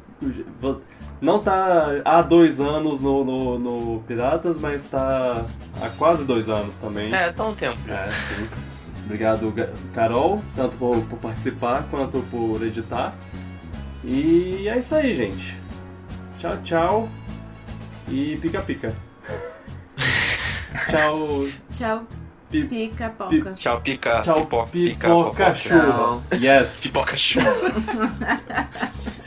Não 1.20 1.40
tá 1.40 2.00
há 2.06 2.22
dois 2.22 2.62
anos 2.62 3.02
no, 3.02 3.24
no, 3.24 3.58
no 3.60 4.00
Piratas, 4.08 4.60
mas 4.60 4.84
tá 4.84 5.44
há 5.82 5.90
quase 5.98 6.24
dois 6.26 6.48
anos 6.48 6.78
também. 6.78 7.14
É, 7.14 7.32
tá 7.32 7.44
um 7.46 7.56
tempo. 7.56 7.80
É, 7.90 8.10
sim. 8.12 8.48
Obrigado, 9.06 9.50
Ga- 9.52 9.70
Carol, 9.96 10.42
tanto 10.56 10.76
por, 10.78 11.02
por 11.06 11.18
participar 11.20 11.84
quanto 11.90 12.20
por 12.30 12.62
editar. 12.62 13.16
E 14.04 14.68
é 14.68 14.78
isso 14.78 14.94
aí, 14.96 15.16
gente. 15.16 15.58
Tchau, 16.40 16.58
tchau. 16.64 17.10
E 18.10 18.38
pica-pica. 18.42 18.94
tchau. 20.92 21.48
Tchau, 21.72 22.04
Pi- 22.52 22.64
pica, 22.66 23.10
poca. 23.10 23.54
Tchau, 23.54 23.82
pica. 23.82 24.22
Tchau, 24.22 24.46
pipoca, 24.46 24.68
pipoca, 24.72 25.56
chuva. 25.56 26.22
Yes. 26.34 26.82
Pipoca 26.84 27.18
chuva. 27.18 27.50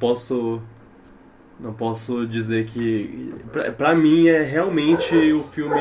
posso. 0.00 0.60
Não 1.60 1.74
posso 1.74 2.26
dizer 2.26 2.66
que. 2.66 3.34
Pra, 3.76 3.94
mim 3.94 4.28
é 4.28 4.42
realmente 4.42 5.14
o 5.32 5.44
filme. 5.44 5.78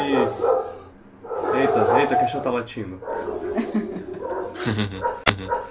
Eita, 1.55 1.99
eita, 1.99 2.15
a 2.15 2.17
caixa 2.17 2.41
tá 2.41 2.51
latindo. 2.51 2.99